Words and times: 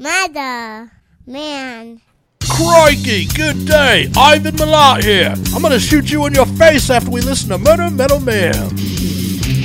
Mother, 0.00 0.92
man. 1.26 2.00
Crikey, 2.48 3.26
good 3.34 3.66
day. 3.66 4.08
Ivan 4.16 4.54
Milat 4.54 5.02
here. 5.02 5.34
I'm 5.52 5.60
gonna 5.60 5.80
shoot 5.80 6.08
you 6.08 6.24
in 6.26 6.34
your 6.34 6.46
face 6.46 6.88
after 6.88 7.10
we 7.10 7.20
listen 7.20 7.48
to 7.50 7.58
Murder 7.58 7.90
Metal 7.90 8.20
Man. 8.20 8.54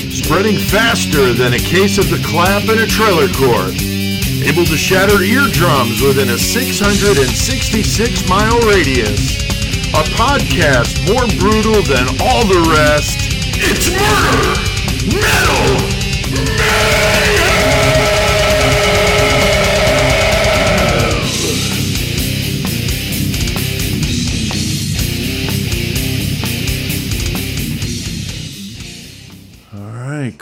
Spreading 0.09 0.57
faster 0.57 1.33
than 1.33 1.53
a 1.53 1.59
case 1.59 1.99
of 1.99 2.09
the 2.09 2.17
clap 2.25 2.63
in 2.63 2.79
a 2.79 2.87
trailer 2.87 3.27
court. 3.37 3.77
Able 4.41 4.65
to 4.65 4.75
shatter 4.75 5.21
eardrums 5.21 6.01
within 6.01 6.29
a 6.29 6.37
666 6.39 8.27
mile 8.27 8.59
radius. 8.61 9.37
A 9.93 10.01
podcast 10.17 10.97
more 11.05 11.27
brutal 11.37 11.83
than 11.83 12.09
all 12.19 12.43
the 12.47 12.73
rest. 12.73 13.19
It's 13.61 13.93
Murder 13.93 14.57
Metal 15.13 15.77
All 16.73 17.12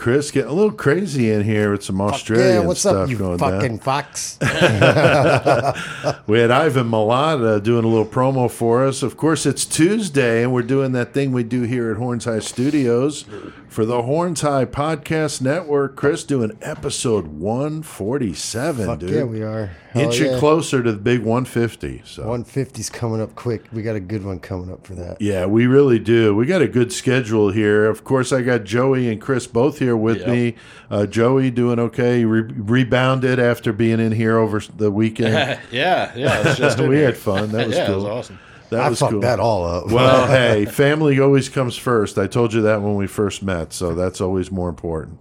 Chris, 0.01 0.31
getting 0.31 0.49
a 0.49 0.53
little 0.53 0.71
crazy 0.71 1.29
in 1.29 1.43
here 1.43 1.71
with 1.71 1.83
some 1.83 2.01
Australian 2.01 2.61
yeah, 2.61 2.65
what's 2.65 2.79
stuff 2.79 2.95
up, 3.03 3.09
you 3.11 3.17
going 3.19 3.37
fucking 3.37 3.77
down. 3.77 3.79
fox? 3.79 4.39
We 6.25 6.39
had 6.39 6.49
Ivan 6.49 6.89
Milat 6.89 7.45
uh, 7.45 7.59
doing 7.59 7.85
a 7.85 7.87
little 7.87 8.07
promo 8.07 8.49
for 8.49 8.83
us. 8.83 9.03
Of 9.03 9.15
course, 9.15 9.45
it's 9.45 9.63
Tuesday, 9.63 10.41
and 10.41 10.51
we're 10.51 10.63
doing 10.63 10.93
that 10.93 11.13
thing 11.13 11.31
we 11.31 11.43
do 11.43 11.61
here 11.63 11.91
at 11.91 11.97
Horns 11.97 12.25
High 12.25 12.39
Studios 12.39 13.25
for 13.69 13.85
the 13.85 14.01
Horns 14.01 14.41
High 14.41 14.65
Podcast 14.65 15.39
Network. 15.39 15.95
Chris 15.95 16.23
doing 16.23 16.57
episode 16.63 17.27
147, 17.27 18.85
Fuck 18.87 18.99
dude. 18.99 19.09
yeah, 19.11 19.23
we 19.23 19.43
are. 19.43 19.69
Hell 19.91 20.03
Inching 20.03 20.31
yeah. 20.31 20.39
closer 20.39 20.81
to 20.81 20.91
the 20.93 20.97
big 20.97 21.19
150. 21.19 22.03
So 22.05 22.23
150's 22.23 22.89
coming 22.89 23.19
up 23.21 23.35
quick. 23.35 23.65
We 23.73 23.81
got 23.83 23.97
a 23.97 23.99
good 23.99 24.23
one 24.23 24.39
coming 24.39 24.71
up 24.71 24.87
for 24.87 24.95
that. 24.95 25.21
Yeah, 25.21 25.47
we 25.47 25.67
really 25.67 25.99
do. 25.99 26.33
We 26.33 26.45
got 26.45 26.61
a 26.61 26.67
good 26.69 26.93
schedule 26.93 27.49
here. 27.51 27.87
Of 27.89 28.05
course, 28.05 28.31
I 28.31 28.41
got 28.41 28.63
Joey 28.63 29.09
and 29.11 29.19
Chris 29.19 29.47
both 29.47 29.79
here 29.79 29.97
with 29.97 30.19
Yep. 30.19 30.27
me. 30.29 30.55
Uh, 30.89 31.05
Joey 31.07 31.51
doing 31.51 31.77
okay. 31.77 32.23
Re- 32.23 32.41
rebounded 32.55 33.37
after 33.37 33.73
being 33.73 33.99
in 33.99 34.13
here 34.13 34.37
over 34.37 34.61
the 34.77 34.89
weekend. 34.91 35.59
yeah, 35.71 36.11
yeah. 36.15 36.53
Just 36.55 36.79
we 36.79 36.99
had 36.99 37.17
fun. 37.17 37.51
That 37.51 37.67
was 37.67 37.75
yeah, 37.75 37.85
cool. 37.87 37.95
it 37.95 37.97
was 37.97 38.05
awesome. 38.05 38.39
That 38.69 38.79
I 38.79 38.89
was 38.89 38.99
fucked 38.99 39.11
cool. 39.11 39.19
that 39.21 39.41
all 39.41 39.65
up. 39.65 39.91
Well, 39.91 40.27
hey, 40.27 40.63
family 40.63 41.19
always 41.19 41.49
comes 41.49 41.75
first. 41.75 42.17
I 42.17 42.27
told 42.27 42.53
you 42.53 42.61
that 42.61 42.81
when 42.81 42.95
we 42.95 43.07
first 43.07 43.43
met, 43.43 43.73
so 43.73 43.93
that's 43.93 44.21
always 44.21 44.49
more 44.49 44.69
important. 44.69 45.19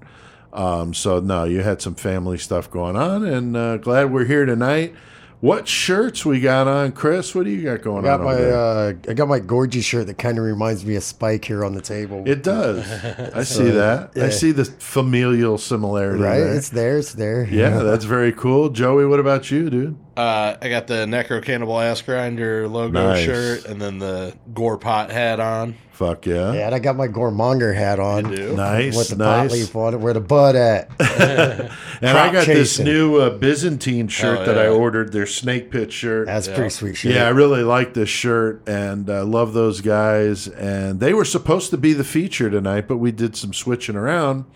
Um, 0.52 0.94
so 0.94 1.20
no, 1.20 1.44
you 1.44 1.62
had 1.62 1.80
some 1.80 1.94
family 1.94 2.38
stuff 2.38 2.70
going 2.70 2.96
on, 2.96 3.24
and 3.24 3.56
uh, 3.56 3.76
glad 3.76 4.12
we're 4.12 4.24
here 4.24 4.44
tonight. 4.46 4.94
What 5.40 5.66
shirts 5.66 6.26
we 6.26 6.38
got 6.38 6.68
on, 6.68 6.92
Chris? 6.92 7.34
What 7.34 7.44
do 7.46 7.50
you 7.50 7.62
got 7.64 7.80
going 7.80 8.04
I 8.04 8.08
got 8.08 8.20
on? 8.20 8.26
my 8.26 8.32
uh, 8.44 8.92
I 9.08 9.14
got 9.14 9.26
my 9.26 9.38
gorgeous 9.38 9.86
shirt 9.86 10.06
that 10.08 10.18
kind 10.18 10.36
of 10.36 10.44
reminds 10.44 10.84
me 10.84 10.96
of 10.96 11.02
Spike 11.02 11.46
here 11.46 11.64
on 11.64 11.72
the 11.74 11.80
table. 11.80 12.24
It 12.26 12.42
does. 12.42 12.80
I 13.34 13.42
see 13.44 13.70
that. 13.70 14.10
I 14.18 14.28
see 14.28 14.52
the 14.52 14.66
familial 14.66 15.56
similarity. 15.56 16.22
right? 16.22 16.40
there. 16.40 16.54
It's 16.56 16.68
there. 16.68 16.98
It's 16.98 17.14
there. 17.14 17.44
Yeah, 17.44 17.78
that's 17.78 18.04
very 18.04 18.32
cool. 18.32 18.68
Joey, 18.68 19.06
what 19.06 19.18
about 19.18 19.50
you, 19.50 19.70
dude? 19.70 19.96
Uh, 20.14 20.56
I 20.60 20.68
got 20.68 20.88
the 20.88 21.06
Necro 21.06 21.42
Cannibal 21.42 21.80
Ass 21.80 22.02
Grinder 22.02 22.68
logo 22.68 23.02
Nice. 23.12 23.24
shirt 23.24 23.64
and 23.64 23.80
then 23.80 23.98
the 23.98 24.34
Gore 24.52 24.76
Pot 24.76 25.10
hat 25.10 25.40
on. 25.40 25.74
Fuck 26.00 26.24
yeah. 26.24 26.54
Yeah, 26.54 26.64
and 26.64 26.74
I 26.74 26.78
got 26.78 26.96
my 26.96 27.08
Gormonger 27.08 27.74
hat 27.74 28.00
on. 28.00 28.30
You 28.30 28.36
do? 28.36 28.56
Nice, 28.56 28.96
With 28.96 29.08
the 29.10 29.16
pot 29.16 29.50
leaf 29.52 29.76
on 29.76 29.92
it. 29.92 30.00
Where 30.00 30.14
the 30.14 30.20
bud 30.22 30.56
at? 30.56 30.88
And 32.02 32.16
I 32.16 32.30
Crop 32.30 32.32
got 32.32 32.46
this 32.46 32.78
new 32.78 33.16
uh, 33.20 33.28
Byzantine 33.28 34.08
shirt 34.08 34.38
Oh, 34.38 34.44
that 34.46 34.56
I 34.56 34.68
ordered, 34.68 35.12
their 35.12 35.26
snake 35.26 35.70
pit 35.70 35.92
shirt. 35.92 36.24
That's 36.26 36.48
Yeah. 36.48 36.54
pretty 36.54 36.70
sweet 36.70 36.96
shirt. 36.96 37.12
Yeah, 37.12 37.26
I 37.26 37.28
really 37.28 37.62
like 37.62 37.92
this 37.92 38.08
shirt 38.08 38.66
and 38.66 39.10
I 39.10 39.20
love 39.20 39.52
those 39.52 39.82
guys. 39.82 40.48
And 40.48 41.00
they 41.00 41.12
were 41.12 41.26
supposed 41.26 41.68
to 41.72 41.76
be 41.76 41.92
the 41.92 42.02
feature 42.04 42.48
tonight, 42.48 42.88
but 42.88 42.96
we 42.96 43.12
did 43.12 43.36
some 43.36 43.52
switching 43.52 43.96
around. 43.96 44.46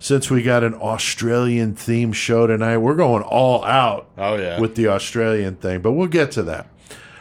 Since 0.00 0.28
we 0.30 0.42
got 0.42 0.64
an 0.64 0.74
Australian 0.74 1.74
themed 1.76 2.14
show 2.14 2.48
tonight, 2.48 2.78
we're 2.78 2.96
going 2.96 3.22
all 3.22 3.64
out 3.64 4.08
Oh 4.18 4.34
yeah. 4.34 4.58
with 4.58 4.74
the 4.74 4.88
Australian 4.88 5.54
thing, 5.54 5.80
but 5.80 5.92
we'll 5.92 6.08
get 6.08 6.32
to 6.32 6.42
that. 6.42 6.66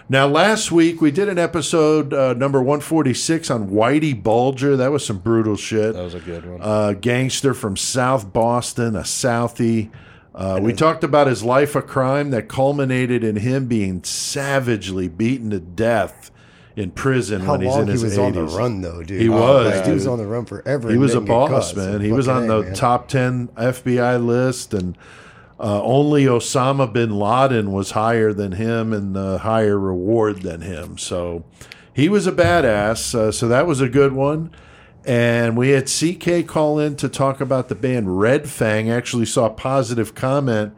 Now, 0.09 0.25
last 0.27 0.71
week 0.71 1.01
we 1.01 1.11
did 1.11 1.27
an 1.27 1.37
episode 1.37 2.13
uh, 2.13 2.33
number 2.33 2.59
146 2.59 3.51
on 3.51 3.69
Whitey 3.69 4.21
Bulger. 4.21 4.77
That 4.77 4.91
was 4.91 5.05
some 5.05 5.17
brutal 5.17 5.57
shit. 5.57 5.93
that 5.95 6.01
was 6.03 6.13
a 6.13 6.19
good 6.21 6.45
one. 6.49 6.59
uh, 6.61 6.93
gangster 6.93 7.53
from 7.53 7.75
South 7.75 8.31
Boston, 8.31 8.95
a 8.95 9.01
Southie. 9.01 9.89
Uh, 10.33 10.59
we 10.61 10.71
talked 10.71 11.03
about 11.03 11.27
his 11.27 11.43
life 11.43 11.75
of 11.75 11.87
crime 11.87 12.29
that 12.29 12.47
culminated 12.47 13.23
in 13.23 13.35
him 13.37 13.65
being 13.67 14.01
savagely 14.03 15.07
beaten 15.09 15.49
to 15.49 15.59
death 15.59 16.31
in 16.77 16.91
prison 16.91 17.41
How 17.41 17.53
when 17.53 17.61
he's 17.61 17.69
long 17.71 17.81
in 17.81 17.87
he 17.87 17.91
his 17.93 18.03
was 18.03 18.17
80s. 18.17 18.25
on 18.27 18.33
the 18.33 18.43
run 18.45 18.81
though, 18.81 19.03
dude? 19.03 19.19
He 19.19 19.27
was, 19.29 19.75
Like, 19.75 19.85
he 19.87 19.91
was 19.91 20.07
on 20.07 20.19
the 20.19 20.27
run 20.27 20.45
forever. 20.45 20.89
He 20.91 20.97
was 20.97 21.15
a 21.15 21.15
didn't 21.15 21.27
boss, 21.29 21.75
man. 21.75 21.99
He 22.01 22.11
was 22.13 22.27
on 22.29 22.47
the 22.47 22.61
man. 22.61 22.73
top 22.75 23.07
10 23.09 23.47
FBI 23.57 24.23
list, 24.25 24.73
and 24.75 24.95
uh, 25.59 25.81
only 25.83 26.25
Osama 26.25 26.91
bin 26.91 27.17
Laden 27.17 27.71
was 27.71 27.91
higher 27.91 28.31
than 28.33 28.53
him 28.53 28.93
and 28.93 29.17
uh, 29.17 29.39
higher 29.39 29.77
reward 29.79 30.41
than 30.43 30.61
him. 30.61 30.97
So 30.97 31.43
he 31.93 32.09
was 32.09 32.27
a 32.27 32.31
badass. 32.31 33.15
Uh, 33.15 33.31
so 33.31 33.47
that 33.47 33.65
was 33.65 33.81
a 33.81 33.89
good 33.89 34.13
one. 34.13 34.51
And 35.05 35.55
we 35.57 35.69
had 35.69 35.85
CK 35.87 36.45
call 36.47 36.79
in 36.79 36.95
to 36.97 37.07
talk 37.09 37.39
about 37.41 37.69
the 37.69 37.75
band 37.75 38.19
Red 38.19 38.49
Fang. 38.49 38.89
Actually, 38.89 39.25
saw 39.25 39.45
a 39.45 39.49
positive 39.49 40.13
comment 40.13 40.73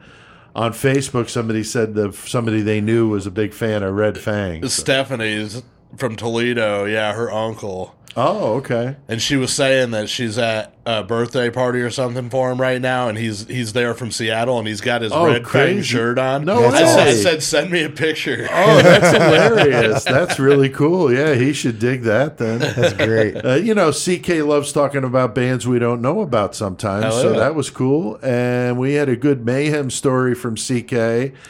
on 0.56 0.72
Facebook. 0.72 1.30
Somebody 1.30 1.64
said 1.64 1.96
that 1.96 2.14
somebody 2.14 2.62
they 2.62 2.80
knew 2.80 3.10
was 3.10 3.26
a 3.26 3.32
big 3.32 3.54
fan 3.54 3.82
of 3.84 3.96
Red 3.96 4.18
Fang. 4.20 4.62
So- 4.64 4.68
Stephanie's 4.70 5.64
from 5.98 6.16
Toledo. 6.16 6.86
Yeah, 6.86 7.14
her 7.14 7.32
uncle. 7.32 7.96
Oh, 8.19 8.53
okay. 8.56 8.97
And 9.07 9.22
she 9.22 9.35
was 9.35 9.53
saying 9.53 9.91
that 9.91 10.09
she's 10.09 10.38
at 10.38 10.74
a 10.85 11.03
birthday 11.03 11.50
party 11.50 11.80
or 11.81 11.90
something 11.91 12.30
for 12.30 12.52
him 12.52 12.59
right 12.59 12.81
now, 12.81 13.07
and 13.07 13.18
he's 13.18 13.46
he's 13.47 13.74
there 13.74 13.94
from 13.94 14.12
Seattle, 14.12 14.57
and 14.59 14.68
he's 14.68 14.81
got 14.81 15.02
his 15.02 15.12
Oh, 15.12 15.25
red 15.25 15.44
crazy. 15.46 15.84
shirt 15.84 16.18
on. 16.19 16.46
No 16.46 16.66
I, 16.66 16.84
said, 16.84 17.07
I 17.07 17.13
said, 17.13 17.44
send 17.44 17.72
me 17.72 17.84
a 17.84 17.90
picture. 17.90 18.47
Oh, 18.52 18.81
that's 18.81 19.12
hilarious. 19.18 20.03
That's 20.03 20.40
really 20.40 20.69
cool. 20.69 21.13
Yeah, 21.13 21.35
he 21.35 21.53
should 21.53 21.80
dig 21.80 22.02
that 22.03 22.38
then. 22.38 22.59
That's 22.80 22.94
great. 22.94 23.35
Uh, 23.46 23.53
you 23.56 23.74
know, 23.74 23.91
CK 23.91 24.30
loves 24.46 24.72
talking 24.74 25.03
about 25.03 25.34
bands 25.36 25.68
we 25.68 25.80
don't 25.80 26.01
know 26.01 26.22
about 26.22 26.56
sometimes, 26.56 27.06
Hell 27.06 27.22
so 27.22 27.31
yeah. 27.34 27.40
that 27.40 27.56
was 27.56 27.69
cool. 27.69 28.18
And 28.24 28.78
we 28.78 28.94
had 28.94 29.09
a 29.09 29.16
good 29.16 29.46
mayhem 29.46 29.90
story 29.90 30.34
from 30.36 30.56
CK 30.56 30.91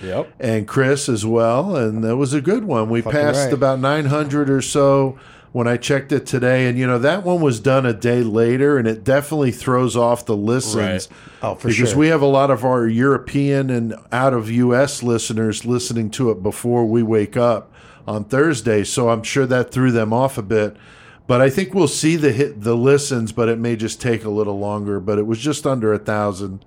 Yep. 0.02 0.34
and 0.40 0.68
Chris 0.68 1.08
as 1.10 1.26
well, 1.26 1.76
and 1.76 2.04
that 2.04 2.18
was 2.18 2.34
a 2.34 2.42
good 2.42 2.64
one. 2.66 2.90
We 2.90 3.02
Fucking 3.02 3.20
passed 3.20 3.46
right. 3.46 3.54
about 3.54 3.80
900 3.80 4.50
or 4.50 4.62
so 4.62 5.18
when 5.52 5.68
I 5.68 5.78
checked 5.78 6.12
it 6.12 6.26
today, 6.26 6.68
and 6.68 6.78
you 6.78 6.86
know 6.86 7.00
that 7.00 7.24
one 7.24 7.42
was 7.42 7.60
done 7.60 7.86
a 7.86 7.94
day 7.94 8.22
later, 8.22 8.78
and 8.78 8.88
it 8.88 9.04
definitely 9.04 9.52
throws 9.52 9.96
off 9.96 10.26
the 10.26 10.36
listens. 10.36 10.76
Right. 10.76 11.08
Oh, 11.42 11.56
for 11.56 11.70
because 11.70 11.90
sure. 11.90 11.98
we 11.98 12.08
have 12.08 12.22
a 12.22 12.28
lot 12.28 12.52
of 12.52 12.64
our 12.64 12.88
European 12.88 13.70
and 13.70 13.96
out 14.12 14.34
of 14.34 14.50
U.S. 14.52 15.02
listeners 15.02 15.66
listening 15.66 16.12
to 16.12 16.30
it 16.32 16.44
before 16.44 16.86
we 16.86 17.02
wake 17.02 17.36
up 17.36 17.72
on 18.08 18.26
Thursday, 18.26 18.84
so 18.84 19.10
I'm 19.10 19.24
sure 19.24 19.46
that 19.46 19.72
threw 19.72 19.92
them 19.92 20.14
off 20.14 20.38
a 20.38 20.44
bit. 20.44 20.78
But 21.26 21.42
I 21.42 21.52
think 21.52 21.76
we'll 21.76 21.88
see 21.88 22.16
the 22.16 22.32
hit 22.32 22.62
the 22.62 22.76
listens, 22.76 23.32
but 23.32 23.50
it 23.50 23.60
may 23.60 23.76
just 23.76 24.02
take 24.02 24.26
a 24.26 24.30
little 24.30 24.58
longer. 24.58 25.00
But 25.00 25.20
it 25.20 25.28
was 25.28 25.38
just 25.38 25.68
under 25.68 25.94
a 25.94 26.00
thousand 26.00 26.66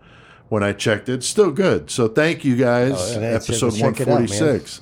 when 0.48 0.62
I 0.62 0.72
checked 0.72 1.08
it. 1.08 1.24
Still 1.24 1.50
good. 1.50 1.90
So 1.90 2.06
thank 2.06 2.44
you 2.44 2.54
guys. 2.56 2.94
Oh, 2.96 3.20
yeah. 3.20 3.26
Episode 3.28 3.74
out, 3.74 3.80
man. 3.80 3.92
146. 3.94 4.80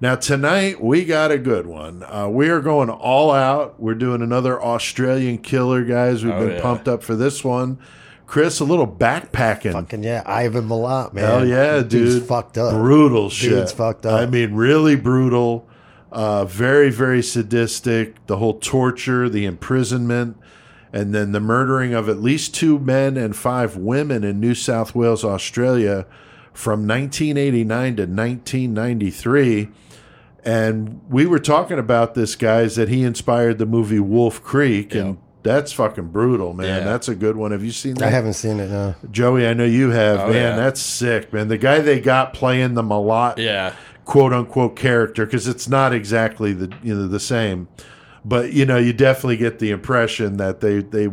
Now 0.00 0.14
tonight 0.16 0.80
we 0.82 1.04
got 1.04 1.30
a 1.30 1.38
good 1.38 1.66
one. 1.66 2.02
Uh, 2.02 2.28
we 2.30 2.48
are 2.48 2.60
going 2.60 2.88
all 2.88 3.30
out. 3.32 3.78
We're 3.78 3.94
doing 3.94 4.22
another 4.22 4.60
Australian 4.62 5.38
killer, 5.38 5.84
guys. 5.84 6.24
We've 6.24 6.32
Oh, 6.32 6.46
been 6.46 6.56
yeah. 6.56 6.62
pumped 6.62 6.88
up 6.88 7.02
for 7.02 7.14
this 7.14 7.44
one. 7.44 7.78
Chris, 8.26 8.60
a 8.60 8.64
little 8.64 8.86
backpacking. 8.86 9.72
Fucking 9.72 10.04
yeah, 10.04 10.22
Ivan 10.24 10.68
Milat, 10.68 11.12
man. 11.12 11.24
Hell 11.24 11.46
yeah, 11.46 11.82
Dude's 11.82 12.14
dude! 12.20 12.24
fucked 12.28 12.56
up. 12.56 12.72
Brutal 12.72 13.28
shit. 13.28 13.50
Dude's 13.50 13.72
fucked 13.72 14.06
up. 14.06 14.20
I 14.20 14.26
mean, 14.26 14.54
really 14.54 14.94
brutal. 14.96 15.66
Uh, 16.12 16.44
very, 16.44 16.90
very 16.90 17.22
sadistic. 17.22 18.24
The 18.26 18.36
whole 18.38 18.58
torture, 18.58 19.28
the 19.28 19.44
imprisonment, 19.44 20.36
and 20.92 21.12
then 21.14 21.32
the 21.32 21.40
murdering 21.40 21.92
of 21.92 22.08
at 22.08 22.20
least 22.22 22.54
two 22.54 22.78
men 22.78 23.16
and 23.16 23.34
five 23.36 23.76
women 23.76 24.22
in 24.24 24.38
New 24.40 24.54
South 24.54 24.94
Wales, 24.94 25.24
Australia, 25.24 26.06
from 26.52 26.86
1989 26.86 27.96
to 27.96 28.02
1993. 28.06 29.68
And 30.44 31.00
we 31.08 31.26
were 31.26 31.38
talking 31.38 31.78
about 31.78 32.14
this, 32.14 32.34
guys, 32.34 32.76
that 32.76 32.88
he 32.88 33.02
inspired 33.02 33.58
the 33.58 33.66
movie 33.66 34.00
Wolf 34.00 34.42
Creek, 34.42 34.94
and 34.94 35.18
that's 35.42 35.72
fucking 35.72 36.08
brutal, 36.08 36.54
man. 36.54 36.66
Yeah. 36.66 36.84
That's 36.84 37.08
a 37.08 37.14
good 37.14 37.36
one. 37.36 37.50
Have 37.52 37.62
you 37.64 37.72
seen 37.72 37.94
that? 37.94 38.08
I 38.08 38.10
haven't 38.10 38.34
seen 38.34 38.58
it. 38.60 38.68
No. 38.70 38.94
Joey, 39.10 39.46
I 39.46 39.52
know 39.54 39.64
you 39.64 39.90
have, 39.90 40.20
Oh, 40.20 40.26
man. 40.28 40.34
yeah. 40.34 40.56
That's 40.56 40.80
sick, 40.80 41.32
man. 41.32 41.48
The 41.48 41.58
guy 41.58 41.80
they 41.80 42.00
got 42.00 42.32
playing 42.32 42.74
the 42.74 42.82
Milat 42.82 43.36
Yeah. 43.38 43.74
quote 44.04 44.32
unquote 44.32 44.76
character 44.76 45.26
because 45.26 45.46
it's 45.46 45.68
not 45.68 45.92
exactly 45.92 46.52
the 46.52 46.72
you 46.82 46.94
know 46.94 47.06
the 47.06 47.20
same, 47.20 47.68
but 48.24 48.52
you 48.52 48.64
know 48.66 48.76
you 48.78 48.92
definitely 48.92 49.36
get 49.36 49.58
the 49.60 49.70
impression 49.70 50.36
that 50.38 50.60
they 50.60 50.80
they 50.80 51.08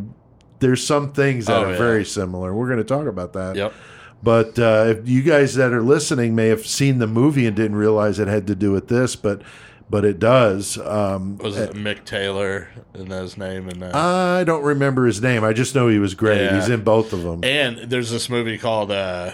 there's 0.60 0.84
some 0.86 1.12
things 1.12 1.46
that 1.46 1.58
Oh, 1.58 1.66
are 1.66 1.72
yeah. 1.74 1.78
very 1.78 2.04
similar. 2.06 2.54
We're 2.54 2.68
going 2.68 2.80
to 2.80 2.84
talk 2.84 3.06
about 3.08 3.34
that. 3.34 3.56
Yep. 3.56 3.74
But 4.24 4.58
uh, 4.58 4.86
if 4.98 5.08
you 5.08 5.22
guys 5.22 5.56
that 5.56 5.72
are 5.74 5.82
listening 5.82 6.36
may 6.36 6.48
have 6.48 6.66
seen 6.66 6.98
the 7.00 7.08
movie 7.08 7.46
and 7.46 7.56
didn't 7.56 7.78
realize 7.78 8.20
it 8.20 8.28
had 8.28 8.48
to 8.48 8.56
do 8.56 8.72
with 8.72 8.88
this, 8.88 9.16
but 9.16 9.42
but 9.90 10.04
it 10.04 10.20
does. 10.20 10.78
Um, 10.80 11.38
Was 11.38 11.58
it 11.58 11.72
Mick 11.74 12.04
Taylor? 12.04 12.68
Isn't 12.94 13.10
his 13.10 13.38
name? 13.38 13.70
And 13.70 13.84
I 13.86 14.44
don't 14.44 14.64
remember 14.64 15.06
his 15.06 15.22
name. 15.22 15.44
I 15.46 15.54
just 15.54 15.76
know 15.76 15.88
he 15.88 16.00
was 16.00 16.14
great. 16.14 16.42
Yeah. 16.42 16.56
He's 16.56 16.68
in 16.68 16.84
both 16.84 17.14
of 17.14 17.24
them. 17.24 17.44
and 17.44 17.78
there's 17.90 18.12
this 18.12 18.30
movie 18.30 18.58
called 18.58 18.92
uh, 18.92 19.32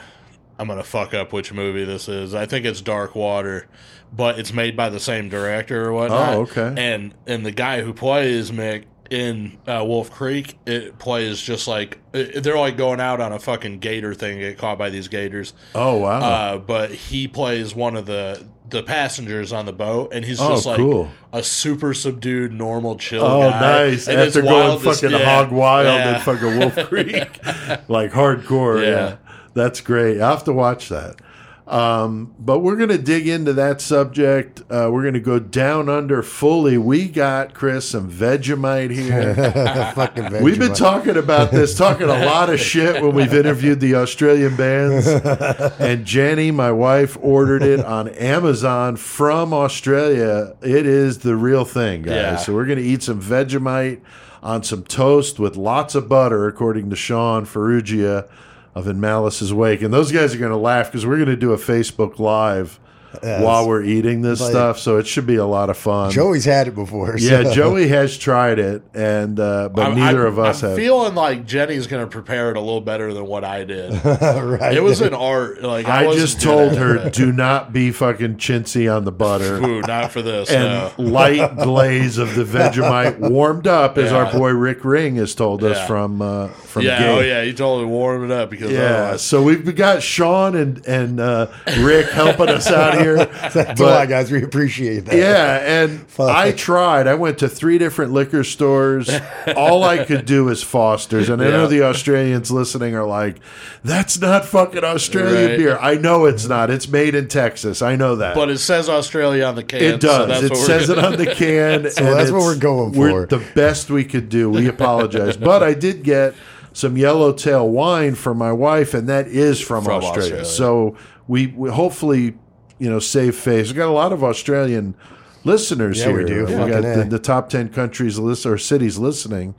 I'm 0.59 0.67
gonna 0.67 0.83
fuck 0.83 1.13
up 1.13 1.33
which 1.33 1.51
movie 1.53 1.85
this 1.85 2.07
is. 2.07 2.35
I 2.35 2.45
think 2.45 2.65
it's 2.65 2.81
Dark 2.81 3.15
Water, 3.15 3.67
but 4.11 4.37
it's 4.37 4.53
made 4.53 4.77
by 4.77 4.89
the 4.89 4.99
same 4.99 5.27
director 5.29 5.85
or 5.87 5.93
whatnot. 5.93 6.33
Oh, 6.35 6.41
okay. 6.41 6.73
And 6.77 7.15
and 7.25 7.45
the 7.45 7.51
guy 7.51 7.81
who 7.81 7.93
plays 7.93 8.51
Mick 8.51 8.83
in 9.13 9.57
uh, 9.67 9.83
Wolf 9.85 10.09
Creek, 10.11 10.57
it 10.65 10.97
plays 10.97 11.39
just 11.39 11.67
like 11.67 11.99
it- 12.13 12.43
they're 12.43 12.57
like 12.57 12.75
going 12.77 12.99
out 12.99 13.21
on 13.21 13.31
a 13.31 13.39
fucking 13.39 13.79
gator 13.79 14.13
thing, 14.13 14.39
get 14.39 14.57
caught 14.57 14.77
by 14.77 14.89
these 14.89 15.07
gators. 15.07 15.53
Oh 15.75 15.97
wow! 15.97 16.19
Uh, 16.19 16.57
but 16.57 16.91
he 16.91 17.27
plays 17.27 17.75
one 17.75 17.95
of 17.95 18.05
the 18.07 18.43
the 18.69 18.81
passengers 18.81 19.53
on 19.53 19.65
the 19.67 19.73
boat, 19.73 20.11
and 20.13 20.25
he's 20.25 20.41
Oh, 20.41 20.49
just 20.49 20.65
like 20.65 20.77
cool. 20.77 21.09
a 21.31 21.43
super 21.43 21.93
subdued, 21.93 22.51
normal, 22.51 22.95
chill 22.97 23.23
Oh, 23.23 23.49
guy. 23.51 23.59
nice! 23.59 24.07
And 24.07 24.19
After 24.19 24.41
going 24.41 24.79
fucking 24.79 25.11
yeah, 25.11 25.19
hog 25.43 25.51
wild 25.51 25.85
yeah. 25.85 26.15
in 26.15 26.21
fucking 26.21 26.57
Wolf 26.59 26.75
Creek, 26.89 27.39
like 27.87 28.11
hardcore. 28.11 28.81
Yeah. 28.81 28.89
Yeah. 28.89 29.15
that's 29.53 29.79
great. 29.81 30.19
I 30.21 30.31
have 30.31 30.43
to 30.45 30.53
watch 30.53 30.89
that. 30.89 31.17
Um, 31.65 32.35
but 32.39 32.59
we're 32.59 32.75
gonna 32.75 32.97
dig 32.97 33.27
into 33.27 33.53
that 33.53 33.79
subject. 33.79 34.61
Uh, 34.69 34.89
we're 34.91 35.03
gonna 35.03 35.21
go 35.21 35.39
down 35.39 35.87
under 35.87 36.21
fully. 36.21 36.77
We 36.77 37.07
got 37.07 37.53
Chris 37.53 37.89
some 37.89 38.11
Vegemite 38.11 38.91
here. 38.91 39.33
Fucking 39.95 40.43
We've 40.43 40.59
been 40.59 40.73
talking 40.73 41.15
about 41.15 41.51
this, 41.51 41.77
talking 41.77 42.09
a 42.09 42.25
lot 42.25 42.49
of 42.49 42.59
shit 42.73 43.01
when 43.01 43.15
we've 43.15 43.33
interviewed 43.33 43.79
the 43.79 43.95
Australian 43.95 44.57
bands. 44.57 45.07
And 45.07 46.05
Jenny, 46.05 46.51
my 46.51 46.71
wife, 46.71 47.17
ordered 47.21 47.63
it 47.63 47.79
on 47.79 48.09
Amazon 48.09 48.97
from 48.97 49.53
Australia. 49.53 50.55
It 50.61 50.85
is 50.85 51.19
the 51.19 51.35
real 51.35 51.63
thing, 51.65 52.03
guys. 52.03 52.13
Yeah. 52.13 52.35
So 52.37 52.53
we're 52.53 52.65
going 52.65 52.79
to 52.79 52.83
eat 52.83 53.03
some 53.03 53.21
Vegemite 53.21 54.01
on 54.41 54.63
some 54.63 54.83
toast 54.83 55.39
with 55.39 55.55
lots 55.55 55.95
of 55.95 56.09
butter, 56.09 56.47
according 56.47 56.89
to 56.89 56.95
Sean 56.95 57.45
Ferrugia 57.45 58.27
of 58.75 58.87
In 58.87 58.99
Malice's 58.99 59.53
Wake. 59.53 59.81
And 59.81 59.93
those 59.93 60.11
guys 60.11 60.33
are 60.33 60.39
going 60.39 60.51
to 60.51 60.57
laugh 60.57 60.87
because 60.87 61.05
we're 61.05 61.17
going 61.17 61.27
to 61.27 61.35
do 61.35 61.53
a 61.53 61.57
Facebook 61.57 62.19
Live 62.19 62.79
while 63.21 63.67
we're 63.67 63.83
eating 63.83 64.21
this 64.21 64.41
Like- 64.41 64.51
stuff. 64.51 64.79
So 64.79 64.97
it 64.97 65.07
should 65.07 65.25
be 65.27 65.35
a 65.35 65.45
lot 65.45 65.69
of 65.69 65.77
fun. 65.77 66.11
Joey's 66.11 66.45
had 66.45 66.67
it 66.67 66.75
before. 66.75 67.15
yeah, 67.17 67.51
Joey 67.53 67.87
has 67.89 68.17
tried 68.17 68.59
it, 68.59 68.81
and 68.93 69.39
uh, 69.39 69.69
but 69.73 69.87
I'm- 69.87 69.95
neither 69.97 70.19
I'm- 70.25 70.27
of 70.33 70.39
us 70.39 70.63
I'm 70.63 70.69
have. 70.69 70.77
feeling 70.77 71.15
like 71.15 71.45
Jenny's 71.45 71.87
going 71.87 72.03
to 72.03 72.09
prepare 72.09 72.51
it 72.51 72.57
a 72.57 72.59
little 72.59 72.81
better 72.81 73.13
than 73.13 73.25
what 73.27 73.43
I 73.43 73.63
did. 73.63 73.93
right. 74.05 74.73
It 74.75 74.83
was 74.83 75.01
an 75.01 75.13
art. 75.13 75.61
Like 75.61 75.87
I, 75.87 76.07
I 76.07 76.13
just 76.15 76.41
told 76.41 76.75
her, 76.77 77.09
do 77.11 77.31
not 77.31 77.71
be 77.73 77.91
fucking 77.91 78.37
chintzy 78.37 78.93
on 78.93 79.05
the 79.05 79.11
butter. 79.11 79.57
Ooh, 79.63 79.81
not 79.81 80.11
for 80.11 80.21
this. 80.21 80.49
And 80.49 80.63
no. 80.97 81.11
light 81.11 81.57
glaze 81.61 82.17
of 82.17 82.35
the 82.35 82.43
Vegemite 82.43 83.19
warmed 83.19 83.67
up, 83.67 83.97
as 83.97 84.11
our 84.11 84.31
boy 84.31 84.49
Rick 84.51 84.83
Ring 84.85 85.15
has 85.17 85.35
told 85.35 85.63
us 85.63 85.77
Yeah. 85.77 85.87
from 85.87 86.21
uh, 86.21 86.47
from 86.47 86.83
Yeah, 86.83 86.99
Gabe. 86.99 87.09
oh 87.09 87.21
yeah, 87.21 87.41
you 87.41 87.53
told 87.53 87.81
me 87.81 87.85
to 87.85 87.89
warm 87.89 88.23
it 88.25 88.31
up 88.31 88.49
because 88.49 88.71
Yeah, 88.71 88.79
otherwise- 88.79 89.21
so 89.21 89.41
we've 89.43 89.75
got 89.75 90.01
Sean 90.03 90.55
and 90.55 90.85
and 90.87 91.19
uh, 91.19 91.47
Rick 91.79 92.07
helping 92.09 92.49
us 92.49 92.67
out 92.67 92.95
here. 92.95 93.02
That's 93.53 93.79
a 93.79 93.83
lot, 93.83 94.07
guys. 94.09 94.31
We 94.31 94.43
appreciate 94.43 95.05
that. 95.05 95.15
Yeah, 95.15 95.83
and 95.83 96.01
Fuck. 96.07 96.29
I 96.29 96.51
tried. 96.51 97.07
I 97.07 97.15
went 97.15 97.39
to 97.39 97.49
three 97.49 97.77
different 97.77 98.11
liquor 98.13 98.43
stores. 98.43 99.09
All 99.55 99.83
I 99.83 100.03
could 100.05 100.25
do 100.25 100.49
is 100.49 100.63
Foster's, 100.63 101.29
and 101.29 101.41
I 101.41 101.49
know 101.49 101.63
Yeah. 101.63 101.67
the 101.69 101.83
Australians 101.83 102.51
listening 102.51 102.95
are 102.95 103.05
like, 103.05 103.37
"That's 103.83 104.19
not 104.19 104.45
fucking 104.45 104.83
Australian 104.83 105.49
Right. 105.51 105.57
beer." 105.57 105.77
I 105.79 105.95
know 105.95 106.25
it's 106.25 106.47
not. 106.47 106.69
It's 106.69 106.87
made 106.87 107.15
in 107.15 107.27
Texas. 107.27 107.81
I 107.81 107.95
know 107.95 108.15
that. 108.17 108.35
But 108.35 108.49
it 108.49 108.59
says 108.59 108.89
Australia 108.89 109.45
on 109.45 109.55
the 109.55 109.63
can. 109.63 109.81
it 109.81 110.01
so 110.01 110.27
does. 110.27 110.41
that's 110.41 110.59
it 110.59 110.63
says 110.65 110.89
it 110.89 110.95
gonna- 110.95 111.07
on 111.07 111.17
the 111.17 111.25
can. 111.27 111.89
so 111.91 112.03
that's 112.15 112.31
what 112.31 112.41
we're 112.41 112.55
going 112.55 112.93
We're 112.93 113.27
for. 113.27 113.37
the 113.37 113.43
best 113.55 113.89
we 113.89 114.03
could 114.03 114.29
do. 114.29 114.49
We 114.49 114.67
apologize, 114.67 115.37
but 115.37 115.63
I 115.63 115.73
did 115.73 116.03
get 116.03 116.33
some 116.75 116.97
yellowtail 116.97 117.69
wine 117.69 118.15
for 118.15 118.33
my 118.33 118.51
wife, 118.51 118.93
and 118.95 119.07
that 119.07 119.27
is 119.27 119.59
from, 119.61 119.83
From 119.83 120.03
Australia. 120.03 120.21
Australia. 120.41 120.45
So 120.45 120.95
we, 121.27 121.47
we 121.47 121.69
hopefully, 121.69 122.33
you 122.79 122.89
know, 122.89 122.99
save 122.99 123.35
face. 123.35 123.67
We've 123.67 123.77
got 123.77 123.89
a 123.89 123.91
lot 123.91 124.11
of 124.13 124.23
Australian 124.23 124.95
listeners 125.43 125.99
Yeah, 125.99 126.07
here. 126.07 126.17
we 126.17 126.25
do. 126.25 126.45
We 126.45 126.51
Fucking 126.53 126.67
got 126.69 126.81
the, 126.81 127.05
the 127.09 127.19
top 127.19 127.49
ten 127.49 127.69
countries 127.69 128.17
list 128.19 128.45
or 128.45 128.57
cities 128.57 128.97
listening. 128.97 129.55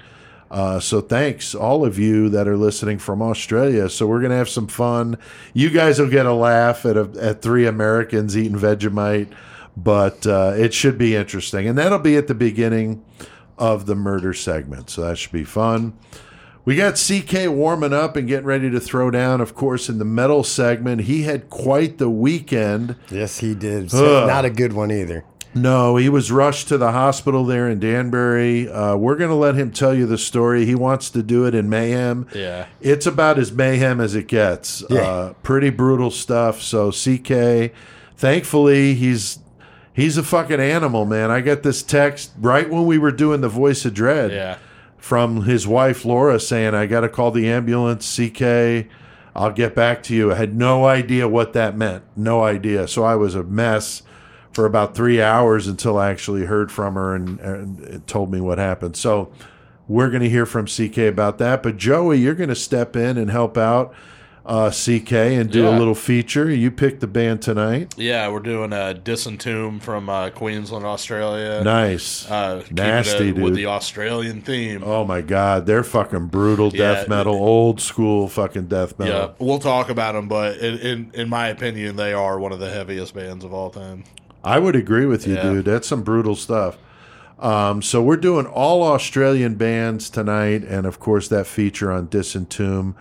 Uh, 0.51 0.79
so 0.79 1.01
thanks 1.01 1.55
all 1.55 1.85
of 1.85 1.99
you 1.99 2.29
that 2.29 2.47
are 2.47 2.57
listening 2.57 2.99
from 2.99 3.21
Australia. 3.23 3.89
So 3.89 4.07
we're 4.07 4.21
gonna 4.23 4.37
have 4.37 4.49
some 4.49 4.69
fun. 4.69 5.19
You 5.53 5.71
guys 5.71 5.99
will 5.99 6.11
get 6.11 6.27
a 6.27 6.33
laugh 6.35 6.85
at 6.87 6.97
a, 6.97 7.11
at 7.21 7.43
three 7.43 7.67
Americans 7.67 8.37
eating 8.37 8.57
Vegemite, 8.59 9.29
but 9.77 10.27
uh, 10.27 10.53
it 10.57 10.73
should 10.73 10.97
be 10.97 11.17
interesting, 11.17 11.67
and 11.67 11.77
that'll 11.77 11.99
be 11.99 12.17
at 12.17 12.29
the 12.29 12.35
beginning 12.35 13.05
of 13.59 13.87
the 13.87 13.95
murder 13.97 14.33
segment. 14.35 14.91
So 14.91 15.03
that 15.03 15.19
should 15.19 15.33
be 15.33 15.45
fun. 15.45 15.95
We 16.65 16.77
got 16.77 16.95
CK 16.95 17.49
warming 17.49 17.93
up 17.93 18.17
and 18.17 18.27
getting 18.27 18.47
ready 18.47 18.71
to 18.71 18.81
throw 18.81 19.11
down. 19.11 19.41
Of 19.41 19.55
course, 19.55 19.89
in 19.89 19.99
the 19.99 20.05
metal 20.05 20.43
segment, 20.43 21.03
he 21.03 21.23
had 21.25 21.51
quite 21.51 21.99
the 21.99 22.09
weekend. 22.09 22.97
Yes, 23.11 23.39
he 23.41 23.55
did. 23.55 23.91
So 23.91 24.27
not 24.27 24.45
a 24.45 24.51
good 24.51 24.73
one 24.73 24.91
either. 24.91 25.25
No, 25.57 25.97
he 25.97 26.09
was 26.09 26.33
rushed 26.33 26.67
to 26.69 26.79
the 26.79 26.91
hospital 26.91 27.45
there 27.45 27.69
in 27.69 27.79
Danbury. 27.79 28.69
Uh, 28.69 28.97
we're 28.97 29.15
going 29.15 29.31
to 29.31 29.37
let 29.37 29.55
him 29.55 29.71
tell 29.71 29.95
you 29.95 30.05
the 30.05 30.19
story. 30.19 30.67
He 30.67 30.75
wants 30.75 31.11
to 31.11 31.23
do 31.23 31.47
it 31.47 31.55
in 31.55 31.69
mayhem. 31.69 32.27
Yeah. 32.35 32.67
It's 32.81 33.07
about 33.07 33.39
as 33.39 33.53
mayhem 33.53 34.01
as 34.01 34.17
it 34.17 34.27
gets. 34.27 34.83
Yeah. 34.91 35.01
Uh, 35.03 35.33
pretty 35.45 35.71
brutal 35.71 36.11
stuff. 36.11 36.61
So 36.61 36.91
CK, 36.91 37.73
thankfully, 38.17 38.95
he's 38.95 39.39
he's 39.93 40.17
a 40.17 40.23
fucking 40.25 40.61
animal, 40.61 41.05
man. 41.05 41.31
I 41.31 41.41
got 41.41 41.63
this 41.63 41.83
text 41.85 42.33
right 42.41 42.69
when 42.69 42.87
we 42.87 42.99
were 42.99 43.13
doing 43.13 43.41
the 43.41 43.49
voice 43.49 43.85
of 43.85 43.95
dread 43.95 44.33
Yeah. 44.33 44.57
From 45.05 45.43
his 45.43 45.67
wife 45.67 46.07
Laura 46.07 46.41
saying, 46.41 46.75
"I 46.75 46.87
got 46.87 47.01
to 47.01 47.11
call 47.11 47.31
the 47.31 47.47
ambulance." 47.47 48.07
CK, 48.17 48.89
I'll 49.37 49.53
get 49.53 49.75
back 49.75 50.03
to 50.05 50.15
you. 50.15 50.33
I 50.33 50.37
had 50.37 50.57
no 50.57 50.87
idea 50.87 51.29
what 51.29 51.53
that 51.53 51.77
meant. 51.77 52.05
No 52.17 52.43
idea. 52.43 52.89
So 52.89 53.05
I 53.05 53.15
was 53.15 53.35
a 53.35 53.43
mess 53.43 54.01
for 54.51 54.65
about 54.65 54.95
three 54.95 55.21
hours 55.21 55.67
until 55.67 55.99
I 55.99 56.09
actually 56.11 56.47
heard 56.47 56.73
from 56.73 56.95
her 56.95 57.15
and, 57.15 57.39
and 57.41 58.07
told 58.07 58.33
me 58.33 58.41
what 58.41 58.57
happened. 58.57 58.97
So 58.97 59.31
we're 59.87 60.09
going 60.09 60.23
to 60.23 60.31
hear 60.31 60.47
from 60.47 60.65
CK 60.65 60.97
about 60.99 61.37
that. 61.37 61.63
But 61.63 61.77
Joey, 61.77 62.19
you're 62.19 62.35
going 62.35 62.49
to 62.49 62.55
step 62.55 62.97
in 62.97 63.19
and 63.19 63.31
help 63.31 63.59
out 63.59 63.93
uh, 64.47 64.71
CK 64.71 65.13
and 65.13 65.51
do 65.51 65.67
a 65.67 65.71
little 65.71 65.95
feature. 65.95 66.51
You 66.51 66.71
picked 66.71 67.01
the 67.01 67.07
band 67.07 67.41
tonight. 67.41 67.95
Yeah, 67.97 68.29
we're 68.29 68.41
doing 68.41 68.73
a 68.75 68.95
Disentomb 68.95 69.81
from 69.81 70.11
uh, 70.11 70.31
Queensland, 70.31 70.85
Australia. 70.85 71.63
Nice. 71.65 72.31
Uh, 72.31 72.63
Nasty, 72.71 73.29
it 73.31 73.37
With 73.37 73.55
dude. 73.55 73.57
the 73.57 73.67
Australian 73.67 74.43
theme. 74.43 74.83
Oh 74.85 75.05
my 75.05 75.23
God, 75.23 75.65
they're 75.65 75.83
fucking 75.85 76.27
brutal 76.27 76.71
death 76.71 77.05
Yeah. 77.05 77.17
metal, 77.17 77.35
old 77.35 77.81
school 77.81 78.29
fucking 78.29 78.67
death 78.67 78.99
metal. 78.99 79.15
Yeah, 79.15 79.29
we'll 79.39 79.59
talk 79.61 79.89
about 79.89 80.13
them, 80.13 80.29
but 80.29 80.59
in, 80.59 80.79
in 80.79 81.11
in 81.15 81.29
my 81.31 81.49
opinion, 81.49 81.97
they 81.97 82.13
are 82.13 82.39
one 82.39 82.53
of 82.53 82.59
the 82.61 82.71
heaviest 82.71 83.15
bands 83.15 83.45
of 83.45 83.55
all 83.55 83.71
time. 83.71 84.05
I 84.43 84.59
would 84.59 84.77
agree 84.77 85.07
with 85.07 85.27
you, 85.27 85.37
Yeah. 85.37 85.43
dude. 85.43 85.65
That's 85.65 85.89
some 85.89 86.03
brutal 86.03 86.35
stuff. 86.37 86.77
Um, 87.39 87.81
so 87.83 88.03
we're 88.03 88.17
doing 88.19 88.45
all 88.47 88.83
Australian 88.83 89.55
bands 89.55 90.11
tonight, 90.11 90.65
and 90.65 90.85
of 90.87 91.01
course 91.01 91.29
that 91.29 91.47
feature 91.47 91.91
on 91.91 92.09
Disentomb. 92.09 92.95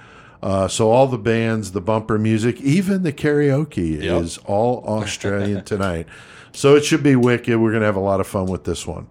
Uh, 0.43 0.67
so 0.67 0.91
all 0.91 1.07
the 1.07 1.17
bands, 1.17 1.71
the 1.71 1.79
bumper 1.81 2.19
music, 2.19 2.59
even 2.61 3.03
the 3.03 3.13
karaoke 3.13 4.01
Yep. 4.03 4.23
is 4.23 4.37
all 4.39 4.83
Australian 4.85 5.63
tonight. 5.73 6.05
So 6.51 6.75
it 6.75 6.83
should 6.83 7.01
be 7.01 7.15
wicked. 7.15 7.57
We're 7.59 7.71
gonna 7.71 7.85
have 7.85 7.95
a 7.95 7.99
lot 8.01 8.19
of 8.19 8.27
fun 8.27 8.47
with 8.47 8.65
this 8.65 8.85
one. 8.85 9.07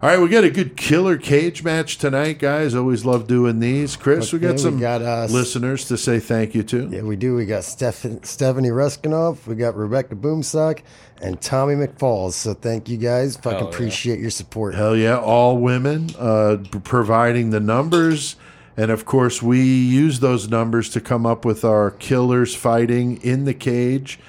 All 0.00 0.08
right, 0.08 0.20
we 0.20 0.28
got 0.28 0.44
a 0.44 0.50
good 0.50 0.76
killer 0.76 1.16
cage 1.16 1.64
match 1.64 1.98
tonight, 1.98 2.38
guys. 2.38 2.72
Always 2.76 3.04
love 3.04 3.26
doing 3.26 3.58
these. 3.58 3.96
Chris, 3.96 4.32
we 4.32 4.38
Okay, 4.38 4.46
got 4.46 4.52
we 4.52 4.58
some 4.58 4.78
got, 4.78 5.02
uh, 5.02 5.26
listeners 5.28 5.86
to 5.88 5.96
say 5.96 6.20
thank 6.20 6.54
you 6.54 6.62
to. 6.64 6.88
Yeah, 6.88 7.02
we 7.02 7.16
do. 7.16 7.34
We 7.34 7.46
got 7.46 7.64
Steph- 7.64 8.24
Stephanie 8.24 8.68
Ruskinov, 8.68 9.44
we 9.48 9.56
got 9.56 9.74
Rebecca 9.76 10.14
Boomsock, 10.14 10.82
and 11.20 11.40
Tommy 11.40 11.74
McFalls. 11.74 12.34
So 12.34 12.54
thank 12.54 12.88
you 12.88 12.96
guys. 12.96 13.36
Fucking 13.36 13.58
Hell 13.58 13.60
yeah. 13.68 13.74
appreciate 13.74 14.20
your 14.20 14.30
support. 14.30 14.76
Hell 14.76 14.96
yeah, 14.96 15.18
all 15.18 15.56
women 15.58 16.10
uh, 16.16 16.58
providing 16.84 17.50
the 17.50 17.60
numbers. 17.60 18.36
And 18.78 18.92
of 18.92 19.04
course, 19.04 19.42
we 19.42 19.60
use 19.60 20.20
those 20.20 20.48
numbers 20.48 20.88
to 20.90 21.00
come 21.00 21.26
up 21.26 21.44
with 21.44 21.64
our 21.64 21.90
killers 21.90 22.54
fighting 22.54 23.20
in 23.22 23.44
the 23.44 23.52
cage. 23.52 24.20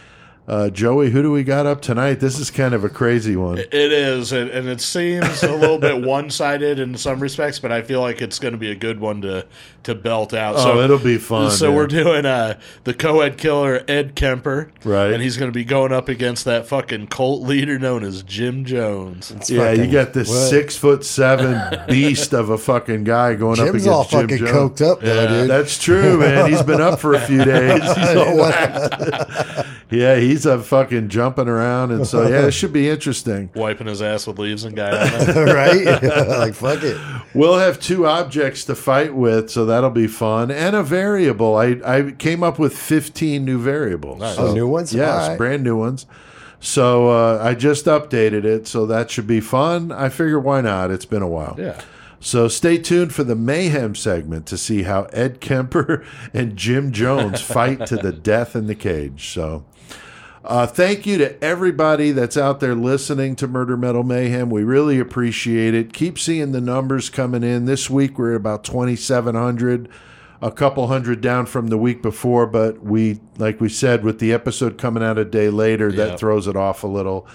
Uh, 0.50 0.68
Joey, 0.68 1.12
who 1.12 1.22
do 1.22 1.32
we 1.32 1.44
got 1.44 1.68
up 1.68 1.80
tonight? 1.80 2.16
This 2.16 2.40
is 2.40 2.50
kind 2.50 2.74
of 2.74 2.84
a 2.84 2.90
crazy 2.90 3.36
one. 3.36 3.60
It 3.60 3.72
is, 3.72 4.32
and, 4.32 4.50
and 4.50 4.68
it 4.68 4.82
seems 4.82 5.44
a 5.44 5.56
little 5.56 5.78
bit 5.78 6.02
one-sided 6.06 6.80
in 6.80 6.98
some 6.98 7.20
respects, 7.20 7.60
but 7.60 7.72
I 7.72 7.84
feel 7.84 8.02
like 8.02 8.20
it's 8.20 8.40
going 8.40 8.54
to 8.54 8.58
be 8.58 8.72
a 8.72 8.76
good 8.76 9.00
one 9.00 9.22
to 9.22 9.46
to 9.84 9.96
belt 9.96 10.34
out. 10.34 10.56
Oh, 10.56 10.64
so 10.64 10.80
it'll 10.80 10.98
be 11.00 11.18
fun. 11.18 11.52
So 11.52 11.70
yeah. 11.70 11.76
we're 11.76 11.88
doing 11.88 12.26
uh, 12.26 12.60
the 12.84 12.94
co-ed 12.94 13.38
killer 13.38 13.84
Ed 13.88 14.16
Kemper, 14.16 14.72
Right. 14.84 15.12
And 15.12 15.22
he's 15.22 15.38
going 15.38 15.52
to 15.52 15.56
be 15.56 15.64
going 15.64 15.92
up 15.92 16.10
against 16.10 16.46
that 16.46 16.68
fucking 16.68 17.08
cult 17.08 17.44
leader 17.44 17.80
known 17.80 18.04
as 18.04 18.24
Jim 18.24 18.66
Jones. 18.66 19.32
yeah, 19.50 19.72
you 19.72 19.92
got 19.92 20.14
this 20.14 20.30
what? 20.30 20.50
six 20.50 20.76
foot 20.76 21.06
seven 21.06 21.86
beast 21.88 22.34
of 22.34 22.50
a 22.50 22.58
fucking 22.58 23.04
guy 23.04 23.36
going 23.36 23.60
up 23.60 23.68
Jim's 23.68 23.86
against 23.86 23.88
all 23.88 24.04
Jim 24.04 24.22
fucking 24.22 24.38
Jones. 24.46 24.52
coked 24.52 24.86
up 24.86 25.02
though, 25.02 25.28
dude. 25.28 25.50
That's 25.50 25.82
true, 25.82 26.20
man. 26.20 26.50
He's 26.50 26.64
been 26.64 26.82
up 26.82 27.00
for 27.00 27.14
a 27.14 27.22
few 27.22 27.44
days. 27.46 27.82
He's 27.82 28.16
all 28.16 28.52
yeah, 29.92 30.18
he's 30.18 30.39
a 30.46 30.62
fucking 30.62 31.10
jumping 31.10 31.48
around, 31.48 31.92
and 31.92 32.06
so 32.06 32.28
yeah, 32.28 32.48
it 32.48 32.52
should 32.52 32.74
be 32.74 32.90
interesting. 32.90 33.50
Wiping 33.56 33.88
his 33.88 34.02
ass 34.02 34.28
with 34.28 34.40
leaves 34.40 34.64
and 34.64 34.76
guy 34.76 34.92
right? 35.36 35.86
like 36.28 36.54
fuck 36.54 36.84
it. 36.84 37.00
We'll 37.34 37.58
have 37.58 37.80
two 37.80 38.06
objects 38.06 38.66
to 38.66 38.76
fight 38.76 39.14
with, 39.14 39.50
so 39.50 39.66
that'll 39.66 39.90
be 39.90 40.08
fun, 40.08 40.52
and 40.52 40.76
a 40.76 40.84
variable. 40.84 41.56
I 41.56 41.80
I 41.86 42.12
came 42.12 42.44
up 42.44 42.60
with 42.60 42.78
fifteen 42.78 43.46
new 43.46 43.60
variables. 43.60 44.20
Nice. 44.20 44.38
Oh, 44.38 44.54
new 44.54 44.68
ones? 44.68 44.94
Yes, 44.94 45.30
right. 45.30 45.38
brand 45.38 45.64
new 45.64 45.78
ones. 45.78 46.06
So 46.60 47.10
uh, 47.10 47.40
I 47.42 47.56
just 47.56 47.86
updated 47.86 48.44
it, 48.44 48.68
so 48.68 48.86
that 48.86 49.10
should 49.10 49.28
be 49.28 49.40
fun. 49.40 49.92
I 49.92 50.10
figure 50.10 50.40
why 50.40 50.62
not? 50.62 50.92
It's 50.92 51.06
been 51.06 51.22
a 51.22 51.28
while. 51.28 51.56
Yeah. 51.58 51.80
So 52.20 52.48
stay 52.50 52.78
tuned 52.78 53.14
for 53.14 53.24
the 53.24 53.36
mayhem 53.36 53.96
segment 53.96 54.46
to 54.48 54.58
see 54.58 54.84
how 54.84 55.04
Ed 55.14 55.40
Kemper 55.40 56.06
and 56.34 56.58
Jim 56.58 56.92
Jones 56.92 57.40
fight 57.42 57.86
to 57.88 57.96
the 57.96 58.12
death 58.12 58.56
in 58.56 58.68
the 58.68 58.76
cage. 58.76 59.30
So 59.30 59.64
uh, 60.50 60.66
thank 60.68 61.06
you 61.06 61.18
to 61.20 61.42
everybody 61.44 62.12
that's 62.12 62.36
out 62.36 62.60
there 62.60 62.76
listening 62.76 63.36
to 63.38 63.48
Murder 63.48 63.78
Metal 63.78 64.04
Mayhem. 64.04 64.50
We 64.50 64.64
really 64.64 65.00
appreciate 65.00 65.74
it. 65.74 65.94
Keep 65.94 66.18
seeing 66.20 66.52
the 66.52 66.60
numbers 66.62 67.10
coming 67.10 67.44
in. 67.44 67.66
This 67.66 67.90
week 67.90 68.18
we're 68.18 68.32
at 68.32 68.38
about 68.38 68.64
2,700, 68.64 69.88
a 70.42 70.52
couple 70.52 70.88
hundred 70.88 71.22
down 71.22 71.46
from 71.46 71.68
the 71.68 71.78
week 71.78 72.02
before, 72.02 72.48
but 72.48 72.84
we, 72.84 73.20
like 73.38 73.62
we 73.62 73.70
said, 73.70 74.04
with 74.04 74.20
the 74.20 74.34
episode 74.34 74.78
coming 74.78 75.04
out 75.04 75.18
a 75.18 75.26
day 75.26 75.50
later, 75.50 75.92
that 75.92 76.10
Yep. 76.12 76.20
throws 76.20 76.48
it 76.48 76.56
off 76.56 76.84
a 76.84 76.88
little. 76.88 77.28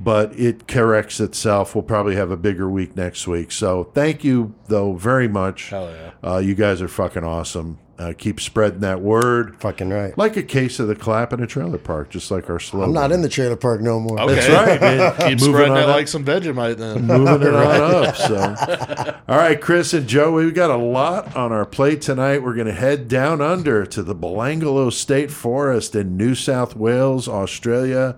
But 0.00 0.36
it 0.36 0.66
corrects 0.66 1.20
itself. 1.20 1.74
We'll 1.76 1.82
probably 1.82 2.16
have 2.16 2.30
a 2.32 2.36
bigger 2.36 2.68
week 2.68 2.96
next 2.96 3.28
week. 3.28 3.52
So 3.52 3.84
thank 3.94 4.24
you, 4.24 4.54
though, 4.66 4.94
very 4.94 5.28
much. 5.28 5.68
Hell 5.70 5.90
yeah. 5.90 6.28
Uh, 6.28 6.38
you 6.38 6.54
guys 6.56 6.82
are 6.82 6.88
fucking 6.88 7.22
awesome. 7.22 7.78
Uh, 8.02 8.12
keep 8.12 8.40
spreading 8.40 8.80
that 8.80 9.00
word. 9.00 9.54
Fucking 9.60 9.90
right. 9.90 10.16
Like 10.18 10.36
a 10.36 10.42
case 10.42 10.80
of 10.80 10.88
the 10.88 10.96
clap 10.96 11.32
in 11.32 11.40
a 11.40 11.46
trailer 11.46 11.78
park, 11.78 12.10
just 12.10 12.32
like 12.32 12.50
our 12.50 12.58
slogan. 12.58 12.88
I'm 12.88 12.94
not 12.94 13.12
in 13.12 13.22
the 13.22 13.28
trailer 13.28 13.54
park 13.54 13.80
no 13.80 14.00
more. 14.00 14.20
Okay. 14.20 14.34
That's 14.34 14.48
right, 14.48 14.80
man. 14.80 15.12
Keep 15.16 15.40
Moving 15.40 15.54
spreading 15.54 15.72
on 15.72 15.78
it 15.78 15.82
up. 15.82 15.88
like 15.96 16.08
some 16.08 16.24
Vegemite 16.24 16.78
then. 16.78 17.06
moving 17.06 17.46
it 17.48 17.54
on 17.54 17.80
up. 18.06 18.16
So, 18.16 19.16
all 19.28 19.36
right, 19.36 19.60
Chris 19.60 19.92
and 19.94 20.08
Joe, 20.08 20.32
we've 20.32 20.52
got 20.54 20.70
a 20.70 20.76
lot 20.76 21.36
on 21.36 21.52
our 21.52 21.64
plate 21.64 22.00
tonight. 22.02 22.42
We're 22.42 22.54
going 22.54 22.66
to 22.66 22.72
head 22.72 23.06
down 23.06 23.40
under 23.40 23.86
to 23.86 24.02
the 24.02 24.16
Belanglo 24.16 24.92
State 24.92 25.30
Forest 25.30 25.94
in 25.94 26.16
New 26.16 26.34
South 26.34 26.74
Wales, 26.74 27.28
Australia. 27.28 28.16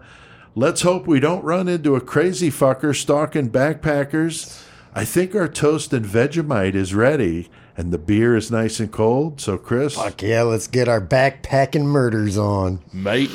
Let's 0.55 0.81
hope 0.83 1.07
we 1.07 1.21
don't 1.21 1.45
run 1.45 1.69
into 1.69 1.95
a 1.95 2.00
crazy 2.00 2.50
fucker 2.50 2.97
stalking 2.97 3.50
backpackers. 3.50 4.62
I 4.95 5.05
think 5.05 5.35
our 5.35 5.49
toast 5.49 5.93
and 5.93 6.07
Vegemite 6.07 6.75
is 6.76 6.95
ready, 6.95 7.49
and 7.76 7.93
the 7.93 7.99
beer 7.99 8.37
is 8.37 8.50
nice 8.50 8.81
and 8.81 8.90
cold. 8.90 9.40
So, 9.40 9.59
Chris, 9.59 9.95
Fuck 9.95 10.23
yeah, 10.23 10.43
let's 10.43 10.66
get 10.66 10.88
our 10.88 11.00
backpacking 11.00 11.85
murders 11.85 12.38
on. 12.38 12.81
Mate. 12.93 13.31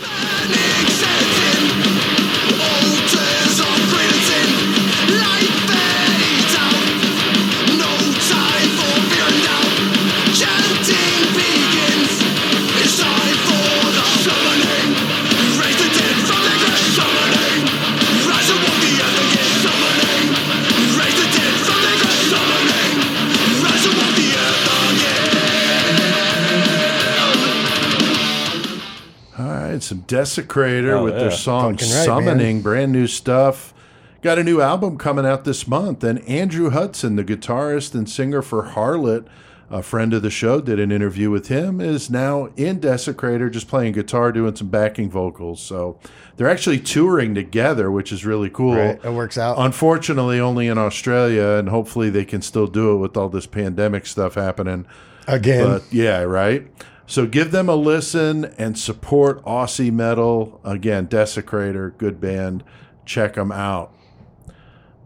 Desecrator 30.09 30.93
Oh, 30.93 31.03
with 31.03 31.15
their 31.15 31.31
song 31.31 31.77
Fucking 31.77 31.93
right, 31.93 32.05
Summoning, 32.05 32.61
brand 32.61 32.91
new 32.91 33.05
stuff. 33.07 33.73
Got 34.21 34.39
a 34.39 34.43
new 34.43 34.59
album 34.59 34.97
coming 34.97 35.25
out 35.25 35.45
this 35.45 35.67
month, 35.67 36.03
and 36.03 36.19
Andrew 36.27 36.71
Hudson, 36.71 37.15
the 37.15 37.23
guitarist 37.23 37.93
and 37.93 38.09
singer 38.09 38.41
for 38.41 38.69
Harlot, 38.69 39.25
a 39.69 39.83
friend 39.83 40.13
of 40.13 40.23
the 40.23 40.31
show, 40.31 40.59
did 40.59 40.79
an 40.79 40.91
interview 40.91 41.29
with 41.29 41.47
him, 41.47 41.79
is 41.79 42.09
now 42.09 42.49
in 42.57 42.79
Desecrator, 42.79 43.51
just 43.51 43.67
playing 43.67 43.93
guitar, 43.93 44.31
doing 44.31 44.55
some 44.55 44.67
backing 44.67 45.09
vocals. 45.11 45.61
So 45.61 45.99
they're 46.35 46.49
actually 46.49 46.79
touring 46.79 47.35
together, 47.35 47.91
which 47.91 48.11
is 48.11 48.25
really 48.25 48.49
cool. 48.49 48.75
Right, 48.75 48.99
it 49.01 49.13
works 49.13 49.37
out. 49.37 49.57
Unfortunately, 49.59 50.39
only 50.39 50.67
in 50.67 50.77
Australia, 50.79 51.59
and 51.59 51.69
hopefully 51.69 52.09
they 52.09 52.25
can 52.25 52.41
still 52.41 52.67
do 52.67 52.93
it 52.93 52.97
with 52.97 53.15
all 53.15 53.29
this 53.29 53.45
pandemic 53.45 54.07
stuff 54.07 54.33
happening. 54.33 54.87
Again. 55.27 55.65
But 55.65 55.83
yeah, 55.93 56.23
right. 56.23 56.67
So 57.09 57.25
give 57.25 57.49
them 57.49 57.67
a 57.69 57.75
listen 57.75 58.45
and 58.59 58.77
support 58.77 59.43
Aussie 59.43 59.91
metal. 59.91 60.61
Again, 60.63 61.07
Desecrator, 61.07 61.97
good 61.97 62.21
band. 62.21 62.63
Check 63.03 63.33
them 63.33 63.51
out. 63.51 63.91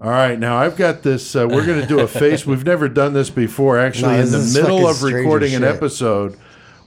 All 0.01 0.10
right, 0.10 0.38
now 0.38 0.57
I've 0.57 0.75
got 0.75 1.03
this. 1.03 1.33
Uh, 1.33 1.48
we're 1.50 1.65
going 1.65 1.79
to 1.79 1.88
do 1.88 2.01
a 2.01 2.07
face. 2.10 2.45
We've 2.45 2.65
never 2.65 2.89
done 2.89 3.13
this 3.13 3.29
before. 3.29 3.79
Actually, 3.79 4.17
No, 4.17 4.19
in 4.24 4.31
the 4.31 4.51
middle 4.62 4.86
of 4.86 5.01
recording 5.01 5.55
an 5.55 5.63
episode, 5.63 6.38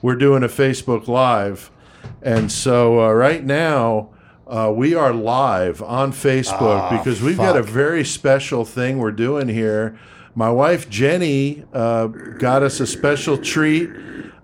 we're 0.03 0.17
doing 0.17 0.43
a 0.43 0.47
Facebook 0.47 1.07
Live, 1.07 1.71
and 2.21 2.51
so 2.51 3.01
uh, 3.03 3.11
right 3.11 3.43
now 3.43 4.09
uh, 4.45 4.71
we 4.71 4.93
are 4.93 5.11
live 5.13 5.81
on 5.81 6.11
Facebook 6.11 6.61
Ah, 6.79 6.95
because 6.95 7.23
we've 7.23 7.37
got 7.37 7.57
a 7.57 7.63
very 7.63 8.05
special 8.05 8.65
thing 8.65 8.99
we're 8.99 9.11
doing 9.11 9.47
here. 9.47 9.97
My 10.37 10.51
wife 10.51 10.87
Jenny 10.87 11.63
uh, 11.73 12.05
got 12.05 12.61
us 12.61 12.79
a 12.79 12.85
special 12.85 13.39
treat. 13.39 13.89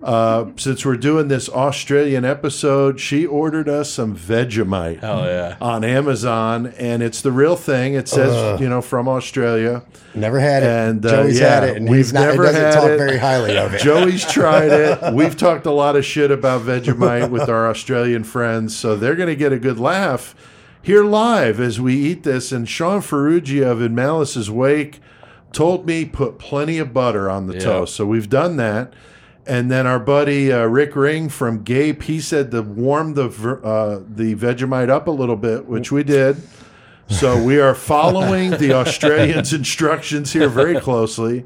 Uh, 0.02 0.50
since 0.56 0.84
we're 0.84 0.96
doing 0.96 1.28
this 1.28 1.48
Australian 1.48 2.24
episode, 2.24 2.98
she 2.98 3.24
ordered 3.24 3.68
us 3.68 3.92
some 3.92 4.16
Vegemite 4.16 4.98
Hell 4.98 5.24
yeah. 5.24 5.56
on 5.60 5.84
Amazon, 5.84 6.66
and 6.78 7.00
it's 7.00 7.20
the 7.20 7.30
real 7.30 7.54
thing. 7.54 7.94
It 7.94 8.08
says, 8.08 8.60
you 8.60 8.68
know, 8.68 8.82
from 8.82 9.08
Australia. 9.08 9.84
Never 10.16 10.40
had 10.40 10.64
it. 10.64 10.68
And, 10.68 11.06
uh, 11.06 11.10
Joey's 11.10 11.38
yeah, 11.38 11.48
had 11.48 11.62
it, 11.62 11.76
and 11.76 11.88
we've 11.88 11.98
he's 11.98 12.12
not, 12.12 12.22
never 12.22 12.44
he 12.44 12.52
doesn't 12.52 12.60
had 12.60 12.74
talk 12.74 12.90
it. 12.90 12.98
very 12.98 13.16
highly 13.16 13.56
of 13.56 13.72
it. 13.72 13.80
Joey's 13.80 14.24
tried 14.30 14.72
it. 14.72 15.14
We've 15.14 15.36
talked 15.36 15.64
a 15.64 15.70
lot 15.70 15.94
of 15.94 16.04
shit 16.04 16.32
about 16.32 16.62
Vegemite 16.62 17.30
with 17.30 17.48
our 17.48 17.70
Australian 17.70 18.24
friends, 18.24 18.76
so 18.76 18.96
they're 18.96 19.16
going 19.16 19.28
to 19.28 19.36
get 19.36 19.52
a 19.52 19.60
good 19.60 19.78
laugh 19.78 20.34
here 20.82 21.04
live 21.04 21.60
as 21.60 21.80
we 21.80 21.94
eat 21.94 22.24
this. 22.24 22.50
And 22.50 22.68
Sean 22.68 23.00
Ferrugia 23.00 23.70
of 23.70 23.80
In 23.80 23.94
Malice's 23.94 24.50
Wake 24.50 25.00
told 25.54 25.86
me 25.86 26.04
put 26.04 26.38
plenty 26.38 26.78
of 26.78 26.92
butter 26.92 27.30
on 27.30 27.46
the 27.46 27.54
toast, 27.60 27.94
so 27.94 28.04
we've 28.04 28.28
done 28.28 28.56
that. 28.58 28.92
And 29.46 29.70
then 29.70 29.86
our 29.86 29.98
buddy 29.98 30.50
uh, 30.52 30.64
Rick 30.64 30.96
Ring 30.96 31.28
from 31.28 31.62
Gape, 31.64 32.02
he 32.04 32.18
said 32.20 32.50
to 32.50 32.62
warm 32.62 33.14
the 33.14 33.26
uh, 33.62 34.00
the 34.08 34.34
Vegemite 34.34 34.88
up 34.88 35.06
a 35.06 35.10
little 35.10 35.36
bit, 35.36 35.66
which 35.66 35.92
we 35.92 36.02
did. 36.02 36.36
So 37.10 37.42
we 37.42 37.60
are 37.60 37.74
following 37.74 38.52
the 38.52 38.72
Australians' 38.74 39.52
instructions 39.52 40.32
here 40.32 40.48
very 40.48 40.80
closely. 40.80 41.44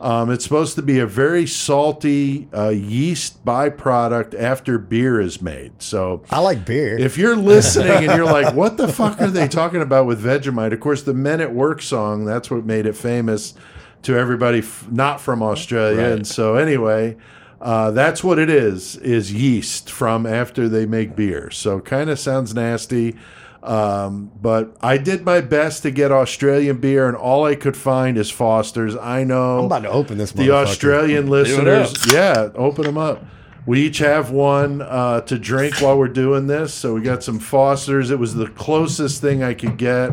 Um, 0.00 0.30
it's 0.30 0.44
supposed 0.44 0.76
to 0.76 0.82
be 0.82 1.00
a 1.00 1.06
very 1.06 1.46
salty 1.46 2.48
uh, 2.54 2.68
yeast 2.68 3.44
byproduct 3.44 4.38
after 4.38 4.78
beer 4.78 5.20
is 5.20 5.42
made. 5.42 5.82
So 5.82 6.22
I 6.30 6.38
like 6.40 6.64
beer. 6.64 6.96
if 6.98 7.18
you're 7.18 7.36
listening 7.54 8.08
and 8.08 8.16
you're 8.16 8.24
like, 8.24 8.54
what 8.54 8.76
the 8.76 8.88
fuck 8.88 9.20
are 9.20 9.26
they 9.26 9.48
talking 9.48 9.82
about 9.82 10.06
with 10.06 10.22
Vegemite? 10.22 10.72
Of 10.72 10.80
course, 10.80 11.02
the 11.02 11.14
Men 11.14 11.40
at 11.40 11.52
Work 11.52 11.82
song, 11.82 12.24
that's 12.24 12.50
what 12.50 12.64
made 12.64 12.86
it 12.86 12.96
famous 12.96 13.54
to 14.02 14.16
everybody 14.16 14.58
f- 14.60 14.86
not 14.90 15.20
from 15.20 15.42
Australia. 15.42 16.02
Right. 16.02 16.12
And 16.12 16.26
so, 16.26 16.54
anyway, 16.54 17.16
uh, 17.60 17.90
that's 17.90 18.22
what 18.22 18.38
it 18.38 18.48
is, 18.48 18.96
is 18.96 19.32
yeast 19.32 19.90
from 19.90 20.26
after 20.26 20.68
they 20.68 20.86
make 20.86 21.16
beer. 21.16 21.50
So, 21.50 21.80
kind 21.80 22.08
of 22.08 22.20
sounds 22.20 22.54
nasty. 22.54 23.16
Um, 23.62 24.30
but 24.40 24.76
I 24.80 24.98
did 24.98 25.24
my 25.24 25.40
best 25.40 25.82
to 25.82 25.90
get 25.90 26.12
Australian 26.12 26.78
beer, 26.78 27.08
and 27.08 27.16
all 27.16 27.44
I 27.44 27.54
could 27.56 27.76
find 27.76 28.16
is 28.16 28.30
Foster's. 28.30 28.96
I 28.96 29.24
know 29.24 29.58
I'm 29.58 29.64
about 29.66 29.82
to 29.82 29.90
open 29.90 30.16
this 30.18 30.32
the. 30.32 30.50
Australian 30.52 31.28
listeners, 31.28 31.94
yeah, 32.12 32.50
open 32.54 32.84
them 32.84 32.96
up. 32.98 33.24
We 33.66 33.82
each 33.82 33.98
have 33.98 34.30
one 34.30 34.80
uh, 34.80 35.20
to 35.22 35.38
drink 35.38 35.80
while 35.82 35.98
we're 35.98 36.08
doing 36.08 36.46
this. 36.46 36.72
So 36.72 36.94
we 36.94 37.02
got 37.02 37.22
some 37.22 37.38
Fosters. 37.38 38.10
It 38.10 38.18
was 38.18 38.34
the 38.34 38.46
closest 38.46 39.20
thing 39.20 39.42
I 39.42 39.52
could 39.54 39.76
get. 39.76 40.12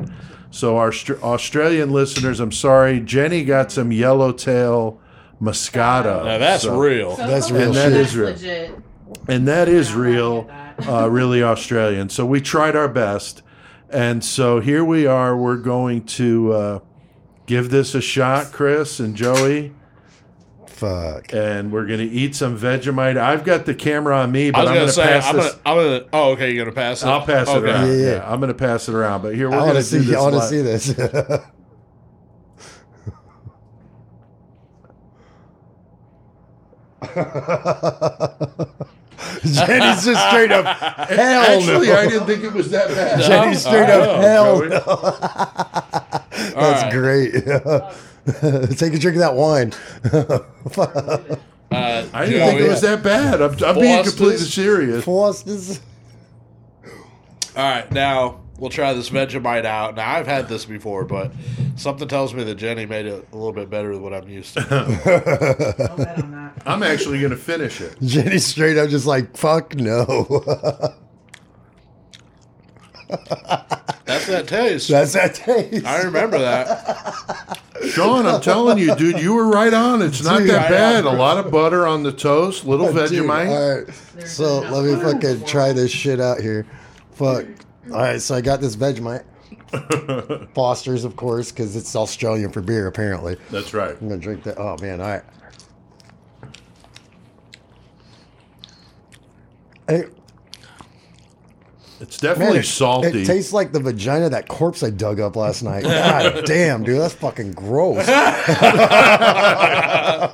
So 0.51 0.77
our 0.77 0.91
Str- 0.91 1.21
Australian 1.23 1.91
listeners, 1.91 2.39
I'm 2.39 2.51
sorry, 2.51 2.99
Jenny 2.99 3.43
got 3.45 3.71
some 3.71 3.91
Yellowtail 3.93 4.99
Moscato. 5.41 6.25
Now 6.25 6.37
that's 6.37 6.63
So- 6.63 6.77
real. 6.79 7.15
So 7.15 7.27
That's 7.27 7.51
real 7.51 7.73
shit. 7.73 7.93
that's 7.93 8.15
real. 8.15 8.25
legit. 8.27 8.75
and 9.27 9.47
that 9.47 9.67
is 9.69 9.91
Yeah, 9.91 9.95
I 9.95 9.99
real. 9.99 10.49
Get 10.77 10.85
that. 10.85 11.03
uh, 11.03 11.07
really 11.09 11.43
Australian. 11.43 12.09
So 12.09 12.25
we 12.25 12.41
tried 12.41 12.75
our 12.75 12.87
best. 12.87 13.41
And 13.89 14.23
so 14.23 14.59
here 14.59 14.83
we 14.83 15.05
are. 15.05 15.37
We're 15.37 15.57
going 15.57 16.05
to 16.07 16.53
uh, 16.53 16.79
give 17.45 17.69
this 17.69 17.95
a 17.95 18.01
shot, 18.01 18.51
Chris 18.51 18.99
and 18.99 19.15
Joey. 19.15 19.73
Fuck. 20.67 21.31
And 21.33 21.71
we're 21.71 21.85
going 21.85 21.99
to 21.99 22.05
eat 22.05 22.35
some 22.35 22.57
Vegemite. 22.57 23.15
I've 23.17 23.45
got 23.45 23.65
the 23.65 23.73
camera 23.73 24.17
on 24.17 24.31
me, 24.31 24.51
but 24.51 24.59
I'm 24.59 24.65
gonna 24.65 24.75
going 24.77 24.87
to 24.87 24.93
say 24.93 25.03
pass 25.03 25.27
I'm 25.27 25.35
this. 25.37 25.53
gonna, 25.53 25.61
I'm 25.65 25.77
gonna. 25.99 26.05
Oh, 26.11 26.31
okay. 26.31 26.51
You're 26.51 26.65
gonna 26.65 26.75
pass 26.75 27.01
it. 27.03 27.07
I'll 27.07 27.25
pass 27.25 27.47
it 27.47 27.63
around. 27.63 27.87
Yeah, 27.87 27.93
Yeah, 27.93 28.11
yeah. 28.15 28.29
I'm 28.31 28.39
going 28.41 28.51
to 28.51 28.57
pass 28.57 28.89
it 28.89 28.95
around. 28.95 29.21
But 29.21 29.35
here 29.35 29.49
we're 29.49 29.55
I 29.57 29.67
gonna 29.67 29.83
to 29.83 29.89
do 29.89 29.99
see. 30.01 30.05
this. 30.07 30.15
I 30.17 30.21
want 30.21 30.35
to 30.35 30.41
see 30.47 30.61
this. 30.61 30.93
Jenny's 39.45 40.05
just 40.05 40.27
straight 40.29 40.51
up 40.51 40.65
hell 41.09 41.41
Actually, 41.43 41.87
no. 41.87 41.95
I 41.97 42.07
didn't 42.07 42.25
think 42.27 42.43
it 42.43 42.53
was 42.53 42.69
that 42.71 42.87
bad. 42.89 43.21
Jenny's 43.27 43.61
straight 43.61 43.89
Oh, 43.89 44.01
up 44.01 44.21
hell 44.21 44.59
no. 44.61 44.79
That's 46.61 46.83
right. 46.83 46.91
great. 46.91 47.33
Take 48.77 48.93
a 48.93 48.99
drink 48.99 49.17
of 49.17 49.21
that 49.21 49.35
wine. 49.35 49.73
Uh, 51.71 52.07
I 52.13 52.25
didn't 52.25 52.47
think 52.49 52.61
it 52.61 52.69
was 52.69 52.81
that 52.81 53.03
bad. 53.03 53.41
I'm, 53.41 53.55
I'm 53.63 53.75
being 53.75 54.03
completely 54.03 54.37
serious. 54.45 55.03
Foster's. 55.03 55.79
All 57.55 57.63
right, 57.63 57.91
now 57.91 58.41
we'll 58.57 58.69
try 58.69 58.93
this 58.93 59.09
Vegemite 59.09 59.65
out. 59.65 59.95
Now 59.95 60.11
I've 60.11 60.27
had 60.27 60.47
this 60.47 60.65
before, 60.65 61.03
but 61.05 61.31
something 61.75 62.07
tells 62.07 62.33
me 62.33 62.43
that 62.43 62.55
Jenny 62.55 62.85
made 62.85 63.05
it 63.05 63.27
a 63.31 63.35
little 63.35 63.53
bit 63.53 63.69
better 63.69 63.93
than 63.93 64.01
what 64.01 64.13
I'm 64.13 64.27
used 64.29 64.53
to. 64.55 64.61
I'll 65.89 65.97
bet 65.97 66.23
on 66.23 66.31
that. 66.31 66.61
I'm 66.65 66.83
actually 66.83 67.19
going 67.19 67.31
to 67.31 67.37
finish 67.37 67.81
it. 67.81 67.97
Jenny 68.01 68.37
straight 68.39 68.77
up 68.77 68.89
just 68.89 69.05
like, 69.05 69.35
fuck 69.37 69.75
no. 69.75 70.43
That's 74.05 74.27
that 74.27 74.47
taste. 74.47 74.89
That's 74.89 75.13
that 75.13 75.35
taste. 75.35 75.85
I 75.85 76.01
remember 76.03 76.37
that. 76.39 77.59
Sean, 77.89 78.25
I'm 78.25 78.41
telling 78.41 78.77
you, 78.77 78.95
dude, 78.95 79.19
you 79.19 79.33
were 79.33 79.47
right 79.47 79.73
on. 79.73 80.01
It's 80.01 80.23
not 80.23 80.41
that 80.43 80.67
I 80.67 80.69
bad. 80.69 81.05
A 81.05 81.11
lot 81.11 81.43
of 81.43 81.51
butter 81.51 81.85
on 81.85 82.03
the 82.03 82.11
toast, 82.11 82.65
little 82.65 82.91
Dude, 82.91 83.11
Vegemite. 83.11 83.49
all 83.49 83.81
right. 83.83 84.27
So 84.27 84.59
let 84.61 84.85
me 84.85 84.95
fucking 85.01 85.45
try 85.45 85.71
this 85.73 85.91
shit 85.91 86.19
out 86.19 86.39
here. 86.39 86.65
Fuck. 87.11 87.45
All 87.91 87.99
right, 87.99 88.21
so 88.21 88.35
I 88.35 88.41
got 88.41 88.61
this 88.61 88.75
Vegemite. 88.75 89.23
Foster's, 90.53 91.03
of 91.05 91.15
course, 91.15 91.51
because 91.51 91.75
it's 91.75 91.95
Australian 91.95 92.51
for 92.51 92.61
beer, 92.61 92.87
apparently. 92.87 93.37
That's 93.51 93.73
right. 93.73 93.95
I'm 93.99 94.07
gonna 94.09 94.19
drink 94.21 94.43
that. 94.43 94.57
Oh 94.57 94.77
man, 94.81 95.01
all 95.01 95.07
right. 95.07 95.23
Hey, 99.87 100.05
It's 101.99 102.21
man, 102.23 102.31
definitely 102.33 102.59
it, 102.59 102.65
salty. 102.65 103.21
It 103.21 103.25
tastes 103.25 103.53
like 103.53 103.71
the 103.71 103.79
vagina 103.79 104.25
of 104.25 104.31
that 104.31 104.47
corpse 104.47 104.81
I 104.81 104.89
dug 104.89 105.19
up 105.19 105.35
last 105.35 105.61
night. 105.61 105.83
God 105.85 106.43
damn, 106.45 106.83
dude, 106.83 106.99
that's 106.99 107.13
fucking 107.13 107.51
gross. 107.51 108.03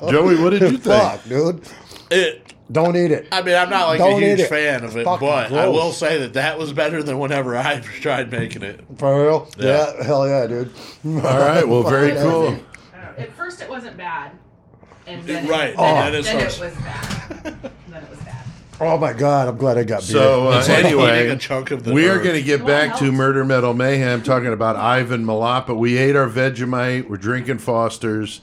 Joey, 0.10 0.36
what 0.42 0.52
did 0.52 0.62
you 0.62 0.78
think? 0.78 0.84
Fuck, 0.84 1.24
dude. 1.26 1.68
It. 2.12 2.54
Don't 2.72 2.96
eat 2.96 3.12
it. 3.12 3.28
I 3.32 3.42
mean, 3.42 3.56
I'm 3.56 3.70
not 3.70 3.88
like 3.88 4.00
Don't 4.00 4.22
a 4.22 4.26
huge 4.36 4.48
fan 4.48 4.84
of 4.84 4.96
it, 4.96 5.04
Fucking 5.04 5.28
but 5.28 5.52
I 5.54 5.68
will 5.68 5.92
say 5.92 6.20
that 6.20 6.34
that 6.34 6.58
was 6.58 6.72
better 6.74 7.04
than 7.04 7.20
whenever 7.20 7.58
I 7.58 7.80
tried 7.80 8.32
making 8.32 8.62
it. 8.64 8.82
For 8.98 9.24
real? 9.24 9.50
Yeah. 9.58 9.94
Yeah, 9.98 10.04
hell 10.04 10.28
yeah, 10.28 10.48
dude. 10.48 10.72
All 11.06 11.22
right, 11.22 11.68
well, 11.68 11.84
very 11.84 12.12
cool. 12.22 12.22
I 12.22 12.22
don't 12.52 12.58
know. 12.58 12.64
At 13.18 13.34
first, 13.34 13.62
it 13.62 13.70
wasn't 13.70 13.98
bad, 13.98 14.32
and 15.08 15.24
then 15.26 15.48
Right, 15.48 15.72
it, 15.72 15.78
then, 15.78 16.12
then 16.12 16.14
it, 16.14 16.20
it 16.20 16.24
then 16.26 16.40
it 16.40 16.46
was 16.46 16.74
bad. 16.76 17.44
then 17.90 18.04
it 18.04 18.10
was 18.10 18.20
bad. 18.20 18.46
Oh 18.80 18.98
my 18.98 19.14
god, 19.14 19.48
I'm 19.48 19.58
glad 19.58 19.78
I 19.78 19.84
got 19.84 20.00
beer. 20.02 20.08
So 20.08 20.50
uh, 20.52 20.58
It's 20.60 20.68
like 20.70 20.80
eating 20.86 20.92
anyway, 21.00 21.28
a 21.28 21.38
chunk 21.38 21.70
of 21.72 21.84
the 21.84 21.94
we 21.94 22.08
are 22.08 22.18
going 22.20 22.34
to 22.36 22.42
get 22.42 22.66
back 22.66 22.98
to. 22.98 23.12
Murder 23.12 23.46
Metal 23.46 23.74
Mayhem, 23.76 24.24
talking 24.24 24.52
about 24.54 24.76
Ivan 24.76 25.24
Milat. 25.26 25.68
But 25.68 25.76
we 25.76 25.98
ate 25.98 26.16
our 26.16 26.28
Vegemite. 26.28 27.08
We're 27.08 27.18
drinking 27.18 27.60
Foster's, 27.60 28.42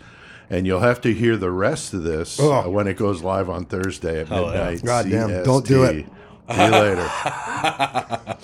and 0.50 0.66
you'll 0.66 0.80
have 0.80 1.00
to 1.02 1.12
hear 1.14 1.36
the 1.36 1.50
rest 1.50 1.92
of 1.94 2.02
this 2.02 2.38
Ugh. 2.40 2.66
uh, 2.66 2.70
when 2.70 2.86
it 2.86 2.96
goes 2.96 3.22
live 3.22 3.48
on 3.50 3.64
Thursday 3.64 4.20
at 4.22 4.32
Oh, 4.32 4.46
yeah. 4.52 4.70
midnight. 4.70 4.84
Goddamn, 4.84 5.44
don't 5.44 5.66
do 5.66 5.84
it. 5.84 6.06
See 6.50 6.64
you 6.64 6.70
later. 6.70 7.10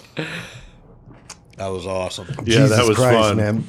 That 1.57 1.69
was 1.69 1.87
awesome. 1.87 2.27
Yeah, 2.39 2.43
Jesus 2.63 2.71
that 2.77 2.85
was 2.89 2.97
Christ, 2.97 3.17
fun. 3.17 3.37
man. 3.37 3.65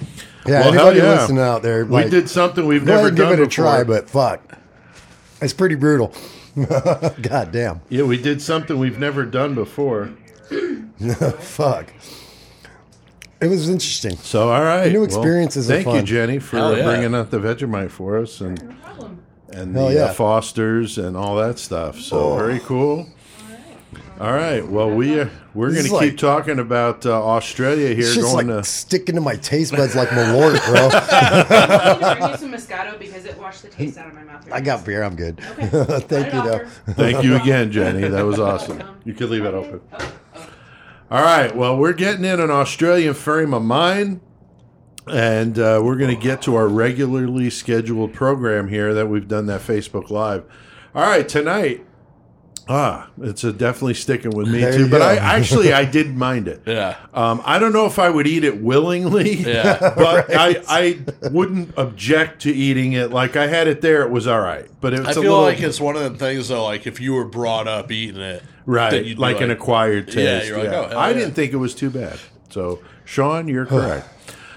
Yeah, 0.48 0.62
Well, 0.62 0.70
anybody 0.70 0.98
yeah. 1.00 1.20
listening 1.22 1.39
out 1.39 1.62
there, 1.62 1.86
We 1.86 2.10
did 2.10 2.27
something 2.30 2.65
we've 2.65 2.84
go 2.84 2.94
ahead 2.94 2.98
never 3.04 3.08
and 3.10 3.18
give 3.18 3.25
done 3.25 3.34
it 3.34 3.39
a 3.44 3.46
before. 3.48 3.63
try, 3.65 3.84
but 3.84 4.10
fuck, 4.10 4.58
it's 5.39 5.54
pretty 5.54 5.75
brutal. 5.75 6.12
God 6.56 7.51
damn, 7.51 7.82
yeah, 7.89 8.01
we 8.04 8.18
did 8.20 8.42
something 8.42 8.80
we've 8.80 8.98
never 8.98 9.24
done 9.24 9.54
before. 9.54 10.08
fuck. 11.39 11.94
It 13.42 13.48
was 13.48 13.70
interesting. 13.70 14.15
So, 14.18 14.50
all 14.50 14.62
right. 14.62 14.92
New 14.92 15.00
well, 15.00 15.05
experiences 15.05 15.70
are 15.70 15.81
thank 15.81 15.96
you. 15.96 16.01
Jenny, 16.03 16.40
for 16.40 16.57
uh, 16.57 16.72
yeah. 16.72 16.83
bringing 16.83 17.14
out 17.14 17.31
the 17.31 17.40
Vegemite 17.40 17.92
for 17.92 18.18
us 18.18 18.42
and 18.42 18.62
No 18.62 19.18
and 19.53 19.75
Hell 19.75 19.88
the 19.90 19.94
yeah. 19.96 20.01
uh, 20.05 20.14
Fosters 20.14 20.98
and 20.98 21.16
all 21.18 21.36
that 21.36 21.60
stuff. 21.60 22.00
So 22.00 22.36
very 22.38 22.60
cool. 22.60 23.07
All 24.20 24.31
right. 24.31 24.66
Well, 24.66 24.90
we 24.90 25.20
are, 25.20 25.29
we're 25.53 25.72
going 25.72 25.79
is 25.79 25.92
to 25.92 26.00
keep 26.00 26.12
like- 26.12 26.18
talking 26.18 26.60
about 26.60 27.05
uh, 27.05 27.12
Australia 27.12 27.90
here, 27.90 28.05
It's 28.05 28.16
just 28.16 28.33
going 28.33 28.48
like 28.48 28.57
to. 28.57 28.64
sticking 28.64 29.16
to 29.16 29.22
my 29.22 29.36
taste 29.36 29.74
buds 29.74 29.94
like 29.94 30.07
Malort, 30.10 30.66
bro. 30.66 30.90
I 30.94 31.94
need 31.94 32.20
bring 32.20 32.31
you 32.31 32.38
some 32.38 32.51
Moscato 32.53 32.98
because 32.98 33.25
it 33.25 33.38
washed 33.38 33.64
the 33.64 33.68
taste 33.68 33.98
out 33.98 34.07
of 34.07 34.14
my 34.14 34.24
mouth. 34.24 34.50
I 34.51 34.62
got 34.62 34.86
beer. 34.86 35.03
I'm 35.03 35.18
good. 35.18 35.42
Okay. 35.60 35.68
Thank 36.00 36.33
you, 36.33 36.42
though. 36.44 36.66
Thank 36.94 37.25
you 37.25 37.36
again, 37.36 37.72
Jenny. 37.74 38.07
That 38.07 38.25
was 38.25 38.40
awesome. 38.40 38.81
You 39.03 39.14
could 39.14 39.29
leave 39.29 39.44
it 39.44 39.53
open. 39.53 39.81
All 41.11 41.22
right. 41.22 41.55
Well, 41.55 41.77
we're 41.77 41.94
getting 41.94 42.25
in 42.25 42.39
an 42.39 42.50
Australian 42.50 43.13
frame 43.13 43.53
of 43.53 43.63
mind, 43.63 44.22
and 45.07 45.57
uh, 45.59 45.81
we're 45.83 45.98
going 45.98 46.15
to 46.15 46.22
get 46.22 46.41
to 46.44 46.55
our 46.55 46.68
regularly 46.68 47.50
scheduled 47.50 48.13
program 48.13 48.68
here 48.70 48.94
that 48.94 49.07
we've 49.07 49.27
done 49.27 49.46
that 49.46 49.61
Facebook 49.61 50.09
Live. 50.09 50.44
All 50.96 51.03
right, 51.03 51.27
tonight. 51.27 51.85
Ah, 52.68 53.09
it's 53.22 53.44
a 53.44 53.53
definitely 53.53 53.94
sticking 53.94 54.31
with 54.31 54.48
me 54.48 54.59
There 54.61 54.75
too. 54.75 54.89
But 54.89 54.98
go. 55.00 55.05
I 55.05 55.15
actually 55.18 55.72
I 55.72 55.85
did 55.91 56.15
mind 56.15 56.48
it. 56.48 56.63
Yeah. 56.65 56.98
Um, 57.13 57.44
I 57.46 57.59
don't 57.59 57.74
know 57.74 57.85
if 57.85 58.00
I 58.00 58.09
would 58.09 58.25
eat 58.25 58.44
it 58.44 58.59
willingly. 58.59 59.35
Yeah. 59.35 59.77
but 59.96 60.35
I, 60.35 60.63
I 60.68 61.00
wouldn't 61.29 61.75
object 61.77 62.41
to 62.44 62.51
eating 62.51 62.94
it. 62.94 63.11
Like 63.11 63.35
I 63.35 63.46
had 63.46 63.68
it 63.68 63.81
there, 63.81 64.01
it 64.01 64.09
was 64.09 64.25
all 64.25 64.39
right. 64.41 64.68
But 64.81 64.96
it's 64.96 65.05
I 65.07 65.11
a 65.11 65.13
feel 65.13 65.24
little 65.24 65.41
like 65.41 65.59
it's 65.59 65.79
one 65.79 65.96
of 65.96 66.11
the 66.11 66.18
things 66.18 66.48
though. 66.48 66.63
Like 66.63 66.87
if 66.87 67.00
you 67.00 67.13
were 67.13 67.25
brought 67.25 67.68
up 67.68 67.91
eating 67.91 68.22
it, 68.22 68.41
then 68.41 68.54
right, 68.66 69.06
you'd 69.06 69.16
be 69.18 69.22
like, 69.22 69.42
an 69.42 69.51
acquired 69.51 70.08
Yeah, 70.10 70.14
taste. 70.40 70.48
you're 70.48 70.58
like, 70.58 70.68
oh, 70.70 70.88
hell 70.90 70.98
I 70.98 71.10
yeah. 71.10 71.14
didn't 71.14 71.34
think 71.34 71.54
it 71.54 71.58
was 71.58 71.75
too 71.75 71.90
bad. 71.90 72.20
So, 72.50 72.80
Sean, 73.04 73.48
you're 73.48 73.66
correct. 73.68 74.08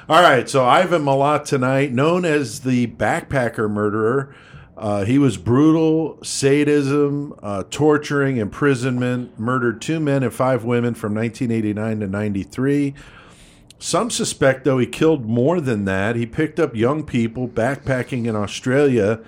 all 0.09 0.23
right, 0.23 0.49
so 0.49 0.65
Ivan 0.65 1.03
Milat 1.05 1.45
tonight, 1.45 1.93
known 1.93 2.25
as 2.25 2.61
the 2.61 2.87
backpacker 2.89 3.71
murderer. 3.71 4.35
Uh, 4.77 5.05
he 5.05 5.19
was 5.19 5.37
brutal, 5.37 6.19
sadism, 6.23 7.35
uh, 7.43 7.65
torturing, 7.69 8.37
imprisonment, 8.37 9.37
murdered 9.39 9.83
two 9.83 9.99
men 9.99 10.23
and 10.23 10.33
five 10.33 10.63
women 10.63 10.95
from 10.95 11.15
1989 11.17 11.99
to 12.01 12.07
93. 12.07 12.95
Some 13.81 14.09
suspect, 14.11 14.65
though, 14.65 14.79
he 14.79 14.87
killed 14.87 15.25
more 15.27 15.61
than 15.61 15.85
that. 15.87 16.15
He 16.15 16.27
picked 16.27 16.61
up 16.61 16.77
young 16.77 17.03
people 17.05 17.49
backpacking 17.49 18.27
in 18.27 18.37
Australia 18.37 19.19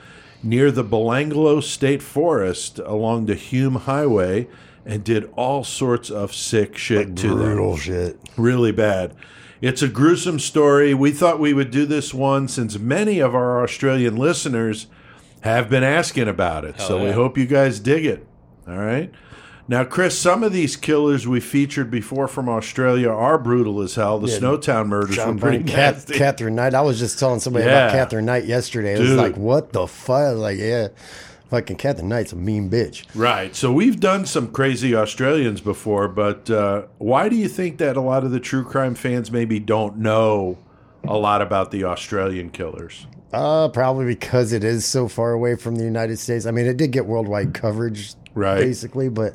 near 0.42 0.70
the 0.70 0.84
Belanglo 0.84 1.60
State 1.62 2.02
Forest 2.02 2.78
along 2.80 3.26
the 3.26 3.34
Hume 3.34 3.74
Highway 3.76 4.46
and 4.86 5.04
did 5.04 5.30
all 5.36 5.62
sorts 5.64 6.10
of 6.10 6.34
sick 6.34 6.76
shit 6.76 7.16
to 7.16 7.28
them. 7.28 7.38
Brutal 7.38 7.76
shit. 7.76 8.18
Really 8.36 8.72
bad. 8.72 9.14
It's 9.60 9.82
a 9.82 9.88
gruesome 9.88 10.38
story. 10.38 10.94
We 10.94 11.10
thought 11.12 11.38
we 11.38 11.52
would 11.52 11.70
do 11.70 11.84
this 11.84 12.14
one 12.14 12.48
since 12.48 12.78
many 12.78 13.18
of 13.18 13.34
our 13.34 13.62
Australian 13.62 14.16
listeners 14.16 14.86
have 15.42 15.68
been 15.68 15.82
asking 15.84 16.28
about 16.28 16.64
it. 16.64 16.80
so 16.80 17.02
we 17.04 17.10
hope 17.12 17.36
you 17.36 17.46
guys 17.46 17.78
dig 17.80 18.04
it. 18.06 18.26
All 18.68 18.76
right. 18.78 19.10
Now, 19.68 19.84
Chris, 19.84 20.18
some 20.18 20.42
of 20.42 20.52
these 20.52 20.74
killers 20.76 21.28
we 21.28 21.38
featured 21.38 21.90
before 21.92 22.26
from 22.26 22.48
Australia 22.48 23.08
are 23.08 23.38
brutal 23.38 23.80
as 23.82 23.94
hell. 23.94 24.18
The 24.18 24.28
Yeah, 24.28 24.38
Snowtown 24.38 24.88
murders 24.88 25.14
John 25.14 25.36
were 25.36 25.40
pretty 25.42 25.62
Cat, 25.64 25.94
nasty. 25.94 26.14
Katherine 26.14 26.56
Knight. 26.56 26.74
I 26.74 26.80
was 26.80 26.98
just 26.98 27.18
telling 27.20 27.38
somebody 27.38 27.66
Yeah. 27.66 27.86
about 27.86 27.92
Katherine 27.92 28.24
Knight 28.24 28.46
yesterday. 28.46 28.94
It 28.94 29.00
was 29.00 29.12
like, 29.12 29.36
what 29.36 29.72
the 29.72 29.86
fuck? 29.86 30.36
Like, 30.38 30.58
yeah, 30.58 30.88
fucking 31.50 31.76
Katherine 31.76 32.08
Knight's 32.08 32.32
a 32.32 32.36
mean 32.36 32.70
bitch. 32.70 33.04
Right. 33.14 33.54
So 33.54 33.72
we've 33.72 34.00
done 34.00 34.24
some 34.24 34.50
crazy 34.50 34.94
Australians 34.94 35.60
before, 35.60 36.08
but 36.08 36.48
uh, 36.48 36.82
why 36.98 37.28
do 37.28 37.36
you 37.36 37.48
think 37.48 37.78
that 37.78 37.96
a 37.96 38.00
lot 38.00 38.24
of 38.24 38.30
the 38.30 38.40
true 38.40 38.64
crime 38.64 38.94
fans 38.94 39.30
maybe 39.30 39.58
don't 39.58 39.98
know 39.98 40.56
a 41.04 41.16
lot 41.16 41.42
about 41.42 41.70
the 41.70 41.84
Australian 41.84 42.50
killers? 42.50 43.06
Uh, 43.32 43.68
probably 43.68 44.06
because 44.06 44.52
it 44.52 44.64
is 44.64 44.84
so 44.84 45.06
far 45.06 45.32
away 45.32 45.54
from 45.54 45.76
the 45.76 45.84
United 45.84 46.18
States. 46.18 46.46
I 46.46 46.50
mean, 46.50 46.66
it 46.66 46.76
did 46.76 46.90
get 46.92 47.06
worldwide 47.06 47.54
coverage, 47.54 48.14
Right. 48.34 48.60
Basically, 48.60 49.08
but 49.08 49.34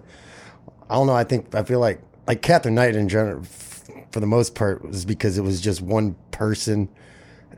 I 0.89 0.95
don't 0.95 1.07
know. 1.07 1.13
I 1.13 1.25
think 1.25 1.53
I 1.53 1.63
feel 1.63 1.79
like 1.81 2.01
like 2.27 2.41
Katherine 2.41 2.75
Knight 2.75 2.95
in 2.95 3.09
general, 3.09 3.41
f- 3.41 3.83
for 4.11 4.21
the 4.21 4.25
most 4.25 4.55
part, 4.55 4.85
was 4.87 5.03
because 5.03 5.37
it 5.37 5.41
was 5.41 5.59
just 5.59 5.81
one 5.81 6.15
person. 6.31 6.87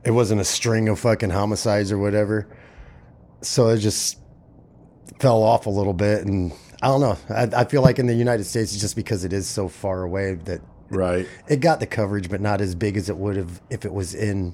It 0.03 0.11
wasn't 0.11 0.41
a 0.41 0.45
string 0.45 0.89
of 0.89 0.99
fucking 0.99 1.29
homicides 1.29 1.91
or 1.91 1.99
whatever. 1.99 2.47
So 3.41 3.67
it 3.69 3.77
just 3.77 4.17
fell 5.19 5.41
off 5.43 5.65
a 5.65 5.69
little 5.69 5.93
bit, 5.93 6.25
and 6.25 6.51
I 6.81 6.87
don't 6.87 7.01
know. 7.01 7.17
I, 7.29 7.61
I 7.61 7.65
feel 7.65 7.81
like 7.81 7.99
in 7.99 8.07
the 8.07 8.13
United 8.13 8.43
States, 8.45 8.71
it's 8.73 8.81
just 8.81 8.95
because 8.95 9.23
it 9.25 9.33
is 9.33 9.47
so 9.47 9.67
far 9.67 10.03
away, 10.03 10.35
that 10.45 10.61
Right. 10.89 11.27
it 11.47 11.57
got 11.59 11.79
the 11.79 11.87
coverage, 11.87 12.29
but 12.29 12.39
not 12.41 12.61
as 12.61 12.73
big 12.75 12.95
as 12.97 13.09
it 13.09 13.17
would 13.17 13.35
have 13.35 13.61
if 13.69 13.83
it 13.85 13.93
was 13.93 14.13
in 14.15 14.53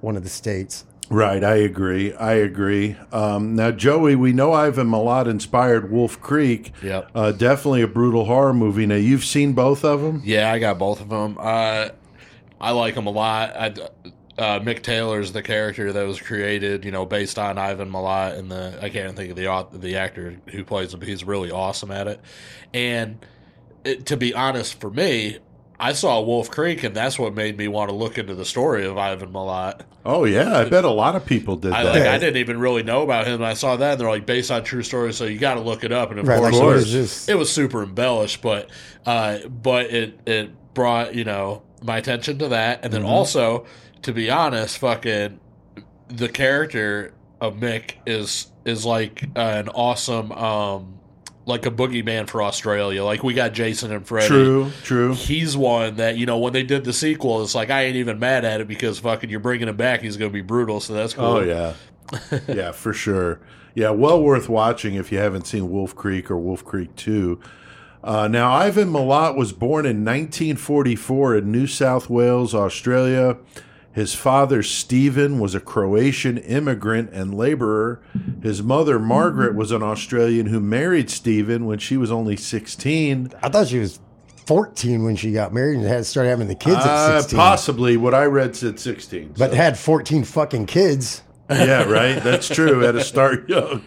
one 0.00 0.16
of 0.16 0.22
the 0.24 0.28
states. 0.28 0.84
Right, 1.08 1.42
I 1.42 1.56
agree. 1.56 2.14
I 2.14 2.34
agree. 2.34 2.96
Um, 3.12 3.56
now, 3.56 3.72
Joey, 3.72 4.14
we 4.14 4.32
know 4.32 4.52
Ivan 4.52 4.86
Milat 4.88 5.26
inspired 5.26 5.90
Wolf 5.90 6.20
Creek. 6.20 6.72
Yep. 6.84 7.10
Uh, 7.14 7.32
definitely 7.32 7.82
a 7.82 7.88
brutal 7.88 8.26
horror 8.26 8.52
movie. 8.54 8.86
Now, 8.86 8.94
you've 8.94 9.24
seen 9.24 9.52
both 9.52 9.84
of 9.84 10.02
them? 10.02 10.22
Yeah, 10.24 10.52
I 10.52 10.60
got 10.60 10.78
both 10.78 11.00
of 11.00 11.08
them. 11.08 11.36
Uh, 11.40 11.88
I 12.60 12.70
like 12.70 12.94
them 12.94 13.06
a 13.08 13.10
lot. 13.10 13.56
I, 13.56 13.74
uh, 14.38 14.60
Mick 14.60 14.82
Taylor's 14.82 15.32
the 15.32 15.42
character 15.42 15.92
that 15.92 16.06
was 16.06 16.20
created, 16.20 16.84
you 16.84 16.90
know, 16.90 17.04
based 17.04 17.38
on 17.38 17.58
Ivan 17.58 17.90
Milat, 17.90 18.38
and 18.38 18.50
the 18.50 18.78
I 18.80 18.88
can't 18.88 19.14
think 19.16 19.30
of 19.30 19.36
the 19.36 19.78
the 19.78 19.96
actor 19.96 20.36
who 20.50 20.64
plays 20.64 20.94
him. 20.94 21.00
but 21.00 21.08
He's 21.08 21.24
really 21.24 21.50
awesome 21.50 21.90
at 21.90 22.06
it. 22.06 22.20
And 22.72 23.24
it, 23.84 24.06
to 24.06 24.16
be 24.16 24.32
honest, 24.34 24.80
for 24.80 24.90
me, 24.90 25.38
I 25.78 25.92
saw 25.94 26.20
Wolf 26.20 26.50
Creek, 26.50 26.84
and 26.84 26.94
that's 26.94 27.18
what 27.18 27.34
made 27.34 27.56
me 27.56 27.66
want 27.68 27.88
to 27.90 27.94
look 27.96 28.18
into 28.18 28.34
the 28.34 28.44
story 28.44 28.84
of 28.86 28.96
Ivan 28.98 29.32
Milat. 29.32 29.80
Oh, 30.04 30.24
yeah. 30.24 30.56
I 30.58 30.64
bet 30.64 30.84
a 30.84 30.90
lot 30.90 31.16
of 31.16 31.26
people 31.26 31.56
did 31.56 31.72
I 31.72 31.84
that. 31.84 31.92
like 31.94 32.06
I 32.06 32.18
didn't 32.18 32.36
even 32.38 32.58
really 32.58 32.82
know 32.82 33.02
about 33.02 33.26
him. 33.26 33.42
I 33.42 33.54
saw 33.54 33.76
that, 33.76 33.92
and 33.92 34.00
they're 34.00 34.08
like 34.08 34.26
based 34.26 34.50
on 34.50 34.62
true 34.64 34.82
stories, 34.82 35.16
so 35.16 35.24
you 35.26 35.38
got 35.38 35.54
to 35.54 35.60
look 35.60 35.84
it 35.84 35.92
up. 35.92 36.10
And 36.10 36.20
of 36.20 36.28
Right, 36.28 36.38
course, 36.38 36.54
like, 36.54 36.62
it 36.62 36.66
was- 36.66 36.94
is 36.94 37.28
it 37.28 37.34
was 37.36 37.50
super 37.52 37.82
embellished, 37.82 38.40
but 38.42 38.70
uh, 39.06 39.38
but 39.48 39.86
it 39.86 40.18
it 40.26 40.50
brought 40.74 41.14
you 41.14 41.24
know 41.24 41.62
my 41.82 41.96
attention 41.98 42.38
to 42.38 42.48
that, 42.48 42.84
and 42.84 42.92
then 42.92 43.02
Mm-hmm. 43.02 43.10
also 43.10 43.66
to 44.02 44.12
be 44.12 44.30
honest, 44.30 44.78
fucking 44.78 45.40
the 46.08 46.28
character 46.28 47.14
of 47.40 47.56
Mick 47.56 47.94
is 48.06 48.48
is 48.64 48.84
like 48.84 49.24
an 49.36 49.68
awesome 49.68 50.32
um 50.32 51.00
like 51.46 51.66
a 51.66 51.70
boogeyman 51.70 52.28
for 52.28 52.42
Australia. 52.42 53.02
Like 53.04 53.22
we 53.22 53.34
got 53.34 53.52
Jason 53.52 53.92
and 53.92 54.06
Freddy. 54.06 54.28
True, 54.28 54.70
true. 54.82 55.14
He's 55.14 55.56
one 55.56 55.96
that 55.96 56.16
you 56.16 56.26
know 56.26 56.38
when 56.38 56.52
they 56.52 56.62
did 56.62 56.84
the 56.84 56.92
sequel, 56.92 57.42
it's 57.42 57.54
like 57.54 57.70
I 57.70 57.84
ain't 57.84 57.96
even 57.96 58.18
mad 58.18 58.44
at 58.44 58.60
it 58.60 58.68
because 58.68 58.98
fucking 58.98 59.30
you're 59.30 59.40
bringing 59.40 59.68
him 59.68 59.76
back. 59.76 60.02
He's 60.02 60.16
gonna 60.16 60.30
be 60.30 60.42
brutal, 60.42 60.80
so 60.80 60.94
that's 60.94 61.14
cool. 61.14 61.24
Oh, 61.24 61.40
yeah. 61.40 61.74
yeah, 62.48 62.72
for 62.72 62.92
sure. 62.92 63.40
Yeah, 63.74 63.90
well 63.90 64.22
worth 64.22 64.48
watching 64.48 64.94
if 64.94 65.12
you 65.12 65.18
haven't 65.18 65.46
seen 65.46 65.70
Wolf 65.70 65.94
Creek 65.94 66.30
or 66.30 66.36
Wolf 66.36 66.64
Creek 66.64 66.94
2. 66.96 67.40
Uh, 68.02 68.26
now, 68.28 68.52
Ivan 68.52 68.90
Milat 68.90 69.36
was 69.36 69.52
born 69.52 69.84
in 69.84 70.04
1944 70.04 71.36
in 71.36 71.52
New 71.52 71.66
South 71.66 72.08
Wales, 72.08 72.54
Australia. 72.54 73.36
His 73.92 74.14
father, 74.14 74.62
Stephen, 74.62 75.40
was 75.40 75.54
a 75.54 75.60
Croatian 75.60 76.38
immigrant 76.38 77.10
and 77.12 77.34
laborer. 77.34 78.00
His 78.42 78.62
mother, 78.62 78.98
Margaret, 79.00 79.54
was 79.56 79.72
an 79.72 79.82
Australian 79.82 80.46
who 80.46 80.60
married 80.60 81.10
Stephen 81.10 81.66
when 81.66 81.78
she 81.80 81.96
was 81.96 82.10
only 82.12 82.36
16. 82.36 83.32
I 83.42 83.48
thought 83.48 83.66
she 83.66 83.80
was 83.80 83.98
14 84.46 85.02
when 85.04 85.16
she 85.16 85.32
got 85.32 85.52
married 85.52 85.78
and 85.78 85.86
had 85.86 86.06
started 86.06 86.30
having 86.30 86.46
the 86.48 86.54
kids 86.54 86.76
at 86.76 86.86
Uh, 86.86 87.20
16. 87.20 87.36
possibly. 87.36 87.96
What 87.96 88.14
I 88.14 88.24
read 88.26 88.54
said 88.54 88.78
16. 88.78 89.34
but 89.36 89.50
so- 89.50 89.56
had 89.56 89.76
14 89.78 90.22
fucking 90.24 90.66
kids. 90.66 91.22
yeah, 91.50 91.82
right. 91.82 92.22
That's 92.22 92.48
true. 92.48 92.80
Had 92.80 92.92
to 92.92 93.02
start 93.02 93.48
young. 93.48 93.82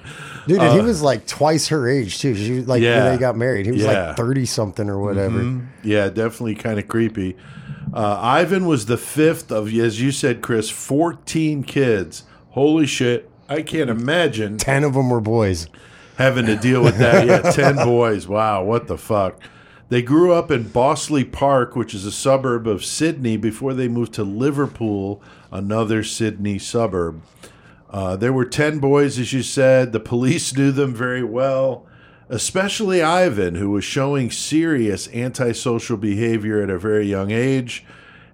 Dude, 0.48 0.60
and 0.62 0.74
he 0.78 0.82
was 0.86 1.02
like 1.02 1.26
twice 1.26 1.70
her 1.70 1.88
age 1.88 2.20
too. 2.20 2.36
She 2.36 2.52
was 2.60 2.68
like 2.68 2.82
yeah. 2.82 3.06
when 3.06 3.14
they 3.14 3.18
got 3.20 3.38
married. 3.38 3.66
He 3.66 3.72
was 3.72 3.84
Yeah. 3.84 4.08
like 4.10 4.18
30 4.18 4.46
something 4.46 4.90
or 4.90 5.00
whatever. 5.00 5.62
Yeah, 5.82 6.10
definitely 6.10 6.56
kind 6.56 6.78
of 6.78 6.90
creepy. 6.90 7.38
Uh, 7.92 8.20
Ivan 8.22 8.66
was 8.66 8.86
the 8.86 8.98
fifth 8.98 9.52
of, 9.52 9.74
as 9.74 10.00
you 10.02 10.12
said, 10.12 10.42
Chris, 10.42 10.70
14 10.70 11.64
kids. 11.64 12.24
Holy 12.52 12.86
shit. 12.86 13.30
I 13.50 13.62
can't 13.62 13.90
imagine 13.90 14.58
10 14.58 14.84
of 14.84 14.94
them 14.94 15.10
were 15.10 15.22
boys. 15.22 15.68
having 16.18 16.46
to 16.46 16.56
deal 16.56 16.84
with 16.84 16.98
that. 16.98 17.26
Yeah, 17.28 17.52
10 17.52 17.76
boys. 17.86 18.28
Wow, 18.28 18.64
what 18.64 18.88
the 18.88 18.98
fuck. 18.98 19.40
They 19.90 20.02
grew 20.02 20.32
up 20.32 20.50
in 20.50 20.70
Bossley 20.70 21.24
Park, 21.24 21.76
which 21.76 21.94
is 21.94 22.06
a 22.06 22.12
suburb 22.12 22.68
of 22.68 22.84
Sydney, 22.86 23.38
before 23.38 23.74
they 23.74 23.88
moved 23.88 24.14
to 24.14 24.24
Liverpool, 24.24 25.22
another 25.52 26.04
Sydney 26.04 26.58
suburb. 26.58 27.22
Uh, 27.90 28.16
there 28.16 28.34
were 28.34 28.46
10 28.46 28.80
boys, 28.80 29.20
as 29.20 29.34
you 29.34 29.44
said. 29.44 29.92
The 29.92 30.00
police 30.00 30.54
knew 30.58 30.72
them 30.72 30.96
very 30.96 31.24
well, 31.24 31.86
especially 32.34 33.04
Ivan, 33.04 33.56
who 33.56 33.70
was 33.70 33.84
showing 33.84 34.32
serious 34.32 35.08
antisocial 35.14 35.98
behavior 35.98 36.64
at 36.64 36.70
a 36.72 36.80
very 36.80 37.06
young 37.06 37.30
age. 37.30 37.86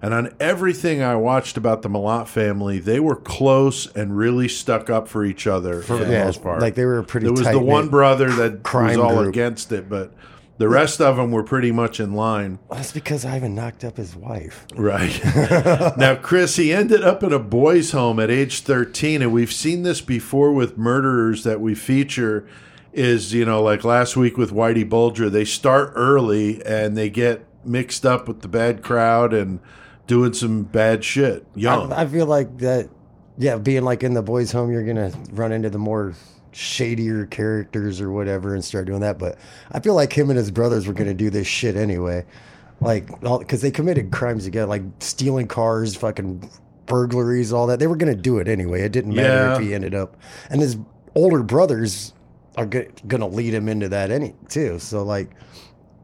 And 0.02 0.14
on 0.14 0.34
everything 0.40 1.02
I 1.02 1.18
watched 1.18 1.58
about 1.58 1.82
the 1.82 1.90
Milat 1.90 2.30
family, 2.30 2.80
they 2.80 3.02
were 3.02 3.18
close 3.18 3.94
and 3.94 4.16
really 4.16 4.48
stuck 4.48 4.90
up 4.90 5.10
for 5.10 5.26
each 5.26 5.46
other 5.46 5.82
for 5.82 5.98
the 5.98 6.14
yeah, 6.14 6.24
most 6.24 6.42
part. 6.42 6.62
like 6.62 6.76
they 6.76 6.86
were 6.86 7.04
pretty 7.04 7.26
There 7.26 7.34
was 7.34 7.46
the 7.52 7.60
one 7.60 7.90
brother 7.90 8.32
that 8.32 8.64
was 8.74 8.96
all 8.96 9.18
group. 9.18 9.28
against 9.28 9.74
it, 9.74 9.90
but 9.90 10.14
the 10.58 10.70
rest 10.70 11.02
of 11.02 11.18
them 11.18 11.32
were 11.32 11.44
pretty 11.44 11.74
much 11.74 12.00
in 12.00 12.14
line. 12.14 12.60
Well, 12.70 12.78
That's 12.78 12.94
because 12.94 13.26
Ivan 13.26 13.54
knocked 13.54 13.84
up 13.84 13.98
his 13.98 14.16
wife. 14.16 14.66
Right. 14.76 15.20
now, 15.98 16.16
Chris, 16.16 16.56
he 16.56 16.72
ended 16.72 17.04
up 17.04 17.22
in 17.22 17.34
a 17.34 17.40
boys' 17.40 17.92
home 17.92 18.22
at 18.22 18.32
age 18.32 18.62
13, 18.62 19.22
and 19.22 19.34
we've 19.34 19.52
seen 19.52 19.84
this 19.84 20.00
before 20.00 20.54
with 20.54 20.78
murderers 20.78 21.44
that 21.44 21.60
we 21.60 21.76
feature. 21.76 22.48
Is, 22.92 23.34
you 23.34 23.46
know, 23.46 23.62
like 23.62 23.84
last 23.84 24.18
week 24.18 24.36
with 24.38 24.52
Whitey 24.52 24.88
Bulger, 24.88 25.30
they 25.30 25.46
start 25.46 25.94
early 25.96 26.64
and 26.66 26.98
they 26.98 27.10
get 27.10 27.46
mixed 27.64 28.04
up 28.06 28.28
with 28.28 28.42
the 28.42 28.48
bad 28.48 28.82
crowd 28.82 29.32
and 29.34 29.60
doing 30.08 30.34
some 30.34 30.64
bad 30.64 31.04
shit 31.04 31.46
young. 31.54 31.94
I, 31.94 32.02
I 32.02 32.06
feel 32.08 32.26
like 32.26 32.58
that, 32.60 32.90
yeah, 33.38 33.58
being 33.58 33.84
like 33.84 34.02
in 34.04 34.16
the 34.16 34.24
boys' 34.24 34.52
home, 34.52 34.72
you're 34.72 34.84
gonna 34.84 35.12
run 35.32 35.52
into 35.52 35.70
the 35.70 35.78
more 35.78 36.16
shadier 36.52 37.28
characters 37.28 38.02
or 38.02 38.12
whatever 38.12 38.56
and 38.56 38.66
start 38.66 38.88
doing 38.88 39.02
that. 39.02 39.20
But 39.20 39.38
I 39.72 39.80
feel 39.82 39.94
like 39.94 40.12
him 40.12 40.32
and 40.32 40.38
his 40.38 40.50
brothers 40.50 40.88
were 40.88 40.94
gonna 40.94 41.14
do 41.14 41.30
this 41.30 41.46
shit 41.46 41.76
anyway, 41.76 42.26
like 42.82 43.08
because 43.22 43.62
they 43.62 43.70
committed 43.70 44.10
crimes 44.12 44.46
together, 44.46 44.66
like 44.66 44.82
stealing 45.00 45.48
cars, 45.48 45.96
fucking 45.96 46.50
burglaries, 46.88 47.54
all 47.54 47.68
that. 47.68 47.78
They 47.78 47.86
were 47.88 47.96
gonna 47.96 48.16
do 48.16 48.40
it 48.40 48.48
anyway. 48.48 48.82
It 48.82 48.92
didn't 48.92 49.14
matter 49.14 49.28
Yeah. 49.30 49.54
if 49.58 49.62
he 49.62 49.76
ended 49.76 49.94
up, 49.94 50.18
and 50.50 50.60
his 50.60 50.76
older 51.14 51.44
brothers 51.44 52.14
are 52.60 52.66
gonna 53.08 53.28
lead 53.28 53.54
him 53.54 53.70
into 53.70 53.90
that 53.90 54.12
any 54.12 54.36
too. 54.50 54.80
So 54.80 55.04
like, 55.04 55.32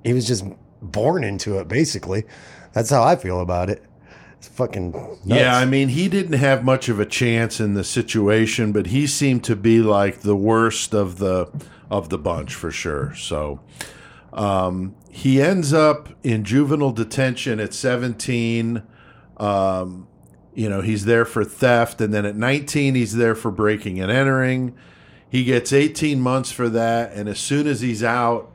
he 0.04 0.14
was 0.14 0.26
just 0.26 0.46
born 0.82 1.24
into 1.24 1.60
it 1.60 1.68
basically. 1.68 2.24
That's 2.74 2.90
how 2.90 3.04
I 3.04 3.16
feel 3.16 3.42
about 3.42 3.70
it. 3.70 3.84
It's 4.38 4.48
fucking 4.48 4.92
nuts. 4.92 5.20
Yeah, 5.26 5.58
I 5.58 5.66
mean, 5.66 5.90
he 5.90 6.08
didn't 6.08 6.40
have 6.40 6.64
much 6.64 6.88
of 6.88 7.00
a 7.00 7.06
chance 7.06 7.60
in 7.60 7.74
the 7.74 7.84
situation, 7.84 8.72
but 8.72 8.88
he 8.88 9.08
seemed 9.08 9.44
to 9.46 9.56
be 9.56 9.80
like 9.80 10.22
the 10.22 10.36
worst 10.36 10.94
of 10.94 11.18
the 11.20 11.50
of 11.90 12.10
the 12.10 12.18
bunch 12.18 12.54
for 12.54 12.72
sure. 12.72 13.14
So 13.16 13.60
um, 14.34 14.96
he 15.10 15.42
ends 15.42 15.74
up 15.74 16.10
in 16.24 16.44
juvenile 16.44 16.92
detention 16.92 17.60
at 17.60 17.74
17. 17.74 18.84
Um, 19.38 20.08
you 20.54 20.70
know, 20.70 20.82
he's 20.82 21.06
there 21.06 21.26
for 21.26 21.44
theft, 21.44 22.00
and 22.00 22.14
then 22.14 22.26
at 22.26 22.36
19, 22.38 22.96
he's 22.96 23.16
there 23.16 23.36
for 23.36 23.52
breaking 23.52 24.00
and 24.00 24.10
entering. 24.10 24.76
He 25.36 25.44
gets 25.44 25.74
18 25.74 26.22
months 26.22 26.50
for 26.50 26.70
that, 26.70 27.12
and 27.12 27.28
as 27.28 27.40
soon 27.40 27.68
as 27.68 27.82
he's 27.82 28.02
out, 28.02 28.50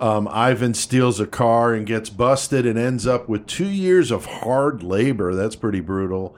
um, 0.00 0.26
Ivan 0.26 0.74
steals 0.74 1.20
a 1.20 1.28
car 1.28 1.72
and 1.72 1.86
gets 1.86 2.10
busted 2.10 2.66
and 2.66 2.76
ends 2.76 3.06
up 3.06 3.28
with 3.28 3.46
two 3.46 3.68
years 3.68 4.10
of 4.10 4.24
hard 4.24 4.82
labor. 4.82 5.32
That's 5.32 5.54
pretty 5.54 5.78
brutal. 5.78 6.34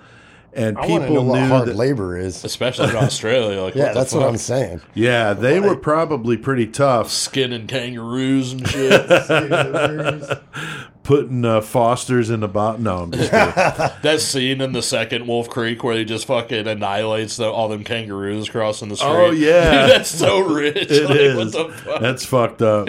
And 0.53 0.77
I 0.77 0.87
want 0.87 1.05
know 1.05 1.09
people 1.09 1.25
what 1.25 1.41
knew 1.41 1.49
hard 1.49 1.69
that, 1.69 1.77
labor 1.77 2.19
is. 2.19 2.45
Especially 2.45 2.91
in 2.91 2.97
Australia. 2.97 3.63
Like, 3.63 3.75
Yeah, 3.75 3.85
what 3.85 3.95
the 3.95 4.01
that's 4.01 4.13
what? 4.13 4.29
I'm 4.29 4.37
saying. 4.37 4.83
yeah, 4.93 5.33
they 5.33 5.61
were 5.61 5.77
probably 5.77 6.37
pretty 6.37 6.67
tough. 6.67 7.11
Skinning 7.11 7.67
kangaroos 7.67 8.53
and 8.53 8.69
shit. 8.69 9.09
Putting 11.07 11.45
uh, 11.45 11.61
Fosters 11.61 12.31
in 12.31 12.41
the 12.41 12.49
bottom. 12.49 12.83
No, 12.83 13.05
I'm 13.05 13.13
just 13.13 13.31
kidding. 13.31 13.55
that 14.03 14.21
scene 14.21 14.61
in 14.61 14.73
the 14.73 14.83
second 14.83 15.29
Wolf 15.29 15.49
Creek 15.49 15.85
where 15.85 15.97
he 15.97 16.05
just 16.05 16.27
fucking 16.27 16.67
annihilates 16.67 17.37
the, 17.37 17.49
all 17.49 17.69
them 17.69 17.85
kangaroos 17.85 18.49
crossing 18.49 18.89
the 18.89 18.97
street. 18.97 19.09
Oh, 19.09 19.31
yeah. 19.31 19.83
Dude, 19.83 19.91
that's 19.97 20.11
so 20.11 20.41
rich. 20.41 20.91
It 20.91 21.09
like, 21.09 21.17
is. 21.17 21.55
What 21.55 21.69
the 21.69 21.75
fuck? 21.77 22.01
That's 22.01 22.25
fucked 22.27 22.61
up. 22.61 22.89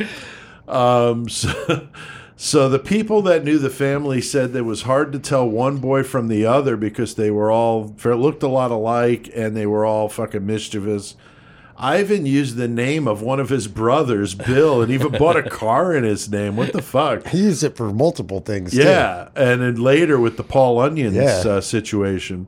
Um, 0.68 1.30
so, 1.30 1.88
so 2.36 2.68
the 2.68 2.80
people 2.80 3.22
that 3.22 3.44
knew 3.44 3.60
the 3.60 3.70
family 3.70 4.20
said 4.20 4.56
it 4.56 4.64
was 4.64 4.82
hard 4.82 5.12
to 5.14 5.20
tell 5.20 5.48
one 5.48 5.78
boy 5.78 6.02
from 6.02 6.28
the 6.28 6.44
other 6.44 6.76
because 6.76 7.14
they 7.14 7.30
were 7.30 7.52
all 7.52 7.96
looked 8.04 8.42
a 8.42 8.48
lot 8.48 8.72
alike 8.72 9.30
and 9.36 9.56
they 9.56 9.68
were 9.68 9.86
all 9.86 10.10
fucking 10.10 10.44
mischievous. 10.44 11.16
Ivan 11.80 12.26
used 12.26 12.56
the 12.56 12.68
name 12.68 13.08
of 13.08 13.22
one 13.22 13.40
of 13.40 13.50
his 13.50 13.68
brothers, 13.68 14.34
Bill, 14.34 14.82
and 14.82 14.92
even 14.92 15.12
bought 15.12 15.36
a 15.38 15.44
car 15.50 15.94
in 15.96 16.04
his 16.04 16.28
name. 16.30 16.56
What 16.56 16.74
the 16.74 16.82
fuck? 16.82 17.28
He 17.28 17.40
used 17.44 17.64
it 17.64 17.78
for 17.78 17.94
multiple 17.94 18.40
things. 18.40 18.72
too. 18.72 18.80
Yeah, 18.84 19.30
and 19.36 19.62
then 19.62 19.76
later 19.76 20.20
with 20.20 20.38
the 20.38 20.44
Paul 20.44 20.80
Onions 20.80 21.16
Yeah. 21.16 21.44
uh, 21.46 21.62
situation, 21.62 22.48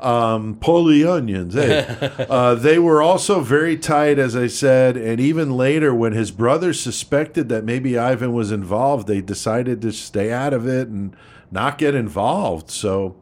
um, 0.00 0.56
Polly 0.60 1.04
Onions, 1.04 1.54
hey, 1.54 1.86
uh, 2.30 2.54
they 2.54 2.78
were 2.78 3.00
also 3.02 3.40
very 3.40 3.76
tight, 3.76 4.18
as 4.18 4.36
I 4.36 4.46
said. 4.46 4.96
And 4.96 5.18
even 5.18 5.56
later, 5.56 5.94
when 5.94 6.12
his 6.12 6.30
brothers 6.30 6.78
suspected 6.78 7.48
that 7.48 7.64
maybe 7.64 7.96
Ivan 7.98 8.32
was 8.34 8.52
involved, 8.52 9.08
they 9.08 9.20
decided 9.22 9.80
to 9.82 9.92
stay 9.92 10.30
out 10.30 10.52
of 10.52 10.68
it 10.68 10.88
and 10.88 11.16
not 11.50 11.78
get 11.78 11.94
involved. 11.94 12.70
So, 12.70 13.16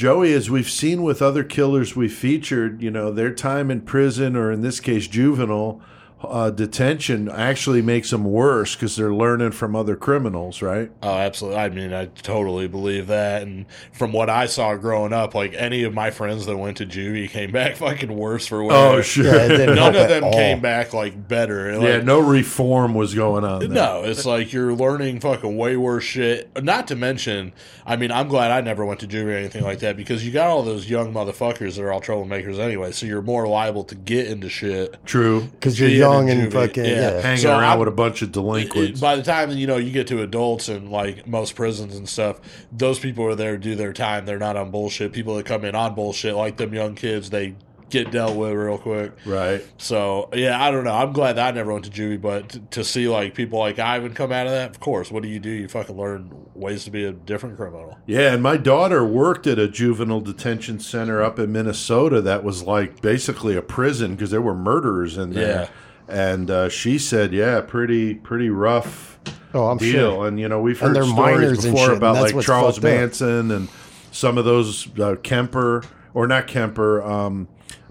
Joey, 0.00 0.32
as 0.32 0.48
we've 0.48 0.70
seen 0.70 1.02
with 1.02 1.20
other 1.20 1.44
killers 1.44 1.94
we 1.94 2.08
featured, 2.08 2.80
you 2.80 2.90
know, 2.90 3.12
their 3.12 3.34
time 3.34 3.70
in 3.70 3.82
prison 3.82 4.34
or 4.34 4.50
in 4.50 4.62
this 4.62 4.80
case 4.80 5.06
juvenile 5.06 5.82
uh, 6.22 6.50
detention 6.50 7.28
actually 7.28 7.80
makes 7.80 8.10
them 8.10 8.24
worse 8.24 8.74
because 8.74 8.96
they're 8.96 9.14
learning 9.14 9.52
from 9.52 9.74
other 9.74 9.96
criminals, 9.96 10.60
right? 10.60 10.90
Oh, 11.02 11.14
absolutely. 11.14 11.58
I 11.60 11.68
mean, 11.70 11.92
I 11.92 12.06
totally 12.06 12.68
believe 12.68 13.06
that. 13.06 13.42
And 13.42 13.66
from 13.92 14.12
what 14.12 14.28
I 14.28 14.46
saw 14.46 14.74
growing 14.76 15.12
up, 15.12 15.34
like 15.34 15.54
any 15.54 15.82
of 15.84 15.94
my 15.94 16.10
friends 16.10 16.46
that 16.46 16.56
went 16.56 16.76
to 16.78 16.86
juvie 16.86 17.28
came 17.28 17.52
back 17.52 17.76
fucking 17.76 18.14
worse 18.14 18.46
for 18.46 18.62
wear. 18.62 18.76
Oh, 18.76 19.02
sure. 19.02 19.24
Yeah, 19.24 19.74
None 19.74 19.96
of 19.96 20.08
them 20.08 20.30
came 20.32 20.60
back 20.60 20.92
like 20.92 21.28
better. 21.28 21.76
Like, 21.76 21.82
yeah, 21.82 22.00
no 22.00 22.20
reform 22.20 22.94
was 22.94 23.14
going 23.14 23.44
on. 23.44 23.60
There. 23.60 23.68
No, 23.68 24.02
it's 24.04 24.26
like 24.26 24.52
you're 24.52 24.74
learning 24.74 25.20
fucking 25.20 25.56
way 25.56 25.76
worse 25.76 26.04
shit. 26.04 26.62
Not 26.62 26.88
to 26.88 26.96
mention, 26.96 27.52
I 27.86 27.96
mean, 27.96 28.12
I'm 28.12 28.28
glad 28.28 28.50
I 28.50 28.60
never 28.60 28.84
went 28.84 29.00
to 29.00 29.06
juvie 29.06 29.26
or 29.26 29.36
anything 29.36 29.64
like 29.64 29.78
that 29.80 29.96
because 29.96 30.26
you 30.26 30.32
got 30.32 30.48
all 30.48 30.62
those 30.62 30.88
young 30.88 31.14
motherfuckers 31.14 31.76
that 31.76 31.82
are 31.82 31.92
all 31.92 32.00
troublemakers 32.00 32.58
anyway, 32.58 32.92
so 32.92 33.06
you're 33.06 33.22
more 33.22 33.48
liable 33.48 33.84
to 33.84 33.94
get 33.94 34.26
into 34.26 34.48
shit. 34.48 34.96
True. 35.06 35.42
Because 35.42 35.80
you're 35.80 35.88
being 35.88 36.09
young 36.12 36.28
in 36.28 36.40
and 36.40 36.52
fucking 36.52 36.84
yeah. 36.84 36.90
yeah. 37.14 37.20
Hanging 37.20 37.38
So 37.42 37.50
around 37.50 37.62
I'm- 37.62 37.78
with 37.78 37.88
a 37.88 37.92
bunch 37.92 38.22
of 38.22 38.32
delinquents. 38.32 39.00
By 39.00 39.16
the 39.16 39.22
time 39.22 39.50
you 39.50 39.66
know 39.66 39.76
you 39.76 39.90
get 39.92 40.06
to 40.08 40.22
adults 40.22 40.68
and 40.68 40.90
like 40.90 41.26
most 41.26 41.54
prisons 41.54 41.96
and 41.96 42.08
stuff, 42.08 42.40
those 42.72 42.98
people 42.98 43.24
are 43.26 43.34
there 43.34 43.52
to 43.52 43.58
do 43.58 43.74
their 43.74 43.92
time. 43.92 44.26
They're 44.26 44.38
not 44.38 44.56
on 44.56 44.70
bullshit. 44.70 45.12
People 45.12 45.36
that 45.36 45.46
come 45.46 45.64
in 45.64 45.74
on 45.74 45.94
bullshit, 45.94 46.34
like 46.34 46.56
them 46.56 46.74
young 46.74 46.94
kids, 46.94 47.30
they 47.30 47.54
get 47.88 48.12
dealt 48.12 48.36
with 48.36 48.52
real 48.52 48.78
quick. 48.78 49.10
right. 49.26 49.66
So 49.76 50.28
yeah, 50.32 50.62
I 50.62 50.70
don't 50.70 50.84
know. 50.84 50.94
I'm 50.94 51.12
glad 51.12 51.32
that 51.32 51.48
I 51.48 51.50
never 51.50 51.72
went 51.72 51.86
to 51.86 51.90
juvie, 51.90 52.20
but 52.20 52.48
t- 52.50 52.62
to 52.70 52.84
see 52.84 53.08
like 53.08 53.34
people 53.34 53.58
like 53.58 53.80
Ivan 53.80 54.14
come 54.14 54.30
out 54.30 54.46
of 54.46 54.52
that, 54.52 54.70
of 54.70 54.78
course. 54.78 55.10
What 55.10 55.24
do 55.24 55.28
you 55.28 55.40
do? 55.40 55.50
You 55.50 55.66
fucking 55.66 55.96
learn 55.96 56.30
ways 56.54 56.84
to 56.84 56.92
be 56.92 57.04
a 57.04 57.10
different 57.10 57.56
criminal. 57.56 57.98
Yeah, 58.06 58.32
and 58.32 58.44
my 58.44 58.56
daughter 58.58 59.04
worked 59.04 59.48
at 59.48 59.58
a 59.58 59.66
juvenile 59.66 60.20
detention 60.20 60.78
center 60.78 61.20
up 61.20 61.40
in 61.40 61.50
Minnesota 61.50 62.20
that 62.20 62.44
was 62.44 62.62
like 62.62 63.00
basically 63.02 63.56
a 63.56 63.62
prison 63.62 64.12
because 64.14 64.30
there 64.30 64.40
were 64.42 64.54
murderers 64.54 65.18
in 65.18 65.32
there. 65.32 65.68
And 66.10 66.50
uh, 66.50 66.68
she 66.68 66.98
said, 66.98 67.32
"Yeah, 67.32 67.60
pretty 67.60 68.14
pretty 68.14 68.50
rough 68.50 69.18
Oh, 69.54 69.66
I'm 69.68 69.78
deal." 69.78 69.92
sure. 70.16 70.26
And 70.28 70.38
you 70.40 70.48
know, 70.48 70.60
we've 70.60 70.78
heard 70.78 70.94
they're 70.96 71.04
stories 71.04 71.64
before 71.64 71.92
about 71.92 72.16
like 72.16 72.44
Charles 72.44 72.76
fucked 72.76 72.84
up. 72.86 72.90
Manson 73.00 73.50
and 73.50 73.68
some 74.12 74.38
of 74.38 74.44
those 74.44 74.88
uh, 74.98 75.16
Kemper 75.22 75.84
or 76.14 76.26
not 76.26 76.46
Kemper, 76.48 77.02
um, 77.02 77.46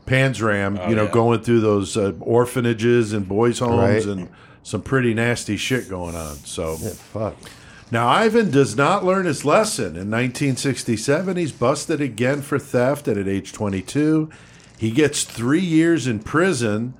Panzram. 0.05 0.89
you 0.89 0.95
know, 0.95 1.05
yeah. 1.05 1.11
going 1.11 1.41
through 1.41 1.61
those 1.61 1.95
uh, 1.95 2.13
orphanages 2.19 3.13
and 3.13 3.27
boys' 3.27 3.59
homes 3.59 4.05
Right. 4.05 4.17
and 4.17 4.29
some 4.63 4.81
pretty 4.81 5.13
nasty 5.13 5.55
shit 5.57 5.89
going 5.89 6.15
on. 6.15 6.35
So. 6.37 6.75
Yeah, 6.81 6.89
fuck. 6.89 7.35
Now, 7.91 8.07
Ivan 8.07 8.51
does 8.51 8.75
not 8.75 9.03
learn 9.03 9.25
his 9.25 9.45
lesson. 9.45 9.95
In 9.95 10.11
1967, 10.11 11.37
he's 11.37 11.51
busted 11.51 12.01
again 12.01 12.41
for 12.43 12.59
theft, 12.59 13.07
and 13.07 13.17
at 13.17 13.27
age 13.27 13.51
22, 13.51 14.29
he 14.77 14.91
gets 14.91 15.23
three 15.23 15.59
years 15.61 16.05
in 16.05 16.19
prison. 16.19 16.93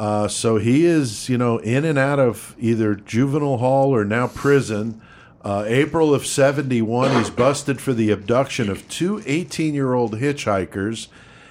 Uh, 0.00 0.26
so 0.26 0.56
he 0.56 0.86
is, 0.86 1.28
you 1.28 1.36
know, 1.36 1.58
in 1.58 1.84
and 1.84 1.98
out 1.98 2.18
of 2.18 2.56
either 2.58 2.94
juvenile 2.94 3.58
hall 3.58 3.94
or 3.94 4.02
now 4.02 4.26
prison. 4.26 4.98
Uh, 5.44 5.62
April 5.66 6.14
of 6.14 6.24
71, 6.24 7.14
he's 7.18 7.28
busted 7.28 7.82
for 7.82 7.92
the 7.92 8.10
abduction 8.10 8.70
of 8.70 8.88
two 8.88 9.22
18 9.26 9.74
year 9.74 9.92
old 9.92 10.14
hitchhikers 10.14 11.08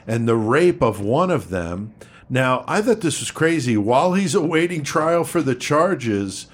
and 0.07 0.27
the 0.27 0.35
rape 0.35 0.81
of 0.81 0.99
one 0.99 1.29
of 1.29 1.49
them. 1.49 1.93
Now, 2.27 2.65
I 2.67 2.81
thought 2.81 3.01
this 3.01 3.19
was 3.19 3.29
crazy. 3.29 3.77
While 3.77 4.15
he's 4.15 4.33
awaiting 4.33 4.83
trial 4.83 5.23
for 5.23 5.43
the 5.43 5.53
charges, 5.53 6.47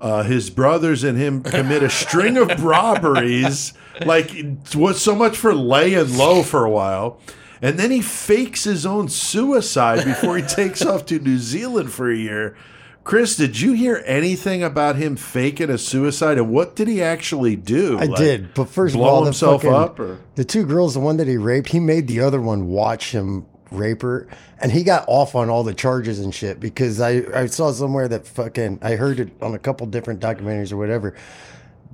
uh, 0.00 0.24
his 0.24 0.50
brothers 0.50 1.02
and 1.02 1.16
him 1.16 1.42
commit 1.42 1.82
a 1.82 1.88
string 1.88 2.36
of 2.36 2.48
robberies. 2.62 3.72
Like, 4.04 4.30
what's 4.74 5.00
so 5.00 5.14
much 5.14 5.38
for 5.38 5.54
laying 5.54 6.18
low 6.18 6.42
for 6.42 6.66
a 6.66 6.70
while. 6.70 7.20
And 7.60 7.78
then 7.78 7.90
he 7.90 8.00
fakes 8.00 8.64
his 8.64 8.86
own 8.86 9.08
suicide 9.08 10.04
before 10.04 10.36
he 10.36 10.42
takes 10.46 10.84
off 10.84 11.06
to 11.06 11.18
New 11.18 11.38
Zealand 11.38 11.92
for 11.92 12.10
a 12.10 12.16
year. 12.16 12.56
Chris, 13.04 13.36
did 13.36 13.58
you 13.58 13.72
hear 13.72 14.02
anything 14.04 14.62
about 14.62 14.96
him 14.96 15.16
faking 15.16 15.70
a 15.70 15.78
suicide, 15.78 16.36
and 16.36 16.50
what 16.50 16.76
did 16.76 16.88
he 16.88 17.02
actually 17.02 17.56
do? 17.56 17.98
I 17.98 18.04
Like, 18.04 18.18
did, 18.18 18.52
but 18.54 18.68
first 18.68 18.94
of 18.94 19.00
all, 19.00 19.20
the 19.20 19.26
himself 19.26 19.62
fucking- 19.62 19.74
up, 19.74 19.98
or 19.98 20.18
The 20.34 20.44
two 20.44 20.66
girls, 20.66 20.92
the 20.92 21.00
one 21.00 21.16
that 21.16 21.26
he 21.26 21.38
raped, 21.38 21.70
he 21.70 21.80
made 21.80 22.06
the 22.06 22.20
other 22.20 22.38
one 22.40 22.66
watch 22.66 23.12
him 23.12 23.46
rape 23.70 24.02
her, 24.02 24.26
and 24.60 24.70
he 24.72 24.82
got 24.84 25.04
off 25.08 25.34
on 25.34 25.48
all 25.48 25.64
the 25.64 25.72
charges 25.72 26.18
and 26.20 26.34
shit 26.34 26.60
because 26.60 27.00
I, 27.00 27.22
I 27.34 27.46
saw 27.46 27.72
somewhere 27.72 28.08
that 28.08 28.26
fucking 28.26 28.78
I 28.82 28.96
heard 28.96 29.20
it 29.20 29.30
on 29.40 29.54
a 29.54 29.58
couple 29.58 29.86
different 29.86 30.20
documentaries 30.20 30.70
or 30.72 30.76
whatever 30.76 31.14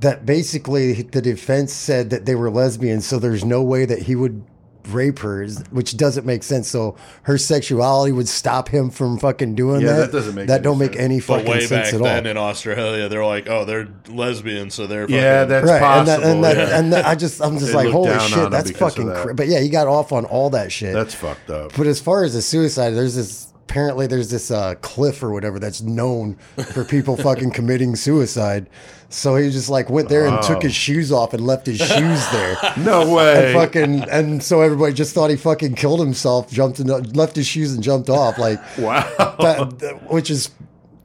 that 0.01 0.27
basically 0.27 1.03
the 1.03 1.23
defense 1.23 1.73
said 1.73 2.11
that 2.11 2.27
they 2.27 2.35
were 2.35 2.51
lesbians, 2.51 3.07
so 3.07 3.19
there's 3.21 3.45
no 3.45 3.63
way 3.63 3.85
that 3.85 4.03
he 4.03 4.17
would 4.17 4.43
rape 4.89 5.19
her, 5.21 5.47
which 5.71 5.97
doesn't 5.97 6.27
make 6.27 6.43
sense. 6.43 6.69
So 6.69 6.97
her 7.23 7.39
sexuality 7.39 8.13
would 8.13 8.29
stop 8.29 8.69
him 8.69 8.91
from 8.91 9.19
fucking 9.19 9.55
doing 9.55 9.81
Yeah, 9.81 9.93
that. 9.95 9.97
that 10.11 10.13
doesn't 10.13 10.35
make 10.35 10.47
that 10.49 10.55
any 10.57 10.63
don't 10.65 10.79
make 10.79 10.93
sense. 10.93 11.01
any 11.03 11.21
But 11.21 11.27
fucking 11.27 11.51
way 11.51 11.61
sense 11.67 11.71
back 11.91 11.95
at 11.95 12.03
then 12.03 12.25
all. 12.27 12.31
in 12.31 12.37
Australia, 12.37 13.09
they're 13.09 13.25
like, 13.25 13.49
oh, 13.49 13.65
they're 13.65 13.89
lesbians, 14.09 14.75
so 14.75 14.87
they're 14.87 15.09
yeah, 15.11 15.45
that's 15.45 15.67
right, 15.67 15.83
and 15.99 16.09
that, 16.09 16.17
possible. 16.21 16.33
and, 16.33 16.45
that, 16.45 16.57
yeah. 16.57 16.79
and 16.79 16.93
that, 16.93 17.07
I 17.07 17.15
just, 17.15 17.41
I'm 17.43 17.59
just 17.59 17.73
They 17.73 17.85
like, 17.85 17.89
holy 17.91 18.19
shit, 18.21 18.51
that's 18.51 18.71
fucking. 18.73 19.07
that. 19.07 19.17
Cra- 19.23 19.35
but 19.35 19.49
yeah, 19.49 19.61
he 19.61 19.69
got 19.69 19.87
off 19.87 20.13
on 20.13 20.25
all 20.27 20.51
that 20.51 20.71
shit. 20.73 20.93
that's 20.95 21.15
fucked 21.15 21.51
up. 21.51 21.73
But 21.77 21.87
as 21.87 22.01
far 22.01 22.25
as 22.25 22.35
the 22.35 22.43
suicide, 22.43 22.91
there's 22.91 23.15
this 23.17 23.44
apparently 23.69 24.07
there's 24.07 24.31
this 24.31 24.51
uh, 24.51 24.75
cliff 24.83 25.23
or 25.23 25.31
whatever 25.33 25.59
that's 25.59 25.81
known 25.83 26.35
for 26.73 26.85
people 26.85 27.17
fucking 27.17 27.51
committing 27.59 27.97
suicide. 27.97 28.69
So 29.09 29.37
he 29.37 29.51
just 29.51 29.71
like 29.71 29.89
went 29.89 30.09
there 30.09 30.27
and 30.27 30.43
took 30.43 30.63
his 30.63 30.75
shoes 30.75 31.13
off 31.13 31.35
and 31.35 31.47
left 31.47 31.67
his 31.67 31.79
shoes 31.79 32.29
there. 32.31 32.57
No 32.79 33.15
way. 33.15 33.47
And 33.47 33.55
fucking 33.55 34.03
and 34.11 34.43
so 34.43 34.61
everybody 34.61 34.93
just 34.93 35.15
thought 35.15 35.31
he 35.31 35.37
fucking 35.37 35.77
killed 35.77 36.01
himself, 36.01 36.51
jumped 36.51 36.81
in, 36.81 36.89
left 37.13 37.37
his 37.37 37.47
shoes 37.47 37.73
and 37.73 37.83
jumped 37.83 38.11
off 38.11 38.39
like 38.39 38.59
wow. 38.79 39.03
that- 39.41 40.11
which 40.11 40.31
is 40.31 40.51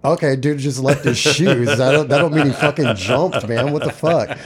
okay, 0.03 0.35
dude 0.35 0.59
just 0.59 0.79
left 0.79 1.05
his 1.05 1.17
shoes. 1.17 1.67
That 1.67 1.91
don't, 1.91 2.07
that 2.09 2.17
don't 2.19 2.33
mean 2.33 2.47
he 2.47 2.53
fucking 2.53 2.95
jumped, 2.95 3.47
man. 3.47 3.71
What 3.71 3.83
the 3.83 3.91
fuck? 3.91 4.37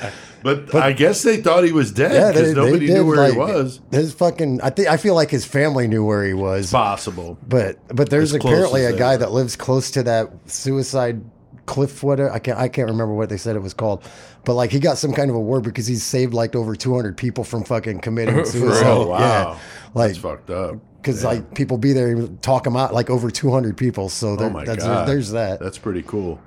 But, 0.43 0.75
I 0.75 0.91
guess 0.91 1.23
they 1.23 1.37
thought 1.37 1.63
he 1.63 1.71
was 1.71 1.91
dead 1.91 2.33
because 2.33 2.53
they, 2.53 2.59
nobody 2.59 2.87
did, 2.87 2.95
knew 2.95 3.05
where 3.05 3.31
he 3.31 3.37
was. 3.37 3.79
His 3.91 4.13
fucking 4.13 4.61
I 4.61 4.71
think 4.71 4.89
I 4.89 4.97
feel 4.97 5.15
like 5.15 5.29
his 5.29 5.45
family 5.45 5.87
knew 5.87 6.05
where 6.05 6.25
he 6.25 6.33
was. 6.33 6.69
Possible. 6.69 7.37
But 7.47 7.77
but 7.95 8.09
there's 8.09 8.33
As 8.33 8.43
apparently 8.43 8.83
a 8.83 8.95
guy 8.95 9.15
that 9.15 9.31
lives 9.31 9.55
close 9.55 9.89
to 9.91 10.03
that 10.03 10.31
suicide 10.45 11.23
cliff. 11.65 12.03
Whatever 12.03 12.29
I 12.29 12.39
can't 12.39 12.59
I 12.59 12.67
can't 12.67 12.89
remember 12.89 13.13
what 13.13 13.29
they 13.29 13.37
said 13.37 13.55
it 13.55 13.61
was 13.61 13.73
called. 13.73 14.03
But 14.43 14.55
like 14.55 14.69
he 14.71 14.79
got 14.79 14.97
some 14.97 15.13
kind 15.13 15.29
of 15.29 15.37
award 15.37 15.63
because 15.63 15.87
he 15.87 15.95
saved 15.95 16.33
like 16.33 16.57
over 16.57 16.75
200 16.75 17.15
people 17.15 17.45
from 17.45 17.63
fucking 17.63 17.99
committing 18.01 18.43
suicide. 18.45 18.85
Oh 18.85 19.07
wow, 19.07 19.19
Yeah, 19.19 19.59
like 19.93 20.09
that's 20.09 20.17
fucked 20.17 20.49
up. 20.49 20.75
Because 21.03 21.23
like 21.23 21.53
people 21.53 21.77
be 21.77 21.93
there 21.93 22.07
and 22.11 22.41
talk 22.41 22.65
him 22.65 22.75
out 22.77 22.93
like 22.93 23.09
over 23.09 23.29
200 23.29 23.75
people. 23.77 24.09
So 24.09 24.35
there, 24.35 24.47
Oh 24.47 24.49
my 24.49 24.63
that's, 24.65 24.83
god, 24.83 25.07
there's 25.07 25.31
that. 25.31 25.59
That's 25.59 25.77
pretty 25.77 26.01
cool. 26.03 26.39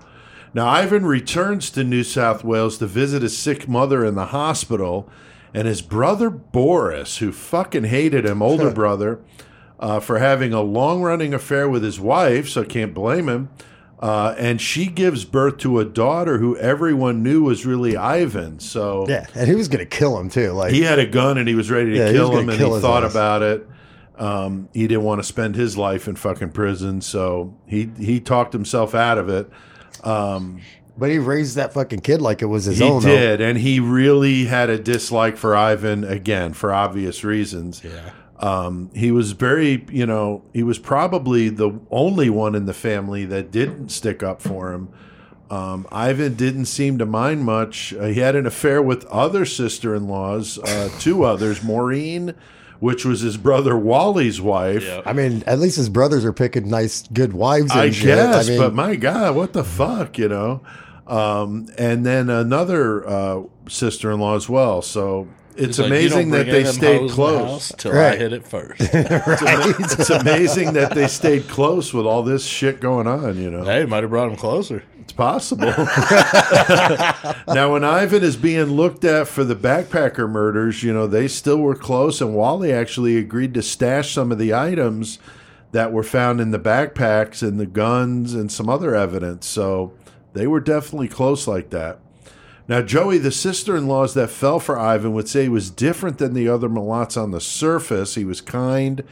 Now 0.55 0.67
Ivan 0.69 1.05
returns 1.05 1.69
to 1.71 1.85
New 1.85 2.03
South 2.03 2.43
Wales 2.43 2.79
to 2.79 2.87
visit 2.87 3.23
his 3.23 3.37
sick 3.37 3.69
mother 3.69 4.05
in 4.05 4.15
the 4.15 4.27
hospital, 4.27 5.09
and 5.53 5.69
his 5.69 5.83
brother 5.83 6.31
Boris, 6.31 7.19
who 7.19 7.31
fucking 7.33 7.85
hated 7.85 8.25
him, 8.25 8.41
older 8.43 8.71
brother, 8.83 9.21
uh, 9.79 10.01
for 10.01 10.19
having 10.19 10.55
a 10.55 10.63
long-running 10.63 11.35
affair 11.35 11.69
with 11.69 11.83
his 11.83 12.01
wife, 12.01 12.49
so 12.49 12.63
I 12.63 12.65
can't 12.65 12.95
blame 12.95 13.29
him. 13.29 13.51
Uh, 14.01 14.35
and 14.39 14.61
she 14.61 14.87
gives 14.87 15.25
birth 15.25 15.57
to 15.59 15.79
a 15.79 15.85
daughter 15.85 16.37
who 16.39 16.55
everyone 16.59 17.23
knew 17.23 17.43
was 17.43 17.65
really 17.65 17.97
Ivan. 17.97 18.61
So 18.61 19.07
yeah, 19.09 19.27
and 19.35 19.49
he 19.49 19.55
was 19.55 19.69
gonna 19.69 19.87
kill 19.87 20.19
him 20.19 20.29
too. 20.29 20.53
Like 20.53 20.73
he 20.73 20.83
had 20.83 20.99
a 20.99 21.07
gun 21.07 21.39
and 21.39 21.49
he 21.49 21.55
was 21.55 21.71
ready 21.71 21.93
to 21.93 21.97
Yeah, 21.99 22.13
kill 22.13 22.37
him, 22.37 22.49
and 22.51 22.59
kill 22.59 22.75
he 22.75 22.81
thought 22.83 23.05
ass. 23.05 23.13
about 23.13 23.43
it. 23.43 23.67
Um, 24.19 24.69
he 24.73 24.87
didn't 24.89 25.05
want 25.05 25.21
to 25.21 25.25
spend 25.27 25.57
his 25.57 25.77
life 25.77 26.09
in 26.09 26.17
fucking 26.17 26.51
prison, 26.53 27.01
so 27.03 27.55
he 27.67 27.91
he 27.99 28.19
talked 28.21 28.53
himself 28.53 28.95
out 28.95 29.19
of 29.19 29.29
it. 29.29 29.49
but 30.99 31.11
he 31.11 31.19
raised 31.19 31.57
that 31.57 31.75
fucking 31.75 32.01
kid 32.01 32.23
like 32.23 32.41
it 32.43 32.47
was 32.47 32.65
his 32.65 32.79
He 32.79 32.85
own. 32.85 33.03
though. 33.03 33.09
did, 33.09 33.41
and 33.41 33.59
he 33.59 33.81
really 33.81 34.47
had 34.47 34.71
a 34.71 34.79
dislike 34.79 35.37
for 35.37 35.55
Ivan 35.55 36.05
again 36.05 36.53
for 36.55 36.73
obvious 36.73 37.25
reasons. 37.25 37.83
Yeah. 37.85 38.11
Um, 38.39 38.91
he 38.95 39.11
was 39.13 39.33
very, 39.33 39.85
you 39.91 40.05
know, 40.07 40.43
he 40.53 40.63
was 40.63 40.79
probably 40.79 41.49
the 41.49 41.73
only 41.91 42.29
one 42.31 42.55
in 42.55 42.67
the 42.67 42.75
family 42.75 43.25
that 43.27 43.51
didn't 43.51 43.89
stick 43.91 44.23
up 44.23 44.43
for 44.43 44.73
him. 44.73 44.89
Um, 45.51 45.87
Ivan 45.93 46.35
didn't 46.35 46.67
seem 46.67 46.99
to 46.99 47.07
mind 47.07 47.45
much. 47.45 47.95
Uh, 47.95 48.05
he 48.07 48.21
had 48.21 48.35
an 48.37 48.47
affair 48.47 48.83
with 48.83 49.05
other 49.07 49.45
sister-in-laws, 49.47 50.59
uh, 50.59 50.91
two 50.99 51.23
others, 51.25 51.63
Maureen, 51.63 52.35
which 52.81 53.05
was 53.05 53.21
his 53.21 53.37
brother 53.37 53.77
Wally's 53.77 54.41
wife. 54.41 54.85
Yeah. 54.85 55.03
I 55.05 55.13
mean, 55.13 55.43
at 55.47 55.59
least 55.59 55.77
his 55.77 55.89
brothers 55.89 56.25
are 56.25 56.33
picking 56.33 56.69
nice, 56.69 57.07
good 57.09 57.33
wives. 57.33 57.73
And 57.73 57.81
I 57.81 57.91
shit. 57.91 58.07
guess, 58.07 58.47
I 58.47 58.51
mean, 58.51 58.61
but 58.61 58.75
my 58.75 58.97
God, 58.97 59.35
what 59.37 59.53
the 59.53 59.65
fuck, 59.65 60.19
you 60.19 60.29
know? 60.29 60.61
Um, 61.07 61.69
and 61.79 62.05
then 62.05 62.29
another 62.29 63.07
uh, 63.09 63.43
sister-in-law 63.69 64.37
as 64.37 64.49
well. 64.49 64.83
So 64.83 65.29
it's 65.57 65.77
He's 65.77 65.79
like, 65.79 65.87
amazing 65.89 66.31
that 66.31 66.47
they 66.47 66.65
stayed 66.65 66.99
hoes 66.99 67.01
in 67.01 67.07
the 67.09 67.13
close. 67.13 67.49
house 67.51 67.73
till 67.79 67.93
I 67.99 68.17
hit 68.17 68.33
it 68.33 68.47
first. 68.47 68.81
It's 68.93 70.11
amazing 70.11 70.73
that 70.75 70.95
they 70.95 71.07
stayed 71.09 71.49
close 71.49 71.93
with 71.95 72.07
all 72.07 72.23
this 72.23 72.45
shit 72.45 72.81
going 72.81 73.07
on. 73.07 73.37
You 73.37 73.51
know, 73.51 73.65
hey, 73.65 73.85
might 73.87 74.03
have 74.03 74.11
brought 74.11 74.31
him 74.31 74.37
closer. 74.37 74.83
it's 75.01 75.13
possible. 75.13 75.67
now, 77.49 77.73
when 77.73 77.85
Ivan 77.85 78.23
is 78.23 78.37
being 78.37 78.73
looked 78.73 79.05
at 79.05 79.29
for 79.29 79.45
the 79.45 79.57
backpacker 79.57 80.29
murders, 80.29 80.83
you 80.83 80.93
know 80.93 81.07
they 81.07 81.29
still 81.29 81.59
were 81.59 81.75
close, 81.75 82.21
and 82.21 82.35
Wally 82.35 82.73
actually 82.73 83.17
agreed 83.17 83.55
to 83.55 83.63
stash 83.63 84.13
some 84.13 84.33
of 84.33 84.39
the 84.39 84.53
items 84.55 85.19
that 85.73 85.93
were 85.93 86.03
found 86.03 86.41
in 86.41 86.51
the 86.51 86.59
backpacks 86.59 87.47
and 87.47 87.59
the 87.61 87.67
guns 87.67 88.35
and 88.35 88.51
some 88.51 88.69
other 88.69 88.95
evidence. 88.95 89.47
So 89.47 89.93
they 90.33 90.47
were 90.47 90.61
definitely 90.61 91.09
close 91.09 91.47
like 91.47 91.71
that. 91.71 91.99
Now, 92.69 92.83
Joey, 92.83 93.19
the 93.19 93.31
sister 93.31 93.77
in 93.77 93.87
laws 93.87 94.15
that 94.15 94.29
fell 94.29 94.59
for 94.59 94.79
Ivan, 94.79 95.13
would 95.13 95.29
say 95.29 95.45
he 95.45 95.49
was 95.49 95.71
different 95.71 96.19
than 96.19 96.35
the 96.35 96.49
other 96.49 96.69
Milats 96.69 97.21
on 97.21 97.31
the 97.31 97.41
surface. 97.41 98.17
He 98.17 98.25
was 98.25 98.41
kind, 98.41 99.05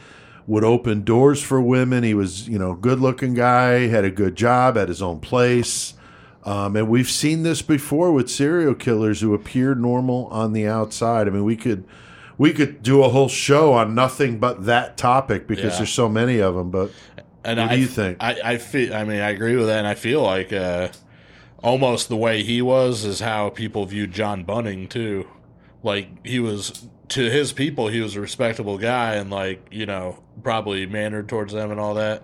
would 0.45 0.65
open 0.65 1.03
doors 1.03 1.41
for 1.41 1.61
women. 1.61 2.03
He 2.03 2.13
was, 2.13 2.49
you 2.49 2.59
know, 2.59 2.73
good 2.73 2.99
looking 2.99 3.33
guy, 3.33 3.87
had 3.87 4.03
a 4.03 4.11
good 4.11 4.35
job, 4.35 4.75
had 4.75 4.89
his 4.89 5.01
own 5.01 5.19
place. 5.21 5.93
Um, 6.43 6.75
and 6.75 6.89
we've 6.89 7.09
seen 7.09 7.43
this 7.43 7.61
before 7.61 8.11
with 8.11 8.29
serial 8.29 8.75
killers 8.75 9.21
who 9.21 9.33
appear 9.33 9.73
normal 9.73 10.27
on 10.27 10.53
the 10.53 10.67
outside. 10.67 11.27
I 11.27 11.31
mean, 11.31 11.43
we 11.45 11.55
could 11.55 11.85
we 12.37 12.51
could 12.51 12.83
do 12.83 13.01
a 13.03 13.09
whole 13.09 13.29
show 13.29 13.73
on 13.73 13.95
nothing 13.95 14.37
but 14.37 14.65
that 14.65 14.97
topic 14.97 15.47
because 15.47 15.71
Yeah. 15.71 15.77
there's 15.77 15.93
so 15.93 16.09
many 16.09 16.39
of 16.39 16.53
them. 16.55 16.69
But 16.69 16.91
And 17.45 17.57
What 17.59 17.69
I, 17.71 17.75
do 17.75 17.81
you 17.81 17.87
think? 17.87 18.17
I, 18.19 18.35
I 18.43 18.57
feel. 18.57 18.93
I 18.93 19.05
mean, 19.05 19.21
I 19.21 19.29
agree 19.29 19.55
with 19.55 19.67
that, 19.67 19.79
and 19.79 19.87
I 19.87 19.93
feel 19.95 20.21
like 20.21 20.51
uh, 20.53 20.89
almost 21.65 22.07
the 22.09 22.15
way 22.15 22.43
he 22.43 22.61
was 22.61 23.03
is 23.03 23.19
how 23.19 23.49
people 23.49 23.85
viewed 23.87 24.11
John 24.11 24.43
Bunting 24.43 24.87
too. 24.87 25.27
Like 25.83 26.25
he 26.25 26.39
was 26.39 26.87
to 27.09 27.29
his 27.29 27.51
people, 27.51 27.87
he 27.87 27.99
was 27.99 28.15
a 28.15 28.21
respectable 28.21 28.77
guy, 28.77 29.15
and 29.15 29.29
like 29.29 29.67
you 29.71 29.85
know, 29.85 30.23
probably 30.43 30.85
mannered 30.85 31.27
towards 31.27 31.53
them 31.53 31.71
and 31.71 31.79
all 31.79 31.95
that. 31.95 32.23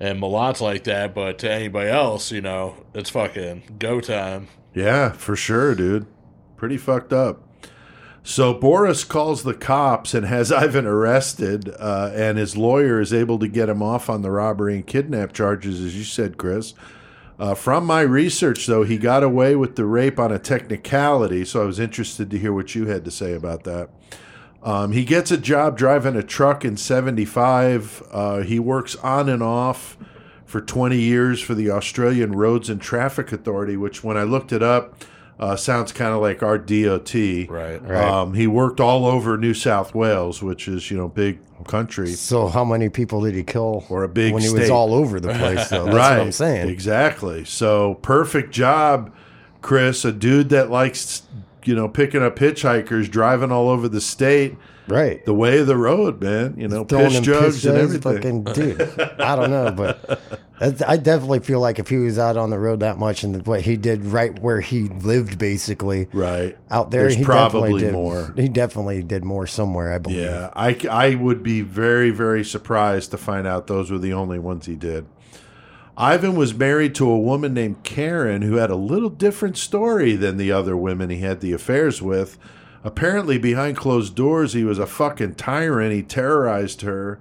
And 0.00 0.20
Milat's 0.20 0.60
like 0.60 0.84
that, 0.84 1.14
but 1.14 1.38
to 1.38 1.50
anybody 1.50 1.88
else, 1.88 2.32
you 2.32 2.40
know, 2.40 2.84
it's 2.94 3.10
fucking 3.10 3.76
go 3.78 4.00
time. 4.00 4.48
Yeah, 4.74 5.12
for 5.12 5.36
sure, 5.36 5.74
dude. 5.76 6.06
Pretty 6.56 6.76
fucked 6.76 7.12
up. 7.12 7.48
So 8.24 8.54
Boris 8.54 9.04
calls 9.04 9.44
the 9.44 9.54
cops 9.54 10.12
and 10.14 10.26
has 10.26 10.50
Ivan 10.52 10.86
arrested, 10.86 11.72
uh, 11.78 12.10
and 12.12 12.38
his 12.38 12.56
lawyer 12.56 13.00
is 13.00 13.12
able 13.12 13.38
to 13.38 13.46
get 13.46 13.68
him 13.68 13.82
off 13.82 14.10
on 14.10 14.22
the 14.22 14.32
robbery 14.32 14.74
and 14.74 14.86
kidnap 14.86 15.32
charges, 15.32 15.80
as 15.80 15.96
you 15.96 16.04
said, 16.04 16.38
Chris. 16.38 16.74
Uh, 17.38 17.54
from 17.54 17.84
my 17.84 18.00
research, 18.00 18.66
though, 18.66 18.84
he 18.84 18.96
got 18.96 19.22
away 19.24 19.56
with 19.56 19.76
the 19.76 19.84
rape 19.84 20.18
on 20.18 20.30
a 20.30 20.38
technicality, 20.38 21.44
so 21.44 21.62
I 21.62 21.64
was 21.64 21.80
interested 21.80 22.30
to 22.30 22.38
hear 22.38 22.52
what 22.52 22.74
you 22.74 22.86
had 22.86 23.04
to 23.04 23.10
say 23.10 23.34
about 23.34 23.64
that. 23.64 23.90
Um, 24.62 24.92
he 24.92 25.04
gets 25.04 25.30
a 25.30 25.36
job 25.36 25.76
driving 25.76 26.16
a 26.16 26.22
truck 26.22 26.64
in 26.64 26.76
75. 26.76 28.02
Uh, 28.10 28.40
he 28.40 28.58
works 28.58 28.96
on 28.96 29.28
and 29.28 29.42
off 29.42 29.98
for 30.46 30.60
20 30.60 30.96
years 30.96 31.40
for 31.40 31.54
the 31.54 31.70
Australian 31.70 32.32
Roads 32.32 32.70
and 32.70 32.80
Traffic 32.80 33.32
Authority, 33.32 33.76
which, 33.76 34.04
when 34.04 34.16
I 34.16 34.22
looked 34.22 34.52
it 34.52 34.62
up, 34.62 35.04
uh, 35.38 35.56
sounds 35.56 35.92
kind 35.92 36.14
of 36.14 36.20
like 36.20 36.42
our 36.42 36.56
DOT. 36.56 37.14
Right. 37.14 37.82
Right. 37.82 38.04
Um, 38.04 38.34
he 38.34 38.46
worked 38.46 38.80
all 38.80 39.04
over 39.06 39.36
New 39.36 39.54
South 39.54 39.94
Wales, 39.94 40.42
which 40.42 40.68
is, 40.68 40.90
you 40.90 40.96
know, 40.96 41.08
big 41.08 41.40
country. 41.66 42.12
So 42.12 42.48
how 42.48 42.64
many 42.64 42.88
people 42.88 43.22
did 43.22 43.34
he 43.34 43.42
kill 43.42 43.84
Or 43.88 44.04
a 44.04 44.08
big 44.08 44.32
when 44.32 44.42
he 44.42 44.50
was 44.52 44.70
all 44.70 44.94
over 44.94 45.20
the 45.20 45.32
place? 45.34 45.68
Though 45.68 45.84
that's 45.84 45.96
right. 45.96 46.18
what 46.18 46.26
I'm 46.26 46.32
saying. 46.32 46.68
Exactly. 46.68 47.44
So 47.44 47.94
perfect 47.94 48.52
job, 48.52 49.14
Chris. 49.62 50.04
A 50.04 50.12
dude 50.12 50.50
that 50.50 50.70
likes, 50.70 51.22
you 51.64 51.74
know, 51.74 51.88
picking 51.88 52.22
up 52.22 52.36
hitchhikers, 52.36 53.10
driving 53.10 53.50
all 53.50 53.68
over 53.68 53.88
the 53.88 54.00
state, 54.00 54.56
Right. 54.86 55.24
the 55.24 55.32
way 55.34 55.58
of 55.60 55.66
the 55.66 55.76
road, 55.76 56.22
man. 56.22 56.54
You 56.58 56.68
know, 56.68 56.84
Throwing 56.84 57.06
piss 57.06 57.14
them 57.14 57.24
jugs 57.24 57.64
and 57.64 57.76
jugs, 57.76 57.94
everything. 57.94 58.42
Fucking 58.44 58.44
dude. 58.44 59.00
I 59.20 59.34
don't 59.36 59.50
know, 59.50 59.72
but 59.72 60.02
that's- 60.58 60.82
I 60.86 60.98
definitely 60.98 61.40
feel 61.40 61.60
like 61.60 61.78
if 61.78 61.88
he 61.88 61.96
was 61.96 62.18
out 62.18 62.36
on 62.36 62.50
the 62.50 62.58
road 62.58 62.80
that 62.80 62.98
much 62.98 63.24
and 63.24 63.46
what 63.46 63.62
he 63.62 63.76
did 63.76 64.04
right 64.04 64.38
where 64.40 64.60
he 64.60 64.82
lived, 64.88 65.38
basically 65.38 66.08
Right. 66.12 66.58
out 66.70 66.90
there, 66.90 67.02
There's 67.02 67.14
he 67.14 67.24
probably 67.24 67.60
definitely 67.72 67.80
did 67.80 67.92
more. 67.92 68.34
He 68.36 68.48
definitely 68.48 69.02
did 69.02 69.24
more 69.24 69.46
somewhere. 69.46 69.92
I 69.92 69.98
believe. 69.98 70.18
Yeah, 70.20 70.50
I, 70.54 70.76
I 70.90 71.14
would 71.14 71.42
be 71.42 71.62
very, 71.62 72.10
very 72.10 72.44
surprised 72.44 73.10
to 73.12 73.16
find 73.16 73.46
out 73.46 73.66
those 73.68 73.90
were 73.90 73.98
the 73.98 74.12
only 74.12 74.38
ones 74.38 74.66
he 74.66 74.76
did. 74.76 75.06
Ivan 75.96 76.34
was 76.34 76.54
married 76.54 76.94
to 76.96 77.08
a 77.08 77.18
woman 77.18 77.54
named 77.54 77.84
Karen 77.84 78.42
who 78.42 78.56
had 78.56 78.68
a 78.70 78.74
little 78.76 79.10
different 79.10 79.56
story 79.56 80.16
than 80.16 80.36
the 80.36 80.50
other 80.50 80.76
women 80.76 81.08
he 81.08 81.18
had 81.18 81.40
the 81.40 81.52
affairs 81.52 82.02
with. 82.02 82.36
Apparently, 82.84 83.38
behind 83.38 83.78
closed 83.78 84.14
doors, 84.14 84.52
he 84.52 84.62
was 84.62 84.78
a 84.78 84.86
fucking 84.86 85.34
tyrant. 85.36 85.94
He 85.94 86.02
terrorized 86.02 86.82
her. 86.82 87.18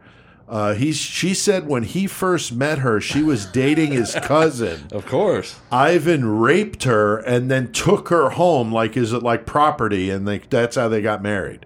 Uh, 0.47 0.73
he, 0.73 0.91
she 0.91 1.33
said 1.33 1.67
when 1.67 1.83
he 1.83 2.05
first 2.05 2.51
met 2.51 2.79
her, 2.79 2.99
she 2.99 3.23
was 3.23 3.45
dating 3.45 3.93
his 3.93 4.13
cousin. 4.21 4.87
Of 4.91 5.05
course. 5.05 5.55
Ivan 5.71 6.25
raped 6.25 6.83
her 6.83 7.17
and 7.17 7.49
then 7.49 7.71
took 7.71 8.09
her 8.09 8.31
home 8.31 8.73
like 8.73 8.97
is 8.97 9.13
it 9.13 9.23
like 9.23 9.45
property 9.45 10.09
and 10.09 10.27
they, 10.27 10.39
that's 10.39 10.75
how 10.75 10.89
they 10.89 11.01
got 11.01 11.23
married. 11.23 11.65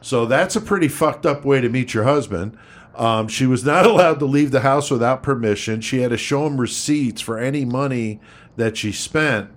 So 0.00 0.24
that's 0.24 0.56
a 0.56 0.60
pretty 0.60 0.88
fucked 0.88 1.26
up 1.26 1.44
way 1.44 1.60
to 1.60 1.68
meet 1.68 1.92
your 1.92 2.04
husband. 2.04 2.56
Um, 2.94 3.28
she 3.28 3.46
was 3.46 3.64
not 3.64 3.84
allowed 3.86 4.18
to 4.20 4.26
leave 4.26 4.52
the 4.52 4.60
house 4.60 4.90
without 4.90 5.22
permission. 5.22 5.82
She 5.82 6.00
had 6.00 6.10
to 6.10 6.16
show 6.16 6.46
him 6.46 6.60
receipts 6.60 7.20
for 7.20 7.38
any 7.38 7.66
money 7.66 8.20
that 8.56 8.76
she 8.78 8.90
spent. 8.90 9.50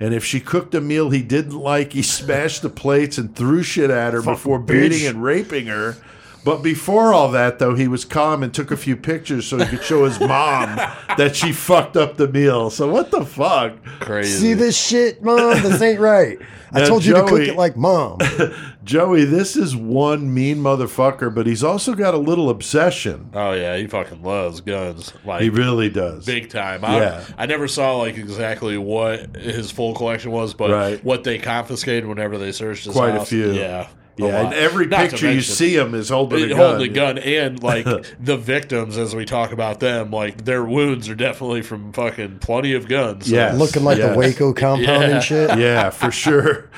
And 0.00 0.14
if 0.14 0.24
she 0.24 0.40
cooked 0.40 0.74
a 0.74 0.80
meal 0.80 1.10
he 1.10 1.22
didn't 1.22 1.58
like, 1.58 1.92
he 1.92 2.02
smashed 2.02 2.62
the 2.62 2.68
plates 2.68 3.18
and 3.18 3.34
threw 3.34 3.62
shit 3.62 3.90
at 3.90 4.12
her 4.12 4.22
before 4.22 4.58
beating 4.58 5.06
and 5.06 5.22
raping 5.22 5.66
her. 5.66 5.96
But 6.44 6.62
before 6.62 7.12
all 7.12 7.32
that, 7.32 7.58
though, 7.58 7.74
he 7.74 7.88
was 7.88 8.04
calm 8.04 8.42
and 8.42 8.54
took 8.54 8.70
a 8.70 8.76
few 8.76 8.96
pictures 8.96 9.46
so 9.46 9.58
he 9.58 9.66
could 9.66 9.82
show 9.82 10.04
his 10.04 10.18
mom 10.20 10.76
that 11.18 11.34
she 11.34 11.52
fucked 11.52 11.96
up 11.96 12.16
the 12.16 12.28
meal. 12.28 12.70
So 12.70 12.88
what 12.88 13.10
the 13.10 13.26
fuck? 13.26 13.82
Crazy. 14.00 14.38
See 14.38 14.54
this 14.54 14.80
shit, 14.80 15.22
mom? 15.22 15.60
This 15.62 15.82
ain't 15.82 16.00
right. 16.00 16.38
I 16.72 16.80
Now, 16.80 16.86
told 16.86 17.04
you 17.04 17.14
to 17.14 17.24
cook 17.24 17.40
it 17.40 17.56
like 17.56 17.76
mom. 17.76 18.18
Joey, 18.88 19.24
this 19.26 19.54
is 19.54 19.76
one 19.76 20.32
mean 20.32 20.56
motherfucker, 20.58 21.34
but 21.34 21.46
he's 21.46 21.62
also 21.62 21.94
got 21.94 22.14
a 22.14 22.18
little 22.18 22.48
obsession. 22.48 23.28
Oh 23.34 23.52
yeah, 23.52 23.76
he 23.76 23.86
fucking 23.86 24.22
loves 24.22 24.62
guns. 24.62 25.12
Like 25.26 25.42
He 25.42 25.50
really 25.50 25.90
does. 25.90 26.24
big 26.24 26.48
time. 26.48 26.82
I, 26.84 26.96
Yeah. 26.96 27.24
I 27.36 27.44
never 27.44 27.68
saw 27.68 27.98
like 27.98 28.16
exactly 28.16 28.78
what 28.78 29.36
his 29.36 29.70
full 29.70 29.94
collection 29.94 30.30
was, 30.30 30.54
but 30.54 30.70
Right. 30.70 31.04
what 31.04 31.22
they 31.22 31.36
confiscated 31.38 32.06
whenever 32.06 32.38
they 32.38 32.50
searched 32.50 32.86
his 32.86 32.94
Quite 32.94 33.14
a 33.14 33.24
few. 33.26 33.52
Yeah. 33.52 33.88
Yeah, 34.16 34.46
and 34.46 34.54
every 34.54 34.86
Not 34.86 34.96
to 35.04 35.10
picture 35.10 35.30
you 35.32 35.42
see 35.42 35.76
him 35.76 35.94
is 35.94 36.08
holding 36.08 36.42
a 36.42 36.48
gun. 36.48 36.56
holding 36.58 36.90
a 36.90 36.92
gun 36.92 37.18
and 37.18 37.62
like 37.62 37.84
the 38.18 38.36
victims 38.38 38.96
as 38.98 39.14
we 39.14 39.24
talk 39.24 39.52
about 39.52 39.78
them 39.80 40.10
like 40.10 40.44
their 40.44 40.64
wounds 40.64 41.08
are 41.08 41.14
definitely 41.14 41.62
from 41.62 41.92
fucking 41.92 42.38
plenty 42.40 42.72
of 42.72 42.88
guns 42.88 43.26
so- 43.28 43.34
Yes. 43.36 43.56
Looking 43.56 43.84
like 43.84 43.98
yes. 43.98 44.12
the 44.12 44.18
Waco 44.18 44.52
compound 44.54 45.02
Yeah. 45.02 45.02
and 45.16 45.22
shit. 45.22 45.58
yeah, 45.58 45.90
for 45.90 46.10
sure. 46.10 46.68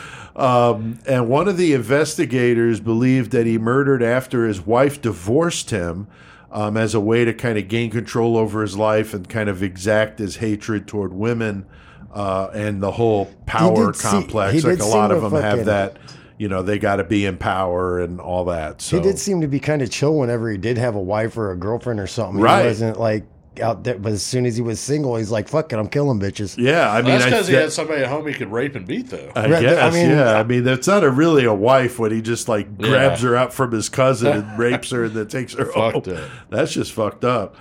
Um, 0.40 0.98
and 1.06 1.28
one 1.28 1.48
of 1.48 1.56
the 1.58 1.74
investigators 1.74 2.80
believed 2.80 3.30
that 3.32 3.46
he 3.46 3.58
murdered 3.58 4.02
after 4.02 4.46
his 4.46 4.60
wife 4.60 5.00
divorced 5.00 5.68
him 5.70 6.06
um, 6.50 6.76
as 6.76 6.94
a 6.94 7.00
way 7.00 7.24
to 7.24 7.34
kind 7.34 7.58
of 7.58 7.68
gain 7.68 7.90
control 7.90 8.36
over 8.36 8.62
his 8.62 8.76
life 8.76 9.12
and 9.12 9.28
kind 9.28 9.48
of 9.48 9.62
exact 9.62 10.18
his 10.18 10.36
hatred 10.36 10.88
toward 10.88 11.12
women 11.12 11.66
uh, 12.12 12.48
and 12.54 12.82
the 12.82 12.92
whole 12.92 13.26
power 13.46 13.92
see- 13.92 14.08
complex. 14.08 14.54
he 14.54 14.60
like 14.60 14.80
a 14.80 14.84
lot 14.86 15.10
of 15.12 15.22
them 15.22 15.40
have 15.40 15.66
that. 15.66 15.98
You 16.38 16.48
know, 16.48 16.62
they 16.62 16.78
got 16.78 16.96
to 16.96 17.04
be 17.04 17.26
in 17.26 17.36
power 17.36 18.00
and 18.00 18.18
all 18.18 18.46
that. 18.46 18.80
So 18.80 18.96
He 18.96 19.02
did 19.02 19.18
seem 19.18 19.42
to 19.42 19.46
be 19.46 19.60
kind 19.60 19.82
of 19.82 19.90
chill 19.90 20.16
whenever 20.16 20.50
he 20.50 20.56
did 20.56 20.78
have 20.78 20.94
a 20.94 21.00
wife 21.00 21.36
or 21.36 21.52
a 21.52 21.56
girlfriend 21.56 22.00
or 22.00 22.06
something. 22.06 22.40
Right. 22.40 22.62
He 22.62 22.66
wasn't 22.68 22.98
like 22.98 23.24
out 23.62 23.84
there, 23.84 23.98
but 23.98 24.12
as 24.12 24.22
soon 24.22 24.46
as 24.46 24.56
he 24.56 24.62
was 24.62 24.80
single, 24.80 25.16
he's 25.16 25.30
like, 25.30 25.48
"Fuck 25.48 25.72
it, 25.72 25.78
I'm 25.78 25.88
killing 25.88 26.18
bitches." 26.20 26.56
yeah, 26.58 26.90
I 26.92 27.02
mean, 27.02 27.12
that's 27.12 27.24
because 27.24 27.48
he 27.48 27.54
had 27.54 27.72
somebody 27.72 28.02
at 28.02 28.08
home 28.08 28.26
he 28.26 28.34
could 28.34 28.50
rape 28.50 28.74
and 28.74 28.86
beat 28.86 29.08
though 29.10 29.30
I 29.36 29.48
Right, 29.50 29.60
guess, 29.62 29.82
I 29.82 29.90
mean- 29.96 30.10
yeah. 30.10 30.32
I 30.38 30.42
mean, 30.44 30.64
that's 30.64 30.86
not 30.86 31.04
a 31.04 31.10
really 31.10 31.44
a 31.44 31.54
wife 31.54 31.98
when 31.98 32.12
he 32.12 32.20
just 32.22 32.48
like 32.48 32.78
grabs 32.78 33.22
her 33.22 33.36
out 33.36 33.52
from 33.52 33.72
his 33.72 33.88
cousin 33.88 34.32
and 34.32 34.58
rapes 34.58 34.90
her 34.90 35.04
and 35.04 35.14
then 35.14 35.28
takes 35.28 35.54
her 35.54 35.66
Fucked 35.66 36.06
home. 36.06 36.16
up. 36.16 36.30
That's 36.50 36.72
just 36.72 36.92
fucked 36.92 37.24
up. 37.24 37.56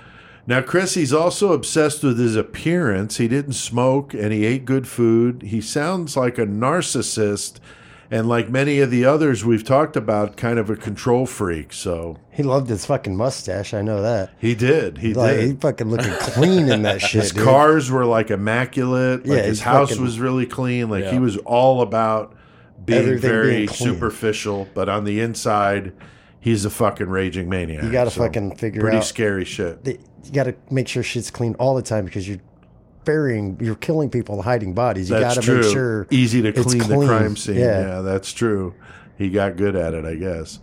Now, 0.46 0.62
Chris, 0.62 0.94
he's 0.94 1.12
also 1.12 1.52
obsessed 1.52 2.02
with 2.02 2.18
his 2.18 2.34
appearance. 2.34 3.18
He 3.18 3.28
didn't 3.28 3.52
smoke 3.52 4.14
and 4.14 4.32
he 4.32 4.44
ate 4.44 4.64
good 4.64 4.88
food. 4.88 5.42
He 5.42 5.60
sounds 5.60 6.16
like 6.16 6.38
a 6.38 6.46
narcissist 6.46 7.60
and, 8.10 8.28
like 8.28 8.48
many 8.50 8.80
of 8.80 8.90
the 8.90 9.04
others 9.04 9.44
we've 9.44 9.62
talked 9.64 9.96
about, 9.96 10.36
kind 10.36 10.58
of 10.58 10.68
a 10.70 10.76
control 10.76 11.26
freak. 11.26 11.72
So 11.72 12.16
He 12.30 12.42
loved 12.42 12.68
his 12.68 12.84
fucking 12.86 13.16
mustache. 13.16 13.72
I 13.74 13.82
know 13.82 14.02
that. 14.02 14.30
he 14.38 14.54
did. 14.54 14.98
He 14.98 15.14
Like 15.14 15.36
did. 15.36 15.46
he 15.48 15.54
fucking 15.54 15.88
looking 15.90 16.12
clean 16.14 16.68
in 16.68 16.82
that 16.82 17.00
shit. 17.00 17.22
his 17.22 17.32
dude. 17.32 17.44
cars 17.44 17.90
were 17.90 18.04
like 18.04 18.30
immaculate. 18.30 19.26
Like 19.26 19.38
Yeah, 19.38 19.42
his 19.44 19.60
house 19.60 19.90
fucking- 19.90 20.02
was 20.04 20.18
really 20.18 20.46
clean. 20.46 20.88
Like 20.90 21.04
he 21.06 21.18
was 21.18 21.36
all 21.38 21.82
about 21.82 22.34
being 22.84 23.00
Everything 23.00 23.30
very 23.30 23.56
being 23.58 23.68
superficial, 23.68 24.66
but 24.74 24.88
on 24.88 25.04
the 25.04 25.20
inside, 25.20 25.92
he's 26.40 26.64
a 26.64 26.70
fucking 26.70 27.08
raging 27.08 27.48
maniac. 27.48 27.84
You 27.84 27.92
gotta 27.92 28.10
fucking 28.10 28.56
figure 28.56 28.80
pretty 28.80 28.96
out- 28.96 29.00
Pretty 29.00 29.06
scary 29.08 29.44
shit. 29.44 29.84
That- 29.84 30.00
You 30.24 30.32
got 30.32 30.44
to 30.44 30.54
make 30.70 30.86
sure 30.88 31.02
shit's 31.02 31.30
clean 31.30 31.54
all 31.58 31.74
the 31.74 31.82
time 31.82 32.04
because 32.04 32.28
you're 32.28 32.40
burying, 33.04 33.58
you're 33.60 33.74
killing 33.74 34.10
people 34.10 34.42
hiding 34.42 34.74
bodies. 34.74 35.10
You 35.10 35.18
got 35.18 35.40
to 35.40 35.54
make 35.54 35.72
sure 35.72 36.06
Easy 36.10 36.42
to 36.42 36.48
it's 36.48 36.62
clean, 36.62 36.78
the 36.78 37.06
crime 37.06 37.36
scene. 37.36 37.56
Yeah. 37.56 37.80
Yeah. 37.80 38.00
that's 38.02 38.32
true. 38.32 38.74
He 39.18 39.30
got 39.30 39.56
good 39.56 39.76
at 39.76 39.94
it, 39.94 40.04
I 40.04 40.14
guess. 40.14 40.60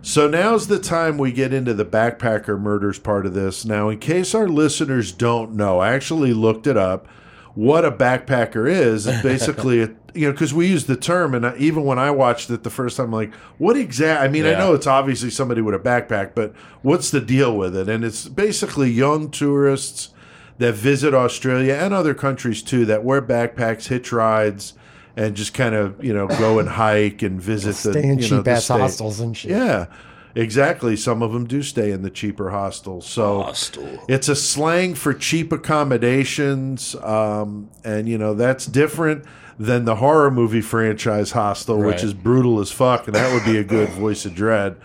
So 0.00 0.28
now's 0.28 0.66
the 0.66 0.78
time 0.78 1.18
we 1.18 1.30
get 1.30 1.52
into 1.52 1.74
the 1.74 1.84
backpacker 1.84 2.58
murders 2.58 2.98
part 2.98 3.26
of 3.26 3.34
this. 3.34 3.64
Now, 3.64 3.90
in 3.90 3.98
case 3.98 4.34
our 4.34 4.48
listeners 4.48 5.12
don't 5.12 5.52
know, 5.52 5.78
I 5.78 5.92
actually 5.92 6.32
looked 6.32 6.66
it 6.66 6.76
up. 6.76 7.06
What 7.54 7.84
a 7.84 7.90
backpacker 7.90 8.70
is 8.70 9.06
is 9.06 9.20
basically 9.22 9.82
a 9.82 9.90
you 10.14 10.26
know, 10.26 10.32
because 10.32 10.54
we 10.54 10.66
use 10.66 10.86
the 10.86 10.96
term, 10.96 11.34
and 11.34 11.46
I, 11.46 11.56
even 11.58 11.84
when 11.84 11.98
I 11.98 12.10
watched 12.10 12.50
it 12.50 12.64
the 12.64 12.70
first 12.70 12.96
time, 12.96 13.06
I'm 13.06 13.12
like, 13.12 13.34
what 13.58 13.76
exact? 13.76 14.22
I 14.22 14.28
mean, 14.28 14.46
I 14.46 14.52
know 14.52 14.74
it's 14.74 14.86
obviously 14.86 15.30
somebody 15.30 15.60
with 15.60 15.74
a 15.74 15.78
backpack, 15.78 16.34
but 16.34 16.54
what's 16.82 17.10
the 17.10 17.20
deal 17.20 17.56
with 17.56 17.76
it? 17.76 17.88
And 17.88 18.04
it's 18.04 18.26
basically 18.26 18.90
young 18.90 19.30
tourists 19.30 20.10
that 20.58 20.74
visit 20.74 21.14
Australia 21.14 21.74
and 21.74 21.94
other 21.94 22.14
countries 22.14 22.62
too 22.62 22.84
that 22.86 23.04
wear 23.04 23.22
backpacks, 23.22 23.88
hitch 23.88 24.12
rides, 24.12 24.74
and 25.16 25.34
just 25.36 25.54
kind 25.54 25.74
of 25.74 26.02
you 26.04 26.12
know 26.12 26.26
go 26.26 26.58
and 26.58 26.68
hike 26.84 27.22
and 27.22 27.40
visit 27.40 27.76
the 27.76 27.92
Stay 27.92 28.02
in 28.02 28.18
you 28.18 28.28
know, 28.30 28.36
cheap 28.38 28.44
the 28.44 28.50
ass 28.52 28.64
state. 28.66 28.80
hostels 28.80 29.20
and 29.20 29.36
shit. 29.36 29.50
Yeah, 29.52 29.86
exactly. 30.34 30.96
Some 30.96 31.22
of 31.22 31.32
them 31.32 31.46
do 31.46 31.62
stay 31.62 31.90
in 31.92 32.02
the 32.02 32.10
cheaper 32.10 32.50
hostels. 32.50 33.06
So 33.06 33.42
Hostel. 33.42 34.04
it's 34.08 34.28
a 34.28 34.36
slang 34.36 34.94
for 34.94 35.14
cheap 35.14 35.52
accommodations, 35.52 36.94
um, 36.96 37.70
and 37.84 38.08
you 38.08 38.18
know 38.18 38.34
that's 38.34 38.66
different 38.66 39.24
than 39.58 39.84
the 39.84 39.96
horror 39.96 40.30
movie 40.30 40.60
franchise 40.60 41.32
Hostel, 41.32 41.78
which 41.78 42.02
is 42.04 42.14
brutal 42.14 42.60
as 42.60 42.70
fuck, 42.70 43.06
and 43.06 43.14
that 43.16 43.32
would 43.34 43.44
be 43.44 43.58
a 43.58 43.64
good 43.64 43.88
Voice 44.00 44.24
of 44.24 44.34
Dread. 44.34 44.76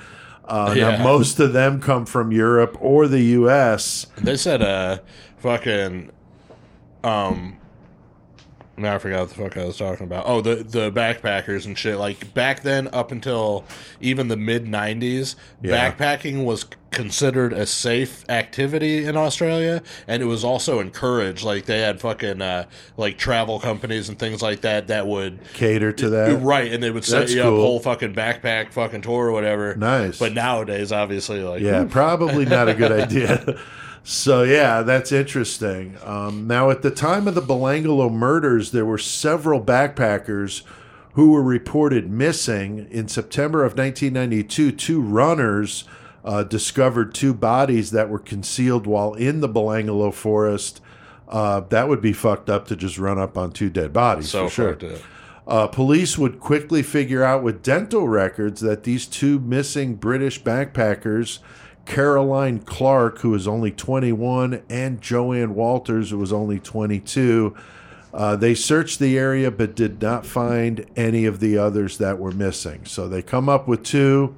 Uh, 0.46 0.74
Yeah. 0.76 0.98
Now, 0.98 1.04
most 1.04 1.40
of 1.40 1.54
them 1.54 1.80
come 1.80 2.06
from 2.06 2.32
Europe 2.32 2.76
or 2.82 3.08
the 3.08 3.22
U.S. 3.38 4.08
They 4.18 4.36
said 4.36 4.62
uh 4.62 4.98
fucking 5.44 6.10
um 7.04 7.58
now 8.76 8.96
I 8.96 8.98
forgot 8.98 9.20
what 9.20 9.30
the 9.30 9.36
fuck 9.36 9.58
I 9.58 9.66
was 9.66 9.78
talking 9.78 10.06
about. 10.08 10.24
Oh, 10.26 10.42
the 10.42 10.56
the 10.56 10.92
backpackers 10.92 11.68
and 11.68 11.78
shit. 11.78 11.98
Like 12.00 12.34
back 12.34 12.64
then, 12.64 12.88
up 12.88 13.12
until 13.12 13.66
even 14.02 14.30
the 14.30 14.36
mid 14.38 14.66
'90s, 14.66 15.36
Yeah. 15.62 15.92
backpacking 15.92 16.44
was 16.44 16.66
considered 16.90 17.54
a 17.54 17.68
safe 17.68 18.28
activity 18.30 19.06
in 19.06 19.16
Australia, 19.16 19.84
and 20.08 20.24
it 20.24 20.26
was 20.26 20.44
also 20.44 20.80
encouraged. 20.80 21.44
Like 21.44 21.66
they 21.66 21.82
had 21.82 22.02
fucking 22.02 22.42
uh, 22.42 22.66
like 22.98 23.20
travel 23.20 23.60
companies 23.60 24.10
and 24.10 24.18
things 24.18 24.42
like 24.42 24.62
that 24.62 24.88
that 24.88 25.06
would 25.06 25.38
Cater 25.54 25.92
to 25.94 26.10
that. 26.10 26.42
right, 26.42 26.74
and 26.74 26.82
they 26.82 26.90
would 26.90 27.06
set 27.06 27.20
That's 27.20 27.34
you 27.36 27.42
up 27.44 27.50
whole 27.50 27.80
fucking 27.80 28.16
backpack 28.16 28.72
fucking 28.72 29.02
tour 29.04 29.28
or 29.28 29.32
whatever. 29.34 29.76
Nice. 29.76 30.18
But 30.18 30.34
nowadays, 30.34 30.92
obviously, 30.92 31.42
like 31.44 31.62
Yeah, 31.62 31.86
probably 31.88 32.46
not 32.46 32.68
a 32.70 32.74
good 32.74 32.92
idea. 33.04 33.60
So 34.04 34.44
yeah, 34.44 34.82
that's 34.82 35.12
interesting. 35.12 35.98
Um, 36.04 36.46
now, 36.46 36.70
at 36.70 36.82
the 36.82 36.92
time 36.92 37.28
of 37.28 37.36
the 37.36 37.42
Belanglo 37.42 38.12
murders, 38.12 38.72
there 38.72 38.86
were 38.86 38.98
several 38.98 39.62
backpackers 39.62 40.64
who 41.14 41.32
were 41.32 41.44
reported 41.44 42.10
missing. 42.10 42.88
In 42.92 43.08
September 43.08 43.64
of 43.64 43.78
1992, 43.78 44.72
two 44.74 45.02
runners 45.02 45.86
uh, 46.26 46.44
discovered 46.44 47.14
two 47.14 47.34
bodies 47.34 47.92
that 47.92 48.10
were 48.10 48.20
concealed 48.20 48.86
while 48.88 49.14
in 49.14 49.42
the 49.42 49.50
Belanglo 49.50 50.14
forest. 50.14 50.82
Uh, 51.28 51.62
that 51.62 51.88
would 51.88 52.02
be 52.02 52.14
fucked 52.14 52.50
up 52.50 52.68
to 52.68 52.76
just 52.76 52.98
run 52.98 53.18
up 53.18 53.38
on 53.38 53.52
two 53.52 53.70
dead 53.70 53.94
bodies 53.94 54.30
so 54.30 54.48
for 54.50 54.78
sure. 54.78 54.98
Uh, 55.46 55.68
police 55.68 56.18
would 56.18 56.40
quickly 56.40 56.82
figure 56.82 57.24
out 57.24 57.44
with 57.44 57.62
dental 57.62 58.08
records 58.08 58.62
that 58.62 58.84
these 58.84 59.06
two 59.06 59.40
missing 59.40 59.96
British 59.96 60.42
backpackers, 60.42 61.40
Caroline 61.86 62.60
Clark, 62.60 63.20
who 63.20 63.32
was 63.32 63.48
only 63.48 63.72
21, 63.72 64.64
and 64.70 65.02
Joanne 65.02 65.54
Walters, 65.56 66.10
who 66.12 66.18
was 66.18 66.32
only 66.32 66.60
22, 66.60 67.54
uh, 68.14 68.36
they 68.36 68.54
searched 68.56 69.00
the 69.00 69.18
area 69.18 69.50
but 69.52 69.76
did 69.76 70.02
not 70.02 70.26
find 70.26 70.86
any 70.96 71.26
of 71.26 71.40
the 71.40 71.58
others 71.58 71.98
that 71.98 72.20
were 72.20 72.32
missing. 72.32 72.86
So 72.86 73.08
they 73.08 73.22
come 73.22 73.50
up 73.50 73.68
with 73.68 73.84
two. 73.84 74.36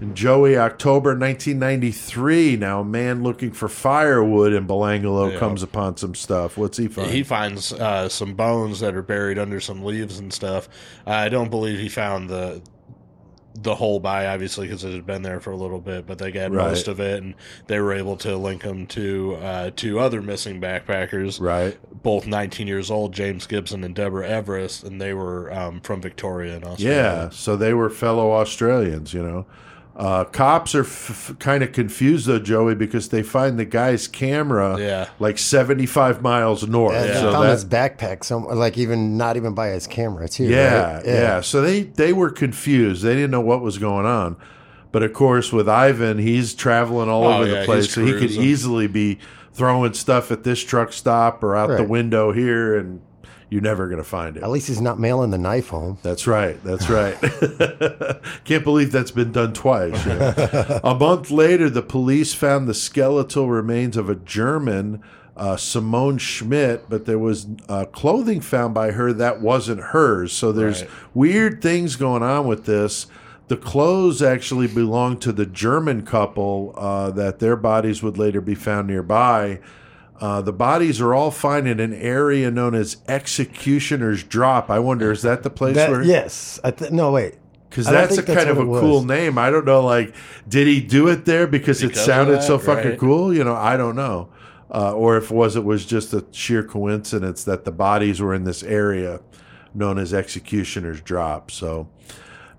And 0.00 0.16
Joey, 0.16 0.56
October 0.58 1.10
1993. 1.10 2.56
Now, 2.56 2.80
a 2.80 2.84
man 2.84 3.22
looking 3.22 3.52
for 3.52 3.68
firewood 3.68 4.52
in 4.52 4.66
Belanglo 4.66 5.30
Yeah. 5.32 5.38
comes 5.38 5.62
upon 5.62 5.96
some 5.96 6.16
stuff. 6.16 6.56
What's 6.56 6.78
he 6.78 6.88
find? 6.88 7.10
He 7.10 7.22
finds 7.22 7.72
uh, 7.72 8.08
some 8.08 8.34
bones 8.34 8.80
that 8.80 8.96
are 8.96 9.02
buried 9.02 9.38
under 9.38 9.60
some 9.60 9.84
leaves 9.84 10.18
and 10.18 10.32
stuff. 10.32 10.68
I 11.06 11.28
don't 11.28 11.50
believe 11.50 11.78
he 11.78 11.88
found 11.88 12.28
the 12.30 12.62
the 13.54 13.74
whole 13.74 14.00
body, 14.00 14.26
obviously, 14.26 14.66
because 14.66 14.84
it 14.84 14.92
had 14.92 15.06
been 15.06 15.22
there 15.22 15.40
for 15.40 15.50
a 15.50 15.56
little 15.56 15.80
bit. 15.80 16.06
But 16.06 16.18
they 16.18 16.30
got 16.32 16.50
Right. 16.52 16.68
most 16.68 16.88
of 16.88 17.00
it, 17.00 17.22
and 17.22 17.34
they 17.66 17.80
were 17.80 17.92
able 17.92 18.16
to 18.18 18.36
link 18.36 18.62
him 18.62 18.86
to 18.88 19.36
uh, 19.42 19.70
two 19.76 19.98
other 19.98 20.22
missing 20.22 20.60
backpackers, 20.60 21.40
right. 21.40 21.76
both 22.02 22.26
19 22.26 22.66
years 22.66 22.90
old, 22.90 23.12
James 23.12 23.46
Gibson 23.46 23.84
and 23.84 23.94
Deborah 23.94 24.26
Everest, 24.28 24.84
and 24.84 25.00
they 25.00 25.12
were 25.14 25.52
um, 25.52 25.80
from 25.80 26.00
Victoria 26.00 26.56
in 26.56 26.64
Australia. 26.64 26.96
Yeah, 26.96 27.28
so 27.30 27.56
they 27.56 27.74
were 27.74 27.90
fellow 27.90 28.32
Australians, 28.32 29.12
you 29.12 29.22
know. 29.22 29.46
Uh, 30.02 30.24
cops 30.24 30.74
are 30.74 30.80
f- 30.82 31.32
kind 31.38 31.62
of 31.62 31.70
confused 31.70 32.26
though, 32.26 32.40
Joey, 32.40 32.74
because 32.74 33.10
they 33.10 33.22
find 33.22 33.56
the 33.56 33.64
guy's 33.64 34.08
camera 34.08 34.76
Yeah. 34.76 35.08
like 35.20 35.38
seventy-five 35.38 36.22
miles 36.22 36.66
north. 36.66 36.94
And 36.96 37.14
So 37.14 37.30
found 37.32 37.44
that- 37.46 37.52
his 37.52 37.64
backpack, 37.64 38.24
some 38.24 38.44
like 38.46 38.76
even 38.76 39.16
not 39.16 39.36
even 39.36 39.54
by 39.54 39.68
his 39.68 39.86
camera 39.86 40.28
too. 40.28 40.44
yeah, 40.46 40.96
right? 40.96 41.06
yeah, 41.06 41.40
So 41.40 41.60
they 41.60 41.82
they 41.84 42.12
were 42.12 42.30
confused. 42.30 43.04
They 43.04 43.14
didn't 43.14 43.30
know 43.30 43.40
what 43.40 43.62
was 43.62 43.78
going 43.78 44.04
on. 44.06 44.36
But 44.90 45.04
of 45.04 45.12
course, 45.12 45.52
with 45.52 45.68
Ivan, 45.68 46.18
he's 46.18 46.52
traveling 46.52 47.08
all 47.08 47.24
Oh, 47.24 47.34
over 47.34 47.46
yeah, 47.46 47.60
the 47.60 47.64
place, 47.64 47.92
so 47.94 48.04
he 48.04 48.12
could 48.12 48.30
easily 48.32 48.88
be 48.88 49.18
throwing 49.54 49.92
stuff 49.94 50.32
at 50.32 50.42
this 50.42 50.60
truck 50.64 50.92
stop 50.92 51.44
or 51.44 51.54
out 51.54 51.68
the 51.76 51.84
window 51.84 52.32
here, 52.32 52.76
and 52.76 53.00
you're 53.52 53.60
never 53.60 53.86
going 53.86 53.98
to 53.98 54.04
find 54.04 54.36
it. 54.38 54.42
At 54.42 54.48
least 54.50 54.68
he's 54.68 54.80
not 54.80 54.98
mailing 54.98 55.30
the 55.30 55.36
knife 55.38 55.68
home. 55.68 55.98
That's 56.02 56.26
right. 56.26 56.56
That's 56.64 56.88
right. 56.88 57.14
Can't 58.44 58.64
believe 58.64 58.92
that's 58.92 59.10
been 59.10 59.30
done 59.32 59.52
twice. 59.52 60.04
you 60.06 60.14
know. 60.14 60.80
a 60.82 60.94
month 60.94 61.30
later, 61.30 61.68
the 61.68 61.82
police 61.82 62.34
found 62.34 62.66
the 62.66 62.74
skeletal 62.74 63.48
remains 63.50 63.96
of 63.96 64.08
a 64.08 64.14
German, 64.14 65.02
uh, 65.36 65.56
Simone 65.56 66.18
Schmidt, 66.18 66.86
but 66.88 67.04
there 67.04 67.18
was 67.18 67.46
uh, 67.68 67.84
clothing 67.86 68.40
found 68.40 68.72
by 68.74 68.92
her 68.92 69.12
that 69.12 69.40
wasn't 69.40 69.80
hers. 69.80 70.32
So 70.32 70.50
there's 70.50 70.82
Right. 70.82 70.90
weird 71.14 71.62
things 71.62 71.96
going 71.96 72.22
on 72.22 72.46
with 72.46 72.64
this. 72.64 73.06
The 73.48 73.56
clothes 73.58 74.22
actually 74.22 74.66
belonged 74.68 75.20
to 75.22 75.32
the 75.32 75.44
German 75.44 76.06
couple 76.06 76.74
uh, 76.78 77.10
that 77.10 77.38
their 77.38 77.56
bodies 77.56 78.02
would 78.02 78.16
later 78.16 78.40
be 78.40 78.54
found 78.54 78.86
nearby. 78.88 79.60
Uh, 80.22 80.40
the 80.40 80.52
bodies 80.52 81.00
are 81.00 81.12
all 81.12 81.32
found 81.32 81.66
in 81.66 81.80
an 81.80 81.92
area 81.92 82.48
known 82.48 82.76
as 82.76 82.98
Executioner's 83.08 84.22
Drop. 84.22 84.70
I 84.70 84.78
wonder, 84.78 85.10
is 85.10 85.22
that 85.22 85.42
the 85.42 85.50
place 85.50 85.74
That- 85.74 85.90
where? 85.90 86.02
yes, 86.02 86.60
I 86.62 86.70
th- 86.70 86.92
no 86.92 87.10
wait. 87.10 87.34
Because 87.68 87.86
that's 87.86 88.12
a 88.12 88.14
think 88.16 88.26
that's 88.28 88.44
kind 88.44 88.50
of 88.50 88.58
a 88.58 88.80
cool 88.80 88.98
was. 88.98 89.04
name. 89.06 89.36
I 89.36 89.50
don't 89.50 89.64
know, 89.66 89.80
like, 89.84 90.14
did 90.48 90.66
he 90.68 90.80
do 90.80 91.08
it 91.08 91.24
there 91.24 91.46
because, 91.48 91.82
it 91.82 91.88
Because 91.88 92.00
of 92.02 92.04
sounded 92.06 92.34
that, 92.36 92.44
so 92.44 92.56
fucking 92.58 92.90
right. 92.90 92.98
cool? 93.00 93.34
You 93.34 93.42
know, 93.42 93.54
I 93.54 93.76
don't 93.76 93.96
know. 93.96 94.28
Uh, 94.72 94.92
or 94.92 95.16
if 95.16 95.30
it 95.30 95.34
was 95.34 95.56
it 95.56 95.64
was 95.64 95.84
just 95.84 96.14
a 96.14 96.24
sheer 96.30 96.62
coincidence 96.62 97.42
that 97.44 97.64
the 97.64 97.72
bodies 97.72 98.20
were 98.22 98.32
in 98.32 98.44
this 98.44 98.62
area 98.62 99.20
known 99.74 99.98
as 99.98 100.14
Executioner's 100.14 101.00
Drop. 101.00 101.50
So 101.50 101.88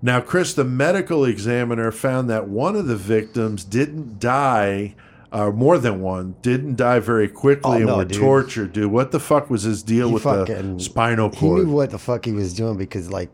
now, 0.02 0.20
Chris, 0.20 0.52
the 0.52 0.64
medical 0.64 1.24
examiner 1.24 1.90
found 1.90 2.28
that 2.28 2.46
one 2.48 2.76
of 2.76 2.86
the 2.86 2.96
victims 2.96 3.64
didn't 3.64 4.20
die. 4.20 4.94
Uh, 5.34 5.50
more 5.50 5.78
than 5.78 6.00
one 6.00 6.36
didn't 6.42 6.76
die 6.76 7.00
very 7.00 7.26
quickly 7.28 7.72
Oh, 7.72 7.76
and 7.76 7.86
no, 7.86 7.96
were 7.96 8.04
dude. 8.04 8.20
tortured. 8.20 8.72
Dude, 8.72 8.90
what 8.92 9.10
the 9.10 9.18
fuck 9.18 9.50
was 9.50 9.64
his 9.64 9.82
deal 9.82 10.06
He 10.08 10.14
with 10.14 10.22
the 10.22 10.46
fucking- 10.46 10.78
spinal 10.78 11.28
He 11.30 11.48
knew 11.48 11.66
what 11.72 11.90
the 11.90 11.98
fuck 11.98 12.24
he 12.24 12.30
was 12.32 12.54
doing 12.54 12.76
because 12.78 13.10
like 13.10 13.30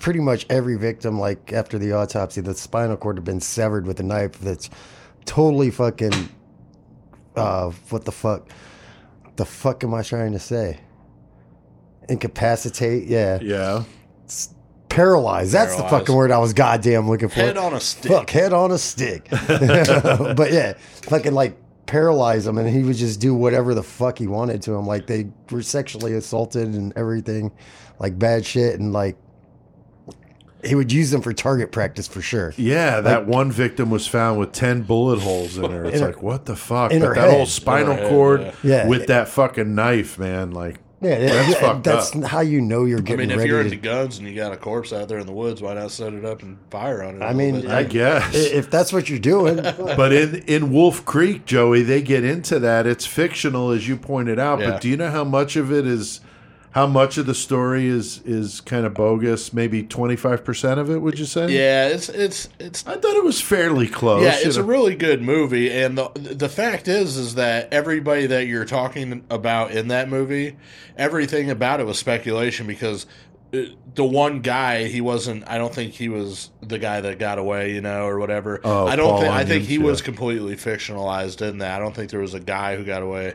pretty 0.00 0.18
much 0.18 0.44
every 0.50 0.76
victim, 0.76 1.20
like 1.20 1.52
after 1.52 1.78
the 1.78 1.92
autopsy, 1.92 2.40
the 2.40 2.52
spinal 2.54 2.96
cord 2.96 3.16
had 3.16 3.24
been 3.24 3.40
severed 3.40 3.86
with 3.86 4.00
a 4.00 4.02
knife. 4.02 4.40
That's 4.40 4.68
totally 5.24 5.70
fucking. 5.70 6.30
Uh, 7.36 7.70
what 7.90 8.04
the 8.04 8.12
fuck? 8.12 8.48
The 9.36 9.44
fuck 9.44 9.84
am 9.84 9.94
I 9.94 10.02
trying 10.02 10.32
to 10.32 10.38
say? 10.40 10.80
Incapacitate, 12.08 13.04
yeah. 13.08 13.38
yeah, 13.40 13.84
Paralyzed. 14.88 15.52
That's 15.52 15.72
the 15.74 15.82
Paralyzed. 15.82 16.02
fucking 16.06 16.14
word 16.14 16.30
I 16.30 16.38
was 16.38 16.52
goddamn 16.52 17.08
looking 17.08 17.28
for. 17.28 17.34
Head 17.36 17.56
on 17.56 17.74
a 17.74 17.80
stick. 17.80 18.12
Fuck, 18.12 18.30
head 18.30 18.52
on 18.52 18.70
a 18.70 18.78
stick. 18.78 19.28
but 19.48 20.52
yeah, 20.52 20.74
fucking 21.02 21.32
like 21.34 21.56
paralyze 21.86 22.46
him, 22.46 22.58
and 22.58 22.68
he 22.68 22.82
would 22.82 22.96
just 22.96 23.20
do 23.20 23.34
whatever 23.34 23.74
the 23.74 23.82
fuck 23.82 24.18
he 24.18 24.26
wanted 24.26 24.62
to 24.62 24.74
him. 24.74 24.86
Like 24.86 25.06
they 25.06 25.28
were 25.50 25.62
sexually 25.62 26.14
assaulted 26.14 26.68
and 26.68 26.92
everything, 26.96 27.50
like 27.98 28.18
bad 28.18 28.46
shit, 28.46 28.78
and 28.78 28.92
like 28.92 29.16
he 30.64 30.74
would 30.74 30.90
use 30.92 31.10
them 31.10 31.20
for 31.20 31.32
target 31.32 31.72
practice 31.72 32.08
for 32.08 32.22
sure. 32.22 32.54
Yeah, 32.56 33.00
that 33.02 33.26
one 33.26 33.50
victim 33.52 33.90
was 33.90 34.06
found 34.06 34.38
with 34.38 34.52
ten 34.52 34.82
bullet 34.82 35.18
holes 35.20 35.58
in 35.58 35.70
her. 35.70 35.84
It's 35.86 35.96
In 35.96 36.02
her- 36.02 36.06
like 36.08 36.22
what 36.22 36.46
the 36.46 36.56
fuck? 36.56 36.92
in 36.92 37.00
But 37.00 37.08
her 37.08 37.14
that 37.16 37.30
whole 37.30 37.46
spinal 37.46 37.92
In 37.92 37.96
her 37.98 38.02
head, 38.04 38.10
cord 38.10 38.40
yeah. 38.40 38.52
Yeah. 38.62 38.88
with 38.88 39.08
that 39.08 39.28
fucking 39.28 39.74
knife, 39.74 40.18
man. 40.18 40.52
Like 40.52 40.78
Yeah, 41.04 41.18
That's 41.18 41.48
yeah, 41.54 41.60
fucked 41.60 41.84
that's 41.84 42.16
up. 42.16 42.24
how 42.24 42.40
you 42.40 42.60
know 42.60 42.84
you're 42.84 43.00
getting. 43.00 43.20
I 43.20 43.22
mean, 43.26 43.30
if 43.32 43.38
ready 43.38 43.50
you're 43.50 43.62
to. 43.62 43.64
into 43.66 43.76
guns 43.78 44.18
and 44.18 44.26
you 44.28 44.34
got 44.34 44.52
a 44.52 44.56
corpse 44.56 44.92
out 44.92 45.08
there 45.08 45.18
in 45.18 45.26
the 45.26 45.32
woods, 45.32 45.60
why 45.62 45.74
not 45.74 45.90
set 45.90 46.12
it 46.14 46.24
up 46.24 46.42
and 46.42 46.58
fire 46.70 47.02
on 47.02 47.16
it? 47.16 47.24
I 47.24 47.32
mean, 47.32 47.60
bit? 47.62 47.70
I 47.70 47.82
guess. 47.82 48.34
if 48.34 48.70
that's 48.70 48.92
what 48.92 49.08
you're 49.08 49.18
doing, 49.18 49.56
but 49.78 50.12
in 50.12 50.36
in 50.44 50.72
Wolf 50.72 51.04
Creek, 51.04 51.44
Joey, 51.46 51.82
they 51.82 52.02
get 52.02 52.24
into 52.24 52.58
that. 52.60 52.86
It's 52.86 53.06
fictional, 53.06 53.70
as 53.70 53.86
you 53.88 53.96
pointed 53.96 54.38
out. 54.38 54.60
Yeah. 54.60 54.70
But 54.70 54.80
do 54.80 54.88
you 54.88 54.96
know 54.96 55.10
how 55.10 55.24
much 55.24 55.56
of 55.56 55.70
it 55.72 55.86
is? 55.86 56.20
How 56.74 56.88
much 56.88 57.18
of 57.18 57.26
the 57.26 57.36
story 57.36 57.86
is 57.86 58.20
is 58.24 58.60
kind 58.60 58.84
of 58.84 58.94
bogus? 58.94 59.52
Maybe 59.52 59.84
twenty 59.84 60.16
five 60.16 60.44
percent 60.44 60.80
of 60.80 60.90
it. 60.90 60.98
Would 60.98 61.20
you 61.20 61.24
say? 61.24 61.46
yeah, 61.52 61.86
it's 61.86 62.08
it's 62.08 62.48
it's 62.58 62.84
I 62.84 62.96
thought 62.96 63.14
it 63.14 63.22
was 63.22 63.40
fairly 63.40 63.86
close. 63.86 64.24
yeah, 64.24 64.40
you 64.40 64.46
it's 64.46 64.56
a 64.56 64.64
really 64.64 64.96
good 64.96 65.22
movie, 65.22 65.70
and 65.70 65.96
the 65.96 66.08
the 66.16 66.48
fact 66.48 66.88
is, 66.88 67.16
is 67.16 67.36
that 67.36 67.72
everybody 67.72 68.26
that 68.26 68.48
you're 68.48 68.64
talking 68.64 69.24
about 69.30 69.70
in 69.70 69.86
that 69.86 70.08
movie, 70.08 70.56
everything 70.96 71.48
about 71.48 71.78
it 71.78 71.86
was 71.86 71.96
speculation 71.96 72.66
because 72.66 73.06
the 73.94 74.04
one 74.04 74.40
guy 74.40 74.84
he 74.84 75.00
wasn't. 75.00 75.44
I 75.48 75.58
don't 75.58 75.72
think 75.74 75.92
he 75.92 76.08
was 76.08 76.50
the 76.62 76.78
guy 76.78 77.00
that 77.00 77.18
got 77.18 77.38
away, 77.38 77.72
you 77.72 77.80
know, 77.80 78.06
or 78.06 78.18
whatever. 78.18 78.60
Oh, 78.64 78.86
I 78.86 78.96
don't 78.96 79.10
Paul 79.10 79.20
think. 79.20 79.32
I 79.32 79.44
think 79.44 79.64
he 79.64 79.76
yeah. 79.76 79.84
was 79.84 80.02
completely 80.02 80.56
fictionalized 80.56 81.46
in 81.46 81.58
that. 81.58 81.76
I 81.76 81.78
don't 81.78 81.94
think 81.94 82.10
there 82.10 82.20
was 82.20 82.34
a 82.34 82.40
guy 82.40 82.76
who 82.76 82.84
got 82.84 83.02
away. 83.02 83.34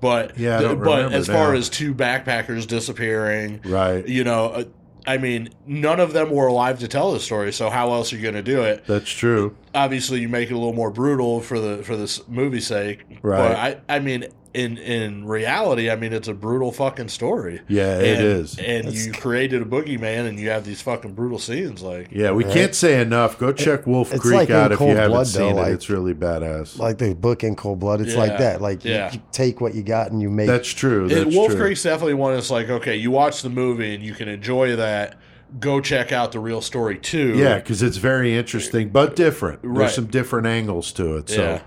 But 0.00 0.38
Yeah, 0.38 0.60
the- 0.60 0.76
but 0.76 1.12
as 1.12 1.26
far 1.28 1.54
as 1.54 1.68
two 1.70 1.94
backpackers 1.94 2.66
disappearing, 2.66 3.60
Right. 3.64 4.06
You 4.06 4.24
know, 4.24 4.46
uh, 4.46 4.64
I 5.06 5.18
mean, 5.18 5.50
none 5.66 6.00
of 6.00 6.12
them 6.14 6.30
were 6.30 6.46
alive 6.46 6.78
to 6.80 6.88
tell 6.88 7.12
the 7.12 7.20
story. 7.20 7.52
So 7.52 7.68
how 7.70 7.92
else 7.92 8.12
are 8.12 8.16
you 8.16 8.22
going 8.22 8.34
to 8.34 8.42
do 8.42 8.62
it? 8.62 8.84
That's 8.86 9.10
true. 9.10 9.56
obviously 9.74 10.20
you 10.20 10.28
make 10.28 10.50
it 10.50 10.54
a 10.54 10.58
little 10.58 10.72
more 10.72 10.90
brutal 10.90 11.40
for 11.40 11.58
the 11.58 11.82
for 11.82 11.96
this 11.96 12.26
movie's 12.28 12.66
sake. 12.66 13.04
Right. 13.22 13.48
But 13.48 13.56
I 13.56 13.96
I 13.96 13.98
mean 14.00 14.26
in 14.54 14.78
in 14.78 15.26
reality, 15.26 15.90
I 15.90 15.96
mean 15.96 16.12
it's 16.12 16.28
a 16.28 16.32
brutal 16.32 16.70
fucking 16.70 17.08
story. 17.08 17.60
Yeah, 17.66 17.98
it 17.98 18.18
and, 18.18 18.24
is. 18.24 18.58
And 18.58 18.92
you 18.94 19.12
created 19.12 19.60
a 19.60 19.64
boogeyman 19.64 20.28
and 20.28 20.38
you 20.38 20.50
have 20.50 20.64
these 20.64 20.80
fucking 20.80 21.14
brutal 21.14 21.40
scenes 21.40 21.82
like 21.82 22.08
Yeah, 22.12 22.30
we 22.30 22.44
can't 22.44 22.72
say 22.74 23.00
enough. 23.00 23.36
Go 23.36 23.52
check 23.52 23.84
Wolf 23.86 24.12
It's 24.12 24.22
Creek 24.22 24.34
like 24.34 24.50
out 24.50 24.70
if 24.70 24.78
you 24.80 24.86
haven't 24.86 25.10
Blood, 25.10 25.26
seen 25.26 25.42
though, 25.42 25.48
it. 25.48 25.54
like- 25.54 25.72
it's 25.72 25.90
really 25.90 26.14
badass. 26.14 26.78
Like 26.78 26.98
the 26.98 27.14
book 27.14 27.42
in 27.42 27.56
Cold 27.56 27.80
Blood, 27.80 28.00
it's 28.00 28.14
like 28.14 28.38
that. 28.38 28.62
Like 28.62 28.84
Yeah. 28.84 29.12
you, 29.12 29.20
take 29.32 29.60
what 29.60 29.74
you 29.74 29.82
got 29.82 30.12
and 30.12 30.22
you 30.22 30.30
make. 30.30 30.46
That's 30.46 30.68
true. 30.70 31.08
It- 31.10 31.26
Wolf 31.34 31.50
true. 31.50 31.60
Creek's 31.60 31.82
definitely 31.82 32.14
one 32.14 32.34
that's 32.34 32.50
like, 32.50 32.70
okay, 32.70 32.94
you 32.94 33.10
watch 33.10 33.42
the 33.42 33.50
movie 33.50 33.92
and 33.94 34.04
you 34.04 34.14
can 34.14 34.28
enjoy 34.28 34.76
that. 34.76 35.16
Go 35.58 35.80
check 35.80 36.12
out 36.12 36.30
the 36.32 36.38
real 36.40 36.60
story 36.60 36.96
too. 36.98 37.34
Yeah, 37.36 37.56
because 37.58 37.82
it's 37.82 37.96
very 37.96 38.36
interesting, 38.36 38.88
but 38.90 39.14
different. 39.16 39.60
Right. 39.64 39.78
There's 39.80 39.94
some 39.94 40.06
different 40.06 40.46
angles 40.46 40.92
to 40.92 41.16
it. 41.16 41.28
So 41.28 41.42
Yeah. 41.42 41.60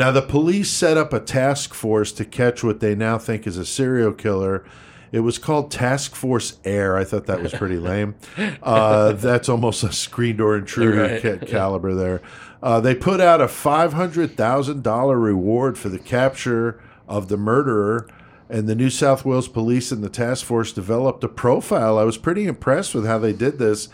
Now 0.00 0.10
the 0.10 0.22
police 0.22 0.68
set 0.70 0.96
up 0.96 1.12
a 1.12 1.20
task 1.20 1.74
force 1.74 2.10
to 2.12 2.24
catch 2.24 2.64
what 2.64 2.80
they 2.80 2.94
now 2.94 3.18
think 3.18 3.46
is 3.46 3.56
a 3.56 3.64
serial 3.66 4.12
killer. 4.12 4.64
It 5.12 5.20
was 5.20 5.38
called 5.38 5.70
Task 5.70 6.14
Force 6.14 6.58
Air. 6.64 6.96
I 6.96 7.04
thought 7.04 7.26
that 7.26 7.42
was 7.42 7.52
pretty 7.52 7.78
lame. 7.90 8.14
Uh, 8.62 9.12
that's 9.12 9.48
almost 9.48 9.82
a 9.82 9.92
screen 9.92 10.36
door 10.36 10.56
intruder 10.56 11.02
Right. 11.02 11.22
ca- 11.22 11.46
caliber 11.46 11.94
there. 11.94 12.22
Uh, 12.62 12.78
they 12.80 12.94
put 12.94 13.20
out 13.20 13.40
a 13.40 13.48
five 13.48 13.92
hundred 13.94 14.36
thousand 14.36 14.82
dollar 14.82 15.18
reward 15.18 15.76
for 15.78 15.88
the 15.88 15.98
capture 15.98 16.80
of 17.08 17.28
the 17.28 17.36
murderer. 17.36 18.06
And 18.48 18.68
the 18.68 18.74
New 18.74 18.90
South 18.90 19.24
Wales 19.24 19.46
Police 19.46 19.92
and 19.92 20.02
the 20.02 20.08
task 20.08 20.44
force 20.44 20.72
developed 20.72 21.22
a 21.22 21.28
profile. 21.28 21.98
I 21.98 22.02
was 22.02 22.18
pretty 22.18 22.46
impressed 22.46 22.94
with 22.96 23.06
how 23.06 23.18
they 23.18 23.32
did 23.32 23.58
this. 23.60 23.88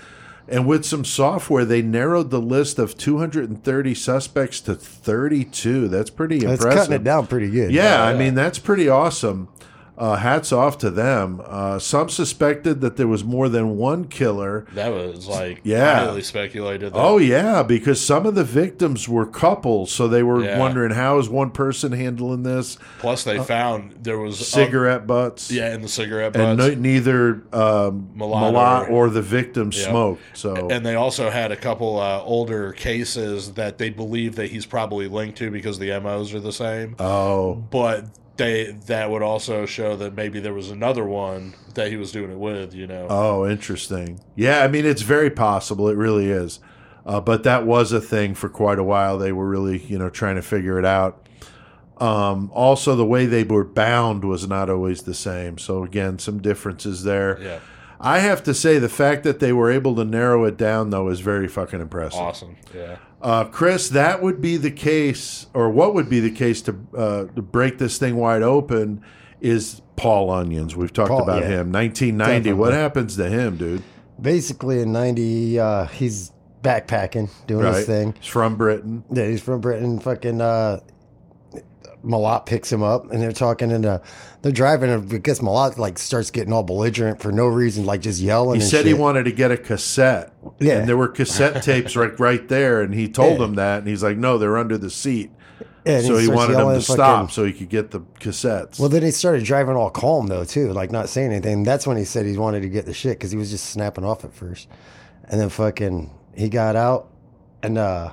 And 0.48 0.66
with 0.66 0.84
some 0.84 1.04
software, 1.04 1.64
they 1.64 1.82
narrowed 1.82 2.30
the 2.30 2.40
list 2.40 2.78
of 2.78 2.96
230 2.96 3.94
suspects 3.94 4.60
to 4.62 4.74
32. 4.76 5.88
That's 5.88 6.10
pretty 6.10 6.38
That's 6.38 6.62
impressive. 6.62 6.78
cutting 6.78 6.94
it 6.94 7.04
down 7.04 7.26
pretty 7.26 7.50
good. 7.50 7.72
Yeah, 7.72 8.04
I 8.04 8.14
mean 8.16 8.34
that's 8.34 8.58
pretty 8.58 8.88
awesome. 8.88 9.48
Uh, 9.98 10.16
hats 10.16 10.52
off 10.52 10.76
to 10.78 10.90
them. 10.90 11.40
Uh, 11.46 11.78
some 11.78 12.08
suspected 12.10 12.80
that 12.82 12.96
there 12.96 13.08
was 13.08 13.24
more 13.24 13.48
than 13.48 13.76
one 13.78 14.04
killer. 14.04 14.66
That 14.74 14.92
was 14.92 15.26
like 15.26 15.60
Yeah. 15.64 16.04
highly 16.06 16.22
speculated. 16.22 16.92
that- 16.92 16.98
Oh 16.98 17.16
yeah, 17.18 17.62
because 17.62 18.00
some 18.00 18.26
of 18.26 18.34
the 18.34 18.44
victims 18.44 19.08
were 19.08 19.24
couples, 19.24 19.90
so 19.90 20.06
they 20.06 20.22
were 20.22 20.44
Yeah. 20.44 20.58
wondering 20.58 20.92
how 20.92 21.18
is 21.18 21.28
one 21.30 21.50
person 21.50 21.92
handling 21.92 22.42
this 22.42 22.76
Plus 22.98 23.24
they 23.24 23.38
found 23.38 23.94
there 24.02 24.18
was 24.18 24.40
uh, 24.40 24.44
cigarette 24.44 25.06
butts. 25.06 25.50
yeah, 25.50 25.74
in 25.74 25.80
the 25.80 25.88
cigarette 25.88 26.36
and 26.36 26.58
butts. 26.58 26.74
no, 26.74 26.80
neither 26.80 27.42
um, 27.54 28.08
Mulat 28.16 28.52
Milat 28.52 28.90
or- 28.90 29.06
or 29.06 29.10
the 29.10 29.22
victim 29.22 29.70
Yeah. 29.74 29.88
smoked. 29.88 30.20
So 30.34 30.68
And 30.70 30.84
they 30.84 30.94
also 30.94 31.30
had 31.30 31.52
a 31.52 31.56
couple 31.56 31.98
uh, 31.98 32.20
older 32.22 32.72
cases 32.72 33.52
that 33.52 33.78
they 33.78 33.88
believe 33.90 34.36
that 34.36 34.50
he's 34.50 34.66
probably 34.66 35.08
linked 35.08 35.38
to 35.38 35.50
because 35.50 35.78
the 35.78 35.90
MOs 35.92 36.34
are 36.34 36.40
the 36.40 36.52
same. 36.52 36.96
oh 36.98 37.54
But 37.70 38.04
they 38.36 38.72
that 38.86 39.10
would 39.10 39.22
also 39.22 39.66
show 39.66 39.96
that 39.96 40.14
maybe 40.14 40.40
there 40.40 40.54
was 40.54 40.70
another 40.70 41.04
one 41.04 41.54
that 41.74 41.88
he 41.88 41.96
was 41.96 42.12
doing 42.12 42.30
it 42.30 42.38
with. 42.38 42.74
You 42.74 42.86
know, 42.86 43.06
Oh, 43.08 43.46
interesting. 43.48 44.20
Yeah, 44.34 44.62
I 44.62 44.68
mean, 44.68 44.84
it's 44.86 45.02
very 45.02 45.30
possible. 45.30 45.88
It 45.88 45.96
really 45.96 46.30
is. 46.30 46.60
Uh, 47.04 47.20
but 47.20 47.44
that 47.44 47.64
was 47.64 47.92
a 47.92 48.00
thing 48.00 48.34
for 48.34 48.48
quite 48.48 48.78
a 48.80 48.84
while. 48.84 49.16
They 49.16 49.30
were 49.30 49.48
really, 49.48 49.78
you 49.78 49.96
know, 49.96 50.10
trying 50.10 50.34
to 50.36 50.42
figure 50.42 50.78
it 50.78 50.84
out. 50.84 51.24
Um, 51.98 52.50
also, 52.52 52.94
the 52.96 53.06
way 53.06 53.26
they 53.26 53.44
were 53.44 53.64
bound 53.64 54.24
was 54.24 54.46
not 54.48 54.68
always 54.68 55.02
the 55.02 55.14
same. 55.14 55.56
So, 55.56 55.84
again, 55.84 56.18
some 56.18 56.42
differences 56.42 57.04
there. 57.04 57.38
yeah, 57.40 57.60
I 58.00 58.18
have 58.18 58.42
to 58.42 58.52
say, 58.52 58.78
the 58.78 58.88
fact 58.90 59.22
that 59.22 59.38
they 59.40 59.52
were 59.52 59.70
able 59.70 59.94
to 59.96 60.04
narrow 60.04 60.44
it 60.44 60.58
down, 60.58 60.90
though, 60.90 61.08
is 61.08 61.20
very 61.20 61.48
fucking 61.48 61.80
impressive. 61.80 62.20
awesome. 62.20 62.56
Yeah, 62.74 62.96
Uh, 63.22 63.44
Chris, 63.44 63.88
that 63.90 64.22
would 64.22 64.40
be 64.40 64.56
the 64.56 64.70
case, 64.70 65.46
or 65.54 65.70
what 65.70 65.94
would 65.94 66.08
be 66.08 66.20
the 66.20 66.30
case 66.30 66.62
to, 66.62 66.76
uh, 66.96 67.24
to 67.34 67.42
break 67.42 67.78
this 67.78 67.98
thing 67.98 68.16
wide 68.16 68.42
open 68.42 69.02
is 69.40 69.80
Paul 69.96 70.30
Onions. 70.30 70.76
We've 70.76 70.92
talked 70.92 71.08
Paul, 71.10 71.22
about 71.22 71.42
yeah. 71.42 71.60
him. 71.60 71.72
1990. 71.72 72.52
What 72.52 72.72
happens 72.72 73.16
to 73.16 73.28
him, 73.28 73.56
dude? 73.56 73.82
Basically, 74.20 74.80
in 74.80 74.92
'90, 74.92 75.58
uh, 75.58 75.86
he's 75.86 76.32
backpacking, 76.62 77.30
doing 77.46 77.64
Right. 77.64 77.76
his 77.76 77.86
thing. 77.86 78.14
He's 78.20 78.30
from 78.30 78.56
Britain. 78.56 79.04
Yeah, 79.10 79.26
he's 79.26 79.42
from 79.42 79.60
Britain. 79.60 79.98
Fucking 79.98 80.40
Milat 82.06 82.46
picks 82.46 82.70
him 82.72 82.82
up, 82.82 83.10
and 83.10 83.20
they're 83.20 83.32
talking, 83.32 83.72
and 83.72 83.84
uh, 83.84 83.98
they're 84.42 84.52
driving. 84.52 84.90
And 84.90 85.12
I 85.12 85.18
guess 85.18 85.40
Milat 85.40 85.76
like 85.76 85.98
starts 85.98 86.30
getting 86.30 86.52
all 86.52 86.62
belligerent 86.62 87.20
for 87.20 87.32
no 87.32 87.46
reason, 87.46 87.84
like 87.84 88.00
just 88.00 88.20
yelling. 88.20 88.60
He 88.60 88.66
said 88.66 88.86
he 88.86 88.94
wanted 88.94 89.24
to 89.24 89.32
get 89.32 89.50
a 89.50 89.56
cassette. 89.56 90.32
Yeah. 90.60 90.78
And 90.78 90.88
there 90.88 90.96
were 90.96 91.08
cassette 91.08 91.62
tapes 91.64 91.96
right 91.96 92.18
right 92.20 92.46
there, 92.48 92.80
and 92.82 92.94
he 92.94 93.08
told 93.08 93.38
Yeah. 93.40 93.44
him 93.46 93.54
that, 93.56 93.78
and 93.80 93.88
he's 93.88 94.02
like, 94.04 94.16
"No, 94.16 94.38
they're 94.38 94.56
under 94.56 94.78
the 94.78 94.90
seat." 94.90 95.32
Yeah, 95.84 95.98
and 95.98 96.04
so 96.06 96.16
he 96.16 96.24
starts 96.24 96.36
wanted 96.36 96.52
him 96.54 96.66
to 96.68 96.80
fucking- 96.80 96.82
stop 96.82 97.30
so 97.30 97.44
he 97.44 97.52
could 97.52 97.68
get 97.68 97.90
the 97.92 98.00
cassettes. 98.20 98.78
Well, 98.80 98.88
then 98.88 99.02
he 99.02 99.10
started 99.12 99.44
driving 99.44 99.76
all 99.76 99.90
calm 99.90 100.26
though 100.28 100.44
too, 100.44 100.72
like 100.72 100.90
not 100.90 101.08
saying 101.08 101.32
anything. 101.32 101.62
That's 101.64 101.86
when 101.86 101.96
he 101.96 102.04
said 102.04 102.26
he 102.26 102.36
wanted 102.36 102.62
to 102.62 102.68
get 102.68 102.86
the 102.86 102.94
shit 102.94 103.18
because 103.18 103.30
he 103.30 103.36
was 103.38 103.50
just 103.50 103.66
snapping 103.70 104.04
off 104.04 104.24
at 104.24 104.32
first, 104.32 104.68
and 105.28 105.40
then 105.40 105.48
fucking 105.48 106.10
he 106.34 106.48
got 106.48 106.74
out, 106.76 107.08
and 107.62 107.78
uh, 107.78 108.12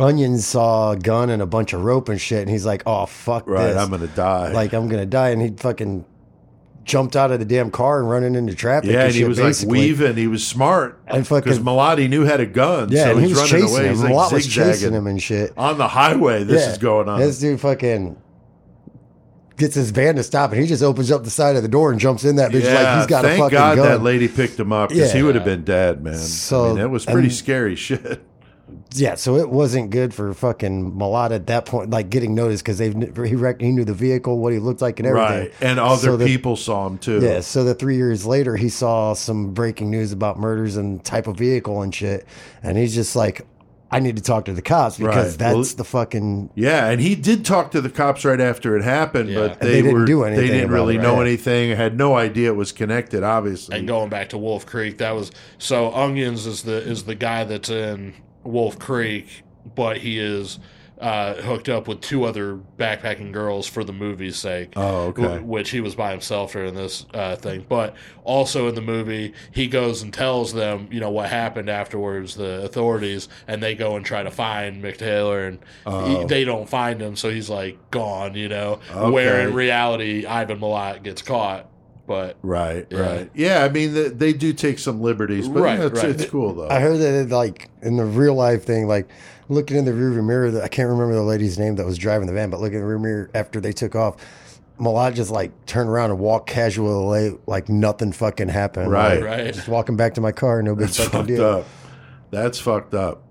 Onion 0.00 0.38
saw 0.38 0.92
a 0.92 0.96
gun 0.96 1.30
and 1.30 1.40
a 1.42 1.46
bunch 1.46 1.72
of 1.72 1.82
rope 1.84 2.08
and 2.08 2.20
shit, 2.20 2.40
and 2.42 2.50
he's 2.50 2.64
like, 2.66 2.82
"Oh 2.86 3.06
fuck 3.06 3.46
right, 3.48 3.68
this!" 3.68 3.76
I'm 3.76 3.90
gonna 3.90 4.06
die. 4.08 4.50
like 4.52 4.72
I'm 4.72 4.88
gonna 4.88 5.06
die, 5.06 5.30
and 5.30 5.40
he 5.42 5.50
fucking 5.50 6.04
jumped 6.84 7.14
out 7.14 7.30
of 7.30 7.38
the 7.38 7.44
damn 7.44 7.70
car 7.70 8.00
and 8.00 8.08
running 8.08 8.34
into 8.34 8.54
traffic. 8.54 8.90
yeah, 8.90 9.04
and 9.04 9.12
he 9.12 9.20
shit, 9.20 9.28
was 9.28 9.38
like 9.38 9.70
weaving. 9.70 10.16
He 10.16 10.26
was 10.26 10.44
smart 10.44 10.98
And 11.06 11.26
fucking- 11.26 11.44
because 11.44 11.58
Malati 11.60 12.08
knew 12.08 12.22
had 12.24 12.40
a 12.40 12.46
gun. 12.46 12.88
Yeah, 12.90 13.04
so 13.04 13.10
and 13.12 13.20
he 13.20 13.28
he's 13.28 13.38
was 13.38 13.52
running 13.52 13.66
chasing 13.66 13.76
away. 13.78 13.86
him. 13.86 13.94
He's 13.94 14.02
like 14.02 14.12
lot 14.14 14.32
was 14.32 14.46
chasing 14.46 14.92
him 14.94 15.06
and 15.06 15.22
shit. 15.22 15.52
on 15.56 15.78
the 15.78 15.86
highway. 15.88 16.42
This 16.42 16.62
Yeah. 16.64 16.70
is 16.72 16.78
going 16.78 17.08
on. 17.08 17.20
This 17.20 17.38
dude 17.38 17.60
fucking 17.60 18.16
gets 19.56 19.74
his 19.74 19.90
van 19.90 20.16
to 20.16 20.22
stop, 20.22 20.52
and 20.52 20.60
he 20.60 20.66
just 20.66 20.82
opens 20.82 21.10
up 21.12 21.22
the 21.22 21.30
side 21.30 21.54
of 21.54 21.62
the 21.62 21.68
door 21.68 21.90
and 21.92 22.00
jumps 22.00 22.24
in 22.24 22.36
that 22.36 22.50
bitch 22.50 22.64
like 22.74 22.96
he's 22.98 23.06
got 23.06 23.22
thank 23.22 23.38
a 23.38 23.42
fucking 23.44 23.58
God 23.58 23.76
gun. 23.76 23.86
that 23.88 24.02
lady 24.02 24.26
picked 24.26 24.58
him 24.58 24.72
up 24.72 24.88
because 24.88 25.10
Yeah. 25.12 25.16
he 25.18 25.22
would 25.22 25.34
have 25.34 25.44
been 25.44 25.62
dead, 25.64 26.02
man. 26.02 26.16
So- 26.16 26.64
I 26.64 26.68
mean, 26.68 26.76
that 26.78 26.90
was 26.90 27.04
pretty 27.04 27.28
and- 27.28 27.32
scary 27.34 27.74
shit. 27.76 28.22
Yeah, 28.92 29.14
so 29.14 29.36
it 29.36 29.48
wasn't 29.50 29.90
good 29.90 30.12
for 30.12 30.34
fucking 30.34 30.98
Malata 30.98 31.36
at 31.36 31.46
that 31.46 31.64
point, 31.64 31.90
like 31.90 32.10
getting 32.10 32.34
noticed 32.34 32.64
because 32.64 32.78
they 32.78 32.88
he 32.90 33.36
rec- 33.36 33.60
he 33.60 33.70
knew 33.70 33.84
the 33.84 33.94
vehicle, 33.94 34.38
what 34.38 34.52
he 34.52 34.58
looked 34.58 34.82
like, 34.82 34.98
and 34.98 35.06
everything. 35.06 35.38
Right, 35.38 35.52
and 35.60 35.78
other 35.78 35.96
So 35.96 36.16
the- 36.16 36.26
people 36.26 36.56
saw 36.56 36.86
him 36.88 36.98
too. 36.98 37.20
Yeah, 37.20 37.40
so 37.40 37.62
the 37.62 37.74
three 37.74 37.96
years 37.96 38.26
later, 38.26 38.56
he 38.56 38.68
saw 38.68 39.12
some 39.14 39.52
breaking 39.54 39.90
news 39.90 40.10
about 40.12 40.40
murders 40.40 40.76
and 40.76 41.04
type 41.04 41.28
of 41.28 41.36
vehicle 41.36 41.82
and 41.82 41.94
shit, 41.94 42.26
and 42.64 42.76
he's 42.76 42.92
just 42.92 43.14
like, 43.14 43.42
"I 43.92 44.00
need 44.00 44.16
to 44.16 44.22
talk 44.22 44.46
to 44.46 44.52
the 44.52 44.62
cops 44.62 44.98
because 44.98 45.30
Right. 45.30 45.38
that's 45.38 45.54
Well- 45.54 45.76
the 45.76 45.84
fucking 45.84 46.50
Yeah, 46.56 46.88
and 46.90 47.00
he 47.00 47.14
did 47.14 47.44
talk 47.44 47.70
to 47.70 47.80
the 47.80 47.90
cops 47.90 48.24
right 48.24 48.40
after 48.40 48.76
it 48.76 48.82
happened, 48.82 49.28
Yeah. 49.30 49.38
but 49.38 49.60
they, 49.60 49.68
they 49.68 49.82
didn't 49.82 50.00
were 50.00 50.04
do 50.04 50.24
they 50.24 50.48
didn't 50.48 50.72
really 50.72 50.96
it, 50.96 51.02
know 51.02 51.20
anything, 51.20 51.76
had 51.76 51.96
no 51.96 52.16
idea 52.16 52.48
it 52.48 52.56
was 52.56 52.72
connected. 52.72 53.22
Obviously, 53.22 53.78
and 53.78 53.86
going 53.86 54.08
back 54.08 54.30
to 54.30 54.38
Wolf 54.38 54.66
Creek, 54.66 54.98
that 54.98 55.14
was 55.14 55.30
so 55.58 55.92
Onions 55.92 56.44
is 56.46 56.62
the 56.64 56.76
is 56.78 57.04
the 57.04 57.14
guy 57.14 57.44
that's 57.44 57.70
in 57.70 58.14
Wolf 58.44 58.78
Creek, 58.78 59.42
but 59.74 59.98
he 59.98 60.18
is 60.18 60.58
uh, 60.98 61.32
hooked 61.36 61.70
up 61.70 61.88
with 61.88 61.98
two 62.02 62.24
other 62.24 62.60
backpacking 62.76 63.32
girls 63.32 63.66
for 63.66 63.82
the 63.84 63.92
movie's 63.92 64.36
sake. 64.36 64.74
Oh, 64.76 65.06
okay. 65.06 65.38
wh- 65.38 65.48
Which 65.48 65.70
he 65.70 65.80
was 65.80 65.94
by 65.94 66.10
himself 66.10 66.52
during 66.52 66.74
this 66.74 67.06
uh, 67.14 67.36
thing, 67.36 67.64
but 67.66 67.96
also 68.22 68.68
in 68.68 68.74
the 68.74 68.82
movie, 68.82 69.32
he 69.50 69.66
goes 69.66 70.02
and 70.02 70.12
tells 70.12 70.52
them, 70.52 70.88
you 70.90 71.00
know, 71.00 71.08
what 71.08 71.30
happened 71.30 71.70
afterwards, 71.70 72.34
the 72.34 72.62
authorities, 72.64 73.30
and 73.48 73.62
they 73.62 73.74
go 73.74 73.96
and 73.96 74.04
try 74.04 74.22
to 74.22 74.30
find 74.30 74.82
Mick 74.84 74.98
Taylor, 74.98 75.46
and 75.46 75.58
he, 75.86 76.24
they 76.26 76.44
don't 76.44 76.68
find 76.68 77.00
him, 77.00 77.16
so 77.16 77.30
he's 77.30 77.48
like 77.48 77.78
gone, 77.90 78.34
you 78.34 78.50
know. 78.50 78.80
Where 79.10 79.40
in 79.48 79.54
reality, 79.54 80.26
Ivan 80.26 80.60
Milat 80.60 81.02
gets 81.02 81.22
caught, 81.22 81.66
but 82.10 82.36
right, 82.42 82.88
Yeah. 82.90 82.98
right. 82.98 83.30
Yeah, 83.34 83.62
I 83.64 83.68
mean 83.68 83.94
they, 83.94 84.08
they 84.08 84.32
do 84.32 84.52
take 84.52 84.80
some 84.80 85.00
liberties, 85.00 85.48
but 85.48 85.60
Right, 85.62 85.78
yeah, 85.78 85.86
it's, 85.86 86.02
right. 86.02 86.10
it's 86.10 86.24
cool 86.26 86.54
though. 86.54 86.68
I 86.68 86.80
heard 86.80 86.96
that 86.98 87.14
it, 87.14 87.28
like 87.30 87.70
in 87.82 87.96
the 87.98 88.04
real 88.04 88.34
life 88.34 88.64
thing, 88.64 88.88
like 88.88 89.08
looking 89.48 89.76
in 89.76 89.84
the 89.84 89.92
rearview 89.92 90.24
mirror. 90.24 90.60
I 90.60 90.66
can't 90.66 90.88
remember 90.88 91.14
the 91.14 91.22
lady's 91.22 91.56
name 91.56 91.76
that 91.76 91.86
was 91.86 91.96
driving 91.98 92.26
the 92.26 92.32
van, 92.32 92.50
but 92.50 92.58
looking 92.60 92.78
in 92.78 92.80
the 92.80 92.86
rear 92.88 92.98
mirror 92.98 93.30
after 93.32 93.60
they 93.60 93.70
took 93.72 93.94
off, 93.94 94.16
Milat 94.80 95.14
just 95.14 95.30
like 95.30 95.52
turned 95.66 95.88
around 95.88 96.10
and 96.10 96.18
walked 96.18 96.48
casually, 96.50 97.38
like 97.46 97.68
nothing 97.68 98.10
fucking 98.10 98.48
happened. 98.48 98.90
Right. 98.90 99.20
Like, 99.20 99.24
Right. 99.24 99.54
Just 99.54 99.68
walking 99.68 99.94
back 99.96 100.14
to 100.14 100.20
my 100.20 100.32
car, 100.32 100.60
no 100.64 100.74
big 100.74 100.86
That's 100.88 100.96
fucking 100.96 101.12
fucked 101.12 101.28
deal. 101.28 101.44
up. 101.44 101.66
That's 102.32 102.58
fucked 102.58 102.94
up. 102.94 103.22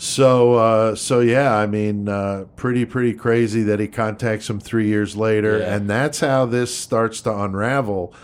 So, 0.00 0.54
uh, 0.54 0.94
so 0.94 1.18
yeah, 1.18 1.56
I 1.56 1.66
mean, 1.66 2.08
uh, 2.08 2.44
pretty, 2.54 2.84
pretty 2.84 3.14
crazy 3.14 3.62
that 3.64 3.80
he 3.80 3.88
contacts 3.88 4.48
him 4.48 4.60
three 4.60 4.86
years 4.86 5.16
later, 5.16 5.58
Yeah. 5.58 5.74
and 5.74 5.90
that's 5.90 6.20
how 6.20 6.46
this 6.46 6.72
starts 6.74 7.20
to 7.22 7.36
unravel. 7.36 8.14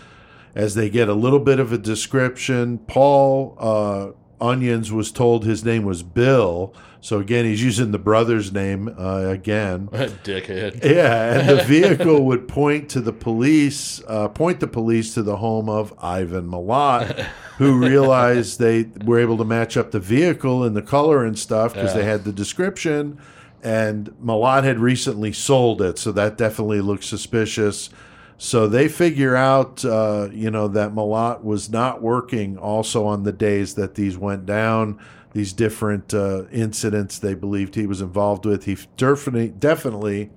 as 0.55 0.73
they 0.75 0.89
get 0.89 1.09
a 1.09 1.13
little 1.13 1.41
bit 1.41 1.59
of 1.59 1.73
a 1.73 1.77
description. 1.77 2.77
Paul 2.87 3.57
uh, 3.59 4.11
Onions 4.39 4.89
was 4.89 5.11
told 5.11 5.43
his 5.43 5.65
name 5.65 5.83
was 5.83 6.01
Bill. 6.01 6.73
So 7.05 7.19
again, 7.19 7.45
he's 7.45 7.63
using 7.63 7.91
the 7.91 7.99
brother's 7.99 8.51
name 8.51 8.87
uh, 8.97 9.27
again. 9.27 9.89
Dickhead. 10.23 10.83
Yeah, 10.83 11.37
and 11.37 11.59
the 11.59 11.63
vehicle 11.67 12.25
would 12.25 12.47
point 12.47 12.89
to 12.89 12.99
the 12.99 13.13
police, 13.13 14.01
uh, 14.07 14.27
point 14.29 14.59
the 14.59 14.65
police 14.65 15.13
to 15.13 15.21
the 15.21 15.37
home 15.37 15.69
of 15.69 15.93
Ivan 16.01 16.49
Milat, 16.49 17.11
who 17.59 17.77
realized 17.77 18.57
they 18.57 18.89
were 19.03 19.19
able 19.19 19.37
to 19.37 19.45
match 19.45 19.77
up 19.77 19.91
the 19.91 19.99
vehicle 19.99 20.63
and 20.63 20.75
the 20.75 20.81
color 20.81 21.23
and 21.23 21.37
stuff 21.37 21.75
because 21.75 21.93
they 21.93 22.05
had 22.05 22.23
the 22.23 22.33
description. 22.33 23.19
And 23.61 24.09
Milat 24.19 24.63
had 24.63 24.79
recently 24.79 25.31
sold 25.31 25.83
it, 25.83 25.99
so 25.99 26.11
that 26.11 26.39
definitely 26.39 26.81
looks 26.81 27.05
suspicious. 27.05 27.91
So 28.39 28.67
they 28.67 28.87
figure 28.87 29.35
out, 29.35 29.85
uh, 29.85 30.29
you 30.31 30.49
know, 30.49 30.67
that 30.69 30.95
Milat 30.95 31.43
was 31.43 31.69
not 31.69 32.01
working 32.01 32.57
also 32.57 33.05
on 33.05 33.21
the 33.21 33.31
days 33.31 33.75
that 33.75 33.93
these 33.93 34.17
went 34.17 34.47
down. 34.47 34.99
These 35.35 35.51
different 35.51 36.13
uh, 36.13 36.45
incidents 36.49 37.19
they 37.19 37.33
believed 37.33 37.75
he 37.75 37.85
was 37.85 37.99
involved 37.99 38.45
with. 38.45 38.63
He 38.63 38.77
definitely, 38.95 39.49
definitely 39.49 40.29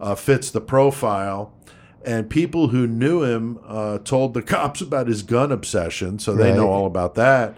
uh, 0.00 0.16
fits 0.16 0.50
the 0.50 0.60
profile. 0.60 1.54
And 2.04 2.28
people 2.28 2.68
who 2.68 2.88
knew 2.88 3.22
him 3.22 3.60
uh, 3.64 3.98
told 3.98 4.34
the 4.34 4.42
cops 4.56 4.80
about 4.80 5.06
his 5.06 5.22
gun 5.22 5.52
obsession, 5.52 6.18
so 6.18 6.34
they 6.34 6.52
know 6.52 6.68
all 6.68 6.86
about 6.86 7.14
that. 7.14 7.56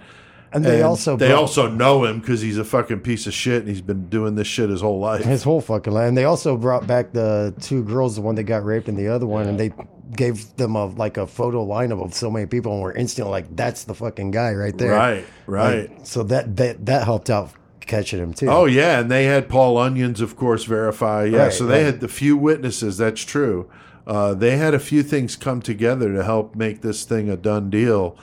And 0.53 0.63
they 0.63 0.83
also 0.83 1.17
they 1.17 1.29
brought- 1.29 1.41
also 1.41 1.69
know 1.71 2.05
him 2.05 2.21
because 2.21 2.43
he's 2.43 2.59
a 2.59 2.65
fucking 2.65 3.01
piece 3.01 3.27
of 3.27 3.33
shit 3.33 3.61
and 3.63 3.69
he's 3.69 3.81
been 3.81 4.09
doing 4.11 4.35
this 4.35 4.47
shit 4.47 4.69
his 4.69 4.83
whole 4.83 5.01
life. 5.01 5.25
his 5.25 5.43
whole 5.43 5.63
fucking 5.63 5.93
life. 5.93 6.07
And 6.07 6.17
they 6.17 6.27
also 6.27 6.57
brought 6.57 6.87
back 6.87 7.13
the 7.13 7.55
two 7.63 7.83
girls, 7.83 8.15
the 8.17 8.21
one 8.23 8.35
that 8.35 8.45
got 8.45 8.63
raped 8.65 8.89
and 8.89 8.97
the 8.99 9.09
other 9.09 9.27
one, 9.27 9.49
and 9.49 9.59
they 9.59 9.73
gave 10.13 10.57
them 10.57 10.77
a 10.77 10.87
like 10.87 11.17
a 11.17 11.27
photo 11.27 11.65
lineup 11.67 12.05
of 12.05 12.15
so 12.15 12.31
many 12.31 12.47
people, 12.47 12.73
and 12.73 12.83
we're 12.83 12.93
instantly 12.93 13.31
like, 13.31 13.55
"That's 13.57 13.85
the 13.85 13.95
fucking 13.95 14.31
guy 14.31 14.53
right 14.53 14.77
there." 14.77 14.93
Right, 14.93 15.25
right. 15.47 15.91
Like, 15.91 16.07
so 16.07 16.23
that 16.25 16.57
that 16.57 16.87
that 16.87 17.05
helped 17.05 17.31
out 17.31 17.53
catching 17.81 18.19
him 18.21 18.33
too. 18.35 18.49
Oh 18.49 18.65
yeah, 18.67 19.01
and 19.01 19.11
they 19.11 19.25
had 19.25 19.49
Paul 19.49 19.77
Onions, 19.79 20.21
of 20.21 20.37
course, 20.37 20.65
verify. 20.65 21.25
Yeah, 21.25 21.45
Right, 21.45 21.53
so 21.53 21.67
they 21.67 21.79
right. 21.85 21.87
had 21.87 22.01
the 22.01 22.09
few 22.09 22.37
witnesses. 22.37 22.99
That's 22.99 23.23
true. 23.25 23.69
Uh, 24.07 24.35
they 24.35 24.57
had 24.57 24.75
a 24.75 24.79
few 24.79 25.03
things 25.03 25.35
come 25.35 25.63
together 25.63 26.13
to 26.13 26.23
help 26.25 26.55
make 26.55 26.83
this 26.83 27.05
thing 27.05 27.31
a 27.31 27.37
done 27.37 27.71
deal. 27.71 28.17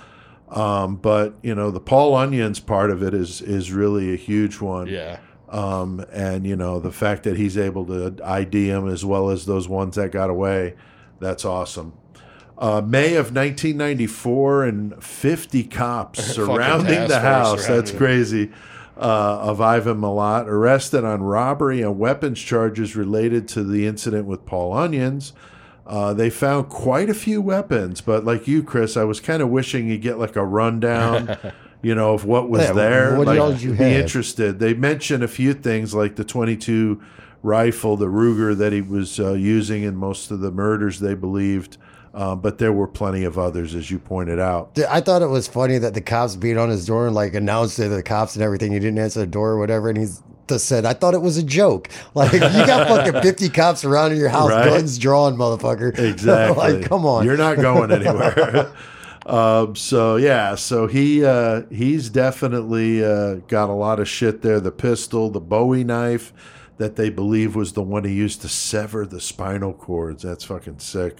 Um, 0.49 0.97
but 0.97 1.35
you 1.41 1.55
know, 1.55 1.71
the 1.71 1.79
Paul 1.79 2.13
Onions 2.15 2.59
part 2.59 2.91
of 2.91 3.01
it 3.01 3.13
is 3.13 3.41
is 3.41 3.71
really 3.71 4.13
a 4.13 4.17
huge 4.17 4.59
one. 4.61 4.87
Yeah. 4.87 5.19
Um, 5.49 6.05
and 6.11 6.45
you 6.45 6.55
know, 6.55 6.79
the 6.79 6.91
fact 6.91 7.23
that 7.23 7.37
he's 7.37 7.57
able 7.57 7.85
to 7.87 8.15
ID 8.23 8.67
him 8.67 8.87
as 8.87 9.03
well 9.03 9.29
as 9.29 9.45
those 9.45 9.67
ones 9.67 9.95
that 9.95 10.11
got 10.11 10.29
away, 10.29 10.75
that's 11.21 11.45
awesome. 11.45 11.93
Uh, 12.57 12.81
May 12.81 13.15
of 13.15 13.33
1994, 13.33 14.65
and 14.65 15.03
50 15.03 15.63
cops 15.65 16.23
surrounding 16.35 17.07
the 17.07 17.19
house. 17.19 17.63
surrounding 17.65 17.75
That's 17.85 17.91
crazy. 17.97 18.51
Uh, 18.97 19.39
of 19.41 19.59
Ivan 19.59 19.99
Milat, 19.99 20.45
arrested 20.45 21.03
on 21.03 21.23
robbery 21.23 21.81
and 21.81 21.97
weapons 21.97 22.39
charges 22.39 22.95
related 22.95 23.47
to 23.47 23.63
the 23.63 23.87
incident 23.87 24.27
with 24.27 24.45
Paul 24.45 24.73
Onions. 24.73 25.33
Uh, 25.87 26.13
they 26.13 26.29
found 26.29 26.69
quite 26.69 27.09
a 27.09 27.13
few 27.15 27.41
weapons, 27.41 27.99
but 28.01 28.25
like 28.25 28.47
you, 28.47 28.61
Chris, 28.61 28.95
I 28.95 29.03
was 29.05 29.19
kind 29.19 29.41
of 29.41 29.49
wishing 29.49 29.87
you'd 29.87 30.01
get 30.03 30.19
like 30.19 30.35
a 30.35 30.45
rundown, 30.45 31.35
you 31.81 31.95
know, 31.95 32.13
of 32.13 32.25
what 32.25 32.47
was 32.49 32.61
Yeah, 32.63 32.73
there. 32.73 33.17
what 33.17 33.25
like, 33.25 33.39
all 33.39 33.51
did 33.53 33.63
you 33.63 33.71
be 33.71 33.77
have? 33.77 34.01
interested. 34.03 34.59
They 34.59 34.75
mentioned 34.75 35.23
a 35.23 35.27
few 35.27 35.55
things 35.55 35.95
like 35.95 36.15
the 36.15 36.23
22 36.23 37.01
rifle, 37.43 37.97
the 37.97 38.07
Ruger 38.07 38.55
that 38.57 38.71
he 38.73 38.81
was 38.81 39.19
uh, 39.19 39.33
using 39.33 39.83
in 39.83 39.95
most 39.95 40.31
of 40.31 40.39
the 40.41 40.51
murders 40.51 40.99
they 40.99 41.13
believed, 41.15 41.77
uh, 42.13 42.35
but 42.35 42.57
there 42.57 42.73
were 42.73 42.87
plenty 42.87 43.23
of 43.23 43.37
others, 43.37 43.73
as 43.75 43.89
you 43.89 43.97
pointed 43.99 44.39
out. 44.39 44.77
I 44.89 45.01
thought 45.01 45.21
it 45.21 45.27
was 45.29 45.47
funny 45.47 45.77
that 45.77 45.93
the 45.93 46.01
cops 46.01 46.35
beat 46.35 46.57
on 46.57 46.69
his 46.69 46.85
door 46.85 47.05
and 47.07 47.15
like 47.15 47.33
announced 47.33 47.77
to 47.77 47.89
the 47.89 48.03
cops 48.03 48.35
and 48.35 48.43
everything. 48.43 48.71
He 48.73 48.79
didn't 48.79 48.99
answer 48.99 49.21
the 49.21 49.27
door 49.27 49.51
or 49.51 49.57
whatever, 49.59 49.89
and 49.89 49.97
he's 49.97 50.21
just 50.49 50.65
said, 50.67 50.85
"I 50.85 50.93
thought 50.93 51.13
it 51.13 51.21
was 51.21 51.37
a 51.37 51.43
joke." 51.43 51.89
Like 52.13 52.33
you 52.33 52.39
got 52.39 52.87
fucking 52.89 53.21
fifty 53.23 53.47
cops 53.47 53.79
surrounding 53.81 54.19
your 54.19 54.27
house, 54.29 54.49
Right. 54.49 54.65
guns 54.65 54.97
drawn, 54.97 55.37
motherfucker. 55.37 55.97
Exactly. 56.11 56.57
like, 56.73 56.83
come 56.89 57.05
on. 57.05 57.23
You're 57.25 57.37
not 57.37 57.55
going 57.57 57.89
anywhere. 57.91 58.73
um, 59.25 59.75
so 59.77 60.17
yeah, 60.17 60.55
so 60.55 60.87
he 60.87 61.23
uh, 61.23 61.61
he's 61.71 62.09
definitely 62.09 63.03
uh, 63.03 63.35
got 63.47 63.69
a 63.69 63.73
lot 63.73 63.99
of 64.01 64.09
shit 64.09 64.41
there. 64.41 64.59
The 64.59 64.71
pistol, 64.71 65.29
the 65.29 65.39
Bowie 65.39 65.85
knife 65.85 66.33
that 66.77 66.95
they 66.95 67.09
believe 67.09 67.55
was 67.55 67.73
the 67.73 67.83
one 67.83 68.03
he 68.03 68.13
used 68.13 68.41
to 68.41 68.49
sever 68.49 69.05
the 69.05 69.21
spinal 69.21 69.73
cords. 69.73 70.23
That's 70.23 70.43
fucking 70.43 70.79
sick. 70.79 71.17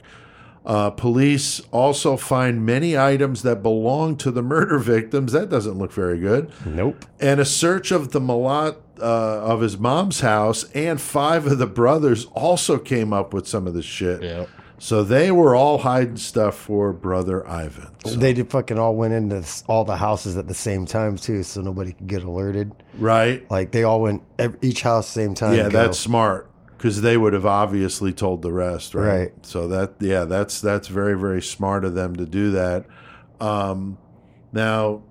Uh, 0.63 0.91
police 0.91 1.59
also 1.71 2.15
find 2.15 2.63
many 2.65 2.95
items 2.95 3.41
that 3.41 3.63
belong 3.63 4.15
to 4.15 4.29
the 4.29 4.43
murder 4.43 4.77
victims. 4.77 5.31
That 5.31 5.49
doesn't 5.49 5.77
look 5.77 5.91
very 5.91 6.19
good. 6.19 6.51
Nope. 6.65 7.05
And 7.19 7.39
a 7.39 7.45
search 7.45 7.91
of 7.91 8.11
the 8.11 8.19
Milat 8.19 8.75
uh, 8.99 9.03
of 9.03 9.61
his 9.61 9.79
mom's 9.79 10.19
house 10.19 10.65
and 10.75 11.01
five 11.01 11.47
of 11.47 11.57
the 11.57 11.65
brothers 11.65 12.25
also 12.33 12.77
came 12.77 13.11
up 13.11 13.33
with 13.33 13.47
some 13.47 13.65
of 13.65 13.73
this 13.73 13.85
shit. 13.85 14.21
Yeah. 14.21 14.45
So 14.83 15.03
they 15.03 15.29
were 15.31 15.55
all 15.55 15.77
hiding 15.77 16.17
stuff 16.17 16.57
for 16.57 16.91
brother 16.91 17.47
Ivan. 17.47 17.89
So- 18.03 18.15
They 18.15 18.33
did 18.33 18.49
fucking 18.49 18.79
all 18.79 18.95
went 18.95 19.13
into 19.13 19.45
all 19.67 19.85
the 19.85 19.97
houses 19.97 20.37
at 20.37 20.47
the 20.47 20.55
same 20.55 20.87
time 20.87 21.17
too, 21.17 21.43
so 21.43 21.61
nobody 21.61 21.91
could 21.93 22.07
get 22.07 22.23
alerted. 22.23 22.71
right? 22.97 23.49
Like 23.51 23.69
they 23.71 23.83
all 23.83 24.01
went 24.01 24.23
each 24.63 24.81
house 24.81 25.07
same 25.07 25.35
time. 25.35 25.55
Yeah, 25.55 25.69
that's 25.69 25.99
smart 25.99 26.49
because 26.77 27.03
they 27.03 27.15
would 27.15 27.33
have 27.33 27.45
obviously 27.45 28.11
told 28.11 28.41
the 28.41 28.51
rest, 28.51 28.95
right? 28.95 29.05
Right. 29.19 29.33
So 29.45 29.67
that 29.67 29.93
yeah, 29.99 30.23
that's 30.25 30.59
that's 30.59 30.87
very 30.87 31.15
very 31.15 31.43
smart 31.43 31.85
of 31.85 31.93
them 31.93 32.15
to 32.15 32.25
do 32.25 32.49
that. 32.49 32.85
Um, 33.39 33.99
now, 34.51 35.03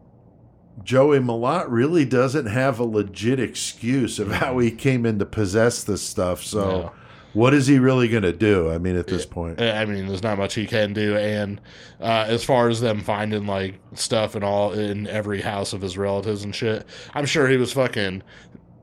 Joey 0.83 1.21
Milat 1.21 1.67
really 1.69 2.05
doesn't 2.05 2.47
have 2.47 2.81
a 2.81 2.85
legit 2.85 3.39
excuse 3.39 4.19
of 4.19 4.33
how 4.33 4.59
he 4.59 4.73
came 4.73 5.07
in 5.07 5.21
to 5.21 5.27
possess 5.27 5.85
this 5.85 6.03
stuff. 6.03 6.43
So, 6.43 6.61
No. 6.61 6.93
What 7.33 7.55
is 7.55 7.67
he 7.67 7.79
really 7.79 8.09
going 8.09 8.23
to 8.23 8.33
do? 8.33 8.71
I 8.71 8.79
mean, 8.79 8.97
at 8.97 9.07
this 9.07 9.25
point, 9.27 9.61
I 9.61 9.85
mean, 9.85 10.07
there's 10.09 10.23
not 10.23 10.39
much 10.39 10.55
he 10.55 10.67
can 10.67 10.93
do. 10.93 11.17
And 11.17 11.61
uh, 12.01 12.25
as 12.29 12.45
far 12.45 12.69
as 12.69 12.81
them 12.81 13.01
finding 13.01 13.47
like 13.47 13.79
stuff 13.95 14.35
and 14.35 14.45
all 14.45 14.73
in 14.73 15.07
every 15.07 15.41
house 15.41 15.73
of 15.73 15.81
his 15.81 15.97
relatives 15.97 16.45
and 16.45 16.55
shit, 16.55 16.87
I'm 17.15 17.27
sure 17.27 17.49
he 17.49 17.57
was 17.57 17.73
fucking 17.73 18.23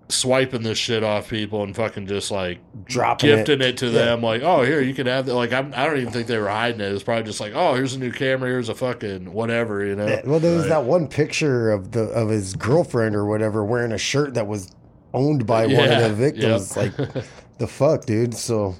swiping 0.10 0.64
this 0.64 0.78
shit 0.78 1.04
off 1.04 1.30
people 1.30 1.64
and 1.64 1.76
fucking 1.76 2.08
just 2.08 2.32
like 2.32 2.60
Dropping 2.86 3.30
it. 3.30 3.36
gifting 3.38 3.62
it, 3.62 3.78
to 3.78 3.90
them. 3.90 4.22
Like, 4.22 4.42
oh, 4.42 4.64
here 4.64 4.82
you 4.82 4.94
can 4.94 5.08
have 5.08 5.26
that. 5.26 5.36
Like, 5.36 5.52
I'm, 5.52 5.74
I 5.76 5.86
don't 5.86 5.98
even 5.98 6.14
think 6.14 6.28
they 6.28 6.38
were 6.38 6.48
hiding 6.48 6.80
it. 6.80 6.92
It's 6.92 7.04
probably 7.04 7.24
just 7.24 7.42
like, 7.42 7.54
oh, 7.54 7.76
here's 7.76 7.96
a 7.96 8.00
new 8.00 8.12
camera. 8.12 8.50
Here's 8.50 8.70
a 8.70 8.76
fucking 8.76 9.34
whatever. 9.34 9.86
You 9.86 9.96
know? 9.96 10.08
Yeah, 10.08 10.22
Well, 10.26 10.40
there 10.40 10.56
was 10.56 10.68
that 10.70 10.86
one 10.86 11.08
picture 11.08 11.72
of 11.72 11.92
the 11.92 12.04
of 12.04 12.30
his 12.30 12.56
girlfriend 12.56 13.16
or 13.16 13.26
whatever 13.26 13.66
wearing 13.66 13.92
a 13.92 13.98
shirt 13.98 14.36
that 14.36 14.48
was 14.48 14.72
owned 15.14 15.46
by 15.46 15.66
one 15.66 15.92
of 15.92 16.02
the 16.02 16.14
victims. 16.14 16.76
yep. 16.76 16.98
Like, 16.98 17.26
the 17.58 17.68
fuck, 17.68 18.06
dude. 18.06 18.34
So 18.34 18.76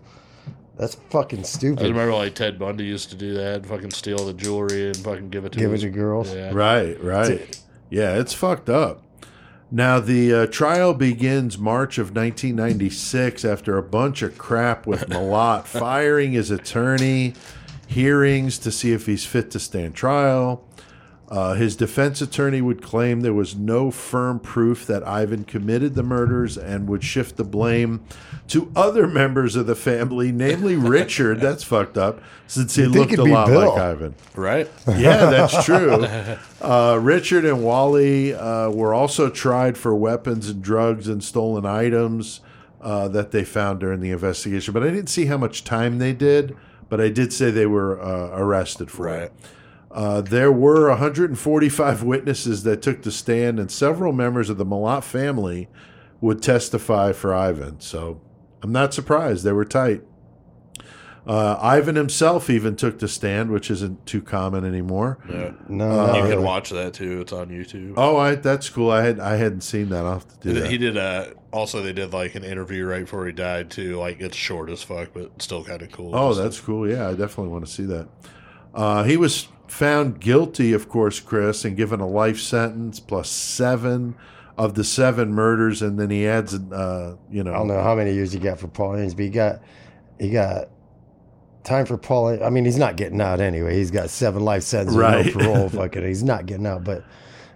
that's 0.78 0.96
fucking 1.10 1.44
stupid. 1.44 1.84
I 1.86 1.90
remember 1.90 2.14
like 2.14 2.36
Ted 2.36 2.60
Bundy 2.60 2.86
used 2.86 3.10
to 3.10 3.16
do 3.16 3.34
that, 3.34 3.66
fucking 3.66 3.92
steal 3.92 4.26
the 4.26 4.34
jewelry 4.34 4.88
and 4.88 4.98
fucking 4.98 5.30
give 5.30 5.46
it 5.46 5.54
to 5.54 5.60
Give 5.60 5.74
it 5.74 5.80
to 5.80 5.90
girls. 5.90 6.34
Yeah. 6.34 6.52
right, 6.54 7.02
right, 7.04 7.60
yeah, 7.90 8.20
it's 8.20 8.34
fucked 8.34 8.70
up. 8.70 9.04
Now 9.70 10.00
the 10.00 10.34
uh, 10.34 10.46
trial 10.48 10.94
begins 10.94 11.58
March 11.58 11.98
of 11.98 12.16
1996 12.16 13.44
after 13.44 13.78
a 13.78 13.84
bunch 13.84 14.22
of 14.22 14.38
crap 14.38 14.88
with 14.88 15.02
Milat 15.10 15.66
firing 15.66 16.34
his 16.34 16.52
attorney, 16.52 17.34
hearings 17.88 18.58
to 18.60 18.72
see 18.72 18.94
if 18.94 19.08
he's 19.08 19.26
fit 19.26 19.52
to 19.52 19.60
stand 19.60 19.96
trial. 19.96 20.64
Uh, 21.30 21.56
his 21.56 21.76
defense 21.76 22.22
attorney 22.22 22.62
would 22.62 22.82
claim 22.82 23.20
there 23.20 23.34
was 23.34 23.54
no 23.54 23.92
firm 23.92 24.40
proof 24.40 24.88
that 24.88 25.06
Ivan 25.06 25.44
committed 25.44 25.94
the 25.94 26.04
murders 26.04 26.58
and 26.58 26.88
would 26.88 27.04
shift 27.04 27.36
the 27.36 27.44
blame 27.44 28.06
to 28.48 28.72
other 28.78 29.06
members 29.22 29.58
of 29.58 29.68
the 29.68 29.76
family, 29.76 30.32
namely 30.32 30.78
Richard. 30.78 31.42
That's 31.42 31.66
fucked 31.66 31.98
up, 31.98 32.22
since 32.48 32.76
he 32.76 32.84
You'd 32.84 32.94
think 32.94 33.12
looked 33.12 33.30
a 33.30 33.34
lot 33.34 33.48
Bill. 33.48 33.70
like 33.72 33.78
Ivan. 33.78 34.16
Right? 34.36 34.70
Yeah, 34.88 35.26
that's 35.30 35.66
true. 35.66 36.06
Uh, 36.62 36.98
Richard 37.02 37.44
and 37.44 37.62
Wally 37.62 38.34
uh, 38.34 38.70
were 38.70 38.94
also 38.94 39.30
tried 39.30 39.78
for 39.78 39.94
weapons 39.94 40.50
and 40.50 40.62
drugs 40.62 41.10
and 41.10 41.22
stolen 41.22 41.66
items 41.66 42.40
uh, 42.80 43.10
that 43.10 43.32
they 43.32 43.44
found 43.44 43.82
during 43.82 44.00
the 44.00 44.12
investigation. 44.12 44.74
But 44.74 44.84
I 44.84 44.92
didn't 44.92 45.08
see 45.10 45.26
how 45.26 45.38
much 45.38 45.66
time 45.66 45.98
they 46.00 46.14
did. 46.14 46.56
But 46.90 47.02
I 47.02 47.10
did 47.10 47.34
say 47.34 47.52
they 47.52 47.66
were 47.66 48.02
uh, 48.02 48.30
arrested 48.40 48.90
for 48.90 49.08
Right. 49.08 49.24
it. 49.24 49.34
Uh, 49.98 50.22
there 50.22 50.52
were 50.52 50.90
145 50.90 52.04
witnesses 52.04 52.62
that 52.62 52.84
took 52.84 53.02
the 53.02 53.12
stand, 53.12 53.60
and 53.60 53.72
several 53.72 54.14
members 54.14 54.48
of 54.48 54.58
the 54.60 54.66
Milat 54.66 55.04
family 55.04 55.68
would 56.22 56.40
testify 56.40 57.12
for 57.14 57.34
Ivan. 57.34 57.80
So 57.80 58.22
I'm 58.62 58.72
not 58.72 58.94
surprised. 58.94 59.44
They 59.44 59.52
were 59.54 59.66
tight. 59.66 60.04
Uh, 61.26 61.58
Ivan 61.60 61.96
himself 61.96 62.48
even 62.50 62.76
took 62.76 63.00
the 63.00 63.08
stand, 63.08 63.50
which 63.52 63.70
isn't 63.72 64.06
too 64.06 64.22
common 64.22 64.64
anymore. 64.64 65.18
Yeah. 65.30 65.52
No, 65.68 65.90
Uh, 65.90 66.24
you 66.24 66.30
can 66.36 66.44
watch 66.44 66.70
that 66.70 66.94
too. 66.94 67.20
It's 67.22 67.34
on 67.34 67.50
YouTube. 67.50 67.96
Oh, 67.98 68.16
I, 68.18 68.36
that's 68.36 68.70
cool. 68.70 68.92
I 68.92 69.02
had 69.02 69.20
I 69.20 69.36
hadn't 69.36 69.62
seen 69.62 69.90
that. 69.90 70.06
I'll 70.06 70.14
have 70.14 70.28
to 70.28 70.38
do 70.40 70.54
He- 70.54 70.60
that. 70.62 70.72
He 70.72 70.78
did 70.78 70.96
a. 70.96 71.34
Also, 71.52 71.82
they 71.82 71.92
did 71.92 72.14
like 72.14 72.36
an 72.36 72.44
interview 72.44 72.86
right 72.86 73.02
before 73.02 73.26
he 73.26 73.32
died 73.34 73.72
too. 73.72 73.98
Like 73.98 74.22
it's 74.22 74.38
short 74.38 74.70
as 74.70 74.84
fuck, 74.84 75.10
but 75.14 75.42
still 75.42 75.64
kind 75.66 75.82
of 75.82 75.92
cool. 75.92 76.16
Oh, 76.16 76.34
that's 76.36 76.60
cool. 76.62 76.88
Yeah, 76.90 77.08
I 77.10 77.12
definitely 77.16 77.50
want 77.52 77.66
to 77.66 77.72
see 77.72 77.86
that. 77.86 78.08
Uh, 78.74 79.04
he 79.04 79.18
was 79.18 79.48
found 79.68 80.20
guilty, 80.20 80.74
of 80.74 80.90
course, 80.90 81.20
Chris, 81.20 81.66
and 81.66 81.76
given 81.76 82.00
a 82.00 82.08
life 82.08 82.40
sentence 82.40 83.00
plus 83.00 83.30
seven 83.30 84.16
of 84.58 84.74
the 84.74 84.84
seven 84.84 85.34
murders, 85.34 85.82
and 85.82 86.00
then 86.00 86.10
he 86.10 86.28
adds, 86.28 86.56
uh, 86.56 87.16
you 87.30 87.44
know, 87.44 87.54
I 87.54 87.58
don't 87.58 87.68
know 87.68 87.82
how 87.82 87.96
many 87.96 88.14
years 88.14 88.32
he 88.32 88.40
got 88.40 88.60
for 88.60 88.68
Paul 88.68 88.96
Haynes, 88.96 89.14
but 89.14 89.24
he 89.24 89.30
got 89.30 89.62
he 90.20 90.30
got 90.32 90.70
time 91.64 91.86
for 91.86 91.98
Paul. 91.98 92.44
I 92.44 92.50
mean, 92.50 92.66
he's 92.66 92.78
not 92.78 92.96
getting 92.96 93.22
out 93.22 93.40
anyway. 93.40 93.76
He's 93.76 93.92
got 93.92 94.10
seven 94.10 94.44
life 94.44 94.64
sentences, 94.64 94.98
Right. 94.98 95.26
No 95.26 95.32
parole. 95.32 95.70
fucking, 95.70 96.04
he's 96.04 96.24
not 96.24 96.48
getting 96.48 96.66
out. 96.66 96.84
But 96.84 97.04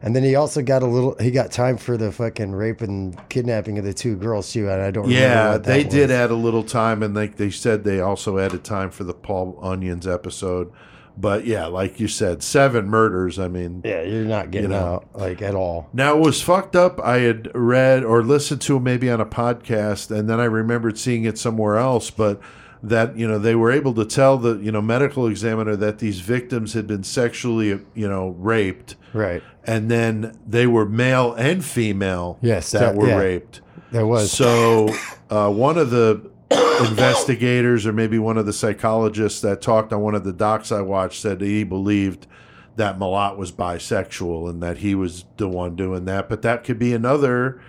and 0.04 0.16
then 0.16 0.24
he 0.24 0.36
also 0.36 0.62
got 0.62 0.84
a 0.84 0.88
little. 0.88 1.16
He 1.20 1.32
got 1.32 1.52
time 1.52 1.78
for 1.78 1.98
the 1.98 2.12
fucking 2.12 2.52
rape 2.52 2.82
and 2.82 3.18
kidnapping 3.30 3.80
of 3.80 3.86
the 3.86 3.94
two 3.94 4.16
girls 4.16 4.52
too. 4.52 4.70
And 4.70 4.82
I 4.82 4.92
don't. 4.92 5.06
remember 5.06 5.20
Yeah, 5.20 5.58
they 5.58 5.84
did 5.84 6.12
add 6.12 6.30
a 6.30 6.36
little 6.36 6.64
time, 6.64 7.02
and 7.02 7.16
they 7.16 7.28
they 7.28 7.50
said 7.50 7.84
they 7.84 8.00
also 8.00 8.38
added 8.38 8.64
time 8.64 8.92
for 8.92 9.04
the 9.04 9.14
Paul 9.14 9.58
Onions 9.62 10.06
episode. 10.06 10.72
But 11.18 11.46
yeah, 11.46 11.66
like 11.68 12.00
you 12.00 12.08
said, 12.08 12.42
seven 12.44 12.88
murders. 12.88 13.38
I 13.40 13.48
mean, 13.48 13.82
Yeah, 13.84 14.02
you're 14.04 14.24
not 14.26 14.52
getting 14.52 14.72
You 14.72 14.76
know. 14.78 14.84
out 14.96 15.08
like 15.14 15.42
at 15.42 15.56
all. 15.56 15.90
Now 15.94 16.16
it 16.18 16.20
was 16.22 16.42
fucked 16.42 16.76
up. 16.76 17.00
I 17.02 17.20
had 17.20 17.50
read 17.54 18.04
or 18.04 18.24
listened 18.24 18.62
to 18.62 18.80
maybe 18.80 19.10
on 19.10 19.20
a 19.22 19.26
podcast, 19.26 20.10
and 20.10 20.30
then 20.30 20.40
I 20.40 20.46
remembered 20.46 20.98
seeing 20.98 21.24
it 21.26 21.38
somewhere 21.38 21.78
else. 21.78 22.10
But 22.10 22.40
that 22.84 23.16
you 23.16 23.28
know 23.28 23.38
they 23.38 23.54
were 23.54 23.72
able 23.72 23.94
to 23.94 24.06
tell 24.06 24.38
the 24.40 24.56
you 24.58 24.72
know 24.72 24.82
medical 24.82 25.28
examiner 25.28 25.76
that 25.76 26.00
these 26.00 26.20
victims 26.22 26.74
had 26.74 26.88
been 26.88 27.04
sexually 27.04 27.68
you 27.94 28.10
know 28.10 28.30
raped, 28.40 28.96
Right. 29.14 29.44
and 29.66 29.92
then 29.92 30.36
they 30.48 30.66
were 30.66 30.86
male 30.88 31.34
and 31.34 31.64
female. 31.64 32.40
Yes, 32.42 32.72
that, 32.72 32.80
that- 32.80 32.96
were 32.96 33.08
yeah. 33.10 33.18
raped. 33.18 33.62
There 33.92 34.08
was. 34.08 34.32
So 34.32 34.88
uh, 35.30 35.52
one 35.52 35.78
of 35.78 35.92
the 35.92 36.31
investigators, 36.52 37.86
or 37.86 37.94
maybe 37.94 38.20
one 38.20 38.38
of 38.38 38.46
the 38.46 38.54
psychologists 38.54 39.42
that 39.42 39.62
talked 39.62 39.94
on 39.94 40.02
one 40.02 40.16
of 40.16 40.24
the 40.24 40.34
docs 40.34 40.72
I 40.72 40.82
watched, 40.82 41.22
said 41.22 41.40
that 41.40 41.46
he 41.46 41.64
believed 41.64 42.28
that 42.76 42.98
Milat 42.98 43.38
was 43.38 43.52
bisexual 43.52 44.50
and 44.50 44.62
that 44.64 44.78
he 44.78 44.96
was 44.96 45.26
the 45.38 45.48
one 45.48 45.76
doing 45.76 46.06
that. 46.06 46.30
But 46.30 46.42
that 46.44 46.64
could 46.64 46.80
be 46.80 46.94
another 46.94 47.62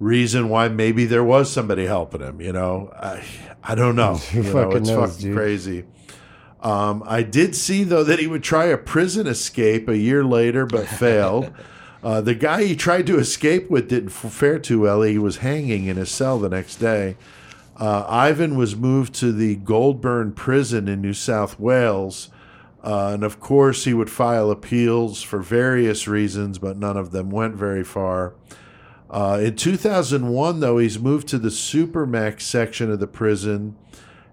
reason 0.00 0.48
why 0.48 0.68
maybe 0.68 1.04
there 1.04 1.24
was 1.24 1.50
somebody 1.50 1.86
helping 1.86 2.20
him. 2.20 2.40
You 2.40 2.52
know, 2.52 2.92
I 2.96 3.24
I 3.62 3.74
don't 3.74 3.96
know. 3.96 4.20
You 4.32 4.42
know, 4.42 4.52
fucking 4.52 4.76
it's 4.78 4.88
knows, 4.90 5.10
fucking 5.12 5.28
dude? 5.28 5.36
crazy. 5.36 5.84
Um, 6.60 7.02
I 7.06 7.22
did 7.22 7.54
see 7.54 7.84
though 7.84 8.04
that 8.04 8.18
he 8.18 8.26
would 8.26 8.42
try 8.42 8.66
a 8.66 8.78
prison 8.78 9.26
escape 9.26 9.88
a 9.88 9.96
year 9.96 10.24
later, 10.24 10.66
but 10.66 10.86
failed. 10.86 11.52
Uh, 12.04 12.20
the 12.20 12.34
guy 12.34 12.64
he 12.64 12.76
tried 12.76 13.06
to 13.06 13.18
escape 13.18 13.70
with 13.70 13.88
didn't 13.88 14.10
fare 14.10 14.58
too 14.58 14.80
well. 14.80 15.00
He 15.00 15.16
was 15.16 15.38
hanging 15.38 15.86
in 15.86 15.96
his 15.96 16.10
cell 16.10 16.38
the 16.38 16.50
next 16.50 16.76
day. 16.76 17.16
Uh, 17.78 18.04
Ivan 18.08 18.56
was 18.56 18.76
moved 18.76 19.14
to 19.16 19.32
the 19.32 19.56
Goulburn 19.56 20.32
prison 20.32 20.88
in 20.88 21.00
New 21.00 21.14
South 21.14 21.58
Wales. 21.58 22.30
Uh, 22.82 23.12
and 23.14 23.24
of 23.24 23.40
course, 23.40 23.84
he 23.84 23.94
would 23.94 24.10
file 24.10 24.50
appeals 24.50 25.22
for 25.22 25.40
various 25.40 26.06
reasons, 26.06 26.58
but 26.58 26.76
none 26.76 26.96
of 26.96 27.10
them 27.12 27.30
went 27.30 27.54
very 27.56 27.82
far. 27.82 28.34
Uh, 29.10 29.40
in 29.42 29.56
2001, 29.56 30.60
though, 30.60 30.78
he's 30.78 30.98
moved 30.98 31.26
to 31.28 31.38
the 31.38 31.48
Supermax 31.48 32.42
section 32.42 32.90
of 32.90 33.00
the 33.00 33.06
prison, 33.06 33.76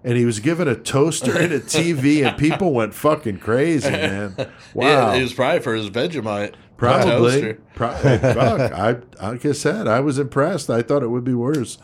and 0.04 0.18
he 0.18 0.24
was 0.24 0.40
given 0.40 0.68
a 0.68 0.74
toaster 0.74 1.36
and 1.36 1.52
a 1.52 1.60
TV, 1.60 2.26
and 2.26 2.36
people 2.36 2.72
went 2.72 2.92
fucking 2.94 3.38
crazy, 3.38 3.90
man. 3.90 4.34
Wow. 4.74 4.86
Yeah, 4.86 5.14
it 5.14 5.22
was 5.22 5.34
probably 5.34 5.60
for 5.60 5.74
his 5.74 5.90
Vegemite. 5.90 6.54
Probably. 6.78 7.54
Pro- 7.74 7.92
fuck, 7.92 8.72
I, 8.72 8.96
like 9.22 9.44
I 9.44 9.52
said, 9.52 9.86
I 9.86 10.00
was 10.00 10.18
impressed. 10.18 10.70
I 10.70 10.80
thought 10.82 11.02
it 11.02 11.08
would 11.08 11.24
be 11.24 11.34
worse. 11.34 11.76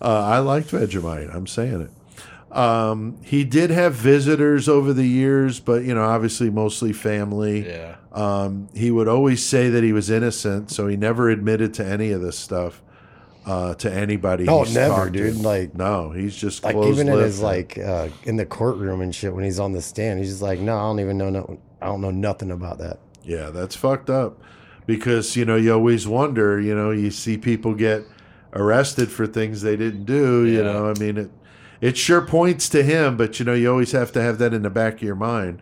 Uh, 0.00 0.20
I 0.24 0.38
liked 0.38 0.70
Vegemite. 0.70 1.34
I'm 1.34 1.46
saying 1.46 1.82
it. 1.82 1.90
Um, 2.56 3.18
he 3.22 3.44
did 3.44 3.70
have 3.70 3.94
visitors 3.94 4.68
over 4.68 4.92
the 4.92 5.06
years, 5.06 5.60
but 5.60 5.84
you 5.84 5.94
know, 5.94 6.04
obviously, 6.04 6.48
mostly 6.50 6.92
family. 6.92 7.66
Yeah. 7.68 7.96
Um, 8.12 8.68
he 8.74 8.90
would 8.90 9.08
always 9.08 9.44
say 9.44 9.68
that 9.68 9.82
he 9.84 9.92
was 9.92 10.08
innocent, 10.10 10.70
so 10.70 10.86
he 10.86 10.96
never 10.96 11.28
admitted 11.28 11.74
to 11.74 11.84
any 11.84 12.12
of 12.12 12.22
this 12.22 12.38
stuff 12.38 12.82
uh, 13.44 13.74
to 13.74 13.92
anybody. 13.92 14.46
Oh, 14.48 14.64
he's 14.64 14.74
never, 14.74 14.94
talked 14.94 15.12
to. 15.14 15.32
dude. 15.32 15.36
Like- 15.36 15.74
no, 15.74 16.12
he's 16.12 16.34
just 16.34 16.64
like 16.64 16.76
even 16.76 17.08
in 17.08 17.18
his 17.18 17.42
like 17.42 17.76
uh, 17.78 18.08
in 18.24 18.36
the 18.36 18.46
courtroom 18.46 19.00
and 19.02 19.14
shit 19.14 19.34
when 19.34 19.44
he's 19.44 19.60
on 19.60 19.72
the 19.72 19.82
stand, 19.82 20.18
he's 20.20 20.30
just 20.30 20.42
like, 20.42 20.58
no, 20.60 20.76
I 20.76 20.82
don't 20.82 21.00
even 21.00 21.18
know. 21.18 21.30
No, 21.30 21.58
I 21.82 21.86
don't 21.86 22.00
know 22.00 22.10
nothing 22.10 22.50
about 22.50 22.78
that. 22.78 22.98
Yeah, 23.22 23.50
that's 23.50 23.76
fucked 23.76 24.08
up. 24.08 24.40
Because, 24.86 25.34
you 25.36 25.44
know, 25.44 25.56
you 25.56 25.72
always 25.74 26.06
wonder, 26.06 26.60
you 26.60 26.72
know, 26.74 26.92
you 26.92 27.10
see 27.10 27.36
people 27.36 27.74
get 27.74 28.04
arrested 28.56 29.12
for 29.12 29.26
things 29.26 29.62
they 29.62 29.76
didn't 29.76 30.04
do, 30.04 30.44
you 30.44 30.64
know. 30.64 30.90
I 30.90 30.98
mean, 30.98 31.16
it 31.18 31.30
it 31.80 31.96
sure 31.96 32.22
points 32.22 32.68
to 32.70 32.82
him, 32.82 33.16
but 33.16 33.38
you 33.38 33.44
know, 33.44 33.54
you 33.54 33.70
always 33.70 33.92
have 33.92 34.10
to 34.12 34.22
have 34.22 34.38
that 34.38 34.54
in 34.54 34.62
the 34.62 34.70
back 34.70 34.94
of 34.94 35.02
your 35.02 35.14
mind. 35.14 35.60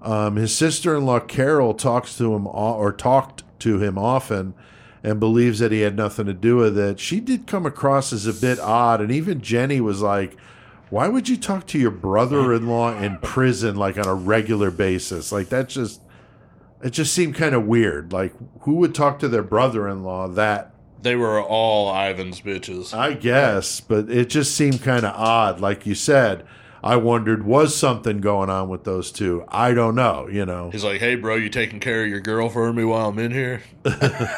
Um, 0.00 0.36
his 0.36 0.56
sister-in-law 0.56 1.20
Carol 1.20 1.74
talks 1.74 2.16
to 2.18 2.34
him 2.34 2.46
or 2.46 2.92
talked 2.92 3.42
to 3.60 3.82
him 3.82 3.98
often 3.98 4.54
and 5.02 5.18
believes 5.18 5.58
that 5.58 5.72
he 5.72 5.80
had 5.80 5.96
nothing 5.96 6.26
to 6.26 6.34
do 6.34 6.56
with 6.56 6.78
it. 6.78 7.00
She 7.00 7.18
did 7.18 7.46
come 7.46 7.66
across 7.66 8.12
as 8.12 8.26
a 8.26 8.32
bit 8.32 8.60
odd, 8.60 9.00
and 9.00 9.10
even 9.10 9.40
Jenny 9.40 9.80
was 9.80 10.02
like, 10.02 10.36
"Why 10.90 11.08
would 11.08 11.28
you 11.28 11.36
talk 11.36 11.66
to 11.68 11.78
your 11.78 11.90
brother-in-law 11.90 13.00
in 13.00 13.18
prison 13.18 13.76
like 13.76 13.98
on 13.98 14.06
a 14.06 14.14
regular 14.14 14.70
basis? 14.70 15.32
Like 15.32 15.48
that's 15.48 15.74
just 15.74 16.00
it 16.82 16.90
just 16.90 17.12
seemed 17.12 17.34
kind 17.34 17.54
of 17.54 17.66
weird. 17.66 18.12
Like 18.12 18.34
who 18.60 18.74
would 18.74 18.94
talk 18.94 19.18
to 19.20 19.28
their 19.28 19.42
brother-in-law 19.42 20.28
that 20.28 20.75
They 21.06 21.14
were 21.16 21.40
all 21.40 21.88
Ivan's 21.94 22.40
bitches. 22.40 22.92
I 22.92 23.12
guess, 23.14 23.80
but 23.80 24.10
it 24.10 24.28
just 24.28 24.56
seemed 24.56 24.82
kind 24.82 25.06
of 25.06 25.14
odd. 25.14 25.60
Like 25.60 25.86
you 25.86 25.94
said, 25.94 26.44
I 26.82 26.96
wondered 26.96 27.46
was 27.46 27.76
something 27.76 28.20
going 28.20 28.50
on 28.50 28.68
with 28.68 28.82
those 28.82 29.12
two. 29.12 29.44
I 29.48 29.72
don't 29.72 29.94
know. 29.94 30.28
You 30.30 30.44
know. 30.44 30.70
He's 30.70 30.82
like, 30.84 30.98
"Hey, 31.00 31.14
bro, 31.14 31.36
you 31.36 31.48
taking 31.48 31.78
care 31.78 32.02
of 32.02 32.08
your 32.10 32.20
girl 32.20 32.48
for 32.48 32.72
me 32.72 32.82
while 32.84 33.08
I'm 33.08 33.18
in 33.20 33.30
here?" 33.30 33.62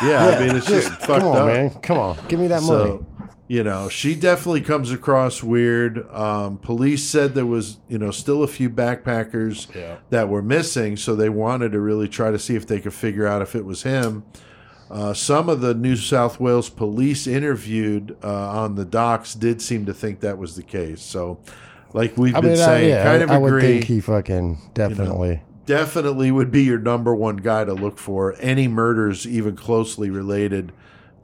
Yeah, 0.00 0.26
I 0.36 0.46
mean 0.46 0.54
it's 0.56 0.66
just 0.66 0.88
fucked 0.92 1.06
come 1.06 1.24
on, 1.24 1.36
up. 1.38 1.46
man. 1.46 1.70
Come 1.82 1.98
on, 1.98 2.16
give 2.28 2.38
me 2.38 2.46
that 2.46 2.62
money. 2.62 2.84
So, 3.00 3.06
you 3.48 3.64
know, 3.64 3.88
she 3.88 4.14
definitely 4.14 4.60
comes 4.60 4.92
across 4.92 5.42
weird. 5.42 6.08
Um, 6.12 6.58
police 6.58 7.02
said 7.02 7.34
there 7.34 7.46
was, 7.46 7.78
you 7.88 7.98
know, 7.98 8.12
still 8.12 8.44
a 8.44 8.46
few 8.46 8.70
backpackers 8.70 9.74
Yeah. 9.74 9.96
that 10.10 10.28
were 10.28 10.42
missing, 10.42 10.96
so 10.96 11.16
they 11.16 11.28
wanted 11.30 11.72
to 11.72 11.80
really 11.80 12.06
try 12.08 12.30
to 12.30 12.38
see 12.38 12.54
if 12.54 12.66
they 12.66 12.78
could 12.78 12.92
figure 12.94 13.26
out 13.26 13.42
if 13.42 13.56
it 13.56 13.64
was 13.64 13.82
him. 13.82 14.22
Uh, 14.90 15.12
some 15.12 15.48
of 15.48 15.60
the 15.60 15.74
New 15.74 15.96
South 15.96 16.40
Wales 16.40 16.70
police 16.70 17.26
interviewed 17.26 18.16
uh, 18.24 18.48
on 18.62 18.74
the 18.74 18.84
docks 18.84 19.34
did 19.34 19.60
seem 19.60 19.84
to 19.86 19.92
think 19.94 20.20
that 20.20 20.38
was 20.38 20.56
the 20.56 20.62
case. 20.62 21.02
So, 21.02 21.40
like 21.92 22.16
we've 22.16 22.34
I 22.34 22.40
been 22.40 22.52
mean, 22.52 22.60
I, 22.60 22.64
saying, 22.64 22.88
yeah, 22.88 23.04
kind 23.04 23.22
of 23.22 23.30
I, 23.30 23.34
I 23.34 23.38
would 23.38 23.48
agree 23.48 23.60
think 23.62 23.84
he 23.84 24.00
fucking 24.00 24.70
definitely. 24.74 25.42
definitely 25.66 26.30
would 26.30 26.50
be 26.50 26.62
your 26.62 26.78
number 26.78 27.14
one 27.14 27.36
guy 27.36 27.64
to 27.64 27.74
look 27.74 27.98
for. 27.98 28.34
Any 28.40 28.66
murders 28.68 29.26
even 29.26 29.56
closely 29.56 30.08
related 30.10 30.72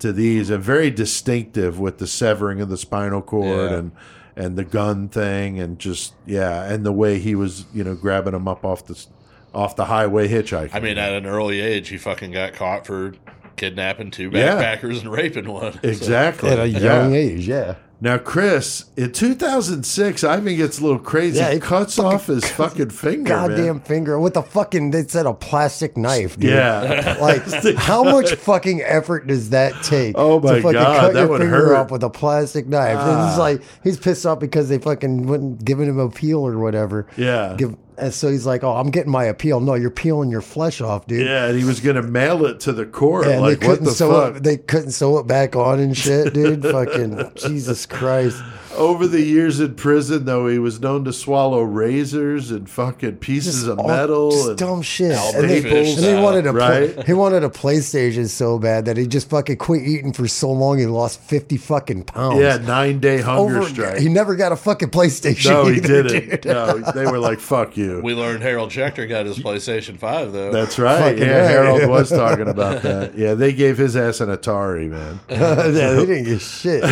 to 0.00 0.12
these, 0.12 0.50
and 0.50 0.62
very 0.62 0.90
distinctive 0.90 1.80
with 1.80 1.98
the 1.98 2.06
severing 2.06 2.60
of 2.60 2.68
the 2.68 2.76
spinal 2.76 3.22
cord 3.22 3.70
Yeah. 3.70 3.76
and 3.78 3.92
and 4.36 4.56
the 4.56 4.64
gun 4.64 5.08
thing, 5.08 5.58
and 5.60 5.78
just 5.78 6.12
yeah, 6.26 6.64
and 6.64 6.84
the 6.84 6.92
way 6.92 7.18
he 7.18 7.34
was, 7.34 7.64
you 7.72 7.84
know, 7.84 7.94
grabbing 7.94 8.34
him 8.34 8.46
up 8.48 8.64
off 8.64 8.84
the 8.86 9.06
off 9.54 9.76
the 9.76 9.84
highway 9.86 10.28
hitchhiking. 10.28 10.70
I 10.74 10.80
mean, 10.80 10.98
at 10.98 11.12
an 11.12 11.24
early 11.24 11.60
age, 11.60 11.88
he 11.88 11.96
fucking 11.96 12.32
got 12.32 12.52
caught 12.52 12.84
for 12.86 13.14
kidnapping 13.56 14.10
two 14.10 14.30
Yeah. 14.32 14.56
backpackers 14.76 15.00
and 15.00 15.10
raping 15.12 15.50
one. 15.50 15.72
So- 15.82 15.88
exactly 15.88 16.50
At 16.50 16.58
a 16.58 16.68
young 16.68 17.12
Yeah. 17.12 17.18
age, 17.18 17.48
yeah. 17.48 17.74
Now, 18.00 18.18
Chris, 18.18 18.84
in 18.98 19.12
2006, 19.12 20.24
Ivan 20.24 20.56
gets 20.56 20.78
a 20.78 20.82
little 20.82 20.98
crazy. 20.98 21.38
Yeah, 21.38 21.48
he 21.48 21.54
he 21.54 21.60
cuts 21.60 21.94
fucking 21.96 22.12
off 22.12 22.26
his 22.26 22.44
fucking 22.50 22.90
finger. 22.90 23.28
Goddamn 23.30 23.64
man. 23.76 23.80
finger 23.80 24.18
with 24.20 24.36
a 24.36 24.42
fucking. 24.42 24.90
They 24.90 25.04
said 25.04 25.24
a 25.24 25.32
plastic 25.32 25.96
knife, 25.96 26.36
dude. 26.38 26.50
Yeah. 26.50 27.16
Like, 27.24 27.42
how 27.76 28.02
much 28.04 28.34
fucking 28.34 28.82
effort 28.82 29.26
does 29.28 29.50
that 29.50 29.72
take? 29.82 30.16
Oh 30.18 30.38
my 30.40 30.56
to 30.56 30.62
fucking 30.62 30.72
God, 30.74 31.00
cut 31.00 31.12
that 31.14 31.20
your 31.20 31.28
would 31.28 31.40
finger 31.40 31.56
hurt. 31.68 31.76
off 31.76 31.90
with 31.90 32.02
a 32.02 32.10
plastic 32.10 32.66
knife. 32.66 32.98
And 32.98 32.98
Ah. 32.98 33.28
he's 33.30 33.38
like, 33.38 33.62
he's 33.82 33.96
pissed 33.96 34.26
off 34.26 34.38
because 34.40 34.68
they 34.68 34.78
fucking 34.78 35.26
wouldn't 35.26 35.64
giving 35.64 35.88
him 35.88 35.98
a 35.98 36.10
peel 36.10 36.40
or 36.46 36.58
whatever. 36.58 37.06
Yeah. 37.16 37.54
Give, 37.56 37.74
and 37.96 38.12
so 38.12 38.28
he's 38.28 38.46
like, 38.46 38.64
"Oh, 38.64 38.72
I'm 38.74 38.90
getting 38.90 39.12
my 39.12 39.24
appeal." 39.24 39.60
No, 39.60 39.74
you're 39.74 39.90
peeling 39.90 40.30
your 40.30 40.40
flesh 40.40 40.80
off, 40.80 41.06
dude. 41.06 41.26
Yeah, 41.26 41.46
and 41.46 41.58
he 41.58 41.64
was 41.64 41.80
going 41.80 41.96
to 41.96 42.02
mail 42.02 42.44
it 42.46 42.60
to 42.60 42.72
the 42.72 42.86
court. 42.86 43.26
and 43.26 43.40
like, 43.40 43.60
they 43.60 43.66
what 43.66 43.72
couldn't 43.74 43.84
the 43.86 43.90
sew 43.92 44.10
fuck? 44.10 44.36
it. 44.36 44.42
They 44.42 44.56
couldn't 44.56 44.92
sew 44.92 45.18
it 45.18 45.26
back 45.26 45.56
on 45.56 45.80
and 45.80 45.96
shit, 45.96 46.34
dude. 46.34 46.62
fucking 46.74 47.32
Jesus 47.36 47.86
Christ. 47.86 48.42
Over 48.76 49.06
the 49.06 49.20
years 49.20 49.60
in 49.60 49.74
prison, 49.76 50.24
though, 50.24 50.46
he 50.48 50.58
was 50.58 50.80
known 50.80 51.04
to 51.04 51.12
swallow 51.12 51.62
razors 51.62 52.50
and 52.50 52.68
fucking 52.68 53.16
pieces 53.16 53.66
of 53.66 53.78
all- 53.78 53.88
metal. 53.88 54.30
just 54.30 54.48
and, 54.50 54.58
dumb 54.58 54.82
shit. 54.82 55.12
And, 55.12 55.48
they, 55.48 55.62
Fish 55.62 55.72
and 55.74 55.86
he 55.86 55.94
style, 56.12 56.22
wanted 56.22 56.46
a 56.46 56.52
right? 56.52 57.04
he 57.06 57.12
wanted 57.12 57.44
a 57.44 57.48
PlayStation 57.48 58.28
so 58.28 58.58
bad 58.58 58.84
that 58.86 58.96
he 58.96 59.06
just 59.06 59.30
fucking 59.30 59.56
quit 59.58 59.82
eating 59.82 60.12
for 60.12 60.26
so 60.28 60.50
long 60.50 60.78
he 60.78 60.86
lost 60.86 61.20
fifty 61.20 61.56
fucking 61.56 62.04
pounds. 62.04 62.40
yeah, 62.40 62.56
nine 62.58 62.98
day 63.00 63.20
hunger 63.20 63.58
Over, 63.58 63.68
strike. 63.68 63.98
he 63.98 64.08
never 64.08 64.34
got 64.36 64.52
a 64.52 64.56
fucking 64.56 64.90
PlayStation. 64.90 65.50
no, 65.50 65.66
he 65.66 65.76
either, 65.76 66.02
didn't. 66.02 66.42
dude. 66.42 66.44
No, 66.46 66.78
they 66.92 67.06
were 67.06 67.18
like, 67.18 67.40
"Fuck 67.40 67.76
you." 67.76 68.00
We 68.02 68.14
learned 68.14 68.42
Harold 68.42 68.70
Schechter 68.70 69.08
got 69.08 69.26
his 69.26 69.38
PlayStation 69.38 69.96
Five 69.98 70.32
though. 70.32 70.50
That's 70.50 70.78
right. 70.78 70.98
Fucking 71.12 71.18
yeah, 71.22 71.38
right. 71.42 71.50
Harold 71.50 71.88
was 71.90 72.10
talking 72.24 72.48
about 72.48 72.82
that. 72.82 73.16
Yeah, 73.16 73.34
they 73.34 73.52
gave 73.52 73.78
his 73.78 73.96
ass 73.96 74.20
an 74.20 74.28
Atari, 74.30 74.88
man. 74.88 75.20
yeah, 75.28 75.54
they 75.54 76.06
didn't 76.06 76.24
get 76.24 76.40
shit. 76.40 76.82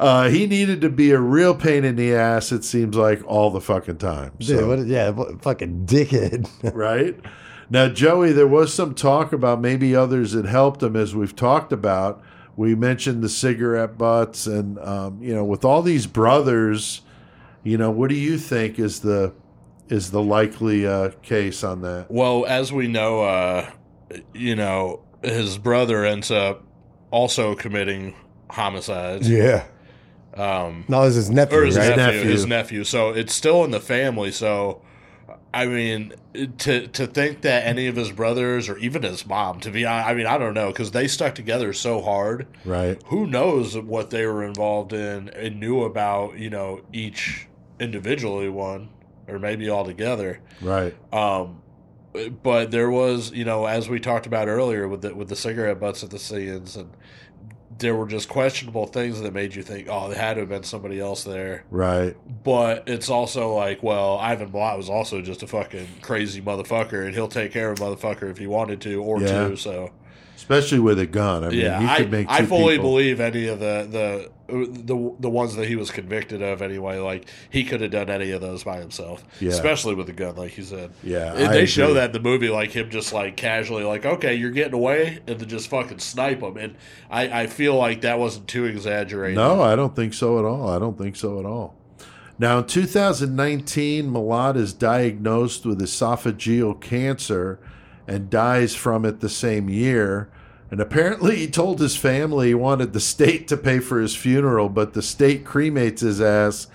Uh, 0.00 0.30
he 0.30 0.46
needed 0.46 0.80
to 0.80 0.88
be 0.88 1.10
a 1.10 1.20
real 1.20 1.54
pain 1.54 1.84
in 1.84 1.96
the 1.96 2.14
ass. 2.14 2.52
It 2.52 2.64
seems 2.64 2.96
like 2.96 3.22
all 3.26 3.50
the 3.50 3.60
fucking 3.60 3.98
time. 3.98 4.32
Dude, 4.38 4.66
what, 4.66 4.86
yeah, 4.86 5.10
what, 5.10 5.42
fucking 5.42 5.84
dickhead. 5.84 6.48
right? 6.74 7.20
Now, 7.68 7.88
Joey, 7.88 8.32
there 8.32 8.46
was 8.46 8.72
some 8.72 8.94
talk 8.94 9.34
about 9.34 9.60
maybe 9.60 9.94
others 9.94 10.32
that 10.32 10.46
helped 10.46 10.82
him, 10.82 10.96
as 10.96 11.14
we've 11.14 11.36
talked 11.36 11.70
about. 11.70 12.22
We 12.56 12.74
mentioned 12.74 13.22
the 13.22 13.28
cigarette 13.28 13.98
butts, 13.98 14.46
and 14.46 14.78
um, 14.78 15.22
you 15.22 15.34
know, 15.34 15.44
with 15.44 15.66
all 15.66 15.82
these 15.82 16.06
brothers, 16.06 17.02
you 17.62 17.76
know, 17.76 17.90
what 17.90 18.08
do 18.08 18.16
you 18.16 18.38
think 18.38 18.78
is 18.78 19.00
the 19.00 19.34
is 19.90 20.12
the 20.12 20.22
likely 20.22 20.86
uh, 20.86 21.10
case 21.22 21.62
on 21.62 21.82
that? 21.82 22.06
Well, 22.08 22.46
as 22.46 22.72
we 22.72 22.88
know, 22.88 23.20
uh, 23.20 23.70
you 24.32 24.56
know, 24.56 25.02
his 25.22 25.58
brother 25.58 26.06
ends 26.06 26.30
up 26.30 26.64
also 27.10 27.54
committing 27.54 28.14
homicides. 28.48 29.28
yeah. 29.28 29.66
Um, 30.34 30.84
No, 30.88 31.02
it 31.02 31.06
was 31.06 31.14
his 31.16 31.30
nephew, 31.30 31.58
or 31.58 31.64
his 31.64 31.76
right? 31.76 31.96
nephew, 31.96 32.18
Nephew. 32.18 32.30
his 32.30 32.46
nephew. 32.46 32.84
So 32.84 33.10
it's 33.10 33.34
still 33.34 33.64
in 33.64 33.70
the 33.72 33.80
family. 33.80 34.30
So, 34.30 34.80
I 35.52 35.66
mean, 35.66 36.12
to 36.58 36.86
to 36.86 37.06
think 37.08 37.40
that 37.40 37.66
any 37.66 37.88
of 37.88 37.96
his 37.96 38.12
brothers 38.12 38.68
or 38.68 38.76
even 38.78 39.02
his 39.02 39.26
mom, 39.26 39.58
to 39.60 39.70
be, 39.70 39.82
hon- 39.82 40.04
I 40.04 40.14
mean, 40.14 40.26
I 40.26 40.38
don't 40.38 40.54
know, 40.54 40.68
because 40.68 40.92
they 40.92 41.08
stuck 41.08 41.34
together 41.34 41.72
so 41.72 42.00
hard. 42.00 42.46
Right? 42.64 43.02
Who 43.06 43.26
knows 43.26 43.76
what 43.76 44.10
they 44.10 44.24
were 44.26 44.44
involved 44.44 44.92
in 44.92 45.28
and 45.30 45.58
knew 45.58 45.82
about, 45.82 46.38
you 46.38 46.50
know, 46.50 46.82
each 46.92 47.48
individually 47.80 48.48
one 48.48 48.90
or 49.26 49.38
maybe 49.38 49.68
all 49.68 49.84
together. 49.84 50.40
Right? 50.60 50.94
Um, 51.12 51.62
but 52.42 52.70
there 52.70 52.90
was, 52.90 53.32
you 53.32 53.44
know, 53.44 53.66
as 53.66 53.88
we 53.88 53.98
talked 54.00 54.26
about 54.26 54.48
earlier 54.48 54.86
with 54.88 55.02
the 55.02 55.14
with 55.14 55.28
the 55.28 55.36
cigarette 55.36 55.80
butts 55.80 56.02
at 56.04 56.10
the 56.10 56.18
scenes, 56.18 56.76
and 56.76 56.90
there 57.78 57.94
were 57.94 58.06
just 58.06 58.28
questionable 58.28 58.86
things 58.86 59.20
that 59.20 59.32
made 59.32 59.54
you 59.54 59.62
think, 59.62 59.86
oh, 59.88 60.08
there 60.08 60.18
had 60.18 60.34
to 60.34 60.40
have 60.40 60.48
been 60.48 60.64
somebody 60.64 60.98
else 61.00 61.24
there. 61.24 61.64
Right? 61.70 62.16
But 62.42 62.88
it's 62.88 63.08
also 63.08 63.54
like, 63.54 63.82
well, 63.82 64.18
Ivan 64.18 64.48
Blatt 64.48 64.76
was 64.76 64.90
also 64.90 65.22
just 65.22 65.42
a 65.42 65.46
fucking 65.46 65.86
crazy 66.02 66.42
motherfucker, 66.42 67.04
and 67.04 67.14
he'll 67.14 67.28
take 67.28 67.52
care 67.52 67.70
of 67.70 67.80
a 67.80 67.82
motherfucker 67.82 68.30
if 68.30 68.38
he 68.38 68.46
wanted 68.46 68.80
to 68.82 69.02
or 69.02 69.20
Yeah. 69.20 69.48
two. 69.48 69.56
So 69.56 69.90
Especially 70.50 70.80
with 70.80 70.98
a 70.98 71.06
gun. 71.06 71.44
I 71.44 71.48
mean, 71.50 71.60
yeah, 71.60 71.80
he 71.80 71.86
I, 71.86 71.96
could 71.98 72.10
make. 72.10 72.26
I 72.28 72.44
fully 72.44 72.76
people- 72.76 72.90
believe 72.90 73.20
any 73.20 73.46
of 73.46 73.60
the 73.60 73.86
the 73.90 74.30
the 74.48 75.14
the 75.20 75.30
ones 75.30 75.54
that 75.54 75.68
he 75.68 75.76
was 75.76 75.92
convicted 75.92 76.42
of 76.42 76.60
anyway. 76.60 76.98
Like 76.98 77.28
he 77.50 77.62
could 77.62 77.80
have 77.82 77.92
done 77.92 78.10
any 78.10 78.32
of 78.32 78.40
those 78.40 78.64
by 78.64 78.80
himself, 78.80 79.22
Yeah. 79.38 79.50
especially 79.50 79.94
with 79.94 80.08
a 80.08 80.12
gun, 80.12 80.34
like 80.34 80.58
you 80.58 80.64
said. 80.64 80.90
Yeah, 81.04 81.34
And 81.34 81.44
I 81.48 81.52
they 81.52 81.66
show 81.66 81.94
that 81.94 82.06
in 82.06 82.12
the 82.12 82.20
movie, 82.28 82.48
like 82.48 82.72
him 82.72 82.90
just 82.90 83.12
like 83.12 83.36
casually, 83.36 83.84
like 83.84 84.04
okay, 84.04 84.34
you're 84.34 84.50
getting 84.50 84.74
away, 84.74 85.20
and 85.28 85.38
then 85.38 85.48
just 85.48 85.68
fucking 85.68 86.00
snipe 86.00 86.40
him. 86.42 86.56
And 86.56 86.74
I 87.10 87.42
I 87.42 87.46
feel 87.46 87.76
like 87.76 88.00
that 88.00 88.18
wasn't 88.18 88.48
too 88.48 88.64
exaggerated. 88.64 89.36
No, 89.36 89.62
I 89.62 89.76
don't 89.76 89.94
think 89.94 90.14
so 90.14 90.38
at 90.40 90.44
all. 90.44 90.68
I 90.68 90.80
don't 90.80 90.98
think 90.98 91.14
so 91.14 91.38
at 91.38 91.44
all. 91.46 91.76
Now, 92.40 92.58
in 92.58 92.64
2019, 92.64 94.10
Milat 94.10 94.56
is 94.56 94.72
diagnosed 94.72 95.66
with 95.66 95.78
esophageal 95.80 96.80
cancer 96.80 97.60
and 98.08 98.30
dies 98.30 98.74
from 98.74 99.04
it 99.04 99.20
the 99.20 99.28
same 99.28 99.68
year. 99.68 100.30
And 100.70 100.80
apparently, 100.80 101.36
he 101.36 101.48
told 101.48 101.80
his 101.80 101.96
family 101.96 102.48
he 102.48 102.54
wanted 102.54 102.92
the 102.92 103.00
state 103.00 103.48
to 103.48 103.56
pay 103.56 103.80
for 103.80 104.00
his 104.00 104.14
funeral, 104.14 104.68
but 104.68 104.92
the 104.94 105.02
state 105.02 105.44
cremates 105.44 106.00
his 106.00 106.20
ass 106.20 106.68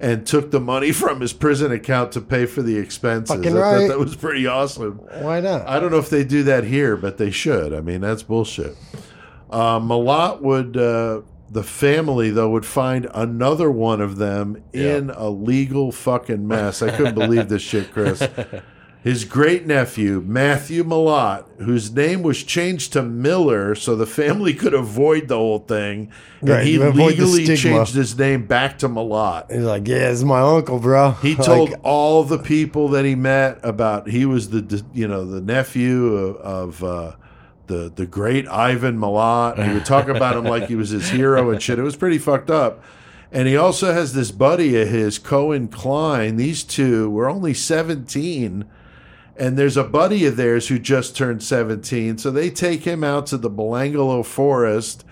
and 0.00 0.26
took 0.26 0.50
the 0.50 0.60
money 0.60 0.90
from 0.92 1.20
his 1.20 1.32
prison 1.32 1.70
account 1.70 2.12
to 2.12 2.20
pay 2.20 2.46
for 2.46 2.62
the 2.62 2.76
expenses. 2.78 3.36
Fucking 3.36 3.56
I 3.56 3.78
thought 3.78 3.88
that 3.88 3.98
was 3.98 4.16
pretty 4.16 4.46
awesome. 4.46 4.98
Why 5.20 5.40
not? 5.40 5.66
I 5.68 5.78
don't 5.80 5.90
know 5.90 5.98
if 5.98 6.10
they 6.10 6.24
do 6.24 6.42
that 6.44 6.64
here, 6.64 6.96
but 6.96 7.18
they 7.18 7.30
should. 7.30 7.74
I 7.74 7.80
mean, 7.80 8.00
that's 8.00 8.22
bullshit. 8.22 8.76
Uh, 9.50 9.78
Milat 9.78 10.40
would, 10.40 10.78
uh, 10.78 11.20
the 11.50 11.62
family 11.62 12.30
though, 12.30 12.48
would 12.48 12.64
find 12.64 13.06
another 13.12 13.70
one 13.70 14.00
of 14.00 14.16
them 14.16 14.62
in 14.72 15.10
a 15.10 15.28
legal 15.28 15.92
fucking 15.92 16.48
mess. 16.48 16.80
I 16.80 16.96
couldn't 16.96 17.14
believe 17.14 17.48
this 17.50 17.60
shit, 17.60 17.92
Chris. 17.92 18.26
His 19.02 19.24
great 19.24 19.66
nephew, 19.66 20.22
Matthew 20.24 20.84
Milat, 20.84 21.44
whose 21.58 21.90
name 21.90 22.22
was 22.22 22.44
changed 22.44 22.92
to 22.92 23.02
Miller 23.02 23.74
so 23.74 23.96
the 23.96 24.06
family 24.06 24.54
could 24.62 24.74
avoid 24.74 25.26
the 25.26 25.36
whole 25.36 25.58
thing. 25.58 26.12
And 26.40 26.50
Right, 26.50 26.64
he 26.66 26.74
you 26.74 26.82
avoid 26.84 27.16
the 27.16 27.26
legally 27.26 27.56
changed 27.56 27.94
his 27.94 28.16
name 28.16 28.46
back 28.46 28.78
to 28.78 28.88
Milat. 28.88 29.50
He's 29.50 29.62
like, 29.64 29.88
yeah, 29.88 30.10
it's 30.10 30.22
my 30.22 30.40
uncle, 30.40 30.78
bro. 30.78 31.12
He 31.12 31.34
Like, 31.36 31.44
told 31.44 31.74
all 31.82 32.22
the 32.22 32.38
people 32.38 32.88
that 32.90 33.04
he 33.04 33.16
met 33.16 33.58
about 33.64 34.08
he 34.08 34.24
was 34.24 34.50
the 34.50 34.84
you 34.94 35.08
know 35.08 35.24
the 35.24 35.40
nephew 35.40 36.14
of, 36.14 36.36
of 36.36 36.84
uh, 36.84 37.16
the 37.66 37.92
the 37.94 38.06
great 38.06 38.46
Ivan. 38.46 39.02
And 39.02 39.68
he 39.68 39.74
would 39.74 39.84
talk 39.84 40.06
about 40.06 40.36
him 40.36 40.44
like 40.44 40.68
he 40.68 40.76
was 40.76 40.90
his 40.90 41.08
hero 41.10 41.50
and 41.50 41.60
shit. 41.60 41.78
It 41.78 41.82
was 41.82 41.96
pretty 41.96 42.18
fucked 42.18 42.50
up. 42.50 42.84
And 43.32 43.48
he 43.48 43.56
also 43.56 43.92
has 43.94 44.12
this 44.12 44.30
buddy 44.30 44.80
of 44.80 44.88
his, 44.88 45.18
Cohen 45.18 45.68
Klein. 45.68 46.36
These 46.36 46.62
two 46.64 47.10
were 47.10 47.28
only 47.30 47.54
seventeen, 47.54 48.66
and 49.36 49.56
there's 49.56 49.76
a 49.76 49.84
buddy 49.84 50.26
of 50.26 50.36
theirs 50.36 50.68
who 50.68 50.78
just 50.78 51.16
turned 51.16 51.42
seventeen. 51.42 52.18
So 52.18 52.30
they 52.30 52.50
take 52.50 52.84
him 52.84 53.02
out 53.04 53.26
to 53.26 53.36
the 53.36 53.50
Belanglo 53.50 54.24
Forest. 54.24 55.04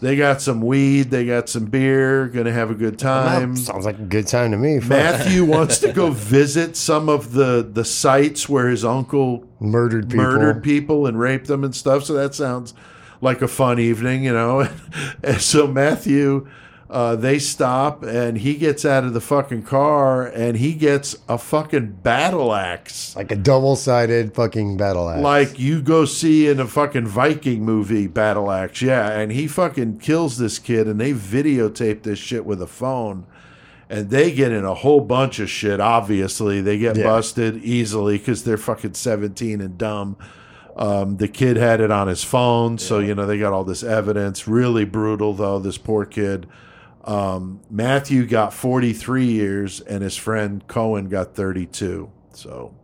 They 0.00 0.16
got 0.16 0.42
some 0.42 0.60
weed. 0.60 1.10
They 1.10 1.24
got 1.24 1.48
some 1.48 1.64
beer. 1.64 2.28
Gonna 2.28 2.52
have 2.52 2.70
a 2.70 2.74
good 2.74 2.98
time. 2.98 3.56
sounds 3.56 3.86
like 3.86 3.98
a 3.98 4.02
good 4.02 4.26
time 4.26 4.50
to 4.50 4.58
me. 4.58 4.78
Matthew 4.86 5.44
wants 5.44 5.78
to 5.78 5.92
go 5.92 6.10
visit 6.10 6.76
some 6.76 7.08
of 7.08 7.32
the 7.32 7.66
the 7.68 7.84
sites 7.84 8.48
where 8.48 8.68
his 8.68 8.84
uncle 8.84 9.48
murdered 9.60 10.10
people. 10.10 10.24
murdered 10.24 10.62
people 10.62 11.06
and 11.06 11.18
raped 11.18 11.46
them 11.46 11.64
and 11.64 11.74
stuff. 11.74 12.04
So 12.04 12.12
that 12.14 12.34
sounds 12.34 12.74
like 13.20 13.40
a 13.40 13.48
fun 13.48 13.78
evening, 13.78 14.24
you 14.24 14.32
know. 14.32 14.68
and 15.22 15.40
so 15.40 15.66
Matthew, 15.66 16.48
uh, 16.90 17.16
they 17.16 17.38
stop 17.38 18.02
and 18.02 18.38
he 18.38 18.54
gets 18.54 18.84
out 18.84 19.04
of 19.04 19.14
the 19.14 19.20
fucking 19.20 19.62
car 19.62 20.26
and 20.26 20.58
he 20.58 20.74
gets 20.74 21.16
a 21.28 21.38
fucking 21.38 21.92
battle 22.02 22.54
axe. 22.54 23.16
Like 23.16 23.32
a 23.32 23.36
double 23.36 23.74
sided 23.74 24.34
fucking 24.34 24.76
battle 24.76 25.08
axe. 25.08 25.22
Like 25.22 25.58
you 25.58 25.80
go 25.80 26.04
see 26.04 26.46
in 26.48 26.60
a 26.60 26.66
fucking 26.66 27.06
Viking 27.06 27.64
movie 27.64 28.06
battle 28.06 28.50
axe, 28.50 28.82
yeah, 28.82 29.10
and 29.18 29.32
he 29.32 29.46
fucking 29.46 29.98
kills 29.98 30.36
this 30.38 30.58
kid, 30.58 30.86
and 30.86 31.00
they 31.00 31.12
videotape 31.12 32.02
this 32.02 32.18
shit 32.18 32.44
with 32.44 32.60
a 32.60 32.66
phone, 32.66 33.26
and 33.88 34.10
they 34.10 34.30
get 34.32 34.52
in 34.52 34.64
a 34.64 34.74
whole 34.74 35.00
bunch 35.00 35.38
of 35.40 35.48
shit. 35.48 35.80
Obviously, 35.80 36.60
they 36.60 36.78
get 36.78 36.96
Yeah. 36.96 37.04
busted 37.04 37.56
easily 37.64 38.18
because 38.18 38.44
they're 38.44 38.56
fucking 38.58 38.94
seventeen 38.94 39.60
and 39.60 39.78
dumb. 39.78 40.16
Um, 40.76 41.18
the 41.18 41.28
kid 41.28 41.56
had 41.56 41.80
it 41.80 41.90
on 41.92 42.08
his 42.08 42.24
phone, 42.24 42.78
so 42.78 42.98
you 42.98 43.14
know 43.14 43.26
they 43.26 43.38
got 43.38 43.52
all 43.52 43.62
this 43.64 43.82
evidence. 43.84 44.46
Really 44.48 44.84
brutal, 44.84 45.32
though. 45.32 45.58
This 45.60 45.78
poor 45.78 46.04
kid. 46.04 46.46
Um, 47.04 47.60
Matthew 47.70 48.26
got 48.26 48.54
43 48.54 49.26
years, 49.26 49.80
and 49.80 50.02
his 50.02 50.16
friend 50.16 50.66
Cohen 50.66 51.08
got 51.08 51.34
32. 51.34 52.10
So 52.32 52.74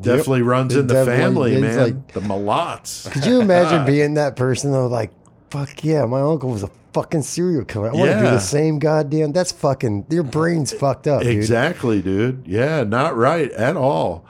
definitely 0.00 0.42
runs 0.42 0.74
It 0.74 0.80
in 0.80 0.86
the 0.86 1.04
family, 1.04 1.60
man. 1.60 1.78
like- 1.78 2.12
the 2.12 2.20
Milats. 2.20 3.10
Could 3.10 3.26
you 3.26 3.40
imagine 3.40 3.84
being 3.92 4.14
that 4.14 4.36
person 4.36 4.72
though? 4.72 4.86
Like, 4.86 5.10
fuck 5.50 5.84
yeah, 5.84 6.04
my 6.06 6.20
uncle 6.20 6.50
was 6.50 6.62
a 6.62 6.70
fucking 6.94 7.22
serial 7.22 7.64
killer. 7.64 7.90
I 7.90 7.92
want 7.94 8.10
to 8.10 8.16
do 8.16 8.22
the 8.22 8.38
same 8.40 8.78
goddamn. 8.78 9.32
That's 9.32 9.52
fucking. 9.52 10.06
Your 10.10 10.22
brain's 10.24 10.72
fucked 10.72 11.06
up, 11.06 11.22
dude. 11.22 11.32
Exactly, 11.36 12.00
dude. 12.02 12.44
Yeah, 12.46 12.82
not 12.84 13.16
right 13.16 13.50
at 13.52 13.76
all. 13.76 14.24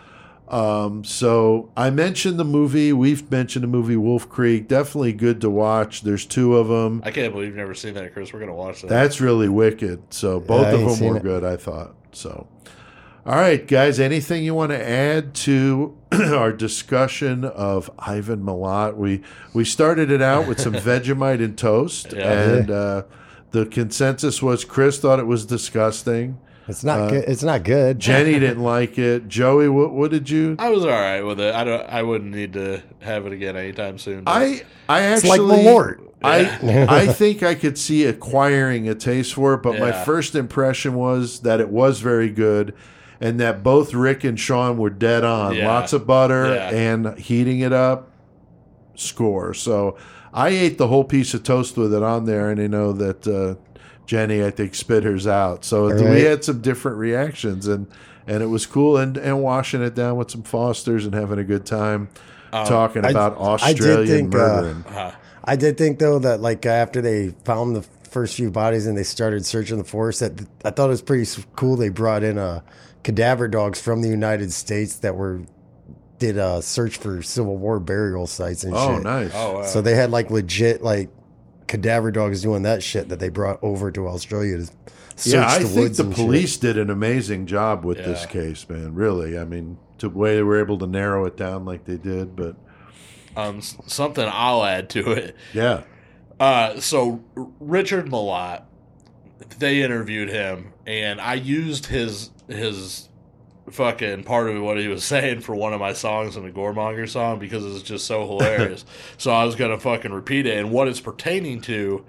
Um, 0.51 1.05
so 1.05 1.71
I 1.77 1.91
mentioned 1.91 2.39
the 2.39 2.45
movie. 2.45 2.93
We've 2.93 3.31
mentioned 3.31 3.63
the 3.63 3.69
movie 3.69 3.97
Wolf 3.97 4.29
Creek. 4.29 4.67
Definitely 4.67 5.13
good 5.13 5.41
to 5.43 5.51
watch. 5.51 6.03
There's 6.03 6.27
two 6.27 6.57
of 6.57 6.67
them. 6.69 7.03
I 7.05 7.13
can't 7.13 7.33
believe 7.33 7.49
you've 7.49 7.57
never 7.57 7.75
seen 7.75 7.95
that, 7.95 8.13
Chris. 8.13 8.33
We're 8.33 8.41
gonna 8.41 8.55
watch 8.55 8.83
that. 8.83 8.89
That's 8.89 9.21
really 9.21 9.49
wicked. 9.49 10.13
So 10.13 10.41
both 10.41 10.67
I 10.67 10.71
of 10.73 10.99
them 10.99 11.09
were 11.09 11.17
it. 11.19 11.23
good, 11.23 11.45
I 11.45 11.57
thought. 11.57 11.95
So, 12.13 12.49
all 13.25 13.37
right, 13.37 13.65
guys. 13.67 14.01
Anything 14.01 14.43
you 14.43 14.55
want 14.55 14.73
to 14.73 14.89
add 14.89 15.35
to 15.35 15.97
our 16.13 16.53
discussion 16.53 17.45
of 17.45 17.89
Ivan 18.01 18.43
Milat? 18.43 18.97
We 18.97 19.23
we 19.55 19.65
started 19.65 20.11
it 20.11 20.21
out 20.21 20.49
with 20.49 20.61
some 20.61 20.73
Vegemite 20.89 21.45
and 21.45 21.57
toast, 21.57 22.13
Yeah. 22.13 22.33
and 22.57 22.71
uh, 22.73 23.03
the 23.53 23.67
consensus 23.67 24.43
was 24.43 24.65
Chris 24.65 24.99
thought 24.99 25.21
it 25.21 25.27
was 25.29 25.47
disgusting. 25.47 26.39
It's 26.71 26.85
not 26.85 26.99
Uh, 27.01 27.09
good. 27.11 27.25
It's 27.29 27.43
not 27.43 27.63
good. 27.65 27.99
Jenny 27.99 28.33
didn't 28.39 28.63
like 28.63 28.99
it. 28.99 29.29
Joey, 29.29 29.69
what 29.69 29.93
what 29.93 30.11
did 30.11 30.31
you? 30.31 30.57
I 30.59 30.71
was 30.71 30.85
all 30.85 30.91
right 30.91 31.21
with 31.23 31.39
it. 31.41 31.55
I 31.55 31.65
don't. 31.65 31.87
I 31.89 32.03
wouldn't 32.03 32.35
need 32.35 32.53
to 32.55 32.83
have 33.01 33.27
it 33.27 33.33
again 33.33 33.57
anytime 33.57 33.99
soon. 33.99 34.25
but- 34.25 34.31
I 34.33 34.63
I 34.89 35.01
It's 35.13 35.25
actually 35.25 35.41
like 35.41 35.61
Malort. 35.67 36.01
I 36.23 36.87
I 36.89 37.07
think 37.13 37.43
I 37.43 37.55
could 37.55 37.77
see 37.79 38.05
acquiring 38.05 38.89
a 38.89 38.95
taste 38.95 39.35
for 39.35 39.55
it, 39.55 39.63
but 39.63 39.79
my 39.79 39.91
first 39.93 40.35
impression 40.35 40.95
was 40.95 41.41
that 41.41 41.61
it 41.61 41.69
was 41.71 42.01
very 42.01 42.29
good, 42.29 42.75
and 43.21 43.41
that 43.41 43.63
both 43.63 43.95
Rick 43.95 44.25
and 44.25 44.39
Sean 44.39 44.77
were 44.77 44.91
dead 44.91 45.25
on. 45.25 45.55
Yeah. 45.55 45.67
Lots 45.69 45.93
of 45.95 46.07
butter 46.07 46.55
Yeah. 46.55 46.71
and 46.71 47.19
heating 47.19 47.61
it 47.61 47.73
up. 47.73 48.09
Score. 48.97 49.55
So 49.55 49.97
I 50.35 50.49
ate 50.51 50.77
the 50.79 50.89
whole 50.89 51.05
piece 51.05 51.33
of 51.33 51.43
toast 51.43 51.77
with 51.79 51.95
it 51.95 52.03
on 52.03 52.27
there, 52.27 52.51
and 52.51 52.61
I 52.61 52.67
know 52.67 52.93
that 52.93 53.27
uh, 53.27 53.55
Jenny 54.07 54.45
I 54.45 54.51
think 54.51 54.75
spit 54.75 55.05
hers 55.05 55.27
out. 55.27 55.65
So 55.65 55.87
we 55.95 56.23
had 56.23 56.45
some 56.45 56.61
different 56.61 56.99
reactions, 56.99 57.67
and 57.67 57.87
and 58.27 58.43
it 58.43 58.47
was 58.47 58.67
cool, 58.67 58.97
and 58.97 59.17
and 59.17 59.43
washing 59.43 59.83
it 59.83 59.95
down 59.95 60.17
with 60.17 60.31
some 60.31 60.43
Fosters 60.43 61.05
and 61.05 61.15
having 61.15 61.39
a 61.39 61.45
good 61.45 61.65
time. 61.67 62.09
talking 62.53 63.05
I- 63.05 63.11
about 63.11 63.33
I 63.63 63.73
did 63.73 63.81
Australian 63.83 64.07
think, 64.31 64.35
uh, 64.35 64.39
murdering. 64.39 64.85
Uh, 64.87 65.13
I 65.45 65.57
did 65.57 65.79
think 65.79 65.99
though 66.01 66.19
that 66.19 66.41
like 66.41 66.67
after 66.67 67.01
they 67.01 67.29
found 67.45 67.77
the 67.77 67.83
first 68.11 68.35
few 68.35 68.51
bodies 68.51 68.87
and 68.89 68.99
they 68.99 69.05
started 69.05 69.47
searching 69.47 69.79
the 69.79 69.85
forest. 69.85 70.19
That 70.21 70.33
I 70.65 70.71
thought 70.71 70.87
it 70.87 70.89
was 70.91 71.03
pretty 71.03 71.31
cool. 71.55 71.77
They 71.77 71.91
brought 71.91 72.25
in 72.25 72.39
uh, 72.39 72.61
cadaver 73.05 73.47
dogs 73.47 73.81
from 73.81 74.03
the 74.03 74.09
United 74.09 74.53
States 74.53 74.97
that 74.97 75.15
were 75.15 75.43
did 76.19 76.37
a 76.37 76.61
search 76.61 76.99
for 76.99 77.23
Civil 77.23 77.57
War 77.57 77.79
burial 77.81 78.27
sites 78.27 78.65
and 78.65 78.75
Oh, 78.77 78.95
shit. 78.97 79.05
nice. 79.05 79.31
Oh, 79.35 79.55
wow. 79.61 79.63
So 79.65 79.81
they 79.81 79.95
had 79.95 80.11
like 80.11 80.31
legit 80.31 80.83
like 80.83 81.09
cadaver 81.71 82.11
dogs 82.11 82.43
doing 82.43 82.63
that 82.65 82.83
shit 82.83 83.09
that 83.09 83.21
they 83.21 83.29
brought 83.29 83.59
over 83.63 83.93
to 83.93 84.09
Australia 84.09 84.59
to 84.59 84.65
search 85.15 85.33
yeah, 85.35 85.47
I 85.47 85.59
the 85.61 85.67
think 85.69 85.77
woods 85.81 85.99
the 85.99 86.05
and 86.05 86.17
shit. 86.17 86.25
police 86.27 86.57
did 86.57 86.77
an 86.77 86.91
amazing 86.91 87.47
job 87.47 87.85
with 87.85 87.99
this 87.99 88.27
case, 88.27 88.69
man. 88.69 88.95
Really, 88.95 89.39
I 89.39 89.45
mean, 89.45 89.79
the 89.99 90.11
way 90.11 90.35
they 90.35 90.43
were 90.43 90.59
able 90.59 90.79
to 90.79 90.87
narrow 90.89 91.27
it 91.27 91.37
down 91.37 91.65
like 91.65 91.85
they 91.85 91.97
did, 91.97 92.35
but 92.35 92.57
um, 93.37 93.61
something 93.63 94.29
I'll 94.29 94.65
add 94.65 94.91
to 94.91 95.13
it. 95.13 95.37
yeah, 95.55 95.83
Uh, 96.41 96.81
so 96.81 97.23
Richard 97.61 98.07
Milat, 98.07 98.65
they 99.59 99.81
interviewed 99.83 100.29
him, 100.31 100.73
and 100.87 101.21
I 101.21 101.35
used 101.35 101.87
his 101.87 102.31
his 102.49 103.10
fucking 103.71 104.25
part 104.25 104.49
of 104.51 104.63
what 104.63 104.79
he 104.79 104.89
was 104.89 105.05
saying 105.15 105.41
for 105.41 105.55
one 105.55 105.73
of 105.73 105.81
my 105.81 105.93
songs 105.93 106.37
in 106.37 106.45
the 106.45 106.51
Goremonger 106.51 107.09
song 107.09 107.39
because 107.39 107.65
it's 107.65 107.83
just 107.83 108.07
so 108.07 108.27
hilarious. 108.27 108.85
so 109.19 109.31
I 109.33 109.45
was 109.45 109.55
gonna 109.57 109.79
fucking 109.79 110.13
repeat 110.13 110.47
it, 110.47 110.59
and 110.59 110.71
what 110.71 110.89
it's 110.89 111.01
pertaining 111.01 111.61
to 111.63 112.05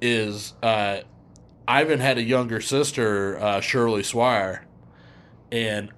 is 0.00 0.54
uh, 0.62 1.00
Ivan 1.68 2.00
had 2.00 2.18
a 2.18 2.22
younger 2.22 2.60
sister, 2.60 3.38
uh, 3.40 3.60
Shirley 3.60 4.02
Soire, 4.02 4.64
and 5.50 5.90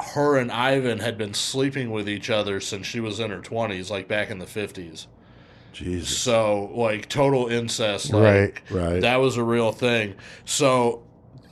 her 0.00 0.36
and 0.38 0.50
Ivan 0.50 0.98
had 0.98 1.16
been 1.18 1.34
sleeping 1.34 1.90
with 1.90 2.08
each 2.08 2.28
other 2.30 2.58
since 2.60 2.86
she 2.86 3.00
was 3.00 3.20
in 3.20 3.30
her 3.30 3.40
twenties, 3.40 3.90
like 3.90 4.08
back 4.08 4.30
in 4.30 4.38
the 4.38 4.46
fifties. 4.46 5.06
Jesus, 5.72 6.16
So 6.16 6.70
like 6.74 7.08
total 7.08 7.48
incest, 7.48 8.12
like, 8.12 8.62
Right. 8.70 8.92
right? 8.92 9.00
That 9.00 9.16
was 9.16 9.36
a 9.36 9.42
real 9.42 9.72
thing. 9.72 10.14
So 10.44 11.02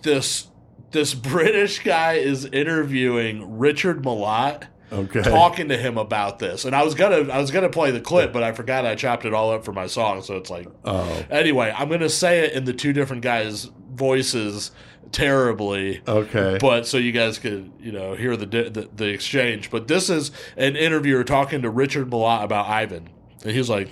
this 0.02 0.46
this 0.92 1.14
British 1.14 1.80
guy 1.80 2.14
is 2.14 2.44
interviewing 2.46 3.58
Richard 3.58 4.02
Milat, 4.02 4.64
okay, 4.92 5.22
talking 5.22 5.68
to 5.68 5.76
him 5.76 5.98
about 5.98 6.38
this, 6.38 6.64
and 6.64 6.76
I 6.76 6.82
was 6.82 6.94
gonna 6.94 7.30
I 7.32 7.38
was 7.38 7.50
gonna 7.50 7.68
play 7.68 7.90
the 7.90 8.00
clip, 8.00 8.32
but 8.32 8.42
I 8.42 8.52
forgot 8.52 8.86
I 8.86 8.94
chopped 8.94 9.24
it 9.24 9.34
all 9.34 9.50
up 9.52 9.64
for 9.64 9.72
my 9.72 9.86
song. 9.86 10.22
So 10.22 10.36
it's 10.36 10.50
like 10.50 10.68
oh, 10.84 11.24
anyway, 11.30 11.74
I'm 11.76 11.88
gonna 11.88 12.08
say 12.08 12.40
it 12.46 12.52
in 12.52 12.64
the 12.64 12.72
two 12.72 12.92
different 12.92 13.22
guys' 13.22 13.70
voices 13.92 14.70
terribly 15.10 16.00
okay, 16.08 16.56
but 16.58 16.86
so 16.86 16.96
you 16.96 17.12
guys 17.12 17.38
could 17.38 17.70
you 17.78 17.92
know 17.92 18.14
hear 18.14 18.36
the, 18.36 18.46
the 18.46 18.88
the 18.94 19.08
exchange. 19.08 19.70
But 19.70 19.88
this 19.88 20.08
is 20.08 20.30
an 20.56 20.76
interviewer 20.76 21.24
talking 21.24 21.62
to 21.62 21.70
Richard 21.70 22.10
Milat 22.10 22.44
about 22.44 22.66
Ivan, 22.68 23.08
and 23.42 23.52
he's 23.52 23.68
like, 23.68 23.90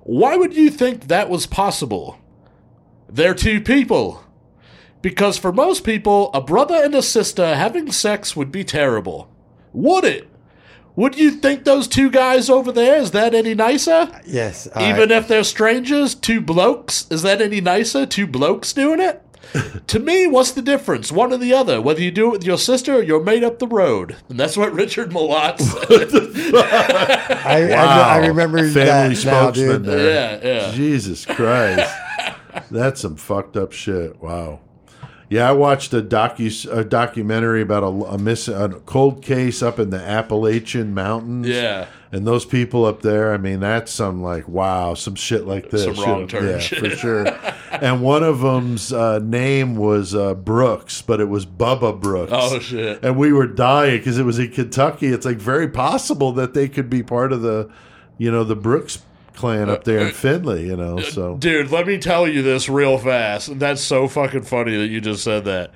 "Why 0.00 0.36
would 0.36 0.54
you 0.56 0.70
think 0.70 1.08
that 1.08 1.28
was 1.28 1.46
possible? 1.46 2.18
They're 3.08 3.34
two 3.34 3.60
people." 3.60 4.24
Because 5.00 5.38
for 5.38 5.52
most 5.52 5.84
people, 5.84 6.30
a 6.32 6.40
brother 6.40 6.74
and 6.74 6.94
a 6.94 7.02
sister 7.02 7.54
having 7.54 7.92
sex 7.92 8.34
would 8.34 8.50
be 8.50 8.64
terrible. 8.64 9.30
Would 9.72 10.04
it? 10.04 10.28
Would 10.96 11.16
you 11.16 11.30
think 11.30 11.62
those 11.62 11.86
two 11.86 12.10
guys 12.10 12.50
over 12.50 12.72
there 12.72 12.96
is 12.96 13.12
that 13.12 13.32
any 13.32 13.54
nicer? 13.54 14.08
Yes, 14.26 14.66
Even 14.80 15.12
I, 15.12 15.18
if 15.18 15.28
they're 15.28 15.44
strangers, 15.44 16.16
two 16.16 16.40
blokes, 16.40 17.06
is 17.08 17.22
that 17.22 17.40
any 17.40 17.60
nicer? 17.60 18.04
Two 18.04 18.26
blokes 18.26 18.72
doing 18.72 18.98
it? 19.00 19.22
to 19.86 20.00
me, 20.00 20.26
what's 20.26 20.50
the 20.50 20.60
difference? 20.60 21.12
One 21.12 21.32
or 21.32 21.36
the 21.36 21.54
other. 21.54 21.80
Whether 21.80 22.02
you 22.02 22.10
do 22.10 22.26
it 22.26 22.32
with 22.32 22.44
your 22.44 22.58
sister 22.58 22.96
or 22.96 23.02
you're 23.02 23.22
made 23.22 23.44
up 23.44 23.60
the 23.60 23.68
road. 23.68 24.16
And 24.28 24.40
that's 24.40 24.56
what 24.56 24.72
Richard 24.72 25.10
Milat 25.10 25.60
said. 25.60 26.54
I, 27.46 27.62
I, 27.62 27.70
wow, 27.70 28.08
I 28.08 28.26
remember 28.26 28.58
family 28.58 28.72
that 29.14 29.24
now, 29.24 29.42
spokesman 29.52 29.82
dude. 29.82 29.84
there. 29.84 30.40
yeah, 30.42 30.66
yeah. 30.66 30.72
Jesus 30.72 31.24
Christ, 31.24 31.94
that's 32.72 33.00
some 33.00 33.14
fucked 33.16 33.56
up 33.56 33.70
shit. 33.72 34.20
Wow. 34.20 34.60
Yeah, 35.30 35.48
I 35.48 35.52
watched 35.52 35.92
a 35.92 36.00
docu 36.00 36.72
a 36.72 36.84
documentary 36.84 37.60
about 37.60 37.82
a, 37.82 37.86
a 37.86 38.18
miss 38.18 38.48
a 38.48 38.80
cold 38.86 39.22
case 39.22 39.62
up 39.62 39.78
in 39.78 39.90
the 39.90 39.98
Appalachian 39.98 40.94
Mountains. 40.94 41.48
Yeah. 41.48 41.86
and 42.10 42.26
those 42.26 42.46
people 42.46 42.86
up 42.86 43.02
there. 43.02 43.34
I 43.34 43.36
mean, 43.36 43.60
that's 43.60 43.92
some 43.92 44.22
like 44.22 44.48
wow, 44.48 44.94
some 44.94 45.14
shit 45.14 45.46
like 45.46 45.70
this. 45.70 45.84
Some 45.84 46.02
wrong 46.02 46.28
turn 46.28 46.48
yeah, 46.48 46.58
shit. 46.58 46.78
for 46.78 46.90
sure. 46.90 47.26
and 47.70 48.02
one 48.02 48.22
of 48.22 48.40
them's 48.40 48.92
uh, 48.92 49.18
name 49.18 49.76
was 49.76 50.14
uh, 50.14 50.34
Brooks, 50.34 51.02
but 51.02 51.20
it 51.20 51.28
was 51.28 51.44
Bubba 51.44 52.00
Brooks. 52.00 52.32
Oh, 52.34 52.58
shit. 52.58 53.04
And 53.04 53.16
we 53.18 53.32
were 53.32 53.46
dying 53.46 53.98
because 53.98 54.18
it 54.18 54.24
was 54.24 54.38
in 54.38 54.50
Kentucky. 54.50 55.08
It's 55.08 55.26
like 55.26 55.36
very 55.36 55.68
possible 55.68 56.32
that 56.32 56.54
they 56.54 56.68
could 56.68 56.88
be 56.88 57.02
part 57.02 57.32
of 57.32 57.42
the, 57.42 57.70
you 58.16 58.30
know, 58.30 58.44
the 58.44 58.56
Brooks 58.56 59.02
clan 59.38 59.70
up 59.70 59.84
there 59.84 60.00
in 60.00 60.12
Finley. 60.12 60.66
You 60.66 60.76
know, 60.76 61.00
so 61.00 61.36
Dude, 61.36 61.70
let 61.70 61.86
me 61.86 61.98
tell 61.98 62.28
you 62.28 62.42
this 62.42 62.68
real 62.68 62.98
fast. 62.98 63.58
That's 63.58 63.80
so 63.82 64.08
fucking 64.08 64.42
funny 64.42 64.76
that 64.76 64.88
you 64.88 65.00
just 65.00 65.24
said 65.24 65.44
that. 65.46 65.72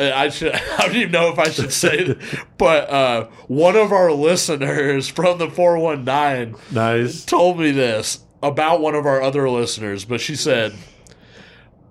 I 0.00 0.28
should 0.28 0.54
I 0.78 0.86
don't 0.86 0.96
even 0.96 1.12
know 1.12 1.30
if 1.30 1.38
I 1.38 1.50
should 1.50 1.72
say 1.72 1.98
it, 1.98 2.18
but 2.58 2.90
uh, 2.90 3.28
one 3.46 3.76
of 3.76 3.92
our 3.92 4.12
listeners 4.12 5.08
from 5.08 5.38
the 5.38 5.50
419 5.50 6.60
nice. 6.72 7.24
told 7.24 7.58
me 7.58 7.70
this 7.70 8.20
about 8.42 8.80
one 8.80 8.94
of 8.94 9.06
our 9.06 9.20
other 9.20 9.48
listeners, 9.50 10.04
but 10.04 10.20
she 10.20 10.36
said, 10.36 10.74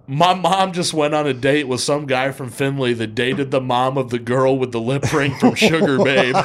My 0.08 0.34
mom 0.34 0.72
just 0.74 0.94
went 0.94 1.14
on 1.14 1.28
a 1.28 1.34
date 1.34 1.68
with 1.68 1.82
some 1.82 2.06
guy 2.06 2.32
from 2.32 2.50
Finley 2.50 2.94
that 2.94 3.16
dated 3.16 3.52
the 3.52 3.62
mom 3.62 3.98
of 3.98 4.10
the 4.10 4.20
girl 4.20 4.58
with 4.58 4.72
the 4.72 4.80
lip 4.80 5.12
ring 5.14 5.38
from 5.40 5.56
Sugar 5.56 5.98
Babe. 6.04 6.36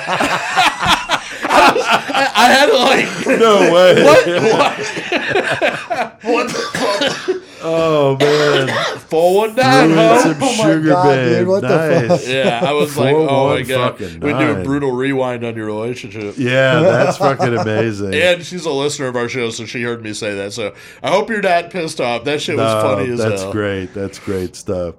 I, 1.52 1.72
was- 1.74 1.84
I- 1.86 2.32
I 2.34 2.46
had 2.52 2.66
to 2.66 2.76
like, 2.78 3.38
No 3.40 3.72
way. 3.72 4.02
what? 4.02 4.26
What? 4.26 6.22
what 6.22 6.46
the 6.48 6.54
fuck? 6.54 7.42
Oh 7.64 8.16
man, 8.18 8.66
419, 9.08 9.86
Ruined 9.86 9.94
huh? 9.94 10.18
some 10.20 10.32
Oh 10.42 10.56
my 10.56 10.64
sugar 10.64 10.88
God, 10.88 11.04
babe. 11.14 11.38
dude, 11.38 11.46
what 11.48 11.60
the 11.62 11.68
fuck? 12.08 12.20
Yeah, 12.26 12.60
I 12.64 12.72
was 12.72 12.96
like, 12.96 13.14
oh 13.14 13.26
my 13.26 13.32
one, 13.54 13.62
god, 13.68 13.98
fucking 13.98 14.18
we 14.20 14.32
do 14.32 14.50
a 14.60 14.64
brutal 14.64 14.90
rewind 14.90 15.44
on 15.44 15.54
your 15.54 15.66
relationship. 15.66 16.34
Yeah, 16.38 16.80
that's 16.80 17.18
fucking 17.18 17.56
amazing. 17.56 18.14
And 18.14 18.44
she's 18.44 18.64
a 18.64 18.70
listener 18.72 19.06
of 19.06 19.14
our 19.16 19.28
show, 19.28 19.50
so 19.50 19.64
she 19.64 19.80
heard 19.82 20.02
me 20.02 20.12
say 20.12 20.34
that. 20.36 20.52
So 20.52 20.74
I 21.04 21.10
hope 21.10 21.30
you're 21.30 21.40
not 21.40 21.70
pissed 21.70 22.00
off. 22.00 22.24
That 22.24 22.42
shit 22.42 22.56
was 22.56 22.64
No, 22.74 22.82
funny 22.82 23.10
as 23.12 23.18
that's 23.20 23.42
hell. 23.42 23.52
That's 23.52 23.52
great. 23.52 23.94
That's 23.94 24.18
great 24.18 24.56
stuff. 24.56 24.96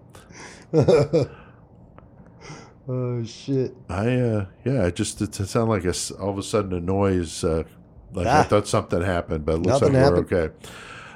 Oh 2.88 3.24
shit! 3.24 3.76
I 3.90 4.16
uh 4.20 4.46
yeah, 4.66 4.86
it 4.88 4.96
just 4.96 5.22
it 5.22 5.34
sounded 5.36 5.72
like 5.72 5.86
a 5.86 5.94
all 6.20 6.30
of 6.32 6.38
a 6.38 6.44
sudden 6.44 6.74
a 6.74 6.80
noise. 6.82 7.44
Uh, 7.44 7.64
like 8.14 8.28
I 8.28 8.40
Ah. 8.42 8.44
thought 8.44 8.68
something 8.68 9.02
happened, 9.02 9.46
but 9.46 9.54
it 9.56 9.58
looks 9.60 9.82
Nothing 9.82 9.94
like 9.94 10.04
happened. 10.04 10.28
we're 10.32 10.38
okay. 10.42 10.54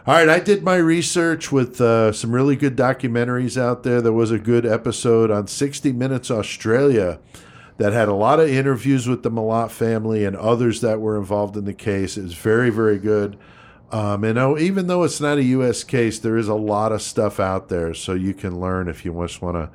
All 0.08 0.14
right, 0.14 0.30
I 0.30 0.40
did 0.40 0.64
my 0.64 0.78
research 0.78 1.52
with 1.52 1.82
uh, 1.82 2.14
some 2.14 2.32
really 2.32 2.56
good 2.56 2.78
documentaries 2.78 3.60
out 3.62 3.84
there. 3.84 4.02
There 4.02 4.14
was 4.14 4.32
a 4.32 4.40
good 4.40 4.66
episode 4.66 5.30
on 5.30 5.48
60 5.48 5.92
Minutes 5.92 6.32
Australia 6.32 7.20
that 7.76 7.92
had 7.92 8.08
a 8.08 8.14
lot 8.14 8.40
of 8.40 8.48
interviews 8.48 9.06
with 9.06 9.24
the 9.24 9.30
Milat 9.30 9.70
family 9.70 10.24
and 10.24 10.34
others 10.38 10.80
that 10.80 11.02
were 11.02 11.18
involved 11.18 11.58
in 11.58 11.66
the 11.66 11.74
case. 11.74 12.18
It 12.18 12.24
was 12.24 12.34
very, 12.36 12.70
very 12.70 12.98
good. 12.98 13.38
Um, 13.92 14.24
and 14.24 14.40
oh, 14.40 14.58
even 14.58 14.88
though 14.88 15.04
it's 15.04 15.20
not 15.20 15.38
a 15.40 15.44
U.S. 15.44 15.84
case, 15.84 16.20
there 16.20 16.38
is 16.38 16.48
a 16.48 16.56
lot 16.56 16.94
of 16.94 17.02
stuff 17.02 17.38
out 17.42 17.68
there, 17.68 17.94
so 17.94 18.14
you 18.14 18.34
can 18.34 18.60
learn 18.62 18.88
if 18.88 19.04
you 19.04 19.12
just 19.28 19.42
want 19.42 19.56
to 19.58 19.70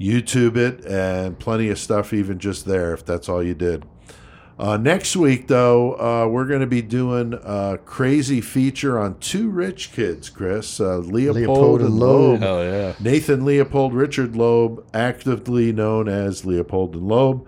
YouTube 0.00 0.56
it, 0.56 0.84
and 0.84 1.38
plenty 1.38 1.68
of 1.68 1.78
stuff 1.78 2.12
even 2.12 2.38
just 2.38 2.66
there 2.66 2.92
if 2.92 3.04
that's 3.04 3.28
all 3.28 3.42
you 3.42 3.54
did. 3.54 3.84
Uh, 4.58 4.78
next 4.78 5.14
week, 5.16 5.48
though, 5.48 5.92
uh, 6.00 6.26
we're 6.26 6.46
going 6.46 6.60
to 6.60 6.66
be 6.66 6.80
doing 6.80 7.34
a 7.34 7.78
crazy 7.84 8.40
feature 8.40 8.98
on 8.98 9.18
two 9.18 9.50
rich 9.50 9.92
kids, 9.92 10.30
Chris 10.30 10.80
uh, 10.80 10.96
Leopold, 10.98 11.36
Leopold 11.36 11.80
and 11.80 11.88
and 11.90 11.98
Loeb. 11.98 12.30
Loeb. 12.30 12.40
Hell 12.40 12.64
yeah. 12.64 12.94
Nathan 12.98 13.44
Leopold, 13.44 13.92
Richard 13.92 14.34
Loeb, 14.34 14.86
actively 14.94 15.72
known 15.72 16.08
as 16.08 16.46
Leopold 16.46 16.94
and 16.94 17.06
Loeb. 17.06 17.46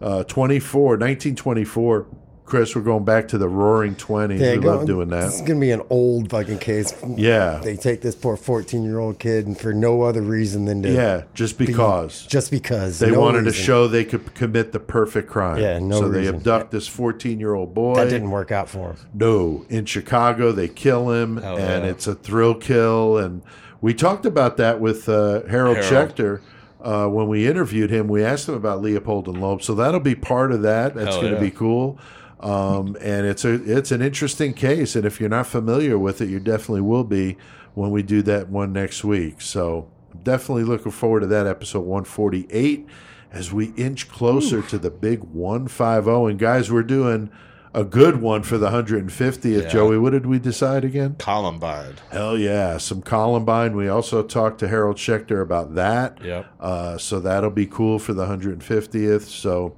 Uh, 0.00 0.24
24, 0.24 0.82
1924. 0.92 2.06
Chris, 2.46 2.76
we're 2.76 2.82
going 2.82 3.04
back 3.04 3.26
to 3.28 3.38
the 3.38 3.48
roaring 3.48 3.96
20s. 3.96 4.38
we 4.40 4.62
go- 4.62 4.76
love 4.76 4.86
doing 4.86 5.08
that. 5.08 5.24
This 5.24 5.34
is 5.34 5.40
gonna 5.42 5.58
be 5.58 5.72
an 5.72 5.82
old 5.90 6.30
fucking 6.30 6.58
case. 6.58 6.94
Yeah. 7.16 7.60
They 7.62 7.76
take 7.76 8.02
this 8.02 8.14
poor 8.14 8.36
fourteen-year-old 8.36 9.18
kid, 9.18 9.48
and 9.48 9.58
for 9.58 9.74
no 9.74 10.02
other 10.02 10.22
reason 10.22 10.64
than 10.64 10.80
to 10.84 10.90
Yeah, 10.92 11.22
just 11.34 11.58
because. 11.58 12.22
just 12.26 12.52
because 12.52 13.00
They 13.00 13.10
no 13.10 13.18
wanted 13.20 13.46
to 13.46 13.52
show 13.52 13.88
they 13.88 14.04
could 14.04 14.32
commit 14.34 14.70
the 14.70 14.78
perfect 14.78 15.28
crime. 15.28 15.60
Yeah, 15.60 15.80
no 15.80 15.98
So 16.02 16.08
they 16.08 16.20
reason. 16.20 16.36
abduct 16.36 16.70
this 16.70 16.86
14 16.86 17.40
year 17.40 17.54
old 17.54 17.74
boy. 17.74 17.96
that 17.96 18.10
didn't 18.10 18.30
work 18.30 18.52
out 18.52 18.68
for 18.68 18.90
him. 18.90 18.96
No, 19.12 19.64
in 19.68 19.84
Chicago 19.84 20.52
they 20.52 20.68
kill 20.68 21.10
him, 21.10 21.38
Hell 21.38 21.56
and 21.58 21.84
yeah. 21.84 21.90
it's 21.90 22.06
a 22.06 22.14
thrill 22.14 22.54
kill. 22.54 23.18
And 23.18 23.42
we 23.80 23.92
talked 23.92 24.24
about 24.24 24.56
that 24.58 24.80
with 24.80 25.08
uh, 25.08 25.42
Harold, 25.48 25.78
Harold. 25.78 26.10
Schechter 26.14 26.40
uh, 26.80 27.08
when 27.08 27.26
we 27.26 27.44
interviewed 27.48 27.90
him. 27.90 28.06
We 28.06 28.22
asked 28.22 28.48
him 28.48 28.54
about 28.54 28.82
Leopold 28.82 29.26
and 29.26 29.40
Loeb, 29.40 29.62
so 29.64 29.74
that'll 29.74 29.98
be 29.98 30.14
part 30.14 30.52
of 30.52 30.62
that. 30.62 30.94
That's 30.94 31.08
Hell 31.16 31.22
going 31.22 31.34
to 31.34 31.38
yeah. 31.40 31.50
be 31.50 31.50
cool. 31.50 31.98
Um, 32.40 32.96
and 33.00 33.26
it's 33.26 33.44
a 33.44 33.54
it's 33.54 33.90
an 33.92 34.02
interesting 34.02 34.52
case, 34.52 34.94
and 34.94 35.06
if 35.06 35.20
you're 35.20 35.28
not 35.28 35.46
familiar 35.46 35.98
with 35.98 36.20
it, 36.20 36.28
you 36.28 36.38
definitely 36.38 36.82
will 36.82 37.04
be 37.04 37.36
when 37.74 37.90
we 37.90 38.02
do 38.02 38.22
that 38.22 38.48
one 38.48 38.72
next 38.72 39.04
week. 39.04 39.40
So 39.40 39.90
I'm 40.12 40.20
definitely 40.20 40.64
looking 40.64 40.92
forward 40.92 41.20
to 41.20 41.26
that 41.28 41.46
episode 41.46 41.80
148 41.80 42.86
as 43.32 43.52
we 43.52 43.72
inch 43.76 44.08
closer 44.08 44.62
to 44.62 44.78
the 44.78 44.90
big 44.90 45.20
150. 45.20 46.10
And 46.30 46.38
guys, 46.38 46.70
we're 46.70 46.82
doing 46.82 47.30
a 47.74 47.84
good 47.84 48.22
one 48.22 48.42
for 48.42 48.56
the 48.56 48.70
150th. 48.70 49.62
Yeah. 49.62 49.68
Joey, 49.68 49.98
what 49.98 50.10
did 50.10 50.24
we 50.24 50.38
decide 50.38 50.84
again? 50.84 51.16
Columbine. 51.18 51.96
Hell 52.10 52.38
yeah, 52.38 52.78
some 52.78 53.02
Columbine. 53.02 53.76
We 53.76 53.88
also 53.88 54.22
talked 54.22 54.60
to 54.60 54.68
Harold 54.68 54.96
Schechter 54.96 55.42
about 55.42 55.74
that. 55.74 56.18
Yep. 56.24 56.46
Uh, 56.58 56.96
so 56.96 57.20
that'll 57.20 57.50
be 57.50 57.66
cool 57.66 57.98
for 57.98 58.14
the 58.14 58.24
150th. 58.24 59.22
So 59.22 59.76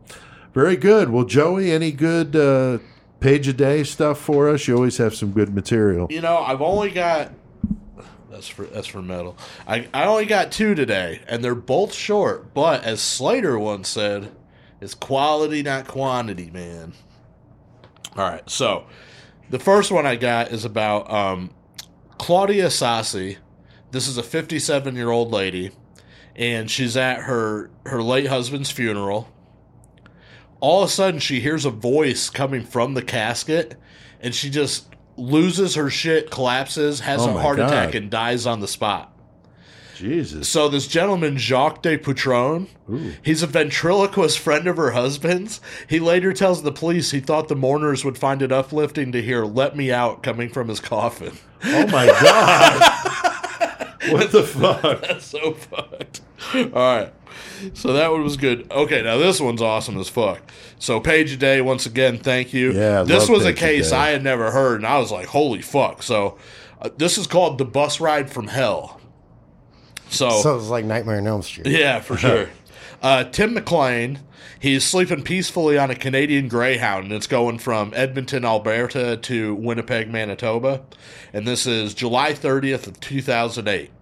very 0.59 0.75
good. 0.75 1.11
Well, 1.11 1.25
Joey, 1.25 1.71
any 1.71 1.93
good 1.93 2.35
uh, 2.35 2.79
page 3.21 3.47
a 3.47 3.53
day 3.53 3.85
stuff 3.85 4.19
for 4.19 4.49
us? 4.49 4.67
You 4.67 4.75
always 4.75 4.97
have 4.97 5.15
some 5.15 5.31
good 5.31 5.55
material. 5.55 6.09
You 6.11 6.21
know, 6.21 6.39
I've 6.39 6.61
only 6.61 6.91
got 6.91 7.31
that's 8.29 8.49
for 8.49 8.65
that's 8.65 8.89
for 8.89 9.01
metal. 9.01 9.39
I 9.69 9.87
I 9.95 10.07
only 10.07 10.27
got 10.27 10.51
two 10.51 10.75
today, 10.75 11.21
and 11.29 11.45
they're 11.45 11.55
both 11.55 11.95
short. 11.95 12.55
But 12.55 12.83
as 12.83 13.01
Slater 13.01 13.57
once 13.57 13.89
said, 13.89 14.33
"It's 14.81 14.95
quality, 14.95 15.63
not 15.63 15.87
quantity, 15.87 16.51
man." 16.51 16.93
All 18.17 18.29
right, 18.29 18.51
so 18.51 18.85
the 19.51 19.61
first 19.61 19.93
one 19.93 20.07
I 20.07 20.17
got 20.17 20.51
is 20.51 20.65
about 20.65 21.09
um, 21.09 21.51
Claudia 22.19 22.67
Sassi. 22.67 23.37
This 23.93 24.09
is 24.09 24.19
a 24.19 24.25
57 24.25 24.97
year 24.97 25.11
old 25.11 25.31
lady, 25.31 25.71
and 26.35 26.69
she's 26.69 26.97
at 26.97 27.21
her 27.21 27.71
her 27.87 28.03
late 28.03 28.27
husband's 28.27 28.73
funeral. 28.73 29.29
All 30.61 30.83
of 30.83 30.89
a 30.89 30.93
sudden, 30.93 31.21
she 31.21 31.41
hears 31.41 31.65
a 31.65 31.71
voice 31.71 32.31
coming 32.31 32.65
from 32.65 32.95
the 32.95 33.03
casket, 33.03 33.77
and 34.21 34.35
she 34.35 34.51
just 34.51 34.89
loses 35.17 35.75
her 35.75 35.91
shit, 35.91 36.31
collapses, 36.31 37.01
has 37.01 37.23
Oh 37.27 37.37
a 37.37 37.41
heart 37.41 37.59
attack, 37.59 37.95
and 37.95 38.11
dies 38.11 38.47
on 38.47 38.61
the 38.61 38.69
spot. 38.69 39.13
Jesus. 39.97 40.49
So 40.49 40.69
this 40.69 40.87
gentleman, 40.87 41.39
Jacques 41.39 41.83
de 41.83 41.99
Poutron, 41.99 42.69
he's 43.25 43.43
a 43.43 43.49
ventriloquist 43.49 44.39
friend 44.39 44.69
of 44.69 44.77
her 44.77 44.93
husband's. 44.93 45.61
He 45.89 45.99
later 45.99 46.33
tells 46.33 46.63
the 46.63 46.71
police 46.71 47.11
he 47.11 47.19
thought 47.19 47.49
the 47.49 47.57
mourners 47.57 48.05
would 48.05 48.17
find 48.17 48.41
it 48.41 48.53
uplifting 48.53 49.11
to 49.11 49.21
hear 49.21 49.45
"Let 49.45 49.77
me 49.77 49.91
out" 49.91 50.23
coming 50.23 50.51
from 50.51 50.69
his 50.69 50.79
coffin. 50.79 51.37
Oh 51.65 51.87
my 51.89 52.07
God. 52.07 52.81
what 54.13 54.31
the 54.31 54.45
fuck? 54.45 55.03
That's 55.03 55.25
so 55.25 55.53
fucked. 55.55 56.21
All 56.55 56.71
right. 56.71 57.13
So 57.75 57.93
that 57.93 58.11
one 58.11 58.23
was 58.23 58.37
good. 58.37 58.71
Okay, 58.71 59.03
now 59.03 59.19
this 59.19 59.41
one's 59.41 59.63
awesome 59.63 59.99
as 59.99 60.09
fuck. 60.09 60.41
So 60.79 61.01
Page 61.01 61.33
a 61.33 61.37
Day, 61.37 61.61
once 61.61 61.87
again, 61.87 62.19
thank 62.19 62.53
you. 62.53 62.73
Yeah, 62.73 63.01
I 63.01 63.05
this 63.05 63.29
was 63.29 63.45
a 63.45 63.53
case. 63.53 63.93
I 63.93 64.11
had 64.11 64.23
never 64.23 64.51
heard, 64.51 64.77
and 64.77 64.87
I 64.87 64.99
was 64.99 65.11
like, 65.11 65.27
"Holy 65.27 65.61
fuck!" 65.61 66.03
So 66.03 66.39
uh, 66.81 66.91
this 66.97 67.19
is 67.19 67.27
called 67.27 67.59
the 67.59 67.65
bus 67.65 68.01
ride 68.01 68.31
from 68.31 68.49
hell. 68.49 69.01
So, 70.11 70.31
So 70.43 70.57
it's 70.57 70.69
like 70.69 70.85
Nightmare 70.85 71.19
on 71.19 71.27
Elm 71.27 71.43
Street. 71.43 71.67
yeah, 71.79 72.01
for 72.01 72.17
sure. 72.17 72.49
Uh, 73.01 73.23
Tim 73.23 73.55
McLean, 73.55 74.19
he's 74.59 74.83
sleeping 74.83 75.23
peacefully 75.23 75.79
on 75.79 75.89
a 75.89 75.95
Canadian 75.95 76.49
Greyhound, 76.49 77.05
and 77.05 77.13
it's 77.13 77.29
going 77.29 77.61
from 77.61 77.93
Edmonton, 77.95 78.45
Alberta 78.45 79.17
to 79.17 79.55
Winnipeg, 79.55 80.11
Manitoba. 80.11 80.83
And 81.33 81.47
this 81.47 81.65
is 81.65 81.95
July 81.95 82.33
30th 82.33 82.89
of 82.89 82.99
2008. 82.99 83.93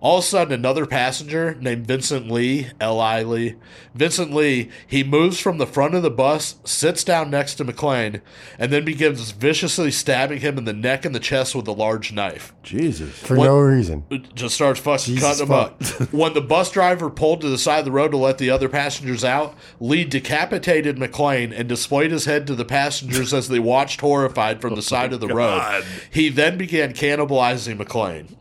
All 0.00 0.18
of 0.18 0.24
a 0.24 0.26
sudden, 0.26 0.52
another 0.52 0.86
passenger 0.86 1.56
named 1.60 1.86
Vincent 1.86 2.30
Li, 2.30 2.68
L.I. 2.80 3.22
Li, 3.22 3.56
Vincent 3.94 4.32
Li, 4.32 4.70
he 4.86 5.02
moves 5.02 5.40
from 5.40 5.58
the 5.58 5.66
front 5.66 5.94
of 5.94 6.02
the 6.02 6.10
bus, 6.10 6.56
sits 6.64 7.02
down 7.02 7.30
next 7.30 7.56
to 7.56 7.64
McLean, 7.64 8.20
and 8.58 8.72
then 8.72 8.84
begins 8.84 9.32
viciously 9.32 9.90
stabbing 9.90 10.40
him 10.40 10.56
in 10.56 10.64
the 10.66 10.72
neck 10.72 11.04
and 11.04 11.14
the 11.14 11.20
chest 11.20 11.54
with 11.54 11.66
a 11.66 11.72
large 11.72 12.12
knife 12.12 12.52
Jesus. 12.62 13.10
For 13.18 13.36
What- 13.36 13.46
no 13.46 13.58
reason. 13.58 14.04
just 14.34 14.54
starts 14.54 14.78
fucking 14.78 15.16
Jesus 15.16 15.40
cutting 15.40 15.46
him 15.46 15.52
up. 15.52 15.82
when 16.12 16.34
the 16.34 16.40
bus 16.40 16.70
driver 16.70 17.10
pulled 17.10 17.40
to 17.40 17.48
the 17.48 17.58
side 17.58 17.80
of 17.80 17.84
the 17.84 17.90
road 17.92 18.12
to 18.12 18.16
let 18.16 18.38
the 18.38 18.50
other 18.50 18.68
passengers 18.68 19.24
out, 19.24 19.56
Li 19.80 20.04
decapitated 20.04 20.98
McLean 20.98 21.52
and 21.52 21.68
displayed 21.68 22.10
his 22.12 22.24
head 22.26 22.46
to 22.46 22.54
the 22.54 22.64
passengers 22.64 23.34
as 23.34 23.48
they 23.48 23.58
watched 23.58 24.00
horrified 24.00 24.60
from 24.60 24.74
the 24.74 24.82
side 24.82 25.12
of 25.12 25.20
the 25.20 25.28
road. 25.28 25.84
He 26.10 26.28
then 26.28 26.56
began 26.58 26.92
cannibalizing 26.92 27.78
McLean. 27.78 28.36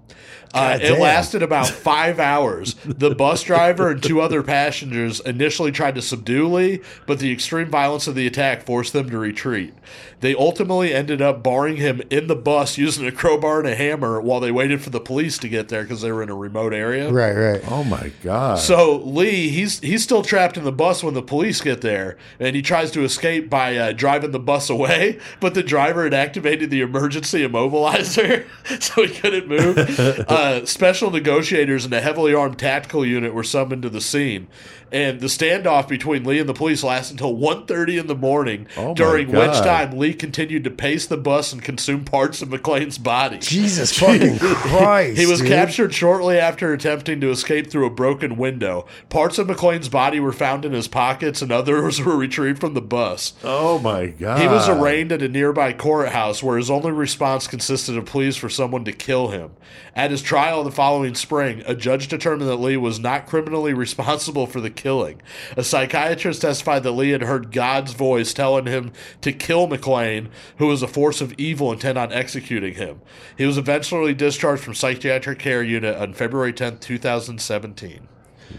Uh, 0.53 0.77
it 0.81 0.99
lasted 0.99 1.43
about 1.43 1.67
five 1.67 2.19
hours. 2.19 2.75
The 2.85 3.13
bus 3.13 3.43
driver 3.43 3.91
and 3.91 4.01
two 4.01 4.21
other 4.21 4.43
passengers 4.43 5.19
initially 5.19 5.71
tried 5.71 5.95
to 5.95 6.01
subdue 6.01 6.47
Li, 6.47 6.81
but 7.05 7.19
the 7.19 7.31
extreme 7.31 7.69
violence 7.69 8.07
of 8.07 8.15
the 8.15 8.27
attack 8.27 8.63
forced 8.63 8.93
them 8.93 9.09
to 9.09 9.17
retreat. 9.17 9.73
They 10.19 10.33
ultimately 10.33 10.93
ended 10.93 11.21
up 11.21 11.43
barring 11.43 11.77
him 11.77 12.01
in 12.09 12.25
the 12.25 12.35
bus 12.35 12.77
using 12.77 13.05
a 13.05 13.11
crowbar 13.11 13.59
and 13.59 13.67
a 13.67 13.75
hammer 13.75 14.19
while 14.19 14.39
they 14.39 14.51
waited 14.51 14.81
for 14.81 14.89
the 14.89 14.99
police 14.99 15.37
to 15.39 15.49
get 15.49 15.69
there 15.69 15.83
because 15.83 16.01
they 16.01 16.11
were 16.11 16.23
in 16.23 16.29
a 16.29 16.35
remote 16.35 16.73
area. 16.73 17.11
Right, 17.11 17.33
right. 17.33 17.61
Oh 17.67 17.83
my 17.83 18.11
God. 18.23 18.57
So 18.57 18.97
Li, 18.97 19.49
he's 19.49 19.79
he's 19.81 20.03
still 20.03 20.23
trapped 20.23 20.57
in 20.57 20.63
the 20.63 20.71
bus 20.71 21.03
when 21.03 21.13
the 21.13 21.21
police 21.21 21.61
get 21.61 21.81
there, 21.81 22.17
and 22.39 22.55
he 22.55 22.63
tries 22.63 22.89
to 22.91 23.03
escape 23.03 23.47
by 23.47 23.77
uh, 23.77 23.91
driving 23.91 24.31
the 24.31 24.39
bus 24.39 24.69
away. 24.69 25.19
But 25.39 25.53
the 25.53 25.61
driver 25.61 26.03
had 26.03 26.13
activated 26.13 26.71
the 26.71 26.81
emergency 26.81 27.47
immobilizer, 27.47 28.45
so 28.81 29.03
he 29.03 29.13
couldn't 29.13 29.47
move. 29.47 29.77
uh, 30.27 30.65
special 30.65 31.11
negotiators 31.11 31.85
and 31.85 31.93
a 31.93 32.01
heavily 32.01 32.33
armed 32.33 32.57
tactical 32.57 33.05
unit 33.05 33.33
were 33.33 33.43
summoned 33.43 33.83
to 33.83 33.89
the 33.89 34.01
scene, 34.01 34.47
and 34.91 35.19
the 35.19 35.27
standoff 35.27 35.87
between 35.87 36.23
Li 36.23 36.39
and 36.39 36.49
the 36.49 36.53
police 36.53 36.83
lasted 36.83 37.13
until 37.13 37.35
1.30 37.35 37.99
in 37.99 38.07
the 38.07 38.15
morning. 38.15 38.67
Oh 38.77 38.87
my 38.87 38.93
during 38.93 39.31
which 39.31 39.57
time 39.57 39.97
Li 39.97 40.06
continued 40.13 40.63
to 40.63 40.69
pace 40.69 41.05
the 41.05 41.17
bus 41.17 41.53
and 41.53 41.61
consume 41.63 42.03
parts 42.05 42.41
of 42.41 42.49
McLean's 42.49 42.97
body. 42.97 43.37
Jesus 43.39 43.91
fucking 43.99 44.39
Christ. 44.39 45.17
He 45.17 45.25
was 45.25 45.39
dude. 45.39 45.49
captured 45.49 45.93
shortly 45.93 46.37
after 46.37 46.73
attempting 46.73 47.21
to 47.21 47.29
escape 47.29 47.69
through 47.69 47.85
a 47.85 47.89
broken 47.91 48.37
window. 48.37 48.85
Parts 49.09 49.37
of 49.37 49.47
McLean's 49.47 49.89
body 49.89 50.19
were 50.19 50.31
found 50.33 50.65
in 50.65 50.73
his 50.73 50.87
pockets, 50.87 51.41
and 51.41 51.51
others 51.51 52.01
were 52.05 52.15
retrieved 52.17 52.59
from 52.59 52.73
the 52.73 52.81
bus. 52.81 53.33
oh 53.43 53.79
my 53.79 54.07
God. 54.07 54.39
He 54.39 54.47
was 54.47 54.67
arraigned 54.69 55.11
at 55.11 55.21
a 55.21 55.27
nearby 55.27 55.73
courthouse 55.73 56.41
where 56.43 56.57
his 56.57 56.69
only 56.69 56.91
response 56.91 57.47
consisted 57.47 57.97
of 57.97 58.05
pleas 58.05 58.35
for 58.35 58.49
someone 58.49 58.85
to 58.85 58.91
kill 58.91 59.29
him. 59.29 59.51
At 59.95 60.11
his 60.11 60.21
trial 60.21 60.63
the 60.63 60.71
following 60.71 61.15
spring, 61.15 61.63
a 61.65 61.73
judge 61.75 62.07
determined 62.07 62.49
that 62.49 62.55
Li 62.57 62.77
was 62.77 62.99
not 62.99 63.25
criminally 63.27 63.73
responsible 63.87 64.45
for 64.47 64.61
the 64.61 64.69
killing. 64.69 65.21
A 65.55 65.63
psychiatrist 65.63 66.41
testified 66.41 66.83
that 66.83 66.91
Li 66.91 67.11
had 67.11 67.23
heard 67.23 67.51
God's 67.51 67.93
voice 67.93 68.33
telling 68.33 68.65
him 68.65 68.91
to 69.21 69.31
kill 69.31 69.67
McLean, 69.67 69.87
who 70.57 70.67
was 70.67 70.81
a 70.83 70.87
force 70.87 71.21
of 71.21 71.33
evil 71.37 71.71
intent 71.71 71.97
on 71.97 72.11
executing 72.13 72.73
him. 72.75 73.01
He 73.37 73.45
was 73.45 73.57
eventually 73.57 74.13
discharged 74.13 74.63
from 74.63 74.73
psychiatric 74.73 75.39
care 75.39 75.63
unit 75.63 75.95
on 75.95 76.13
February 76.13 76.53
10th, 76.53 76.79
2017. 76.81 78.07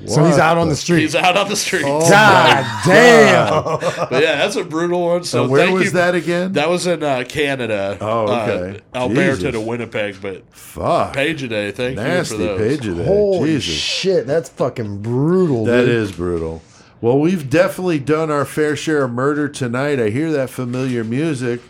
So 0.04 0.22
he's 0.26 0.36
out 0.38 0.58
on 0.58 0.68
the- 0.68 0.74
the 0.74 0.76
street. 0.76 1.00
He's 1.00 1.14
out 1.14 1.36
on 1.38 1.48
the 1.48 1.56
streets. 1.56 1.84
God 2.10 2.84
damn. 2.84 3.62
But 4.10 4.22
yeah, 4.22 4.36
that's 4.36 4.54
a 4.56 4.62
brutal 4.62 5.02
one. 5.06 5.24
So 5.24 5.44
So 5.46 5.48
where 5.50 5.64
thank 5.64 5.74
was 5.78 5.84
you- 5.86 5.90
that 5.92 6.14
again? 6.14 6.52
That 6.52 6.68
was 6.68 6.86
in 6.86 7.02
uh, 7.02 7.24
Canada. 7.26 7.96
Oh, 8.00 8.24
okay. 8.30 8.80
Uh, 8.94 8.98
Alberta 8.98 9.36
Jesus. 9.36 9.52
to 9.52 9.60
Winnipeg, 9.62 10.16
but 10.20 10.44
Fuck. 10.54 11.14
Page 11.14 11.42
a 11.42 11.48
day. 11.48 11.70
Thank 11.72 11.96
Nasty 11.96 12.34
you 12.36 12.40
for 12.40 12.46
those. 12.58 12.76
page 12.76 12.86
of 12.86 12.96
that. 12.98 13.06
Holy 13.06 13.54
Jesus. 13.54 13.74
shit, 13.74 14.26
that's 14.26 14.50
fucking 14.50 15.00
brutal. 15.00 15.64
That 15.64 15.86
dude. 15.86 15.88
is 15.88 16.12
brutal. 16.12 16.62
Well, 17.00 17.20
we've 17.20 17.48
definitely 17.48 18.00
done 18.00 18.28
our 18.28 18.44
fair 18.44 18.74
share 18.74 19.04
of 19.04 19.12
murder 19.12 19.48
tonight. 19.48 20.00
I 20.00 20.10
hear 20.10 20.32
that 20.32 20.50
familiar 20.50 21.04
music. 21.04 21.60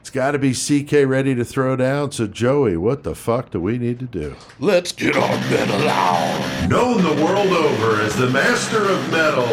It's 0.00 0.10
got 0.10 0.32
to 0.32 0.38
be 0.38 0.52
CK 0.52 1.08
ready 1.08 1.34
to 1.34 1.42
throw 1.42 1.74
down. 1.74 2.12
So, 2.12 2.26
Joey, 2.26 2.76
what 2.76 3.02
the 3.02 3.14
fuck 3.14 3.50
do 3.50 3.60
we 3.60 3.78
need 3.78 3.98
to 4.00 4.04
do? 4.04 4.36
Let's 4.60 4.92
get 4.92 5.16
on 5.16 5.40
metal 5.48 5.88
out. 5.88 6.68
Known 6.68 7.02
the 7.02 7.24
world 7.24 7.48
over 7.48 8.02
as 8.02 8.14
the 8.14 8.28
master 8.28 8.84
of 8.84 9.10
metal, 9.10 9.46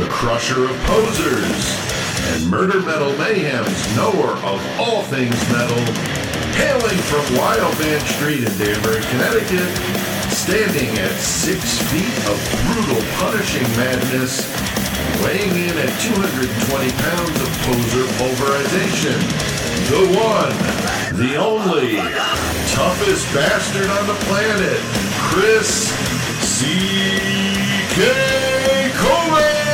the 0.00 0.08
crusher 0.10 0.64
of 0.64 0.74
posers, 0.84 1.76
and 2.32 2.50
murder 2.50 2.80
metal 2.80 3.12
mayhem's 3.18 3.94
knower 3.94 4.32
of 4.48 4.80
all 4.80 5.02
things 5.02 5.36
metal, 5.52 5.76
hailing 6.56 6.96
from 7.04 7.36
Wild 7.36 7.74
Van 7.74 8.00
Street 8.06 8.38
in 8.38 8.56
Danbury, 8.56 9.02
Connecticut, 9.12 10.03
standing 10.44 10.92
at 10.98 11.16
six 11.16 11.80
feet 11.88 12.18
of 12.28 12.36
brutal, 12.68 13.00
punishing 13.16 13.64
madness, 13.80 14.44
weighing 15.24 15.48
in 15.56 15.72
at 15.72 15.88
220 16.04 16.92
pounds 17.00 17.40
of 17.40 17.48
poser 17.64 18.04
pulverization. 18.20 19.16
The 19.88 20.04
one, 20.12 20.52
the 21.16 21.36
only, 21.36 21.96
toughest 22.76 23.24
bastard 23.32 23.88
on 23.88 24.06
the 24.06 24.18
planet, 24.28 24.80
Chris 25.32 25.88
C.K. 26.44 28.04
Kovacs! 29.00 29.64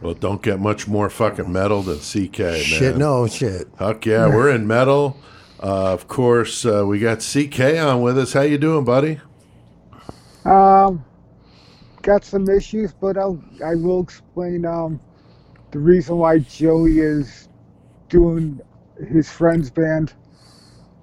Well, 0.00 0.14
don't 0.14 0.42
get 0.42 0.60
much 0.60 0.86
more 0.86 1.10
fucking 1.10 1.50
metal 1.50 1.82
than 1.82 1.98
CK, 1.98 2.38
man. 2.38 2.60
Shit, 2.60 2.96
no, 2.96 3.26
shit. 3.26 3.66
Fuck 3.76 4.06
yeah, 4.06 4.28
we're 4.28 4.50
in 4.50 4.66
metal. 4.66 5.16
Uh, 5.60 5.92
of 5.92 6.06
course, 6.06 6.64
uh, 6.64 6.86
we 6.86 7.00
got 7.00 7.18
CK 7.18 7.60
on 7.78 8.02
with 8.02 8.16
us. 8.16 8.32
How 8.32 8.42
you 8.42 8.58
doing, 8.58 8.84
buddy? 8.84 9.20
Um, 10.44 11.04
got 12.02 12.24
some 12.24 12.48
issues, 12.48 12.92
but 12.92 13.18
I'll 13.18 13.42
I 13.64 13.74
will 13.74 14.00
explain 14.02 14.64
um 14.64 15.00
the 15.72 15.80
reason 15.80 16.16
why 16.16 16.38
Joey 16.38 17.00
is 17.00 17.48
doing 18.08 18.60
his 19.10 19.30
friend's 19.30 19.70
band 19.70 20.12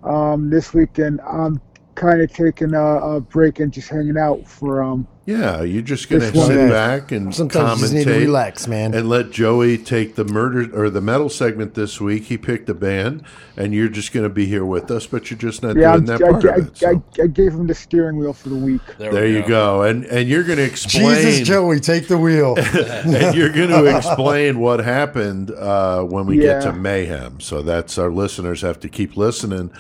um 0.04 0.50
this 0.50 0.74
weekend. 0.74 1.20
Um, 1.28 1.62
kind 1.96 2.22
of 2.22 2.32
taking 2.32 2.74
a, 2.74 2.84
a 3.16 3.22
break 3.22 3.60
and 3.60 3.72
just 3.74 3.90
hanging 3.90 4.18
out 4.18 4.46
for 4.48 4.84
um. 4.84 5.08
Yeah, 5.28 5.64
you're 5.64 5.82
just 5.82 6.08
gonna 6.08 6.32
sit 6.32 6.56
Yeah. 6.56 6.70
back 6.70 7.12
and 7.12 7.34
Sometimes 7.34 7.80
you 7.82 7.86
just 7.88 7.94
need 7.96 8.04
to 8.04 8.10
commentate 8.12 8.20
relax, 8.20 8.68
man. 8.68 8.94
and 8.94 9.10
let 9.10 9.32
Joey 9.32 9.80
take 9.80 10.14
the 10.14 10.24
murder 10.24 10.70
or 10.80 10.92
the 10.92 11.02
metal 11.02 11.30
segment 11.30 11.74
this 11.74 12.00
week. 12.00 12.26
He 12.26 12.38
picked 12.38 12.70
a 12.70 12.76
band, 12.76 13.24
and 13.58 13.74
you're 13.74 13.88
just 13.90 14.14
gonna 14.14 14.30
be 14.30 14.46
here 14.46 14.64
with 14.64 14.92
us, 14.92 15.08
but 15.08 15.32
you're 15.32 15.40
just 15.40 15.64
not 15.64 15.78
Yeah, 15.78 15.94
I'm, 15.94 16.06
doing 16.06 16.22
I, 16.22 16.32
that 16.32 16.42
part 16.42 16.46
I, 16.46 16.56
of 16.60 16.68
it. 16.68 16.78
so. 16.78 16.90
I, 17.20 17.24
I 17.24 17.28
gave 17.28 17.54
him 17.54 17.66
the 17.66 17.74
steering 17.74 18.18
wheel 18.18 18.34
for 18.34 18.50
the 18.50 18.56
week. 18.56 18.82
There, 19.00 19.12
there 19.12 19.24
we 19.24 19.38
you 19.38 19.48
go, 19.48 19.82
and 19.82 20.06
and 20.06 20.30
you're 20.30 20.44
gonna 20.44 20.62
explain. 20.62 21.16
Jesus, 21.16 21.48
Joey, 21.48 21.80
take 21.80 22.08
the 22.08 22.20
wheel. 22.20 22.56
and 22.60 23.36
you're 23.36 23.50
going 23.50 23.70
to 23.84 23.98
explain 23.98 24.60
what 24.60 24.80
happened 24.80 25.50
uh, 25.50 26.04
when 26.04 26.28
we 26.28 26.38
get 26.38 26.62
to 26.64 26.74
mayhem. 26.74 27.40
So 27.40 27.64
that's 27.64 27.98
our 27.98 28.12
listeners 28.12 28.62
have 28.62 28.80
to 28.82 28.90
keep 28.90 29.18
listening 29.18 29.72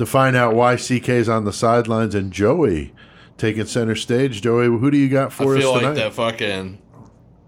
to 0.00 0.06
find 0.06 0.34
out 0.34 0.54
why 0.54 0.76
CK's 0.76 1.28
on 1.28 1.44
the 1.44 1.52
sidelines 1.52 2.14
and 2.14 2.32
Joey 2.32 2.94
taking 3.36 3.66
center 3.66 3.94
stage. 3.94 4.40
Joey, 4.40 4.64
who 4.66 4.90
do 4.90 4.96
you 4.96 5.10
got 5.10 5.26
I 5.26 5.30
for 5.30 5.54
us 5.54 5.60
feel 5.60 5.72
like 5.72 5.82
tonight? 5.82 5.94
that 5.94 6.14
fucking 6.14 6.78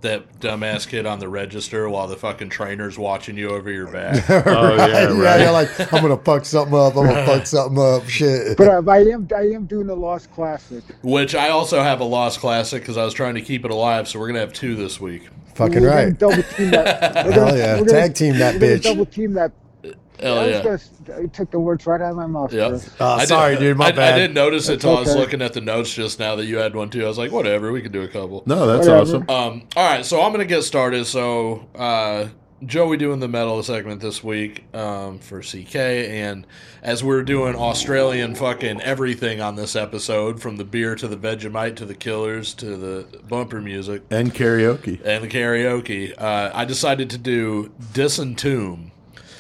that 0.02 0.38
dumbass 0.40 0.86
kid 0.86 1.06
on 1.06 1.18
the 1.18 1.28
register 1.30 1.88
while 1.88 2.08
the 2.08 2.16
fucking 2.16 2.50
trainer's 2.50 2.98
watching 2.98 3.38
you 3.38 3.48
over 3.48 3.70
your 3.70 3.86
back. 3.90 4.28
oh 4.30 4.74
yeah, 4.76 4.86
yeah, 4.86 5.04
right. 5.18 5.40
you're 5.40 5.50
like, 5.52 5.92
I'm 5.94 6.02
gonna 6.02 6.18
fuck 6.18 6.44
something 6.44 6.74
up. 6.76 6.94
I'm 6.94 7.06
gonna 7.06 7.24
fuck 7.26 7.46
something 7.46 7.78
up. 7.82 8.06
Shit. 8.06 8.58
But 8.58 8.68
uh, 8.68 8.90
I 8.90 8.98
am 8.98 9.26
I 9.34 9.44
am 9.54 9.64
doing 9.64 9.86
the 9.86 9.96
Lost 9.96 10.30
Classic. 10.32 10.84
Which 11.02 11.34
I 11.34 11.48
also 11.48 11.82
have 11.82 12.00
a 12.00 12.04
lost 12.04 12.40
classic 12.40 12.82
because 12.82 12.98
I 12.98 13.04
was 13.06 13.14
trying 13.14 13.34
to 13.36 13.40
keep 13.42 13.64
it 13.64 13.70
alive. 13.70 14.08
So 14.08 14.18
we're 14.18 14.26
gonna 14.26 14.40
have 14.40 14.52
two 14.52 14.74
this 14.76 15.00
week. 15.00 15.28
Fucking 15.54 15.80
We're 15.82 15.88
right. 15.90 16.18
Double 16.18 16.42
team 16.42 16.70
that. 16.72 17.24
we're 17.26 17.32
Hell 17.32 17.56
yeah. 17.56 17.78
gonna- 17.78 17.90
Tag 17.90 18.14
team 18.14 18.36
that 18.38 18.60
we're 18.60 18.76
bitch. 18.78 18.82
Double 18.82 19.06
team 19.06 19.32
that. 19.34 19.52
Hell 20.22 20.48
yeah. 20.48 20.62
gonna, 20.62 20.78
I 21.22 21.26
took 21.26 21.50
the 21.50 21.58
words 21.60 21.86
right 21.86 22.00
out 22.00 22.10
of 22.10 22.16
my 22.16 22.26
mouth. 22.26 22.52
Yep. 22.52 22.70
Chris. 22.70 23.00
I 23.00 23.18
did- 23.20 23.28
sorry, 23.28 23.56
dude. 23.58 23.76
My 23.76 23.86
I, 23.86 23.92
bad. 23.92 24.14
I 24.14 24.18
didn't 24.18 24.34
notice 24.34 24.68
it 24.68 24.80
till 24.80 24.96
I 24.96 25.00
was 25.00 25.14
looking 25.16 25.42
at 25.42 25.52
the 25.52 25.60
notes 25.60 25.92
just 25.92 26.18
now 26.18 26.36
that 26.36 26.46
you 26.46 26.56
had 26.58 26.74
one 26.74 26.90
too. 26.90 27.04
I 27.04 27.08
was 27.08 27.18
like, 27.18 27.32
whatever, 27.32 27.72
we 27.72 27.82
can 27.82 27.92
do 27.92 28.02
a 28.02 28.08
couple. 28.08 28.42
No, 28.46 28.66
that's 28.66 28.86
Whatever. 28.88 29.02
awesome. 29.02 29.30
Um, 29.30 29.62
all 29.76 29.84
right, 29.88 30.04
so 30.04 30.22
I'm 30.22 30.32
gonna 30.32 30.44
get 30.44 30.62
started. 30.62 31.06
So, 31.06 31.66
uh, 31.74 32.28
Joey 32.64 32.96
doing 32.96 33.18
the 33.18 33.26
metal 33.26 33.60
segment 33.64 34.00
this 34.00 34.22
week 34.22 34.72
um, 34.72 35.18
for 35.18 35.40
CK, 35.42 35.74
and 35.74 36.46
as 36.80 37.02
we're 37.02 37.24
doing 37.24 37.56
Australian 37.56 38.36
fucking 38.36 38.80
everything 38.82 39.40
on 39.40 39.56
this 39.56 39.74
episode, 39.74 40.40
from 40.40 40.58
the 40.58 40.64
beer 40.64 40.94
to 40.94 41.08
the 41.08 41.16
Vegemite 41.16 41.74
to 41.74 41.84
the 41.84 41.94
Killers 41.96 42.54
to 42.54 42.76
the 42.76 43.18
bumper 43.28 43.60
music 43.60 44.02
And 44.12 44.32
karaoke. 44.32 45.00
and 45.04 45.24
the 45.24 45.28
karaoke, 45.28 46.14
uh, 46.16 46.52
I 46.54 46.64
decided 46.64 47.10
to 47.10 47.18
do 47.18 47.72
Disentomb. 47.92 48.91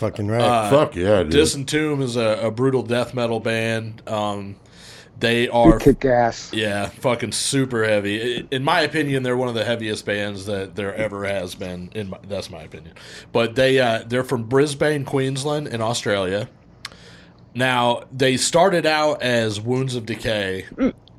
Fucking 0.02 0.26
right. 0.26 0.40
Uh, 0.40 0.68
Fuck 0.68 0.96
yeah, 0.96 1.22
dude. 1.22 1.30
Disentomb 1.32 2.02
is 2.02 2.16
a, 2.16 2.46
a 2.46 2.50
brutal 2.50 2.82
death 2.82 3.14
metal 3.14 3.38
band. 3.38 4.02
Um, 4.08 4.56
they 5.20 5.48
are 5.48 5.78
They 5.78 5.84
kick 5.84 6.04
ass. 6.06 6.50
yeah, 6.52 6.86
fucking 6.88 7.30
super 7.30 7.84
heavy. 7.84 8.44
In 8.50 8.64
my 8.64 8.80
opinion, 8.80 9.22
they're 9.22 9.36
one 9.36 9.46
of 9.46 9.54
the 9.54 9.62
heaviest 9.64 10.04
bands 10.04 10.46
that 10.46 10.74
there 10.74 10.92
ever 10.92 11.24
has 11.24 11.54
been. 11.54 11.88
In 11.94 12.10
my, 12.10 12.18
that's 12.26 12.50
my 12.50 12.62
opinion. 12.62 12.94
But 13.30 13.54
they 13.54 13.78
uh, 13.78 14.02
they're 14.04 14.24
from 14.24 14.42
Brisbane, 14.48 15.04
Queensland, 15.04 15.68
in 15.68 15.80
Australia. 15.80 16.48
Now 17.54 18.02
they 18.10 18.36
started 18.36 18.84
out 18.84 19.22
as 19.22 19.60
Wounds 19.60 19.94
of 19.94 20.04
Decay, 20.04 20.66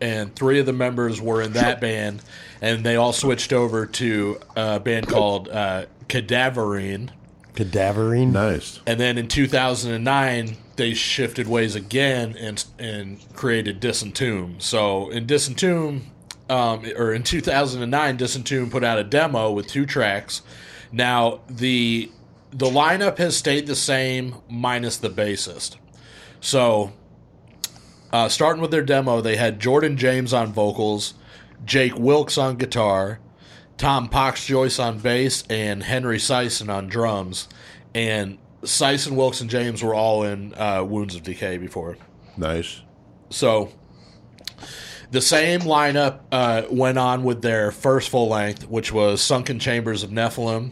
and 0.02 0.36
three 0.36 0.60
of 0.60 0.66
the 0.66 0.74
members 0.74 1.22
were 1.22 1.42
in 1.42 1.54
that 1.54 1.80
band, 1.80 2.22
and 2.62 2.84
they 2.86 2.98
all 2.98 3.14
switched 3.14 3.54
over 3.54 3.86
to 3.86 4.42
a 4.58 4.82
band 4.82 5.08
called 5.08 5.48
uh, 5.48 5.86
Cadaverine. 6.10 7.12
Cadaverine. 7.54 8.32
nice. 8.32 8.80
And 8.86 9.00
then 9.00 9.18
in 9.18 9.28
2009, 9.28 10.58
they 10.76 10.94
shifted 10.94 11.48
ways 11.48 11.76
again 11.76 12.36
and 12.38 12.64
and 12.80 13.24
created 13.36 13.80
Disentomb. 13.80 14.62
So 14.62 15.10
in 15.10 15.28
Disentomb, 15.28 16.02
um, 16.50 16.86
or 16.98 17.14
in 17.14 17.24
2009, 17.24 18.18
Disentomb 18.18 18.72
put 18.72 18.84
out 18.84 19.00
a 19.00 19.04
demo 19.04 19.52
with 19.52 19.68
two 19.68 19.86
tracks. 19.86 20.42
Now 20.92 21.42
the 21.48 22.12
the 22.52 22.68
lineup 22.68 23.18
has 23.18 23.36
stayed 23.36 23.68
the 23.68 23.76
same 23.76 24.36
minus 24.50 24.98
the 24.98 25.10
bassist. 25.10 25.78
So 26.40 26.92
uh, 28.12 28.30
starting 28.30 28.62
with 28.62 28.72
their 28.72 28.84
demo, 28.84 29.22
they 29.22 29.36
had 29.36 29.60
Jordan 29.60 29.98
James 29.98 30.34
on 30.34 30.54
vocals, 30.54 31.16
Jake 31.66 31.98
Wilkes 31.98 32.38
on 32.38 32.58
guitar, 32.58 33.20
Tom 33.78 34.08
Pox 34.10 34.46
Joyce 34.46 34.80
on 34.80 35.00
bass, 35.00 35.44
and 35.50 35.84
Henry 35.84 36.18
Sison 36.18 36.74
on 36.74 36.88
drums. 36.88 37.48
And 37.94 38.38
Sison, 38.64 39.12
Wilkes, 39.12 39.42
and 39.42 39.50
James 39.50 39.84
were 39.84 39.94
all 39.94 40.24
in 40.24 40.54
uh, 40.56 40.84
Wounds 40.84 41.16
of 41.16 41.24
Decay 41.24 41.58
before. 41.58 41.98
Nice. 42.38 42.82
So 43.30 43.72
the 45.12 45.22
same 45.22 45.62
lineup 45.62 46.22
uh, 46.32 46.64
went 46.72 46.98
on 46.98 47.24
with 47.24 47.42
their 47.42 47.72
first 47.72 48.10
full 48.10 48.30
length, 48.30 48.68
which 48.68 48.92
was 48.92 49.22
Sunken 49.22 49.60
Chambers 49.60 50.02
of 50.02 50.10
Nephilim, 50.10 50.72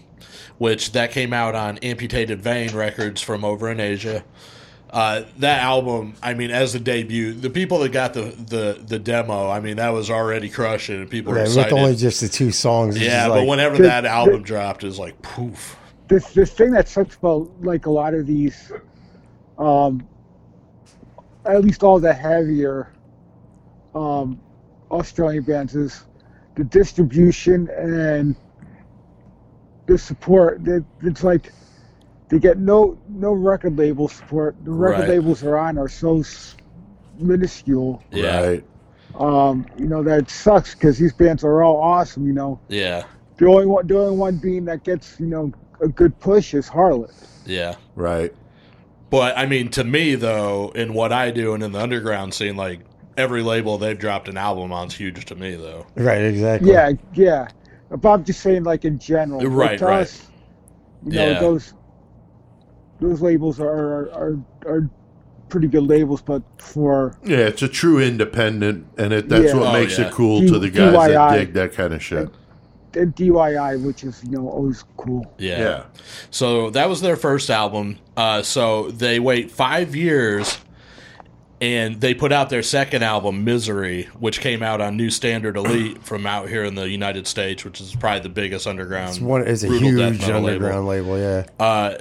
which 0.57 0.94
that 0.94 1.11
came 1.11 1.34
out 1.34 1.53
on 1.53 1.78
Amputated 1.80 2.41
Vein 2.41 2.73
Records 2.73 3.22
from 3.22 3.45
over 3.45 3.69
in 3.69 3.80
Asia. 3.80 4.23
Uh, 4.91 5.23
that 5.38 5.61
album, 5.61 6.15
I 6.22 6.34
mean, 6.34 6.51
as 6.51 6.76
a 6.76 6.80
debut, 6.80 7.31
the 7.34 7.49
people 7.49 7.80
that 7.80 7.93
got 7.93 8.13
the, 8.13 8.23
the, 8.23 8.77
the 8.85 8.99
demo, 8.99 9.49
I 9.49 9.61
mean, 9.61 9.77
that 9.77 9.89
was 9.89 10.09
already 10.09 10.49
crushing, 10.49 10.97
and 10.99 11.09
people 11.09 11.31
were 11.31 11.38
Yeah, 11.39 11.45
excited. 11.45 11.72
with 11.73 11.81
only 11.81 11.95
just 11.95 12.19
the 12.19 12.27
two 12.27 12.51
songs. 12.51 12.99
yeah, 12.99 13.30
but 13.30 13.39
like, 13.39 13.47
whenever 13.47 13.77
The- 13.77 13.84
that 13.84 14.01
the- 14.01 14.09
album 14.09 14.43
dropped, 14.43 14.84
it 14.84 14.88
was 14.88 14.99
like 14.99 15.22
poof. 15.22 15.77
This 16.09 16.34
this 16.34 16.51
thing 16.51 16.72
that 16.72 16.89
sucks 16.89 17.15
about 17.15 17.49
like 17.61 17.85
a 17.85 17.89
lot 17.89 18.13
of 18.13 18.27
these, 18.27 18.73
um, 19.57 20.05
at 21.45 21.61
least 21.63 21.84
all 21.84 22.01
the 22.01 22.11
heavier, 22.13 22.91
um, 23.95 24.38
Australian 24.91 25.43
bands 25.43 25.73
is 25.73 26.03
the 26.55 26.65
distribution 26.65 27.69
and 27.69 28.35
the 29.85 29.97
support. 29.97 30.65
That 30.65 30.84
it's 31.01 31.23
like 31.23 31.53
they 32.32 32.40
get 32.40 32.58
no 32.58 32.98
no 33.10 33.34
record 33.34 33.78
label 33.78 34.08
support. 34.08 34.56
The 34.64 34.72
record 34.72 35.02
Right. 35.02 35.10
labels 35.10 35.41
they're 35.41 35.58
on 35.58 35.78
are 35.78 35.90
so 35.90 36.22
s- 36.22 36.56
minuscule. 37.20 38.02
Yeah, 38.12 38.41
Right. 38.48 38.64
Um, 39.16 39.66
you 39.78 39.88
know 39.88 40.02
that 40.03 40.30
sucks 40.30 40.74
because 40.74 40.98
these 40.98 41.12
bands 41.14 41.44
are 41.44 41.62
all 41.62 41.76
awesome. 41.78 42.26
You 42.26 42.34
know 42.34 42.60
yeah, 42.70 43.03
the 43.38 43.45
only 43.48 43.66
one 43.66 43.86
the 43.86 43.98
only 43.99 44.18
one 44.18 44.38
being 44.38 44.66
that 44.66 44.84
gets 44.86 45.20
you 45.20 45.26
know 45.28 45.52
a 45.82 45.88
good 45.90 46.18
push 46.20 46.53
is 46.53 46.70
Harlot. 46.70 47.12
yeah. 47.45 47.76
Right. 47.95 48.34
But 49.10 49.38
I 49.38 49.45
mean, 49.45 49.68
to 49.72 49.84
me 49.84 50.16
though, 50.16 50.72
in 50.74 50.94
what 50.94 51.12
I 51.12 51.32
do 51.32 51.53
and 51.53 51.62
in 51.62 51.74
the 51.74 51.80
underground 51.82 52.34
scene, 52.34 52.56
like 52.56 52.80
every 53.18 53.44
label 53.44 53.78
they've 53.78 53.99
dropped 53.99 54.30
an 54.30 54.38
album 54.38 54.72
on 54.72 54.88
is 54.88 54.94
huge 54.95 55.26
to 55.26 55.36
me 55.36 55.56
though. 55.56 55.86
right, 55.95 56.22
exactly. 56.22 56.72
Yeah, 56.72 56.91
yeah. 57.14 57.49
But 57.90 58.10
I'm 58.10 58.24
just 58.24 58.40
saying, 58.40 58.64
like 58.64 58.86
in 58.86 58.98
general, 58.99 59.41
Right, 59.41 59.82
right. 59.82 59.99
us, 60.03 60.30
you 61.06 61.12
know, 61.12 61.28
Yeah. 61.32 61.40
those 61.41 61.74
those 63.02 63.22
labels 63.22 63.60
are, 63.60 63.68
are 63.68 64.11
are 64.14 64.38
are 64.65 64.90
pretty 65.49 65.68
good 65.68 65.84
labels, 65.84 66.22
but 66.22 66.41
for 66.57 67.18
Yeah, 67.26 67.40
it's 67.40 67.61
a 67.61 67.68
true 67.68 67.99
independent, 67.99 68.86
and 68.98 69.11
it, 69.11 69.28
that's 69.28 69.48
Yeah. 69.53 69.56
what 69.60 69.68
Oh, 69.68 69.73
makes 69.73 69.99
yeah. 69.99 70.07
it 70.07 70.14
cool 70.14 70.40
D- 70.41 70.48
to 70.48 70.60
the 70.60 70.69
guys 70.69 70.94
that 70.94 71.32
dig 71.38 71.53
that 71.53 71.73
kind 71.73 71.94
of 71.94 72.02
shit. 72.02 72.30
the 72.94 73.06
DIY, 73.06 73.84
which 73.84 74.03
is 74.06 74.22
you 74.23 74.32
know 74.38 74.48
always 74.48 74.86
cool. 74.98 75.26
Yeah. 75.38 75.60
Yeah. 75.60 75.84
So 76.30 76.69
that 76.69 76.88
was 76.88 77.02
their 77.02 77.15
first 77.18 77.49
album. 77.49 77.98
Uh, 78.15 78.44
so 78.44 78.91
they 78.91 79.19
wait 79.19 79.49
five 79.52 79.94
years, 79.95 80.57
and 81.60 81.99
they 82.02 82.14
put 82.14 82.32
out 82.32 82.49
their 82.49 82.64
second 82.64 83.03
album, 83.03 83.44
Misery, 83.44 84.10
which 84.19 84.40
came 84.41 84.64
out 84.64 84.82
on 84.82 84.95
New 84.98 85.10
Standard 85.10 85.57
Elite 85.57 86.02
from 86.03 86.26
out 86.26 86.49
here 86.49 86.64
in 86.64 86.76
the 86.76 86.90
United 86.90 87.28
States, 87.28 87.64
which 87.65 87.80
is 87.82 87.95
probably 87.95 88.22
the 88.22 88.30
biggest 88.30 88.68
underground. 88.68 89.10
It's 89.11 89.19
one. 89.19 89.45
It's 89.48 89.64
a 89.64 89.68
huge 89.68 89.95
metal 90.19 90.41
label. 90.41 90.48
underground 90.49 90.88
label. 90.88 91.18
Yeah. 91.19 91.45
Uh, 91.60 91.98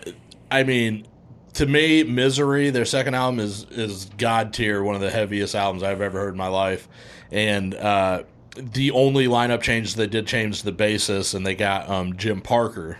I 0.50 0.64
mean, 0.64 1.06
to 1.54 1.66
me, 1.66 2.02
Misery, 2.04 2.70
their 2.70 2.84
second 2.84 3.14
album 3.14 3.40
is 3.40 3.64
is 3.70 4.06
god 4.18 4.52
tier, 4.52 4.82
one 4.82 4.94
of 4.94 5.00
the 5.00 5.10
heaviest 5.10 5.54
albums 5.54 5.82
I've 5.82 6.00
ever 6.00 6.18
heard 6.20 6.32
in 6.34 6.38
my 6.38 6.48
life, 6.48 6.88
and 7.30 7.74
uh, 7.74 8.22
the 8.56 8.90
only 8.92 9.26
lineup 9.26 9.60
change 9.62 9.94
they 9.94 10.06
did 10.06 10.26
change 10.26 10.62
the 10.62 10.72
bassist, 10.72 11.34
and 11.34 11.46
they 11.46 11.54
got 11.54 11.88
um, 11.88 12.16
Jim 12.16 12.40
Parker, 12.40 12.98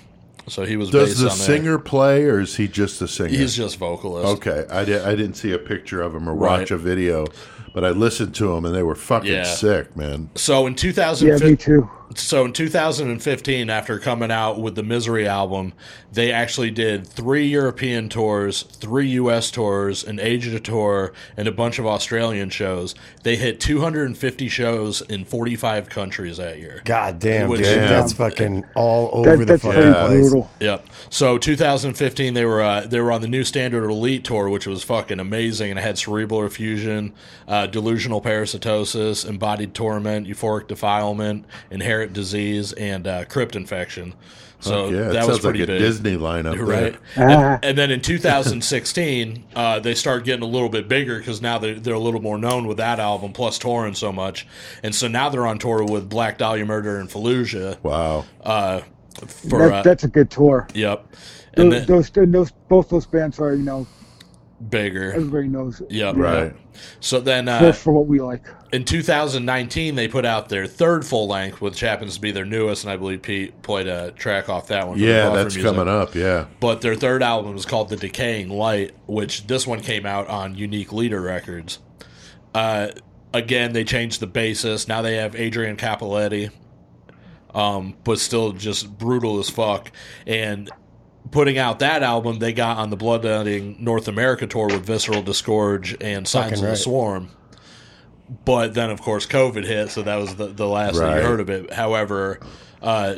so 0.48 0.64
he 0.64 0.76
was 0.76 0.90
Does 0.90 1.18
the 1.18 1.30
on 1.30 1.38
there. 1.38 1.46
singer 1.46 1.78
play, 1.78 2.24
or 2.24 2.40
is 2.40 2.56
he 2.56 2.68
just 2.68 3.00
a 3.02 3.08
singer? 3.08 3.30
He's 3.30 3.54
just 3.56 3.76
vocalist. 3.78 4.36
okay. 4.46 4.66
I 4.70 4.84
did. 4.84 5.02
I 5.02 5.14
didn't 5.14 5.34
see 5.34 5.52
a 5.52 5.58
picture 5.58 6.00
of 6.02 6.14
him 6.14 6.28
or 6.28 6.34
Right. 6.34 6.60
watch 6.60 6.70
a 6.70 6.78
video, 6.78 7.26
but 7.74 7.84
I 7.84 7.90
listened 7.90 8.34
to 8.36 8.52
him, 8.56 8.64
and 8.64 8.74
they 8.74 8.82
were 8.82 8.94
fucking 8.96 9.30
Yeah. 9.30 9.44
sick, 9.44 9.96
man. 9.96 10.30
So 10.36 10.66
in 10.66 10.74
Yeah, 10.76 11.36
me 11.38 11.56
too. 11.56 11.88
So 12.14 12.44
in 12.44 12.52
2015, 12.52 13.70
after 13.70 13.98
coming 13.98 14.30
out 14.30 14.60
with 14.60 14.74
the 14.74 14.82
Misery 14.82 15.26
album, 15.28 15.72
they 16.12 16.32
actually 16.32 16.70
did 16.70 17.06
three 17.06 17.46
European 17.46 18.08
tours, 18.08 18.62
three 18.62 19.08
U.S. 19.10 19.50
tours, 19.50 20.02
an 20.02 20.18
Asia 20.18 20.58
tour, 20.58 21.12
and 21.36 21.46
a 21.46 21.52
bunch 21.52 21.78
of 21.78 21.86
Australian 21.86 22.50
shows. 22.50 22.94
They 23.22 23.36
hit 23.36 23.60
250 23.60 24.48
shows 24.48 25.02
in 25.02 25.24
45 25.24 25.88
countries 25.88 26.38
that 26.38 26.58
year. 26.58 26.82
God 26.84 27.18
damn, 27.20 27.48
Which- 27.48 27.60
dude. 27.60 27.76
Damn. 27.76 27.88
That's 27.88 28.12
fucking 28.12 28.64
all 28.74 29.10
over 29.12 29.44
That, 29.44 29.46
the 29.46 29.58
fucking 29.58 29.80
pretty 29.80 30.30
place. 30.30 30.46
Yep. 30.60 30.86
So 31.10 31.38
2015, 31.38 32.34
they 32.34 32.44
were 32.44 32.62
uh, 32.62 32.80
they 32.86 33.00
were 33.00 33.12
on 33.12 33.20
the 33.20 33.28
new 33.28 33.44
Standard 33.44 33.88
Elite 33.88 34.24
tour, 34.24 34.48
which 34.48 34.66
was 34.66 34.82
fucking 34.82 35.20
amazing, 35.20 35.70
and 35.70 35.78
it 35.78 35.82
had 35.82 35.98
cerebral 35.98 36.44
effusion, 36.44 37.12
uh, 37.46 37.66
delusional 37.66 38.20
parasitosis, 38.20 39.28
embodied 39.28 39.74
torment, 39.74 40.26
euphoric 40.26 40.66
defilement, 40.66 41.44
inherent 41.70 41.99
disease, 42.06 42.72
and 42.72 43.06
uh, 43.06 43.24
crypt 43.26 43.56
infection. 43.56 44.14
So 44.62 44.90
yeah, 44.90 45.08
it 45.08 45.12
that 45.14 45.26
was 45.26 45.36
sounds 45.36 45.44
like 45.44 45.54
pretty 45.54 45.62
a 45.62 45.66
big. 45.66 45.78
Disney 45.78 46.16
lineup. 46.18 46.58
Right, 46.58 46.94
Ah. 47.16 47.54
and, 47.54 47.64
and 47.64 47.78
then 47.78 47.90
in 47.90 48.00
2016, 48.02 49.44
uh, 49.56 49.80
they 49.80 49.94
start 49.94 50.24
getting 50.24 50.42
a 50.42 50.46
little 50.46 50.68
bit 50.68 50.86
bigger 50.86 51.18
because 51.18 51.40
now 51.40 51.56
they're, 51.58 51.80
they're 51.80 51.94
a 51.94 51.98
little 51.98 52.20
more 52.20 52.36
known 52.36 52.66
with 52.66 52.76
that 52.76 53.00
album, 53.00 53.32
plus 53.32 53.58
touring 53.58 53.94
so 53.94 54.12
much, 54.12 54.46
and 54.82 54.94
so 54.94 55.08
now 55.08 55.28
they're 55.30 55.46
on 55.46 55.58
tour 55.58 55.82
with 55.84 56.08
Black 56.10 56.36
Dahlia 56.36 56.66
Murder 56.66 56.98
and 56.98 57.08
Fallujah. 57.08 57.82
Wow. 57.82 58.26
Uh, 58.42 58.80
for 59.26 59.68
That, 59.68 59.72
uh, 59.72 59.82
that's 59.82 60.04
a 60.04 60.08
good 60.08 60.30
tour. 60.30 60.68
yep, 60.74 61.06
and 61.54 61.72
Those, 61.72 61.78
then 61.78 61.86
those, 61.86 62.16
and 62.16 62.34
those, 62.34 62.50
both 62.68 62.88
those 62.90 63.06
bands 63.06 63.38
are, 63.40 63.54
you 63.54 63.62
know, 63.62 63.86
bigger. 64.68 65.12
everybody 65.12 65.48
knows 65.48 65.80
it. 65.80 65.90
Yep. 65.90 66.16
Right. 66.16 66.54
So 67.00 67.20
then 67.20 67.46
For, 67.46 67.50
uh, 67.52 67.72
for 67.72 67.92
what 67.92 68.06
we 68.06 68.20
like. 68.20 68.46
in 68.72 68.84
2019, 68.84 69.94
they 69.94 70.08
put 70.08 70.24
out 70.24 70.48
their 70.48 70.66
third 70.66 71.04
full 71.04 71.26
length, 71.28 71.60
which 71.60 71.80
happens 71.80 72.14
to 72.14 72.20
be 72.20 72.30
their 72.30 72.44
newest, 72.44 72.84
and 72.84 72.92
I 72.92 72.96
believe 72.96 73.22
Pete 73.22 73.60
played 73.62 73.86
a 73.86 74.12
track 74.12 74.48
off 74.48 74.68
that 74.68 74.86
one. 74.88 74.98
Yeah, 74.98 75.30
that's 75.30 75.54
Music. 75.56 75.62
coming 75.62 75.88
up. 75.92 76.14
Yeah. 76.14 76.46
But 76.60 76.80
their 76.80 76.94
third 76.94 77.22
album 77.22 77.56
is 77.56 77.66
called 77.66 77.88
The 77.88 77.96
Decaying 77.96 78.48
Light, 78.50 78.92
which 79.06 79.46
this 79.46 79.66
one 79.66 79.80
came 79.80 80.06
out 80.06 80.28
on 80.28 80.54
Unique 80.54 80.92
Leader 80.92 81.20
Records. 81.20 81.78
Uh, 82.54 82.88
again, 83.34 83.72
they 83.72 83.84
changed 83.84 84.20
the 84.20 84.26
bassist. 84.26 84.88
Now 84.88 85.02
they 85.02 85.16
have 85.16 85.34
Adrian 85.36 85.76
Capoletti, 85.76 86.50
um, 87.54 87.96
but 88.04 88.18
still 88.18 88.52
just 88.52 88.96
brutal 88.98 89.38
as 89.38 89.50
fuck. 89.50 89.90
And 90.26 90.70
putting 91.30 91.58
out 91.58 91.78
that 91.80 92.02
album, 92.02 92.38
they 92.38 92.52
got 92.52 92.78
on 92.78 92.90
the 92.90 92.96
Bloodletting 92.96 93.76
North 93.78 94.08
America 94.08 94.46
tour 94.46 94.66
with 94.66 94.84
Visceral 94.84 95.22
Disgorge 95.22 95.96
and 96.00 96.26
Signs 96.26 96.50
Fucking 96.52 96.64
of 96.64 96.70
the. 96.70 96.76
Swarm. 96.76 97.30
But 98.44 98.74
then, 98.74 98.90
of 98.90 99.00
course, 99.02 99.26
COVID 99.26 99.64
hit, 99.64 99.90
so 99.90 100.02
that 100.02 100.16
was 100.16 100.36
the, 100.36 100.46
the 100.48 100.66
last 100.66 100.94
that 100.96 101.02
Right. 101.02 101.16
you 101.16 101.22
heard 101.26 101.40
of 101.40 101.50
it. 101.50 101.72
However, 101.72 102.38
uh, 102.80 103.16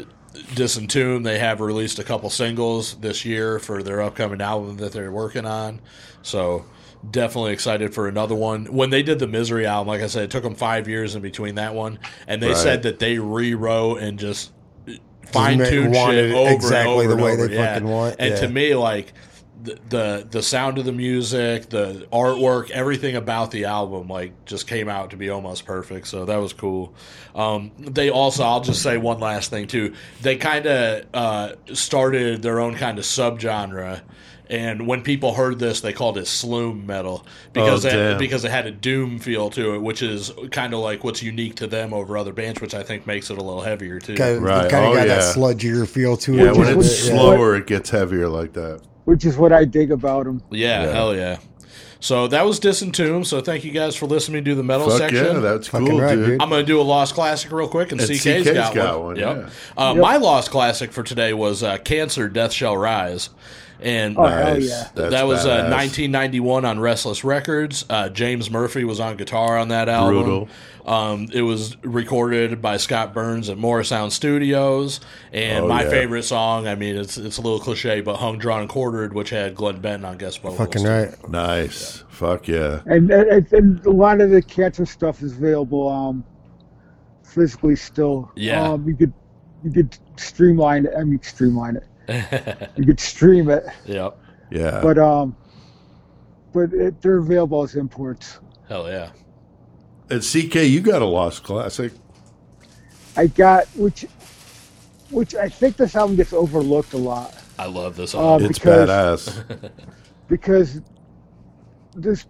Disentomb, 0.55 1.25
they 1.25 1.39
have 1.39 1.61
released 1.61 1.99
a 1.99 2.05
couple 2.05 2.31
singles 2.31 2.95
this 2.97 3.25
year 3.25 3.59
for 3.59 3.83
their 3.83 4.01
upcoming 4.01 4.41
album 4.41 4.79
that 4.79 4.93
they're 4.93 5.13
working 5.13 5.45
on. 5.45 5.81
So 6.23 6.65
definitely 7.11 7.53
excited 7.53 7.93
for 7.93 8.09
another 8.09 8.35
one. 8.35 8.65
When 8.67 8.89
they 8.89 9.03
did 9.03 9.19
the 9.19 9.27
Misery 9.27 9.67
album, 9.67 9.89
like 9.89 10.01
I 10.01 10.07
said, 10.07 10.25
it 10.25 10.31
took 10.31 10.43
them 10.45 10.55
five 10.55 10.89
years 10.89 11.15
in 11.15 11.21
between 11.21 11.57
that 11.57 11.75
one, 11.75 11.99
and 12.27 12.43
they 12.43 12.49
Right. 12.49 12.57
said 12.57 12.83
that 12.85 12.99
they 12.99 13.19
rewrote 13.19 13.99
and 14.01 14.19
just 14.19 14.53
fine 15.33 15.59
wanted 15.59 16.31
shit 16.31 16.35
over 16.35 16.51
exactly 16.51 17.05
and 17.05 17.13
over 17.13 17.17
the 17.17 17.23
way 17.23 17.33
and 17.33 17.41
over. 17.41 17.49
they 17.49 17.55
yeah. 17.57 17.75
fucking 17.75 17.89
want, 17.89 18.17
And 18.19 18.37
to 18.39 18.49
me, 18.49 18.75
like 18.75 19.13
the, 19.63 19.79
the 19.89 20.27
the 20.31 20.43
sound 20.43 20.79
of 20.79 20.85
the 20.85 20.93
music, 20.93 21.69
the 21.69 22.07
artwork, 22.13 22.71
everything 22.71 23.17
about 23.17 23.51
the 23.51 23.67
album, 23.67 24.09
like 24.09 24.45
just 24.45 24.67
came 24.67 24.89
out 24.89 25.11
to 25.11 25.17
be 25.17 25.31
almost 25.31 25.65
perfect. 25.65 26.09
So 26.09 26.25
that 26.25 26.37
was 26.37 26.53
cool. 26.53 26.95
Um, 27.35 27.71
they 27.79 28.11
also, 28.11 28.43
I'll 28.45 28.61
just 28.61 28.83
say 28.83 28.97
one 28.97 29.21
last 29.21 29.51
thing 29.51 29.67
too. 29.67 29.95
They 30.21 30.37
kind 30.37 30.67
of 30.67 31.07
uh, 31.15 31.53
started 31.75 32.43
their 32.43 32.61
own 32.61 32.75
kind 32.75 32.99
of 32.99 33.05
subgenre. 33.05 34.03
And 34.51 34.87
when 34.87 35.03
people 35.03 35.33
heard 35.35 35.59
this, 35.59 35.81
they 35.81 35.93
called 35.95 36.19
it 36.19 36.27
sloom 36.27 36.85
metal 36.87 37.25
because 37.53 37.87
Oh, 37.87 37.89
it, 37.89 38.19
because 38.19 38.45
it 38.45 38.51
had 38.51 38.67
a 38.67 38.71
doom 38.71 39.19
feel 39.19 39.49
to 39.51 39.75
it, 39.75 39.79
which 39.83 40.03
is 40.03 40.31
kind 40.51 40.75
of 40.75 40.81
like 40.81 41.05
what's 41.05 41.23
unique 41.23 41.55
to 41.57 41.67
them 41.67 41.95
over 41.95 42.19
other 42.19 42.33
bands, 42.35 42.61
which 42.61 42.75
I 42.75 42.83
think 42.83 43.07
makes 43.07 43.31
it 43.31 43.39
a 43.39 43.43
little 43.43 43.63
heavier 43.63 43.99
too. 43.99 44.15
Kind 44.15 44.37
of, 44.39 44.43
Right. 44.43 44.71
kind 44.71 44.85
of 44.85 44.91
Oh, 44.91 44.95
got 44.95 45.07
that 45.07 45.23
sludgier 45.35 45.89
feel 45.89 46.17
to 46.19 46.35
Yeah, 46.35 46.51
it. 46.51 46.57
when 46.57 46.69
a 46.69 46.79
it's 46.79 47.03
bit, 47.05 47.09
yeah. 47.15 47.17
slower, 47.19 47.57
it 47.57 47.67
gets 47.67 47.89
heavier 47.91 48.29
like 48.29 48.53
that. 48.55 48.81
Which 49.05 49.25
is 49.25 49.37
what 49.37 49.53
I 49.53 49.65
dig 49.65 49.91
about 49.91 50.25
them. 50.27 50.43
Yeah, 50.51 50.85
Yeah. 50.85 50.93
hell 50.93 51.17
yeah. 51.17 51.39
So 52.01 52.27
that 52.29 52.45
was 52.45 52.59
Disentomb. 52.59 53.25
So 53.25 53.41
thank 53.41 53.63
you 53.65 53.71
guys 53.71 53.95
for 53.95 54.07
listening 54.07 54.45
to 54.45 54.55
the 54.57 54.65
metal 54.65 54.91
Fuck 54.91 54.99
section. 54.99 55.25
yeah, 55.25 55.39
that's 55.39 55.69
Fucking 55.69 55.87
cool, 55.87 56.01
right, 56.01 56.17
dude. 56.17 56.27
dude. 56.27 56.43
I'm 56.43 56.49
going 56.51 56.63
to 56.63 56.67
do 56.67 56.81
a 56.81 56.83
Lost 56.83 57.15
Classic 57.15 57.51
real 57.53 57.69
quick, 57.69 57.93
and, 57.93 58.01
And 58.01 58.11
CK's, 58.11 58.45
CK's 58.45 58.51
got, 58.55 58.75
got 58.75 58.99
one. 58.99 59.07
one, 59.07 59.17
Yep. 59.17 59.37
yeah. 59.79 59.83
Uh, 59.91 59.95
My 59.95 60.17
Lost 60.17 60.51
Classic 60.51 60.91
for 60.93 61.05
today 61.05 61.33
was 61.33 61.63
uh, 61.63 61.79
Cancer, 61.79 62.29
Death 62.29 62.53
Shall 62.53 62.77
Rise. 62.77 63.31
And 63.83 64.17
Oh, 64.17 64.25
hell 64.27 64.59
yeah. 64.61 64.89
That 64.95 65.27
was 65.27 65.45
uh, 65.45 65.69
1991 65.71 66.65
on 66.65 66.79
Restless 66.81 67.25
Records. 67.25 67.85
Uh, 67.91 68.09
James 68.09 68.51
Murphy 68.51 68.85
was 68.85 69.01
on 69.01 69.17
guitar 69.17 69.59
on 69.59 69.69
that 69.69 69.89
album. 69.89 70.23
Brutal. 70.23 70.49
Um, 70.85 71.29
it 71.33 71.43
was 71.43 71.77
recorded 71.85 72.61
by 72.61 72.77
Scott 72.77 73.15
Burns 73.15 73.49
at 73.49 73.57
Morrisound 73.57 74.11
Studios. 74.13 75.01
And 75.33 75.65
Oh, 75.65 75.69
my 75.69 75.85
yeah. 75.85 75.91
favorite 75.91 76.25
song, 76.25 76.67
I 76.67 76.75
mean, 76.75 76.97
it's 76.97 77.17
it's 77.19 77.39
a 77.39 77.41
little 77.41 77.61
cliche, 77.61 78.01
but 78.01 78.17
Hung, 78.17 78.39
Drawn, 78.39 78.61
and 78.63 78.69
Quartered, 78.69 79.13
which 79.15 79.31
had 79.31 79.55
Glenn 79.55 79.81
Benton 79.81 80.05
on 80.05 80.19
guest 80.19 80.43
vocals. 80.43 80.59
Fucking 80.59 80.85
right. 80.85 81.29
Nice. 81.29 82.03
Fuck 82.09 82.49
yeah. 82.49 82.81
And, 82.87 83.11
and 83.13 83.53
and 83.53 83.87
a 83.87 83.91
lot 83.91 84.21
of 84.21 84.31
the 84.31 84.43
cancer 84.43 84.85
stuff 84.87 85.23
is 85.23 85.37
available 85.37 85.89
um 85.89 86.25
physically 87.25 87.77
still. 87.77 88.31
Yeah. 88.37 88.63
Um, 88.73 88.87
you 88.89 88.97
could 88.97 89.13
you 89.65 89.71
could 89.71 89.97
streamline 90.17 90.87
it. 90.87 90.93
I 90.99 91.05
mean, 91.05 91.23
streamline 91.23 91.77
it. 91.77 91.85
You 92.77 92.85
could 92.87 93.01
stream 93.01 93.49
it, 93.51 93.65
Yep. 93.87 94.19
Yeah. 94.51 94.81
but 94.83 94.99
um, 94.99 95.37
but 96.53 96.73
it, 96.73 97.01
they're 97.01 97.19
available 97.19 97.63
as 97.63 97.75
imports. 97.77 98.39
Hell 98.69 98.89
yeah. 98.89 99.11
and 100.11 100.21
CK, 100.23 100.57
you 100.67 100.81
got 100.81 101.03
a 101.03 101.07
lost 101.07 101.43
classic. 101.45 101.93
I 103.17 103.27
got 103.27 103.67
which 103.77 104.07
which 105.11 105.35
I 105.35 105.49
think 105.49 105.77
this 105.77 105.95
album 105.95 106.17
gets 106.17 106.33
overlooked 106.33 106.95
a 106.95 106.99
lot 106.99 107.35
I 107.59 107.67
love 107.67 107.97
this 107.97 108.15
Um, 108.15 108.21
album. 108.23 108.51
It's 108.51 108.59
because- 108.59 109.29
badass. 109.29 109.71
because 110.29 110.81
this 111.95 112.27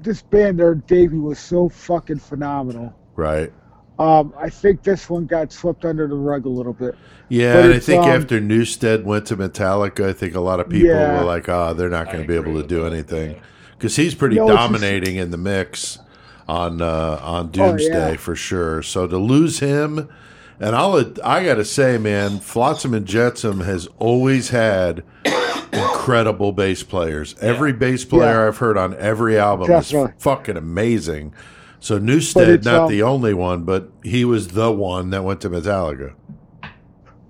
this 0.00 0.20
band 0.22 0.58
there, 0.58 0.74
Davey, 0.74 1.16
was 1.18 1.38
so 1.38 1.68
fucking 1.68 2.18
phenomenal. 2.18 2.92
right. 3.16 3.52
Um, 3.98 4.34
I 4.36 4.50
think 4.50 4.82
this 4.82 5.08
one 5.08 5.26
got 5.26 5.52
swept 5.52 5.84
under 5.84 6.08
the 6.08 6.16
rug 6.16 6.46
a 6.46 6.48
little 6.48 6.72
bit. 6.72 6.96
Yeah, 7.28 7.54
But 7.54 7.64
and 7.66 7.74
I 7.74 7.78
think 7.78 8.02
um, 8.04 8.10
after 8.10 8.40
Newsted 8.40 9.04
went 9.04 9.26
to 9.26 9.36
Metallica, 9.36 10.08
I 10.08 10.12
think 10.12 10.34
a 10.34 10.40
lot 10.40 10.58
of 10.60 10.68
people 10.68 10.88
Yeah. 10.88 11.18
were 11.20 11.24
like, 11.24 11.48
"Oh, 11.48 11.74
they're 11.74 11.88
not 11.88 12.06
going 12.06 12.22
to 12.22 12.28
be 12.28 12.34
able 12.34 12.60
to 12.60 12.66
do 12.66 12.86
anything," 12.86 13.36
because 13.78 13.96
he's 13.96 14.14
pretty 14.14 14.36
No, 14.36 14.44
it's 14.48 14.52
just- 14.56 14.60
dominating 14.72 15.16
in 15.16 15.30
the 15.30 15.36
mix 15.38 15.98
on 16.48 16.82
uh, 16.82 17.20
on 17.22 17.46
Oh, 17.46 17.48
Doomsday 17.48 18.10
yeah. 18.12 18.16
for 18.16 18.34
sure. 18.34 18.82
So 18.82 19.06
to 19.06 19.16
lose 19.16 19.60
him, 19.60 20.08
and 20.60 20.74
I'll 20.76 20.96
I 21.24 21.44
got 21.44 21.54
to 21.54 21.64
say, 21.64 21.96
man, 21.96 22.40
Flotsam 22.40 22.94
and 22.94 23.06
Jetsam 23.06 23.60
has 23.60 23.88
always 23.98 24.50
had 24.50 25.02
incredible 25.72 26.52
bass 26.52 26.82
players. 26.82 27.34
Every 27.40 27.72
bass 27.72 28.04
player 28.04 28.40
Yeah. 28.42 28.48
I've 28.48 28.58
heard 28.58 28.76
on 28.76 28.94
every 28.96 29.38
album 29.38 29.68
Definitely. 29.68 30.10
is 30.16 30.22
fucking 30.22 30.56
amazing. 30.56 31.32
So 31.84 32.00
Newsted, 32.00 32.64
not 32.64 32.84
um, 32.84 32.90
the 32.90 33.02
only 33.02 33.34
one, 33.34 33.64
but 33.64 33.92
he 34.02 34.24
was 34.24 34.48
the 34.48 34.72
one 34.72 35.10
that 35.10 35.22
went 35.22 35.42
to 35.42 35.50
Metallica. 35.50 36.14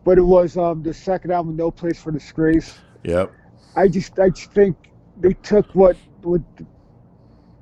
But 0.05 0.17
it 0.17 0.23
was 0.23 0.57
um, 0.57 0.81
the 0.85 0.95
second 0.95 1.33
album, 1.33 1.57
No 1.57 1.73
Place 1.73 2.01
for 2.01 2.13
Disgrace. 2.13 2.79
Yep. 3.03 3.33
I 3.75 3.89
just 3.89 4.17
I 4.21 4.31
just 4.31 4.53
think 4.53 4.77
they 5.19 5.33
took 5.33 5.67
what 5.75 5.97
what 6.23 6.41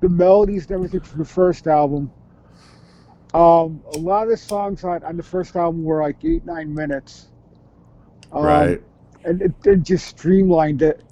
the 0.01 0.09
melodies 0.11 0.65
and 0.65 0.73
everything 0.73 1.01
from 1.01 1.21
the 1.21 1.25
first 1.25 1.67
album. 1.67 2.13
Um, 3.33 3.83
a 3.95 3.99
lot 3.99 4.25
of 4.25 4.29
the 4.29 4.37
songs 4.37 4.85
on, 4.85 5.03
on 5.03 5.17
the 5.17 5.23
first 5.23 5.57
album 5.57 5.85
were 5.85 6.03
like 6.03 6.23
eight 6.27 6.45
nine 6.45 6.75
minutes. 6.75 7.31
Um, 8.33 8.45
Right. 8.45 8.83
and 9.25 9.41
it, 9.41 9.55
it 9.65 9.83
just 9.83 10.09
streamlined 10.09 10.83
it, 10.83 11.03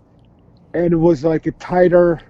and 0.74 0.92
it 0.92 0.96
was 0.96 1.24
like 1.24 1.46
a 1.46 1.52
tighter. 1.52 2.20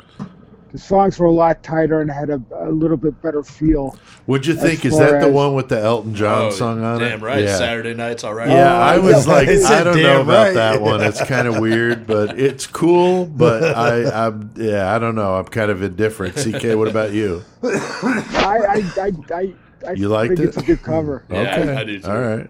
The 0.72 0.78
songs 0.78 1.18
were 1.18 1.26
a 1.26 1.32
lot 1.32 1.62
tighter 1.64 2.01
and 2.01 2.09
had 2.10 2.30
a, 2.30 2.40
a 2.55 2.70
little 2.70 2.97
bit 2.97 3.20
better 3.22 3.42
feel. 3.42 3.98
What'd 4.26 4.47
you 4.47 4.55
think? 4.55 4.84
Is 4.84 4.92
far 4.97 5.10
that 5.10 5.20
the 5.26 5.32
one 5.32 5.55
with 5.55 5.68
the 5.68 5.80
Elton 5.80 6.14
John 6.14 6.44
Oh, 6.47 6.51
song 6.51 6.84
on 6.84 7.02
it? 7.02 7.09
damn 7.09 7.20
right. 7.24 7.42
Yeah. 7.42 7.56
Saturday 7.56 7.92
night's 7.94 8.22
all 8.22 8.34
right. 8.34 8.48
Yeah, 8.48 8.72
Uh, 8.72 8.78
I 8.78 8.98
was 8.98 9.26
yeah. 9.26 9.32
like, 9.32 9.48
I 9.48 9.82
don't 9.84 9.97
know 9.97 10.02
damn 10.02 10.20
about 10.20 10.44
right. 10.47 10.55
that 10.55 10.80
one. 10.80 11.01
It's 11.02 11.20
kind 11.24 11.48
of 11.48 11.59
weird, 11.60 12.06
but 12.06 12.38
it's 12.38 12.68
cool. 12.68 13.26
But 13.26 13.64
I, 13.76 14.26
I'm, 14.26 14.51
yeah, 14.56 14.94
I 14.94 15.01
don't 15.01 15.16
know. 15.16 15.34
I'm 15.34 15.47
kind 15.47 15.72
of 15.72 15.82
indifferent. 15.82 16.36
CK, 16.36 16.76
what 16.76 16.86
about 16.86 17.12
you? 17.12 17.42
I 17.64 18.59
I 18.68 19.02
I, 19.02 19.12
I, 19.34 19.55
I 19.88 19.92
You 19.92 20.09
liked 20.09 20.36
think 20.36 20.40
it? 20.40 20.48
it's 20.51 20.56
a 20.56 20.62
good 20.62 20.82
cover. 20.82 21.24
Yeah, 21.28 21.38
okay, 21.40 21.74
I 21.76 21.84
do 21.84 21.98
too. 22.01 22.09
All 22.10 22.20
right. 22.20 22.48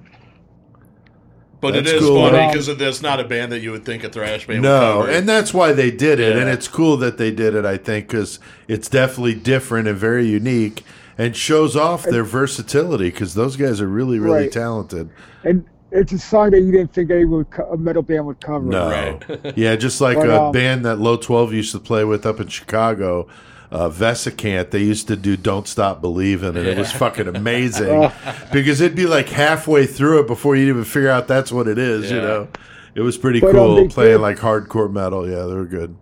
But 1.60 1.72
That's 1.74 1.90
it 1.90 1.96
is 1.96 2.02
cool. 2.02 2.28
funny 2.30 2.46
because 2.48 2.68
it's 2.68 3.02
not 3.02 3.20
a 3.20 3.24
band 3.24 3.52
that 3.52 3.60
you 3.60 3.70
would 3.72 3.84
think 3.84 4.02
a 4.02 4.08
thrash 4.08 4.46
band 4.46 4.62
would 4.62 4.68
No, 4.68 5.00
cover. 5.00 5.10
and 5.10 5.28
that's 5.28 5.52
why 5.52 5.72
they 5.72 5.90
did 5.90 6.18
it, 6.18 6.36
and 6.36 6.48
it's 6.48 6.66
cool 6.68 6.96
that 6.98 7.18
they 7.18 7.30
did 7.30 7.54
it. 7.54 7.64
I 7.66 7.76
think 7.76 8.08
because 8.08 8.38
it's 8.66 8.88
definitely 8.88 9.34
different 9.34 9.86
and 9.88 9.96
very 9.98 10.26
unique. 10.26 10.84
and 11.18 11.36
shows 11.36 11.76
off 11.76 12.04
their 12.04 12.24
versatility 12.24 13.10
because 13.10 13.34
those 13.34 13.54
guys 13.56 13.78
are 13.82 13.86
really, 13.86 14.18
really 14.18 14.44
Right. 14.44 14.52
talented. 14.52 15.10
and 15.44 15.66
it's 15.92 16.12
a 16.12 16.18
song 16.18 16.50
that 16.52 16.62
you 16.62 16.72
didn't 16.72 16.94
think 16.94 17.10
anyone 17.10 17.38
would 17.38 17.50
co- 17.50 17.68
a 17.70 17.76
metal 17.76 18.00
band 18.00 18.24
would 18.24 18.40
cover. 18.40 18.64
No, 18.64 18.88
Right. 18.88 19.52
yeah, 19.54 19.76
just 19.76 20.00
like 20.00 20.16
But, 20.16 20.30
a 20.30 20.40
um, 20.44 20.52
band 20.52 20.82
that 20.86 20.98
Low 20.98 21.16
Twelve 21.18 21.52
used 21.52 21.72
to 21.72 21.78
play 21.78 22.04
with 22.04 22.24
up 22.24 22.40
in 22.40 22.46
Chicago. 22.48 23.26
Uh, 23.70 23.88
Vesicant, 23.88 24.72
they 24.72 24.80
used 24.82 25.06
to 25.08 25.14
do 25.16 25.36
"Don't 25.36 25.68
Stop 25.68 26.00
Believing," 26.00 26.56
and 26.56 26.66
it 26.66 26.76
was 26.76 26.90
fucking 26.90 27.28
amazing 27.28 28.10
because 28.52 28.80
it'd 28.80 28.96
be 28.96 29.06
like 29.06 29.28
halfway 29.28 29.86
through 29.86 30.20
it 30.20 30.26
before 30.26 30.56
you'd 30.56 30.68
even 30.68 30.82
figure 30.84 31.08
out 31.10 31.28
that's 31.28 31.52
what 31.52 31.68
it 31.68 31.78
is. 31.78 32.10
You 32.10 32.18
know, 32.20 32.48
it 32.96 33.00
was 33.02 33.16
pretty 33.16 33.38
But, 33.40 33.50
um, 33.50 33.54
cool 33.56 33.74
they 33.76 33.86
playing 33.88 34.12
did- 34.14 34.20
like 34.22 34.38
hardcore 34.38 34.92
metal. 34.92 35.28
Yeah, 35.28 35.44
they 35.44 35.54
were 35.54 35.64
good. 35.66 35.96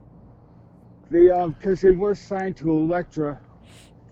They 1.11 1.31
um 1.31 1.53
because 1.59 1.81
they 1.83 1.91
were 1.91 2.15
signed 2.15 2.57
to 2.59 2.71
Elektra. 2.71 3.39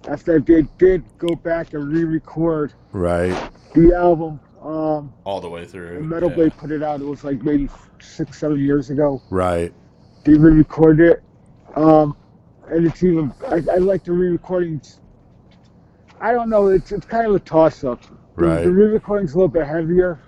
After 0.08 0.38
they 0.38 0.62
did 0.78 1.02
go 1.18 1.34
back 1.34 1.72
and 1.74 1.88
re-record 1.92 2.72
Right. 2.92 3.34
the 3.74 3.92
album, 3.96 4.38
um, 4.62 5.12
All 5.24 5.40
the 5.40 5.48
way 5.48 5.64
through. 5.64 5.96
and 5.96 6.08
Metal 6.08 6.28
yeah. 6.28 6.34
Blade 6.36 6.56
put 6.58 6.70
it 6.70 6.82
out. 6.82 7.00
It 7.00 7.06
was 7.06 7.24
like 7.24 7.42
maybe 7.42 7.68
six, 7.98 8.38
seven 8.38 8.60
years 8.60 8.90
ago. 8.90 9.20
Right. 9.30 9.72
They 10.24 10.34
re-recorded 10.34 11.10
it, 11.12 11.22
um, 11.74 12.16
and 12.70 12.86
it's 12.86 13.02
even. 13.02 13.32
I, 13.48 13.62
I 13.72 13.76
like 13.76 14.04
the 14.04 14.12
re-recordings. 14.12 15.00
I 16.20 16.32
don't 16.32 16.48
know. 16.48 16.68
It's 16.68 16.92
it's 16.92 17.06
kind 17.06 17.26
of 17.26 17.34
a 17.34 17.40
toss-up. 17.40 18.02
Right. 18.34 18.64
The 18.64 18.70
re-recording's 18.70 19.34
a 19.34 19.36
little 19.36 19.48
bit 19.48 19.66
heavier, 19.66 20.20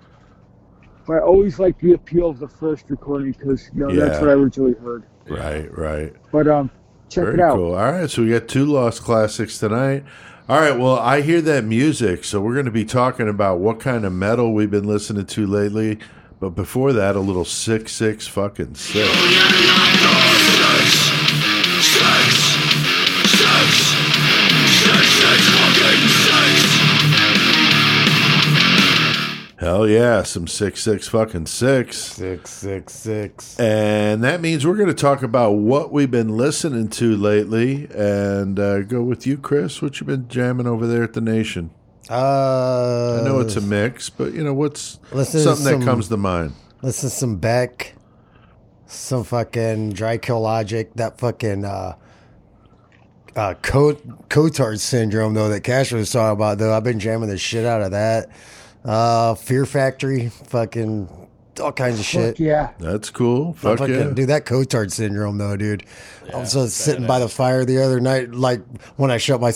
but 1.05 1.13
I 1.13 1.19
always 1.19 1.59
like 1.59 1.79
the 1.79 1.93
appeal 1.93 2.29
of 2.29 2.39
the 2.39 2.47
first 2.47 2.85
recording 2.89 3.31
because 3.33 3.69
you 3.73 3.87
know 3.87 3.95
that's 3.95 4.19
what 4.19 4.29
I 4.29 4.33
originally 4.33 4.73
heard. 4.73 5.05
Right. 5.27 5.69
Right. 5.77 6.13
But 6.31 6.47
um, 6.47 6.71
check 7.09 7.25
Very 7.25 7.35
it 7.35 7.39
out. 7.41 7.55
cool. 7.55 7.75
All 7.75 7.91
right, 7.91 8.09
so 8.09 8.23
we 8.23 8.29
got 8.29 8.47
two 8.47 8.65
lost 8.65 9.03
classics 9.03 9.57
tonight. 9.59 10.03
All 10.47 10.59
right, 10.59 10.77
well, 10.79 10.97
I 10.97 11.21
hear 11.21 11.41
that 11.41 11.63
music, 11.63 12.23
so 12.23 12.41
we're 12.41 12.53
going 12.55 12.65
to 12.65 12.71
be 12.71 12.85
talking 12.85 13.29
about 13.29 13.59
what 13.59 13.79
kind 13.79 14.03
of 14.03 14.13
metal 14.13 14.51
we've 14.51 14.71
been 14.71 14.87
listening 14.87 15.27
to 15.27 15.45
lately. 15.45 15.99
But 16.39 16.51
before 16.51 16.91
that, 16.93 17.15
a 17.15 17.19
little 17.19 17.45
six 17.45 17.91
six 17.91 18.25
fucking 18.27 18.73
six. 18.73 19.09
Hell 29.59 29.85
yeah, 29.89 30.23
some 30.23 30.47
six 30.47 30.81
six 30.81 31.09
fucking 31.09 31.45
six. 31.47 31.97
Six 31.97 32.49
six 32.49 32.93
six. 32.93 33.59
And 33.59 34.23
that 34.23 34.39
means 34.39 34.65
we're 34.65 34.77
going 34.77 34.87
to 34.87 34.93
talk 34.93 35.21
about 35.21 35.51
what 35.51 35.91
we've 35.91 36.09
been 36.09 36.37
listening 36.37 36.87
to 36.91 37.17
lately. 37.17 37.89
And 37.93 38.57
uh, 38.57 38.83
go 38.83 39.03
with 39.03 39.27
you, 39.27 39.37
Chris. 39.37 39.81
What 39.81 39.99
you've 39.99 40.07
been 40.07 40.29
jamming 40.29 40.65
over 40.65 40.87
there 40.87 41.03
at 41.03 41.11
the 41.11 41.19
Nation? 41.19 41.71
Uh, 42.09 43.19
I 43.19 43.25
know 43.25 43.41
it's 43.41 43.57
a 43.57 43.61
mix, 43.61 44.09
but 44.09 44.31
you 44.33 44.45
know 44.45 44.53
what's 44.53 44.97
something 45.11 45.25
some- 45.41 45.63
that 45.81 45.85
comes 45.85 46.07
to 46.07 46.15
mind. 46.15 46.53
Listen 46.81 47.09
to 47.09 47.15
some 47.15 47.35
Beck, 47.35 47.95
some 48.85 49.25
fucking 49.25 49.91
Dry 49.91 50.17
Kill 50.17 50.39
Logic, 50.39 50.89
that 50.95 51.17
fucking 51.17 51.65
uh, 51.65 51.95
uh, 53.35 53.55
Cot- 53.61 54.29
Cotard 54.29 54.79
syndrome 54.79 55.33
though 55.33 55.49
that 55.49 55.65
Cash 55.65 55.91
was 55.91 56.09
talking 56.09 56.37
about 56.37 56.57
though. 56.59 56.73
I've 56.73 56.85
been 56.85 56.99
jamming 57.01 57.27
the 57.27 57.37
shit 57.37 57.65
out 57.65 57.81
of 57.81 57.91
that. 57.91 58.29
Uh, 58.83 59.35
Fear 59.35 59.65
Factory, 59.65 60.29
fucking 60.29 61.09
all 61.59 61.71
kinds 61.71 61.99
of 61.99 62.05
shit. 62.05 62.37
Fuck 62.37 62.39
yeah. 62.39 62.69
That's 62.79 63.09
cool. 63.09 63.55
I 63.57 63.59
Fuck 63.59 63.79
fucking, 63.79 63.95
yeah. 63.95 64.09
Dude, 64.11 64.29
that 64.29 64.45
Cotard 64.45 64.91
syndrome 64.91 65.37
though, 65.37 65.57
dude. 65.57 65.85
I 66.33 66.37
was 66.37 66.53
just 66.53 66.77
sitting 66.77 67.05
by 67.05 67.19
the 67.19 67.29
fire 67.29 67.65
the 67.65 67.83
other 67.83 67.99
night, 67.99 68.31
like 68.31 68.61
when 68.95 69.11
I 69.11 69.17
shut 69.17 69.41
my 69.41 69.51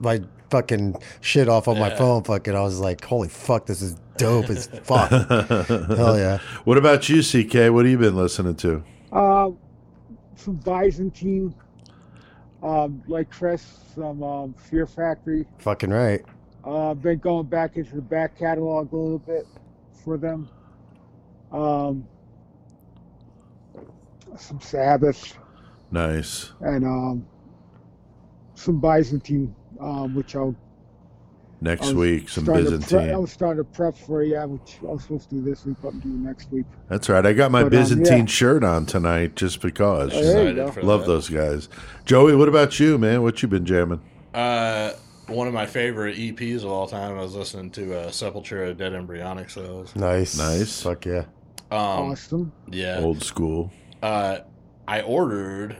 my 0.00 0.22
fucking 0.50 0.96
shit 1.20 1.48
off 1.48 1.68
on 1.68 1.78
my 1.78 1.94
phone. 1.94 2.22
Fucking, 2.24 2.54
I 2.54 2.60
was 2.60 2.78
like, 2.78 3.04
holy 3.04 3.28
fuck, 3.28 3.66
this 3.66 3.82
is 3.82 3.96
dope 4.16 4.50
as 4.50 4.66
fuck. 4.66 5.10
Hell 5.68 6.18
yeah. 6.18 6.38
What 6.64 6.78
about 6.78 7.08
you, 7.08 7.22
CK? 7.22 7.72
What 7.72 7.84
have 7.84 7.90
you 7.90 7.98
been 7.98 8.16
listening 8.16 8.54
to? 8.56 8.84
Uh, 9.12 9.50
some 10.36 10.56
Byzantine, 10.56 11.54
um, 12.62 13.02
like 13.08 13.30
Chris, 13.30 13.78
some 13.94 14.22
um, 14.22 14.54
Fear 14.54 14.86
Factory. 14.86 15.46
Fucking 15.58 15.90
right. 15.90 16.24
Uh, 16.66 16.90
I've 16.90 17.02
been 17.02 17.18
going 17.18 17.46
back 17.46 17.76
into 17.76 17.94
the 17.94 18.02
back 18.02 18.38
catalog 18.38 18.92
a 18.92 18.96
little 18.96 19.18
bit 19.18 19.46
for 20.04 20.16
them. 20.16 20.48
Um, 21.52 22.06
some 24.36 24.60
Sabbath 24.60 25.36
Nice. 25.90 26.52
and 26.60 26.84
um, 26.84 27.26
some 28.54 28.80
Byzantine, 28.80 29.54
um, 29.80 30.14
which 30.14 30.34
I'll 30.34 30.56
Next 31.60 31.92
week, 31.94 32.28
some 32.28 32.44
starting 32.44 32.78
to 32.78 32.86
pre- 32.86 33.10
I 33.10 33.16
was 33.16 33.32
starting 33.32 33.64
to 33.64 33.70
prep 33.70 33.96
for 33.96 34.22
yeah, 34.22 34.44
which 34.44 34.76
I 34.82 34.86
was 34.86 35.02
supposed 35.02 35.30
to 35.30 35.36
do 35.36 35.42
this 35.42 35.64
week, 35.64 35.76
but 35.80 35.94
I'm 35.94 36.00
doing 36.00 36.22
next 36.22 36.52
week. 36.52 36.66
That's 36.90 37.08
right. 37.08 37.24
I 37.24 37.32
got 37.32 37.50
my 37.50 37.62
But, 37.62 37.72
um, 37.74 37.80
Byzantine 37.80 38.18
yeah. 38.18 38.24
shirt 38.26 38.62
on 38.62 38.84
tonight 38.84 39.34
just 39.34 39.62
because. 39.62 40.12
Oh, 40.12 40.20
there 40.22 40.48
you 40.48 40.54
go. 40.54 40.74
Love 40.82 41.02
that. 41.02 41.06
those 41.06 41.30
guys. 41.30 41.70
Joey, 42.04 42.36
what 42.36 42.50
about 42.50 42.78
you, 42.78 42.98
man? 42.98 43.22
What 43.22 43.40
you 43.40 43.48
been 43.48 43.64
jamming? 43.64 44.02
Uh, 44.34 44.92
one 45.28 45.46
of 45.48 45.54
my 45.54 45.66
favorite 45.66 46.16
EPs 46.16 46.58
of 46.64 46.66
all 46.70 46.86
time. 46.86 47.16
I 47.18 47.22
was 47.22 47.34
listening 47.34 47.70
to 47.72 47.98
uh, 48.00 48.08
Sepultura 48.08 48.76
Dead 48.76 48.92
Embryonic 48.94 49.50
Cells. 49.50 49.94
Nice. 49.96 50.36
Nice. 50.38 50.82
Fuck 50.82 51.06
yeah. 51.06 51.24
Um, 51.70 52.10
awesome. 52.12 52.52
yeah. 52.70 52.98
Old 53.00 53.22
school. 53.22 53.72
uh, 54.02 54.38
I 54.86 55.00
ordered. 55.02 55.76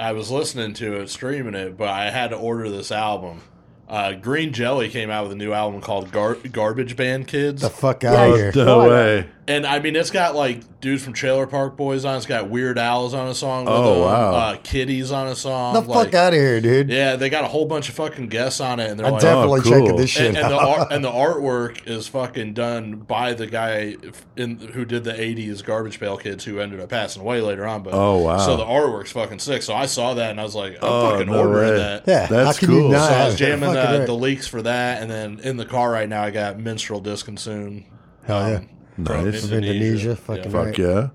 I 0.00 0.12
was 0.12 0.30
listening 0.30 0.74
to 0.74 1.00
it, 1.00 1.08
streaming 1.10 1.54
it, 1.54 1.76
but 1.76 1.88
I 1.88 2.10
had 2.10 2.30
to 2.30 2.36
order 2.36 2.68
this 2.70 2.90
album. 2.90 3.42
Uh, 3.88 4.12
Green 4.14 4.52
Jelly 4.52 4.88
came 4.88 5.10
out 5.10 5.24
with 5.24 5.32
a 5.32 5.36
new 5.36 5.52
album 5.52 5.80
called 5.82 6.10
Gar- 6.10 6.34
Garbage 6.36 6.96
Band 6.96 7.28
Kids, 7.28 7.60
The 7.62 7.68
fuck 7.70 8.02
out 8.02 8.30
of 8.30 8.36
here. 8.36 8.52
No 8.56 8.88
way. 8.88 9.28
and 9.46 9.66
I 9.66 9.78
mean 9.80 9.94
it's 9.94 10.10
got 10.10 10.34
like 10.34 10.62
dudes 10.84 11.02
from 11.02 11.12
Trailer 11.14 11.46
Park 11.48 11.76
Boys 11.76 12.04
on. 12.04 12.14
it. 12.14 12.18
It's 12.18 12.26
got 12.26 12.48
Weird 12.48 12.78
Al's 12.78 13.14
on 13.14 13.26
a 13.26 13.34
song. 13.34 13.64
With 13.64 13.74
Oh, 13.74 13.94
them, 13.94 14.00
wow. 14.02 14.32
Uh, 14.34 14.56
Kitties 14.62 15.10
on 15.10 15.26
a 15.26 15.34
song. 15.34 15.74
The 15.74 15.80
like- 15.80 16.06
fuck 16.12 16.14
out 16.14 16.32
of 16.32 16.38
here, 16.38 16.60
dude. 16.60 16.90
Yeah, 16.90 17.16
they 17.16 17.28
got 17.30 17.42
a 17.42 17.48
whole 17.48 17.64
bunch 17.66 17.88
of 17.88 17.94
fucking 17.96 18.28
guests 18.28 18.60
on 18.60 18.78
it, 18.78 18.90
and 18.90 18.98
they're 19.00 19.06
I'm 19.06 19.14
like, 19.14 19.22
definitely 19.22 19.60
Oh, 19.60 19.62
cool. 19.62 19.72
checking 19.72 19.96
this 19.96 20.10
shit 20.10 20.26
and, 20.28 20.36
and 20.36 20.50
the 20.52 20.60
out. 20.60 20.78
art, 20.78 20.92
and 20.92 21.04
the 21.04 21.10
artwork 21.10 21.86
is 21.88 22.06
fucking 22.06 22.52
done 22.52 22.96
by 22.96 23.32
the 23.32 23.46
guy 23.46 23.96
in 24.36 24.58
who 24.58 24.84
did 24.84 25.04
the 25.04 25.12
'80s 25.18 25.64
Garbage 25.64 25.98
Pail 25.98 26.16
Kids, 26.18 26.44
who 26.44 26.60
ended 26.60 26.78
up 26.80 26.90
passing 26.90 27.22
away 27.22 27.40
later 27.40 27.66
on. 27.66 27.82
But 27.82 27.94
Oh, 27.94 28.18
wow. 28.18 28.38
So 28.38 28.56
the 28.56 28.64
artwork's 28.64 29.10
fucking 29.12 29.38
sick. 29.38 29.62
So 29.62 29.74
I 29.74 29.86
saw 29.86 30.14
that 30.14 30.30
and 30.30 30.38
I 30.40 30.42
was 30.44 30.54
like, 30.54 30.74
I'm 30.74 30.78
Oh, 30.82 31.10
fucking 31.12 31.32
no 31.32 31.38
ordering 31.38 31.70
way. 31.72 31.76
that. 31.78 32.04
yeah, 32.06 32.26
That's 32.26 32.58
cool. 32.60 32.90
you 32.90 32.94
So 32.94 32.98
I 32.98 33.24
was 33.26 33.36
jamming 33.36 33.72
the, 33.72 34.04
the 34.06 34.14
leaks 34.14 34.46
for 34.46 34.60
that, 34.62 35.00
and 35.02 35.10
then 35.10 35.40
in 35.42 35.56
the 35.56 35.64
car 35.66 35.90
right 35.90 36.08
now 36.08 36.22
I 36.22 36.30
got 36.30 36.58
Minstrel 36.58 37.00
Disc 37.00 37.26
Soon. 37.38 37.86
Hell 38.26 38.48
yeah. 38.50 38.60
From 38.94 39.04
Nice. 39.04 39.46
From 39.46 39.58
Indonesia, 39.58 40.16
fucking 40.16 40.50
Yeah. 40.50 40.56
right. 40.58 40.66
Fuck 40.68 40.78
yeah. 40.78 41.08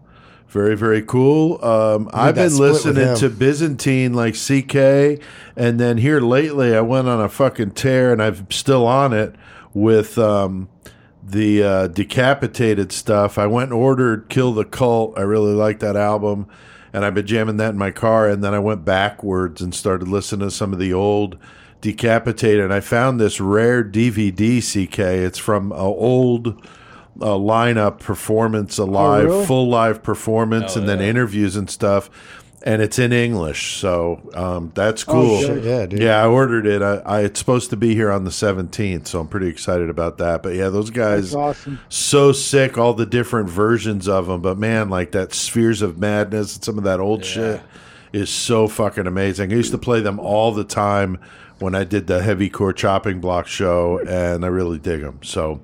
Very, 0.47 0.75
very 0.75 1.03
cool. 1.03 1.63
Um, 1.63 2.09
I've 2.11 2.33
that 2.35 2.41
been 2.45 2.49
split 2.49 2.71
with 2.71 2.85
listening 2.85 3.07
him. 3.09 3.15
to 3.17 3.29
Byzantine 3.29 4.13
like 4.13 4.33
CK, 4.33 5.21
and 5.55 5.79
then 5.79 5.97
here 5.99 6.19
lately 6.19 6.75
I 6.75 6.81
went 6.81 7.07
on 7.07 7.21
a 7.21 7.29
fucking 7.29 7.71
tear, 7.71 8.11
and 8.11 8.21
I'm 8.21 8.49
still 8.49 8.87
on 8.87 9.13
it 9.13 9.35
with 9.75 10.17
um, 10.17 10.67
the 11.23 11.61
uh, 11.63 11.87
decapitated 11.87 12.91
stuff. 12.91 13.37
I 13.37 13.45
went 13.45 13.71
and 13.71 13.79
ordered 13.79 14.27
Kill 14.29 14.51
the 14.53 14.65
Cult. 14.65 15.13
I 15.17 15.21
really 15.21 15.53
like 15.53 15.81
that 15.81 15.95
album, 15.95 16.47
and 16.93 17.05
I've 17.05 17.13
been 17.13 17.27
jamming 17.27 17.57
that 17.57 17.69
in 17.69 17.77
my 17.77 17.91
car, 17.91 18.27
and 18.27 18.43
then 18.43 18.55
I 18.55 18.59
went 18.59 18.83
backwards 18.83 19.61
and 19.61 19.75
started 19.75 20.07
listening 20.07 20.47
to 20.49 20.51
some 20.55 20.73
of 20.73 20.79
the 20.79 20.91
old 20.91 21.37
decapitated, 21.81 22.63
and 22.63 22.73
I 22.73 22.79
found 22.79 23.19
this 23.19 23.39
rare 23.39 23.83
DVD 23.83 24.59
CK. 24.61 24.97
It's 24.99 25.37
from 25.37 25.71
an 25.71 25.77
old 25.77 26.59
uh, 27.21 27.25
lineup 27.35 27.99
performance, 27.99 28.77
a 28.77 28.85
live, 28.85 29.25
really? 29.25 29.45
full 29.45 29.67
live 29.69 30.01
performance, 30.03 30.73
Hell 30.73 30.83
and 30.83 30.89
then 30.89 31.01
interviews 31.01 31.55
and 31.55 31.69
stuff. 31.69 32.09
And 32.61 32.81
it's 32.81 32.99
in 32.99 33.13
English, 33.13 33.77
so 33.77 34.21
um, 34.33 34.73
that's 34.75 35.05
cool. 35.05 35.39
shit. 35.39 35.63
Yeah, 35.63 35.85
dude. 35.85 36.01
Yeah, 36.01 36.21
I 36.21 36.27
ordered 36.27 36.65
it. 36.65 36.81
I, 36.81 36.95
I 36.97 37.21
it's 37.21 37.39
supposed 37.39 37.69
to 37.69 37.77
be 37.77 37.95
here 37.95 38.11
on 38.11 38.25
the 38.25 38.31
17th, 38.31 39.07
so 39.07 39.21
I'm 39.21 39.29
pretty 39.29 39.47
excited 39.47 39.89
about 39.89 40.17
that. 40.17 40.43
But 40.43 40.55
yeah, 40.55 40.67
those 40.67 40.89
guys 40.89 41.31
That's 41.31 41.35
awesome. 41.35 41.79
so 41.87 42.33
sick, 42.33 42.77
all 42.77 42.93
the 42.93 43.05
different 43.05 43.49
versions 43.49 44.09
of 44.09 44.27
them. 44.27 44.41
But 44.41 44.57
man, 44.57 44.89
like 44.89 45.13
that 45.13 45.33
Spheres 45.33 45.81
of 45.81 45.99
Madness 45.99 46.55
and 46.55 46.63
some 46.65 46.77
of 46.77 46.83
that 46.83 46.99
old 46.99 47.23
shit 47.23 47.61
is 48.11 48.29
so 48.29 48.67
fucking 48.67 49.07
amazing. 49.07 49.53
I 49.53 49.55
used 49.55 49.71
to 49.71 49.77
play 49.77 50.01
them 50.01 50.19
all 50.19 50.51
the 50.51 50.65
time 50.65 51.17
when 51.59 51.75
I 51.75 51.85
did 51.85 52.07
the 52.07 52.21
heavy 52.21 52.49
core 52.49 52.73
chopping 52.73 53.21
block 53.21 53.47
show, 53.47 53.99
and 53.99 54.43
I 54.43 54.47
really 54.49 54.79
dig 54.79 54.99
them. 54.99 55.19
So 55.23 55.61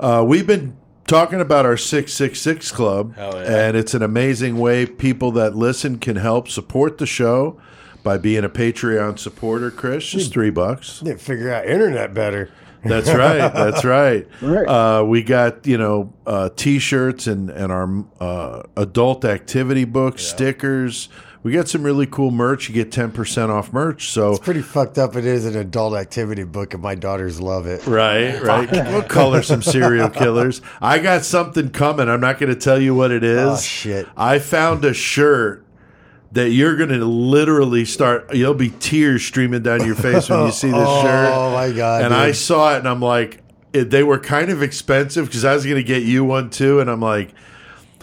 uh, 0.00 0.24
we've 0.26 0.46
been 0.46 0.76
talking 1.06 1.40
about 1.40 1.66
our 1.66 1.76
666 1.76 2.72
club, 2.72 3.14
yeah. 3.16 3.66
and 3.66 3.76
it's 3.76 3.94
an 3.94 4.02
amazing 4.02 4.58
way 4.58 4.86
people 4.86 5.32
that 5.32 5.54
listen 5.54 5.98
can 5.98 6.16
help 6.16 6.48
support 6.48 6.98
the 6.98 7.06
show 7.06 7.60
by 8.02 8.16
being 8.16 8.44
a 8.44 8.48
Patreon 8.48 9.18
supporter, 9.18 9.70
Chris. 9.70 10.08
Just 10.08 10.32
three 10.32 10.50
bucks. 10.50 11.00
Didn't 11.00 11.20
figure 11.20 11.52
out 11.52 11.66
internet 11.66 12.14
better. 12.14 12.50
That's 12.84 13.10
right. 13.10 13.38
That's 13.54 13.84
right. 13.84 14.26
Right. 14.40 14.66
Uh, 14.66 15.04
we 15.04 15.22
got 15.22 15.66
you 15.66 15.76
know 15.76 16.12
uh, 16.26 16.48
t-shirts 16.56 17.26
and 17.26 17.50
and 17.50 17.70
our 17.70 18.04
uh, 18.20 18.62
adult 18.76 19.24
activity 19.24 19.84
books, 19.84 20.24
stickers. 20.24 21.08
We 21.42 21.52
got 21.52 21.68
some 21.68 21.82
really 21.82 22.06
cool 22.06 22.30
merch. 22.30 22.68
You 22.68 22.74
get 22.74 22.92
ten 22.92 23.10
percent 23.12 23.50
off 23.50 23.72
merch. 23.72 24.10
So 24.10 24.30
It's 24.30 24.38
pretty 24.40 24.62
fucked 24.62 24.98
up. 24.98 25.16
It 25.16 25.24
is 25.24 25.46
an 25.46 25.56
adult 25.56 25.94
activity 25.96 26.44
book, 26.44 26.74
and 26.74 26.82
my 26.82 26.94
daughters 26.94 27.40
love 27.40 27.66
it. 27.66 27.86
Right, 27.86 28.40
right. 28.42 28.70
We'll 28.70 29.02
color 29.02 29.42
some 29.42 29.62
serial 29.62 30.10
killers. 30.10 30.60
I 30.82 30.98
got 30.98 31.24
something 31.24 31.70
coming. 31.70 32.08
I'm 32.08 32.20
not 32.20 32.38
going 32.38 32.52
to 32.54 32.60
tell 32.60 32.80
you 32.80 32.94
what 32.94 33.10
it 33.10 33.24
is. 33.24 33.40
Oh, 33.48 33.56
shit. 33.56 34.06
I 34.16 34.38
found 34.38 34.84
a 34.84 34.92
shirt 34.92 35.64
that 36.32 36.50
you're 36.50 36.76
going 36.76 36.90
to 36.90 37.04
literally 37.04 37.84
start. 37.84 38.34
You'll 38.34 38.54
be 38.54 38.70
tears 38.70 39.24
streaming 39.24 39.62
down 39.62 39.84
your 39.84 39.96
face 39.96 40.28
when 40.28 40.44
you 40.46 40.52
see 40.52 40.68
this 40.70 40.76
Oh, 40.86 41.02
shirt. 41.02 41.30
Oh 41.32 41.50
my 41.52 41.72
God, 41.72 42.04
And 42.04 42.14
I 42.14 42.32
saw 42.32 42.74
it, 42.74 42.80
and 42.80 42.88
I'm 42.88 43.00
like, 43.00 43.42
it, 43.72 43.90
they 43.90 44.02
were 44.02 44.18
kind 44.18 44.50
of 44.50 44.62
expensive 44.62 45.26
because 45.26 45.44
I 45.44 45.54
was 45.54 45.64
going 45.64 45.76
to 45.76 45.82
get 45.82 46.02
you 46.02 46.24
one 46.24 46.50
too, 46.50 46.80
and 46.80 46.90
I'm 46.90 47.00
like. 47.00 47.30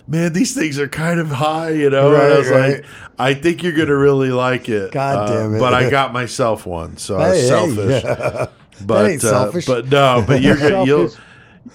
Man, 0.08 0.32
these 0.34 0.56
things 0.56 0.80
are 0.80 0.88
kind 0.88 1.20
of 1.20 1.28
high, 1.30 1.72
you 1.72 1.90
know. 1.90 2.14
and 2.14 2.22
I 2.34 2.38
was 2.38 2.50
right. 2.50 2.72
like, 2.76 2.86
I 3.20 3.34
think 3.34 3.62
you're 3.62 3.74
gonna 3.74 3.96
really 3.96 4.32
like 4.32 4.70
it. 4.70 4.92
God 4.92 5.30
Uh, 5.30 5.34
damn 5.34 5.56
it. 5.56 5.60
But 5.60 5.74
I 5.74 5.90
got 5.90 6.14
myself 6.14 6.66
one, 6.66 6.96
so 6.98 7.18
I 7.18 7.30
was 7.30 7.38
Hey, 7.38 7.42
hey, 7.42 7.48
selfish. 7.48 8.04
yeah. 8.04 8.46
But 8.86 9.10
ain't 9.10 9.24
uh, 9.24 9.30
selfish. 9.30 9.66
but 9.66 9.88
no, 9.90 10.24
but 10.28 10.42
you're 10.42 10.56
gonna 10.56 10.86
you'll 10.86 11.10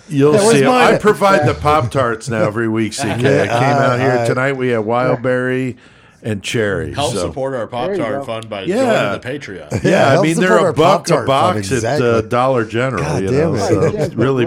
you'll 0.08 0.32
Hey, 0.34 0.38
where's 0.46 0.58
see. 0.60 0.64
mine? 0.64 0.94
I 0.94 0.98
provide 0.98 1.48
the 1.48 1.54
pop 1.54 1.90
tarts 1.90 2.28
now 2.28 2.44
every 2.46 2.68
week. 2.68 2.92
CK, 2.92 3.02
I 3.04 3.16
came 3.18 3.24
out 3.26 3.98
here 3.98 4.10
uh, 4.20 4.24
tonight. 4.26 4.52
We 4.52 4.68
had 4.68 4.78
wild 4.84 5.20
berry 5.20 5.76
and 6.22 6.42
cherry. 6.42 6.94
Help 6.94 7.12
so- 7.14 7.26
support 7.26 7.54
our 7.54 7.66
Pop 7.66 7.94
Tart 7.94 8.24
fund 8.24 8.48
by 8.48 8.62
Yeah. 8.62 9.20
joining 9.20 9.20
the 9.40 9.46
Patreon. 9.48 9.84
Yeah, 9.84 9.90
Yeah, 10.12 10.18
I 10.18 10.22
mean 10.22 10.36
they're 10.38 10.56
a 10.58 10.62
our 10.62 10.72
buck 10.72 11.10
a 11.10 11.24
box 11.24 11.68
fund, 11.70 11.84
at 11.84 12.00
uh, 12.00 12.20
Dollar 12.22 12.64
General. 12.64 13.02
God 13.02 13.22
you 13.22 13.28
damn 13.28 13.54
know, 13.54 13.54
it. 13.54 14.10
so 14.10 14.16
really, 14.16 14.46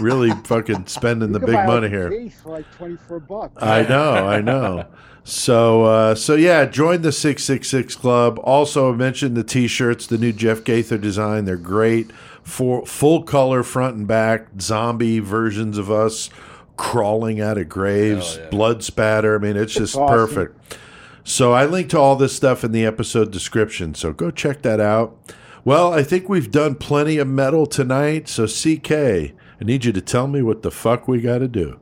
really 0.00 0.30
fucking 0.44 0.86
spending 0.86 1.32
the 1.32 1.40
You 1.40 1.46
can 1.46 1.54
big 1.56 1.66
money 1.66 1.88
here. 1.88 2.30
for 2.42 2.50
like 2.52 2.70
24 2.76 3.20
bucks. 3.20 3.62
I 3.62 3.82
know, 3.82 4.12
I 4.26 4.40
know. 4.40 4.86
So, 5.24 5.82
uh, 5.84 6.14
so 6.14 6.34
yeah, 6.36 6.66
join 6.66 7.02
the 7.02 7.10
six 7.10 7.42
six 7.42 7.68
six 7.68 7.96
club. 7.96 8.38
Also, 8.44 8.92
I 8.92 8.96
mentioned 8.96 9.36
the 9.36 9.42
t-shirts, 9.42 10.06
the 10.06 10.18
new 10.18 10.32
Jeff 10.32 10.62
Gaither 10.62 10.98
design. 10.98 11.46
They're 11.46 11.56
great 11.56 12.12
for 12.44 12.86
full 12.86 13.24
color 13.24 13.64
front 13.64 13.96
and 13.96 14.06
back 14.06 14.46
zombie 14.60 15.18
versions 15.18 15.78
of 15.78 15.90
us 15.90 16.30
crawling 16.76 17.40
out 17.40 17.58
of 17.58 17.68
graves, 17.68 18.36
yeah. 18.36 18.48
blood 18.50 18.84
spatter. 18.84 19.34
I 19.34 19.38
mean, 19.38 19.56
it's 19.56 19.74
just 19.74 19.96
awesome. 19.96 20.14
perfect. 20.16 20.78
So, 21.28 21.52
I 21.52 21.66
linked 21.66 21.90
to 21.90 21.98
all 21.98 22.14
this 22.14 22.36
stuff 22.36 22.62
in 22.62 22.70
the 22.70 22.86
episode 22.86 23.32
description. 23.32 23.96
So, 23.96 24.12
go 24.12 24.30
check 24.30 24.62
that 24.62 24.78
out. 24.78 25.18
Well, 25.64 25.92
I 25.92 26.04
think 26.04 26.28
we've 26.28 26.52
done 26.52 26.76
plenty 26.76 27.18
of 27.18 27.26
metal 27.26 27.66
tonight. 27.66 28.28
So, 28.28 28.46
CK, 28.46 28.92
I 28.92 29.64
need 29.64 29.84
you 29.84 29.92
to 29.92 30.00
tell 30.00 30.28
me 30.28 30.40
what 30.40 30.62
the 30.62 30.70
fuck 30.70 31.08
we 31.08 31.20
got 31.20 31.38
to 31.38 31.48
do. 31.48 31.80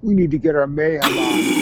We 0.00 0.14
need 0.14 0.30
to 0.30 0.38
get 0.38 0.54
our 0.54 0.62
on. 0.62 1.61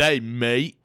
Day, 0.00 0.18
mate. 0.18 0.76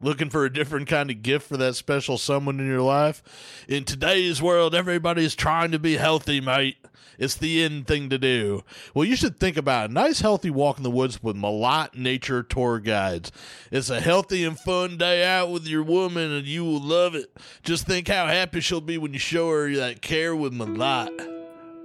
Looking 0.00 0.30
for 0.30 0.44
a 0.44 0.52
different 0.52 0.86
kind 0.86 1.10
of 1.10 1.22
gift 1.22 1.48
for 1.48 1.56
that 1.56 1.74
special 1.74 2.16
someone 2.16 2.60
in 2.60 2.68
your 2.68 2.82
life? 2.82 3.20
In 3.66 3.82
today's 3.82 4.40
world, 4.40 4.76
everybody's 4.76 5.34
trying 5.34 5.72
to 5.72 5.80
be 5.80 5.96
healthy, 5.96 6.40
mate. 6.40 6.76
It's 7.18 7.34
the 7.34 7.64
end 7.64 7.88
thing 7.88 8.10
to 8.10 8.16
do. 8.16 8.62
Well, 8.94 9.04
you 9.04 9.16
should 9.16 9.40
think 9.40 9.56
about 9.56 9.90
a 9.90 9.92
nice, 9.92 10.20
healthy 10.20 10.50
walk 10.50 10.76
in 10.76 10.84
the 10.84 10.90
woods 10.90 11.20
with 11.20 11.34
Milat 11.34 11.96
Nature 11.96 12.44
Tour 12.44 12.78
Guides. 12.78 13.32
It's 13.72 13.90
a 13.90 14.00
healthy 14.00 14.44
and 14.44 14.56
fun 14.56 14.98
day 14.98 15.26
out 15.26 15.50
with 15.50 15.66
your 15.66 15.82
woman, 15.82 16.30
and 16.30 16.46
you 16.46 16.64
will 16.64 16.80
love 16.80 17.16
it. 17.16 17.36
Just 17.64 17.88
think 17.88 18.06
how 18.06 18.28
happy 18.28 18.60
she'll 18.60 18.80
be 18.80 18.98
when 18.98 19.12
you 19.12 19.18
show 19.18 19.50
her 19.50 19.74
that 19.74 20.00
care 20.00 20.36
with 20.36 20.52
Milat. 20.52 21.10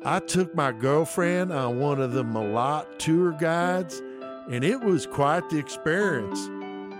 I 0.05 0.19
took 0.19 0.53
my 0.53 0.71
girlfriend 0.71 1.51
on 1.51 1.79
one 1.79 1.99
of 1.99 2.11
the 2.11 2.23
Milat 2.23 2.99
tour 2.99 3.31
guides, 3.31 4.03
and 4.51 4.63
it 4.63 4.81
was 4.81 5.07
quite 5.07 5.49
the 5.49 5.57
experience. 5.57 6.47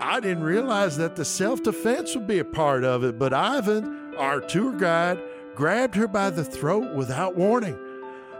I 0.00 0.20
didn't 0.20 0.44
realize 0.44 0.96
that 0.98 1.16
the 1.16 1.24
self 1.24 1.62
defense 1.62 2.14
would 2.14 2.26
be 2.26 2.38
a 2.38 2.44
part 2.44 2.84
of 2.84 3.04
it, 3.04 3.18
but 3.18 3.32
Ivan, 3.32 4.14
our 4.16 4.40
tour 4.40 4.72
guide, 4.72 5.20
grabbed 5.54 5.94
her 5.94 6.06
by 6.06 6.30
the 6.30 6.44
throat 6.44 6.94
without 6.94 7.36
warning. 7.36 7.78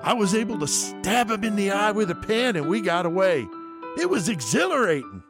I 0.02 0.14
was 0.14 0.34
able 0.34 0.58
to 0.60 0.66
stab 0.66 1.30
him 1.30 1.44
in 1.44 1.56
the 1.56 1.70
eye 1.70 1.92
with 1.92 2.10
a 2.10 2.14
pen, 2.14 2.56
and 2.56 2.68
we 2.68 2.80
got 2.80 3.06
away. 3.06 3.48
It 3.98 4.10
was 4.10 4.28
exhilarating. 4.28 5.22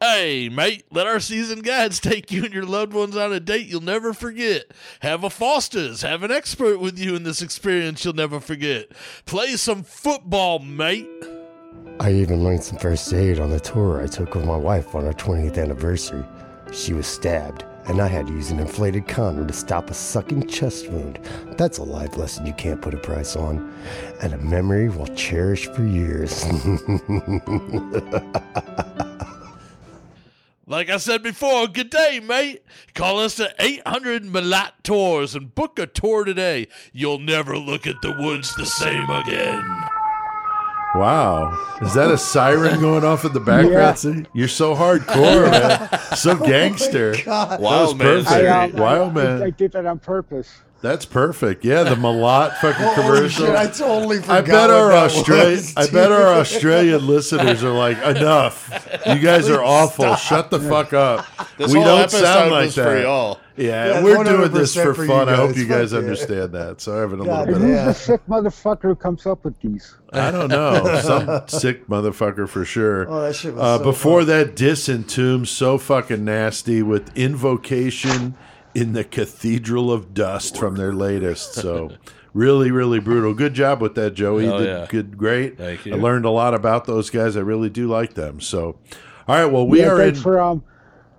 Hey, 0.00 0.48
mate, 0.48 0.86
let 0.90 1.06
our 1.06 1.20
seasoned 1.20 1.62
guides 1.62 2.00
take 2.00 2.32
you 2.32 2.44
and 2.44 2.54
your 2.54 2.64
loved 2.64 2.94
ones 2.94 3.18
on 3.18 3.34
a 3.34 3.38
date 3.38 3.66
you'll 3.66 3.82
never 3.82 4.14
forget. 4.14 4.72
Have 5.00 5.24
a 5.24 5.28
Foster's, 5.28 6.00
have 6.00 6.22
an 6.22 6.30
expert 6.30 6.80
with 6.80 6.98
you 6.98 7.14
in 7.14 7.22
this 7.22 7.42
experience 7.42 8.02
you'll 8.02 8.14
never 8.14 8.40
forget. 8.40 8.90
Play 9.26 9.56
some 9.56 9.82
football, 9.82 10.58
mate. 10.58 11.06
I 12.00 12.14
even 12.14 12.42
learned 12.42 12.64
some 12.64 12.78
first 12.78 13.12
aid 13.12 13.38
on 13.38 13.50
the 13.50 13.60
tour 13.60 14.02
I 14.02 14.06
took 14.06 14.34
with 14.34 14.46
my 14.46 14.56
wife 14.56 14.94
on 14.94 15.04
our 15.04 15.12
20th 15.12 15.62
anniversary. 15.62 16.24
She 16.72 16.94
was 16.94 17.06
stabbed, 17.06 17.66
and 17.88 18.00
I 18.00 18.06
had 18.06 18.26
to 18.28 18.32
use 18.32 18.50
an 18.50 18.58
inflated 18.58 19.06
condom 19.06 19.46
to 19.46 19.52
stop 19.52 19.90
a 19.90 19.94
sucking 19.94 20.48
chest 20.48 20.88
wound. 20.88 21.18
That's 21.58 21.76
a 21.76 21.82
life 21.82 22.16
lesson 22.16 22.46
you 22.46 22.54
can't 22.54 22.80
put 22.80 22.94
a 22.94 22.96
price 22.96 23.36
on, 23.36 23.70
and 24.22 24.32
a 24.32 24.38
memory 24.38 24.88
we'll 24.88 25.14
cherish 25.14 25.66
for 25.66 25.84
years. 25.84 26.46
Like 30.66 30.88
I 30.88 30.98
said 30.98 31.24
before, 31.24 31.66
good 31.66 31.90
day, 31.90 32.20
mate. 32.20 32.62
Call 32.94 33.18
us 33.18 33.40
at 33.40 33.56
800 33.58 34.22
Milat 34.22 34.70
Tours 34.84 35.34
and 35.34 35.52
book 35.52 35.80
a 35.80 35.86
tour 35.88 36.22
today. 36.22 36.68
You'll 36.92 37.18
never 37.18 37.58
look 37.58 37.88
at 37.88 38.00
the 38.02 38.14
woods 38.16 38.54
the 38.54 38.66
same 38.66 39.10
again. 39.10 39.64
Wow. 40.94 41.78
Is 41.82 41.94
that 41.94 42.10
a 42.10 42.18
siren 42.18 42.80
going 42.80 43.04
off 43.04 43.24
in 43.24 43.32
the 43.32 43.40
background? 43.40 44.04
Yeah. 44.04 44.30
You're 44.34 44.48
so 44.48 44.74
hardcore, 44.74 45.50
man. 45.50 46.16
So 46.16 46.36
gangster. 46.46 47.14
That 47.16 47.60
was 47.60 47.60
Wild 47.60 47.98
man. 47.98 48.24
perfect. 48.24 48.32
I, 48.32 48.64
um, 48.64 48.72
Wild 48.72 49.10
I, 49.10 49.22
man. 49.22 49.42
I 49.42 49.50
did 49.50 49.72
that 49.72 49.86
on 49.86 49.98
purpose. 50.00 50.50
That's 50.82 51.04
perfect. 51.04 51.62
Yeah, 51.62 51.82
the 51.82 51.94
Milat 51.94 52.56
fucking 52.56 52.94
commercial. 52.94 53.54
I 53.54 53.66
totally 53.66 54.18
I 54.26 54.40
bet 54.40 54.70
our 54.70 54.92
Australian 54.92 55.62
I 55.76 55.86
bet 55.88 56.10
our 56.10 56.28
Australian 56.38 57.06
listeners 57.06 57.62
are 57.62 57.70
like, 57.72 57.98
enough. 57.98 58.70
You 59.06 59.18
guys 59.18 59.50
are 59.50 59.62
awful. 59.62 60.14
Shut 60.16 60.50
the 60.50 60.58
fuck 60.58 60.94
up. 60.94 61.26
This 61.58 61.70
we 61.70 61.78
whole 61.80 61.84
don't 61.88 62.00
episode 62.00 62.22
sound 62.22 62.50
like 62.50 62.64
was 62.66 62.74
that. 62.76 62.84
for 62.84 62.98
y'all. 63.02 63.40
Yeah, 63.58 63.86
Yeah, 64.00 64.02
we're 64.04 64.24
doing 64.24 64.50
this 64.52 64.74
for 64.74 64.94
for 64.94 65.02
you 65.02 65.08
fun. 65.10 65.28
I 65.28 65.36
hope 65.36 65.54
you 65.54 65.66
guys 65.66 65.90
Fuck 65.90 65.98
yeah. 66.00 66.08
understand 66.08 66.52
that. 66.52 66.80
So 66.80 66.98
having 66.98 67.18
a 67.20 67.24
little 67.24 67.36
And 67.40 67.46
bit. 67.48 67.56
who's 67.58 67.70
Yeah. 67.70 67.84
the 67.84 67.92
sick 67.92 68.26
motherfucker 68.26 68.82
who 68.82 68.94
comes 68.94 69.26
up 69.26 69.44
with 69.44 69.60
these? 69.60 69.96
I 70.14 70.30
don't 70.30 70.48
know. 70.48 70.98
Some 71.02 71.42
sick 71.46 71.86
motherfucker 71.88 72.48
for 72.48 72.64
sure. 72.64 73.06
Oh, 73.06 73.20
that 73.20 73.36
shit 73.36 73.52
was 73.52 73.62
uh, 73.62 73.76
so 73.78 73.84
before 73.84 74.20
fun. 74.20 74.28
that, 74.28 74.56
Disentomb, 74.56 75.46
so 75.46 75.76
fucking 75.76 76.24
nasty 76.24 76.82
with 76.82 77.14
Invocation 77.18 78.34
in 78.74 78.92
the 78.92 79.04
Cathedral 79.04 79.92
of 79.92 80.14
Dust 80.14 80.56
from 80.56 80.76
their 80.76 80.92
latest. 80.92 81.54
So 81.54 81.92
really, 82.34 82.70
really 82.70 83.00
brutal. 83.00 83.34
Good 83.34 83.54
job 83.54 83.80
with 83.80 83.94
that, 83.96 84.14
Joey. 84.14 84.44
You 84.44 84.50
Hell 84.50 84.58
did 84.58 84.66
yeah. 84.66 84.86
good, 84.88 85.16
great. 85.18 85.58
Thank 85.58 85.86
you. 85.86 85.94
I 85.94 85.98
learned 85.98 86.24
a 86.24 86.30
lot 86.30 86.54
about 86.54 86.84
those 86.84 87.10
guys. 87.10 87.36
I 87.36 87.40
really 87.40 87.70
do 87.70 87.88
like 87.88 88.14
them. 88.14 88.40
So, 88.40 88.78
all 89.26 89.36
right. 89.36 89.46
Well, 89.46 89.66
we 89.66 89.80
yeah, 89.80 89.88
are 89.88 90.00
in. 90.00 90.08
thanks 90.08 90.22
for 90.22 90.40
um, 90.40 90.62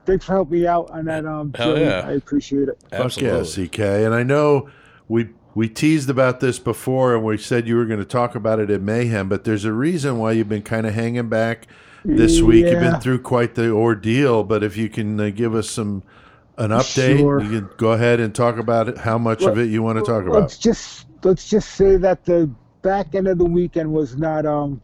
thanks 0.05 0.25
for 0.25 0.33
helping 0.33 0.59
me 0.59 0.67
out 0.67 0.89
on 0.91 1.05
that. 1.05 1.25
Um, 1.25 1.53
Hell 1.53 1.75
Joey. 1.75 1.81
yeah. 1.81 2.07
I 2.07 2.11
appreciate 2.13 2.69
it. 2.69 2.81
Fuck 2.91 3.17
yeah, 3.17 3.43
CK. 3.43 3.79
And 3.79 4.13
I 4.13 4.23
know 4.23 4.69
we 5.07 5.29
we 5.53 5.67
teased 5.67 6.09
about 6.09 6.39
this 6.39 6.59
before, 6.59 7.15
and 7.15 7.23
we 7.23 7.37
said 7.37 7.67
you 7.67 7.75
were 7.75 7.85
going 7.85 7.99
to 7.99 8.05
talk 8.05 8.35
about 8.35 8.59
it 8.59 8.69
at 8.69 8.81
Mayhem, 8.81 9.27
but 9.27 9.43
there's 9.43 9.65
a 9.65 9.73
reason 9.73 10.17
why 10.17 10.31
you've 10.31 10.49
been 10.49 10.61
kind 10.61 10.87
of 10.87 10.93
hanging 10.93 11.29
back 11.29 11.67
this 12.05 12.41
week. 12.41 12.65
You've 12.65 12.79
been 12.79 12.99
through 12.99 13.19
quite 13.21 13.55
the 13.55 13.69
ordeal, 13.69 14.43
but 14.43 14.63
if 14.63 14.77
you 14.77 14.89
can 14.89 15.19
uh, 15.19 15.29
give 15.29 15.53
us 15.53 15.69
some 15.69 16.03
an 16.57 16.71
update, 16.71 17.19
Sure. 17.19 17.41
you 17.41 17.49
can 17.49 17.69
go 17.77 17.91
ahead 17.91 18.19
and 18.19 18.33
talk 18.33 18.57
about 18.57 18.89
it. 18.89 18.97
How 18.97 19.17
much 19.17 19.43
of 19.43 19.57
it 19.57 19.69
you 19.69 19.81
want 19.81 19.99
to 19.99 20.05
talk 20.05 20.23
about. 20.23 20.41
Let's 20.41 20.57
just 20.57 21.05
let's 21.23 21.49
just 21.49 21.71
say 21.71 21.97
that 21.97 22.25
the 22.25 22.49
back 22.81 23.15
end 23.15 23.27
of 23.27 23.37
the 23.37 23.45
weekend 23.45 23.91
was 23.91 24.15
not 24.17 24.45
um 24.45 24.81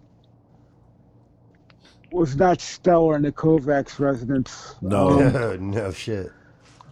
was 2.11 2.35
not 2.35 2.61
stellar 2.61 3.15
in 3.15 3.21
the 3.23 3.31
Kovacs 3.31 3.99
residence. 3.99 4.75
No. 4.81 5.19
Um, 5.19 5.71
no 5.71 5.91
shit. 5.91 6.31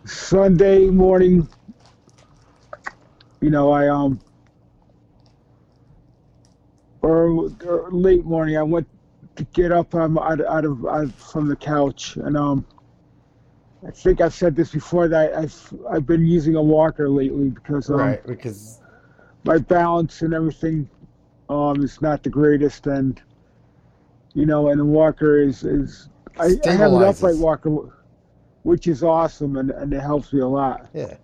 Sunday 0.05 0.89
morning, 0.89 1.47
you 3.41 3.49
know, 3.49 3.71
I 3.71 3.87
um, 3.87 4.19
or, 7.01 7.49
or 7.65 7.89
late 7.91 8.25
morning, 8.25 8.57
I 8.57 8.63
went 8.63 8.87
to 9.35 9.43
get 9.45 9.71
up 9.71 9.95
um, 9.95 10.17
out, 10.17 10.41
out 10.45 10.65
of 10.65 10.85
out 10.85 11.11
from 11.11 11.47
the 11.47 11.55
couch, 11.55 12.17
and 12.17 12.37
um, 12.37 12.65
I 13.85 13.91
think 13.91 14.21
I've 14.21 14.33
said 14.33 14.55
this 14.55 14.71
before 14.71 15.07
that 15.09 15.35
I've 15.35 15.73
I've 15.91 16.05
been 16.05 16.25
using 16.25 16.55
a 16.55 16.61
walker 16.61 17.09
lately 17.09 17.49
because 17.49 17.89
um, 17.89 17.97
Right, 17.97 18.27
because 18.27 18.81
my 19.43 19.57
balance 19.59 20.21
and 20.21 20.33
everything 20.33 20.89
um 21.49 21.83
is 21.83 22.01
not 22.01 22.23
the 22.23 22.29
greatest, 22.29 22.87
and 22.87 23.21
you 24.33 24.45
know, 24.45 24.69
and 24.69 24.79
the 24.79 24.85
walker 24.85 25.39
is 25.41 25.63
is 25.63 26.09
I, 26.39 26.57
I 26.67 26.71
have 26.71 26.93
an 26.93 27.03
upright 27.03 27.37
walker, 27.37 27.93
which 28.63 28.87
is 28.87 29.03
awesome, 29.03 29.57
and 29.57 29.71
and 29.71 29.93
it 29.93 30.01
helps 30.01 30.33
me 30.33 30.41
a 30.41 30.47
lot. 30.47 30.89
yeah, 30.93 31.17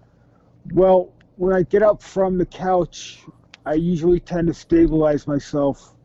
Well, 0.73 1.13
when 1.37 1.53
I 1.55 1.63
get 1.63 1.81
up 1.83 2.01
from 2.01 2.37
the 2.37 2.45
couch, 2.45 3.23
I 3.65 3.73
usually 3.73 4.19
tend 4.19 4.47
to 4.47 4.53
stabilize 4.53 5.27
myself 5.27 5.95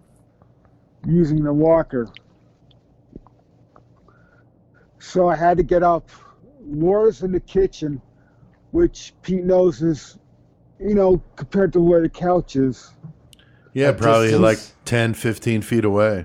using 1.06 1.44
the 1.44 1.52
walker. 1.52 2.08
So 4.98 5.28
I 5.28 5.36
had 5.36 5.58
to 5.58 5.62
get 5.62 5.82
up. 5.82 6.10
Laura's 6.66 7.22
in 7.22 7.32
the 7.32 7.40
kitchen, 7.40 8.00
which 8.70 9.14
Pete 9.22 9.44
knows 9.44 9.82
is, 9.82 10.18
you 10.80 10.94
know, 10.94 11.22
compared 11.36 11.72
to 11.74 11.80
where 11.80 12.00
the 12.00 12.08
couch 12.08 12.56
is. 12.56 12.92
Yeah, 13.72 13.92
probably 13.92 14.28
distance. 14.28 14.42
like 14.42 14.84
10, 14.86 15.14
15 15.14 15.62
feet 15.62 15.84
away. 15.84 16.24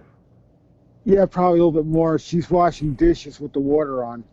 Yeah, 1.04 1.26
probably 1.26 1.60
a 1.60 1.66
little 1.66 1.84
bit 1.84 1.90
more. 1.90 2.18
She's 2.20 2.50
washing 2.50 2.94
dishes 2.94 3.40
with 3.40 3.54
the 3.54 3.60
water 3.60 4.04
on. 4.04 4.24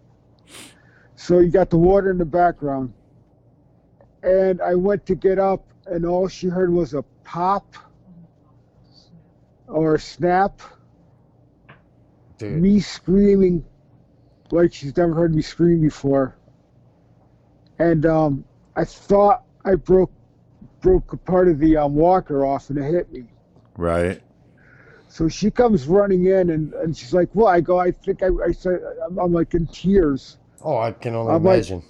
So 1.16 1.39
you 1.40 1.51
got 1.51 1.70
the 1.70 1.78
water 1.78 2.10
in 2.10 2.18
the 2.18 2.24
background. 2.24 2.93
And 4.22 4.60
I 4.60 4.74
went 4.74 5.06
to 5.06 5.14
get 5.14 5.39
up, 5.39 5.66
and 5.86 6.05
all 6.05 6.28
she 6.28 6.48
heard 6.48 6.72
was 6.72 6.94
a 6.94 7.02
pop 7.24 7.74
or 9.66 9.97
a 9.97 10.01
snap. 10.01 10.60
dude. 12.39 12.60
Me 12.62 12.80
screaming 12.80 13.64
like 14.50 14.72
she's 14.72 14.96
never 14.96 15.14
heard 15.14 15.34
me 15.34 15.42
scream 15.42 15.80
before. 15.80 16.36
And 17.78 18.06
um, 18.06 18.44
I 18.76 18.84
thought 18.84 19.44
I 19.64 19.74
broke 19.74 20.10
broke 20.80 21.12
a 21.12 21.16
part 21.16 21.48
of 21.48 21.58
the 21.58 21.76
um, 21.76 21.94
walker 21.94 22.44
off, 22.46 22.70
and 22.70 22.78
it 22.78 22.90
hit 22.90 23.12
me. 23.12 23.24
Right. 23.76 24.22
So 25.08 25.28
she 25.28 25.50
comes 25.50 25.86
running 25.88 26.26
in 26.26 26.50
and, 26.50 26.74
and 26.74 26.96
she's 26.96 27.14
like, 27.14 27.28
Well, 27.34 27.46
I 27.48 27.60
go, 27.60 27.78
I 27.78 27.90
think 27.90 28.22
I, 28.22 28.28
I 28.46 28.52
said, 28.52 28.80
I'm, 29.06 29.18
I'm 29.18 29.32
like 29.32 29.54
in 29.54 29.66
tears. 29.68 30.36
Oh, 30.62 30.76
I 30.78 30.92
can 30.92 31.14
only 31.14 31.32
I'm 31.32 31.42
like- 31.44 31.54
imagine. 31.54 31.82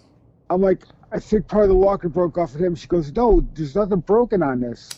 I'm 0.51 0.63
like, 0.63 0.85
I 1.13 1.19
think 1.19 1.47
part 1.49 1.65
of 1.65 1.69
the 1.69 1.75
walker 1.75 2.09
broke 2.09 2.39
off 2.39 2.55
of 2.55 2.61
him. 2.63 2.75
She 2.75 2.87
goes, 2.87 3.13
No, 3.13 3.47
there's 3.55 3.75
nothing 3.75 4.01
broken 4.01 4.43
on 4.43 4.61
this. 4.61 4.89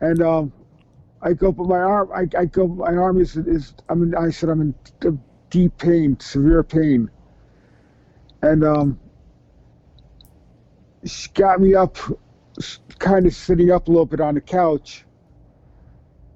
And 0.00 0.20
um, 0.22 0.52
I 1.22 1.32
go, 1.32 1.50
But 1.50 1.66
my 1.66 1.78
arm, 1.80 2.10
I, 2.14 2.28
I 2.38 2.44
go, 2.44 2.66
my 2.68 2.94
arm 2.94 3.20
is, 3.20 3.36
is 3.36 3.74
I'm 3.88 4.02
in, 4.02 4.14
I 4.14 4.30
said, 4.30 4.48
I'm 4.50 4.60
in 4.60 4.74
d- 5.00 5.18
deep 5.54 5.78
pain, 5.78 6.18
severe 6.18 6.64
pain. 6.64 7.08
And 8.42 8.64
um, 8.64 8.98
she 11.04 11.30
got 11.30 11.60
me 11.60 11.76
up, 11.76 11.96
kind 12.98 13.24
of 13.24 13.32
sitting 13.32 13.70
up 13.70 13.86
a 13.86 13.90
little 13.90 14.04
bit 14.04 14.20
on 14.20 14.34
the 14.34 14.40
couch. 14.40 15.04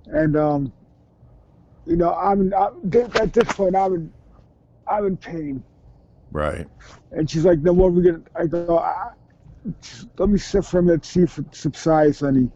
And 0.07 0.36
um, 0.36 0.73
you 1.85 1.97
know, 1.97 2.15
I'm, 2.15 2.55
I'm 2.55 2.93
at 2.95 3.32
this 3.32 3.53
point, 3.55 3.74
I'm 3.74 3.95
in, 3.95 4.12
I'm 4.86 5.07
in 5.07 5.16
pain. 5.16 5.65
Right. 6.31 6.69
And 7.11 7.28
she's 7.28 7.45
like, 7.45 7.59
"No, 7.59 7.73
what 7.73 7.89
are 7.89 7.90
we 7.90 8.03
gonna?" 8.05 8.23
I 8.36 8.47
go, 8.47 8.78
ah, 8.78 9.11
"Let 10.16 10.28
me 10.28 10.39
sit 10.39 10.65
for 10.65 10.78
a 10.78 10.82
minute, 10.82 11.05
see 11.05 11.23
if 11.23 11.39
it 11.39 11.53
subsides 11.55 12.23
any, 12.23 12.51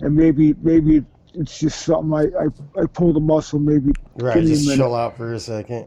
and 0.00 0.16
maybe, 0.16 0.54
maybe 0.62 1.04
it's 1.34 1.58
just 1.58 1.82
something 1.82 2.12
I, 2.12 2.44
I, 2.44 2.82
I 2.82 2.86
pulled 2.86 3.16
a 3.16 3.20
muscle. 3.20 3.58
Maybe 3.58 3.92
Right, 4.16 4.42
just 4.42 4.66
minute." 4.66 4.76
chill 4.82 4.94
out 4.94 5.16
for 5.16 5.32
a 5.32 5.40
second. 5.40 5.86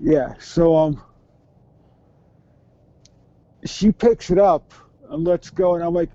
Yeah. 0.00 0.34
So 0.38 0.76
um, 0.76 1.02
she 3.64 3.92
picks 3.92 4.30
it 4.30 4.38
up 4.38 4.72
and 5.10 5.24
lets 5.24 5.50
go, 5.50 5.74
and 5.74 5.84
I'm 5.84 5.94
like, 5.94 6.10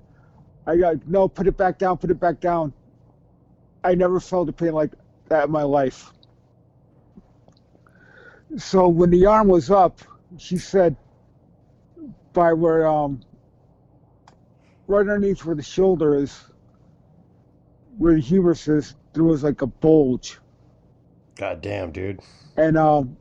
"I 0.67 0.77
got 0.77 1.07
no, 1.07 1.27
put 1.27 1.47
it 1.47 1.57
back 1.57 1.77
down, 1.77 1.97
put 1.97 2.11
it 2.11 2.19
back 2.19 2.39
down." 2.39 2.73
I 3.83 3.95
never 3.95 4.19
felt 4.19 4.47
a 4.47 4.53
pain 4.53 4.71
like 4.71 4.91
that 5.27 5.45
in 5.45 5.51
my 5.51 5.63
life. 5.63 6.11
So 8.57 8.87
when 8.87 9.09
the 9.09 9.25
arm 9.25 9.47
was 9.47 9.69
up, 9.71 9.99
she 10.37 10.57
said, 10.57 10.95
by 12.33 12.53
where 12.53 12.87
um, 12.87 13.21
right 14.87 15.01
underneath 15.01 15.43
where 15.43 15.55
the 15.55 15.63
shoulder 15.63 16.15
is, 16.15 16.39
where 17.97 18.13
the 18.15 18.21
humerus 18.21 18.67
is, 18.67 18.95
there 19.13 19.23
was 19.23 19.43
like 19.43 19.61
a 19.61 19.67
bulge. 19.67 20.39
God 21.35 21.61
damn, 21.61 21.91
dude. 21.91 22.19
And 22.57 22.77
um, 22.77 23.17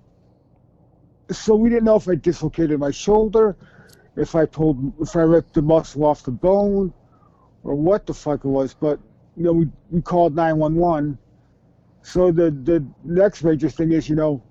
so 1.31 1.55
we 1.55 1.71
didn't 1.71 1.85
know 1.85 1.97
if 1.97 2.09
I 2.09 2.15
dislocated 2.15 2.79
my 2.79 2.91
shoulder, 2.91 3.57
if 4.17 4.35
I 4.35 4.45
pulled, 4.47 4.93
if 5.01 5.17
I 5.17 5.21
ripped 5.23 5.55
the 5.55 5.63
muscle 5.63 6.05
off 6.05 6.23
the 6.23 6.31
bone, 6.31 6.93
or 7.65 7.75
what 7.75 8.07
the 8.07 8.15
fuck 8.15 8.45
it 8.45 8.49
was. 8.49 8.75
But 8.75 8.99
you 9.37 9.45
know, 9.45 9.53
we 9.53 9.69
we 9.91 10.03
called 10.03 10.35
nine 10.35 10.59
one 10.59 10.75
one. 10.75 11.19
So 12.03 12.33
the 12.33 12.51
the 12.51 12.85
next 13.05 13.45
major 13.45 13.71
thing 13.71 13.93
is, 13.93 14.09
you 14.09 14.17
know, 14.17 14.43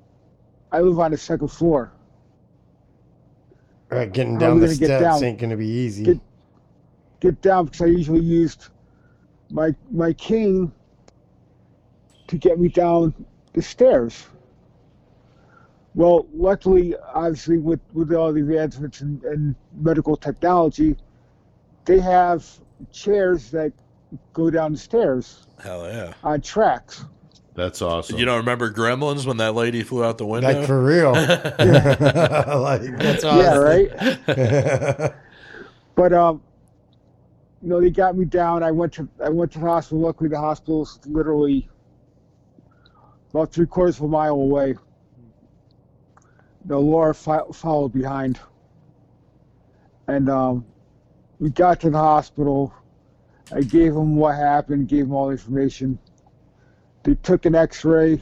I 0.72 0.82
live 0.82 1.00
on 1.00 1.12
the 1.12 1.18
second 1.18 1.50
floor. 1.50 1.92
Right, 3.90 4.12
getting 4.12 4.38
down 4.38 4.60
the 4.60 4.70
steps 4.74 5.02
down? 5.02 5.24
ain't 5.24 5.38
gonna 5.40 5.58
be 5.58 5.68
easy. 5.68 6.04
Get- 6.06 6.20
Get 7.20 7.40
down 7.44 7.66
because 7.66 7.82
I 7.82 7.86
usually 7.86 8.22
used 8.22 8.70
my 9.52 9.76
my 9.92 10.14
cane 10.14 10.72
to 12.28 12.38
get 12.38 12.60
me 12.60 12.70
down 12.70 13.14
the 13.54 13.62
stairs. 13.62 14.26
Well, 15.94 16.26
luckily, 16.34 16.96
obviously, 17.14 17.58
with, 17.58 17.82
with 17.92 18.14
all 18.14 18.32
the 18.32 18.40
advancements 18.40 19.02
in, 19.02 19.22
in 19.26 19.56
medical 19.76 20.16
technology, 20.16 20.96
they 21.84 22.00
have 22.00 22.46
chairs 22.94 23.52
that 23.52 23.74
go 24.32 24.50
down 24.50 24.72
the 24.72 24.78
stairs 24.78 25.48
Hell 25.62 25.86
yeah. 25.86 26.14
on 26.24 26.40
tracks. 26.40 27.04
That's 27.56 27.82
awesome. 27.82 28.18
You 28.18 28.24
don't 28.24 28.38
remember 28.38 28.72
Gremlins 28.72 29.26
when 29.26 29.36
that 29.38 29.54
lady 29.54 29.84
flew 29.84 30.06
out 30.06 30.18
the 30.18 30.26
window? 30.26 30.54
like 30.54 30.66
for 30.66 30.82
real. 30.82 31.12
like 31.12 32.98
that's 32.98 33.26
awesome. 33.26 33.40
Yeah, 33.40 33.58
right. 33.58 35.14
But 35.94 36.14
um, 36.14 36.42
you 37.62 37.70
know, 37.70 37.80
they 37.80 37.92
got 37.92 38.18
me 38.18 38.26
down. 38.26 38.64
I 38.64 38.72
went 38.72 38.94
to 38.94 39.08
I 39.24 39.30
went 39.30 39.52
to 39.54 39.60
the 39.60 39.66
hospital. 39.66 40.00
Luckily, 40.00 40.30
the 40.30 40.40
hospital's 40.40 41.00
literally 41.06 41.70
about 43.30 43.52
three 43.52 43.68
quarters 43.68 43.98
of 43.98 44.04
a 44.04 44.08
mile 44.08 44.34
away. 44.34 44.76
The 46.66 46.78
Laura 46.78 47.14
fo- 47.14 47.52
followed 47.52 47.94
behind, 47.94 48.40
and 50.08 50.30
um, 50.30 50.66
we 51.40 51.50
got 51.50 51.80
to 51.82 51.90
the 51.90 51.98
hospital. 51.98 52.74
I 53.54 53.62
gave 53.62 53.94
them 53.94 54.16
what 54.16 54.36
happened, 54.36 54.88
gave 54.88 55.06
them 55.06 55.14
all 55.14 55.28
the 55.28 55.34
information. 55.34 56.00
They 57.04 57.16
took 57.16 57.46
an 57.46 57.56
X-ray, 57.56 58.22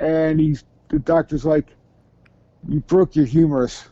and 0.00 0.40
he's 0.40 0.64
the 0.88 0.98
doctor's 0.98 1.44
like, 1.46 1.68
"You 2.68 2.80
broke 2.80 3.16
your 3.16 3.26
humerus." 3.26 3.88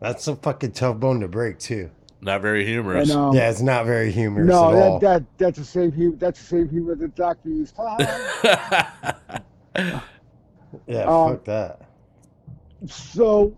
That's 0.00 0.28
a 0.28 0.36
fucking 0.36 0.72
tough 0.72 0.98
bone 1.00 1.20
to 1.20 1.28
break 1.28 1.58
too. 1.58 1.90
Not 2.20 2.42
very 2.42 2.66
humorous. 2.66 3.10
And 3.10 3.18
um, 3.18 3.34
yeah, 3.34 3.48
it's 3.48 3.60
not 3.60 3.86
very 3.86 4.10
humorous 4.10 4.48
no, 4.48 4.70
at 4.70 4.74
all. 4.74 4.98
that, 4.98 5.00
that 5.00 5.24
that's 5.38 5.58
the 5.58 5.64
same 5.64 5.92
humor. 5.92 6.16
That's 6.16 6.40
the 6.40 6.46
same 6.46 6.68
humor 6.68 6.96
the 6.96 7.08
doctor 7.08 7.48
used. 7.48 7.76
yeah, 7.78 8.90
um, 11.04 11.36
fuck 11.36 11.44
that. 11.44 11.82
so, 12.86 13.56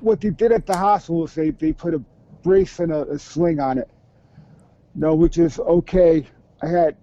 what 0.00 0.22
they 0.22 0.30
did 0.30 0.52
at 0.52 0.64
the 0.64 0.76
hospital 0.76 1.22
was 1.22 1.34
they, 1.34 1.50
they 1.50 1.72
put 1.72 1.92
a 1.92 2.02
brace 2.42 2.78
and 2.78 2.92
a, 2.92 3.02
a 3.10 3.18
sling 3.18 3.60
on 3.60 3.76
it. 3.76 3.90
No, 4.94 5.14
which 5.14 5.36
is 5.36 5.58
okay. 5.58 6.26
I 6.62 6.66
had 6.66 6.96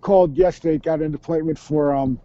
called 0.00 0.36
yesterday, 0.36 0.78
got 0.78 1.02
an 1.02 1.14
appointment 1.14 1.58
for 1.58 1.94
um 1.94 2.20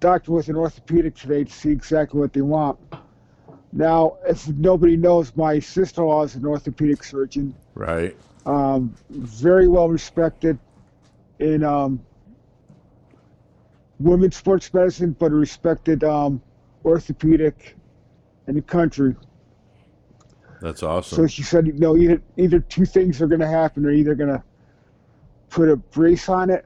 doctor 0.00 0.32
with 0.32 0.48
an 0.48 0.56
orthopedic 0.56 1.14
today 1.14 1.44
to 1.44 1.52
see 1.52 1.70
exactly 1.70 2.20
what 2.20 2.32
they 2.32 2.40
want. 2.40 2.78
Now, 3.76 4.16
if 4.26 4.48
nobody 4.48 4.96
knows, 4.96 5.36
my 5.36 5.58
sister-in-law 5.58 6.22
is 6.24 6.34
an 6.34 6.46
orthopedic 6.46 7.04
surgeon. 7.04 7.54
right. 7.74 8.16
um, 8.46 8.94
very 9.10 9.68
well 9.68 9.90
respected 9.90 10.58
in 11.40 11.62
um, 11.62 12.00
women's 14.00 14.34
sports 14.34 14.72
medicine, 14.72 15.14
but 15.18 15.30
a 15.30 15.34
respected 15.34 16.04
um, 16.04 16.40
orthopedic 16.86 17.76
in 18.46 18.54
the 18.54 18.62
country. 18.62 19.14
That's 20.62 20.82
awesome. 20.82 21.16
So 21.16 21.26
she 21.26 21.42
said, 21.42 21.66
you 21.66 21.74
know, 21.74 21.98
either 21.98 22.22
either 22.38 22.60
two 22.60 22.86
things 22.86 23.20
are 23.20 23.26
going 23.26 23.40
to 23.40 23.46
happen. 23.46 23.82
They're 23.82 23.92
either 23.92 24.14
going 24.14 24.30
to 24.30 24.42
put 25.50 25.68
a 25.68 25.76
brace 25.76 26.30
on 26.30 26.48
it, 26.48 26.64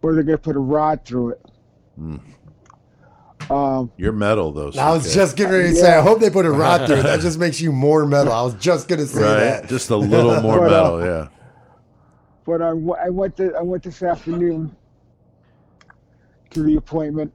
or 0.00 0.14
they're 0.14 0.22
going 0.22 0.38
to 0.38 0.42
put 0.42 0.54
a 0.54 0.60
rod 0.60 1.04
through 1.04 1.30
it. 1.30 1.46
Hmm. 1.96 2.16
Um, 3.50 3.90
You're 3.96 4.12
metal 4.12 4.52
though. 4.52 4.72
I 4.78 4.92
was 4.92 5.06
CK. 5.06 5.12
just 5.14 5.36
getting 5.36 5.52
ready 5.52 5.68
to 5.70 5.76
say, 5.76 5.92
I 5.96 6.00
hope 6.02 6.20
they 6.20 6.30
put 6.30 6.46
a 6.46 6.50
rod 6.50 6.86
through 6.86 6.96
it. 6.96 7.02
That 7.02 7.20
just 7.28 7.38
makes 7.38 7.60
you 7.60 7.72
more 7.72 8.06
metal. 8.06 8.32
I 8.32 8.42
was 8.42 8.54
just 8.54 8.88
gonna 8.88 9.06
say 9.06 9.22
right. 9.22 9.34
that. 9.62 9.68
Just 9.68 9.90
a 9.90 9.96
little 9.96 10.40
more 10.40 10.58
But, 10.58 10.72
uh, 10.72 10.96
metal. 10.96 11.04
Yeah. 11.04 11.28
but 12.46 12.62
I, 12.62 12.68
w- 12.70 12.94
I 13.04 13.10
went 13.10 13.36
to 13.38 13.54
I 13.54 13.62
went 13.62 13.82
this 13.82 14.02
afternoon 14.02 14.74
to 16.50 16.62
the 16.62 16.76
appointment, 16.76 17.32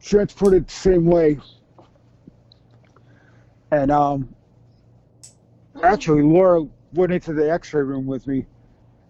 transported 0.00 0.66
the 0.68 0.72
same 0.72 1.06
way. 1.06 1.38
And 3.70 3.90
um, 3.90 4.34
actually, 5.82 6.22
Laura 6.22 6.66
went 6.92 7.12
into 7.12 7.32
the 7.32 7.50
X-ray 7.50 7.82
room 7.82 8.06
with 8.06 8.26
me, 8.26 8.44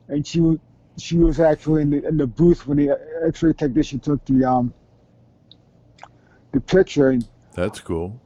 and 0.08 0.26
she 0.26 0.58
she 0.98 1.16
was 1.16 1.40
actually 1.40 1.82
in 1.82 1.90
the 1.90 2.06
in 2.06 2.16
the 2.16 2.26
booth 2.26 2.66
when 2.66 2.76
the 2.78 2.96
X-ray 3.26 3.54
technician 3.54 3.98
took 3.98 4.24
the 4.26 4.44
um 4.44 4.72
the 6.52 6.60
picture, 6.60 7.08
and 7.10 7.26
That's 7.54 7.80
cool. 7.80 8.20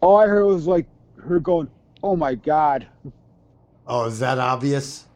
all 0.00 0.16
I 0.18 0.26
heard 0.26 0.44
was 0.44 0.66
like 0.66 0.86
her 1.22 1.38
going, 1.40 1.68
"Oh 2.02 2.16
my 2.16 2.34
God, 2.34 2.86
Oh, 3.86 4.04
is 4.06 4.18
that 4.18 4.38
obvious? 4.38 5.06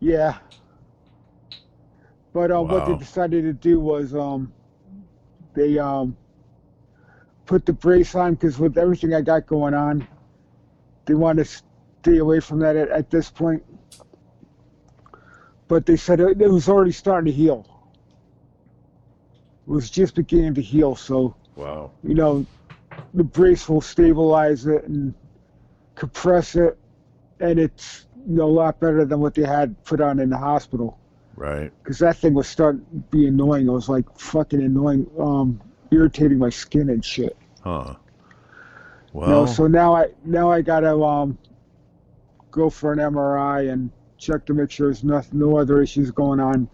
yeah." 0.00 0.38
But 2.32 2.50
um, 2.50 2.66
what 2.68 2.84
they 2.86 2.96
decided 2.96 3.44
to 3.44 3.52
do 3.52 3.78
was 3.78 4.14
um, 4.14 4.52
they 5.54 5.78
um 5.78 6.16
put 7.46 7.64
the 7.66 7.72
brace 7.72 8.14
on 8.14 8.34
because 8.34 8.58
with 8.58 8.76
everything 8.76 9.14
I 9.14 9.20
got 9.20 9.46
going 9.46 9.74
on, 9.74 10.06
they 11.04 11.14
want 11.14 11.38
to 11.38 11.44
stay 11.44 12.18
away 12.18 12.40
from 12.40 12.58
that 12.60 12.74
at, 12.76 12.88
at 12.90 13.10
this 13.10 13.30
point. 13.30 13.62
But 15.68 15.86
they 15.86 15.96
said 15.96 16.20
it, 16.20 16.40
it 16.40 16.50
was 16.50 16.68
already 16.68 16.92
starting 16.92 17.32
to 17.32 17.36
heal. 17.36 17.66
It 19.66 19.70
was 19.70 19.88
just 19.88 20.14
beginning 20.14 20.54
to 20.54 20.62
heal, 20.62 20.94
so 20.96 21.34
Wow. 21.56 21.92
you 22.02 22.14
know, 22.14 22.44
the 23.14 23.24
brace 23.24 23.68
will 23.68 23.80
stabilize 23.80 24.66
it 24.66 24.84
and 24.84 25.14
compress 25.94 26.56
it, 26.56 26.78
and 27.40 27.58
it's 27.58 28.06
you 28.26 28.36
know, 28.36 28.44
a 28.44 28.46
lot 28.46 28.80
better 28.80 29.04
than 29.04 29.20
what 29.20 29.34
they 29.34 29.44
had 29.44 29.82
put 29.84 30.00
on 30.00 30.18
in 30.18 30.30
the 30.30 30.38
hospital. 30.38 30.98
Right. 31.36 31.72
Because 31.82 31.98
that 31.98 32.16
thing 32.16 32.34
was 32.34 32.48
starting 32.48 32.84
to 32.90 32.96
be 33.16 33.26
annoying. 33.26 33.66
It 33.66 33.70
was 33.72 33.88
like 33.88 34.04
fucking 34.18 34.62
annoying, 34.62 35.10
um, 35.18 35.60
irritating 35.90 36.38
my 36.38 36.50
skin 36.50 36.88
and 36.90 37.04
shit. 37.04 37.36
Huh. 37.62 37.94
You 39.12 39.20
Well, 39.20 39.28
know, 39.28 39.46
so 39.46 39.66
now 39.66 39.94
I 39.94 40.08
now 40.24 40.50
I 40.50 40.60
gotta 40.62 40.96
um, 40.96 41.38
go 42.50 42.70
for 42.70 42.92
an 42.92 42.98
MRI 42.98 43.72
and 43.72 43.90
check 44.18 44.44
to 44.46 44.54
make 44.54 44.70
sure 44.70 44.88
there's 44.88 45.04
nothing, 45.04 45.38
no 45.38 45.56
other 45.58 45.82
issues 45.82 46.10
going 46.10 46.40
on 46.40 46.68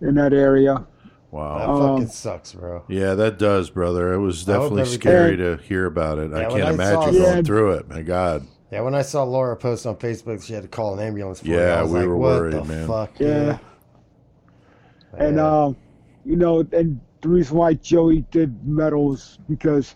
in 0.00 0.14
that 0.16 0.32
area. 0.32 0.86
That 1.32 1.36
wow. 1.38 1.74
Um, 1.74 1.96
fucking 1.96 2.08
sucks, 2.12 2.52
bro. 2.52 2.84
Yeah, 2.88 3.14
that 3.14 3.38
does, 3.38 3.68
brother. 3.70 4.12
It 4.14 4.20
was 4.20 4.44
definitely 4.44 4.86
scary 4.86 5.36
to 5.36 5.56
hear 5.58 5.86
about 5.86 6.18
it. 6.18 6.32
I 6.32 6.42
Yeah, 6.42 6.48
when 6.48 6.56
can't 6.62 6.68
I 6.68 6.72
imagine 6.72 7.14
that- 7.14 7.20
going 7.32 7.44
through 7.44 7.72
it. 7.72 7.88
My 7.88 8.02
God. 8.02 8.46
Yeah, 8.72 8.80
when 8.80 8.94
I 8.94 9.02
saw 9.02 9.22
Laura 9.22 9.56
post 9.56 9.86
on 9.86 9.96
Facebook, 9.96 10.42
she 10.44 10.52
had 10.52 10.62
to 10.62 10.68
call 10.68 10.94
an 10.98 11.00
ambulance 11.06 11.40
for 11.40 11.46
it. 11.46 11.50
Yeah, 11.50 11.78
I 11.78 11.82
was 11.82 11.92
we 11.92 11.98
like, 12.00 12.08
were 12.08 12.16
what 12.16 12.40
worried, 12.40 12.54
the 12.54 12.64
man. 12.64 12.86
Fuck, 12.88 13.20
Yeah. 13.20 13.58
And 15.18 15.38
um, 15.40 15.76
you 16.24 16.36
know, 16.36 16.60
and 16.72 17.00
the 17.22 17.28
reason 17.28 17.56
why 17.56 17.74
Joey 17.74 18.22
did 18.30 18.66
medals 18.66 19.38
because 19.48 19.94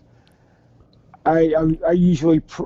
I 1.25 1.53
I, 1.57 1.89
I 1.89 1.91
usually 1.91 2.39
pr- 2.39 2.63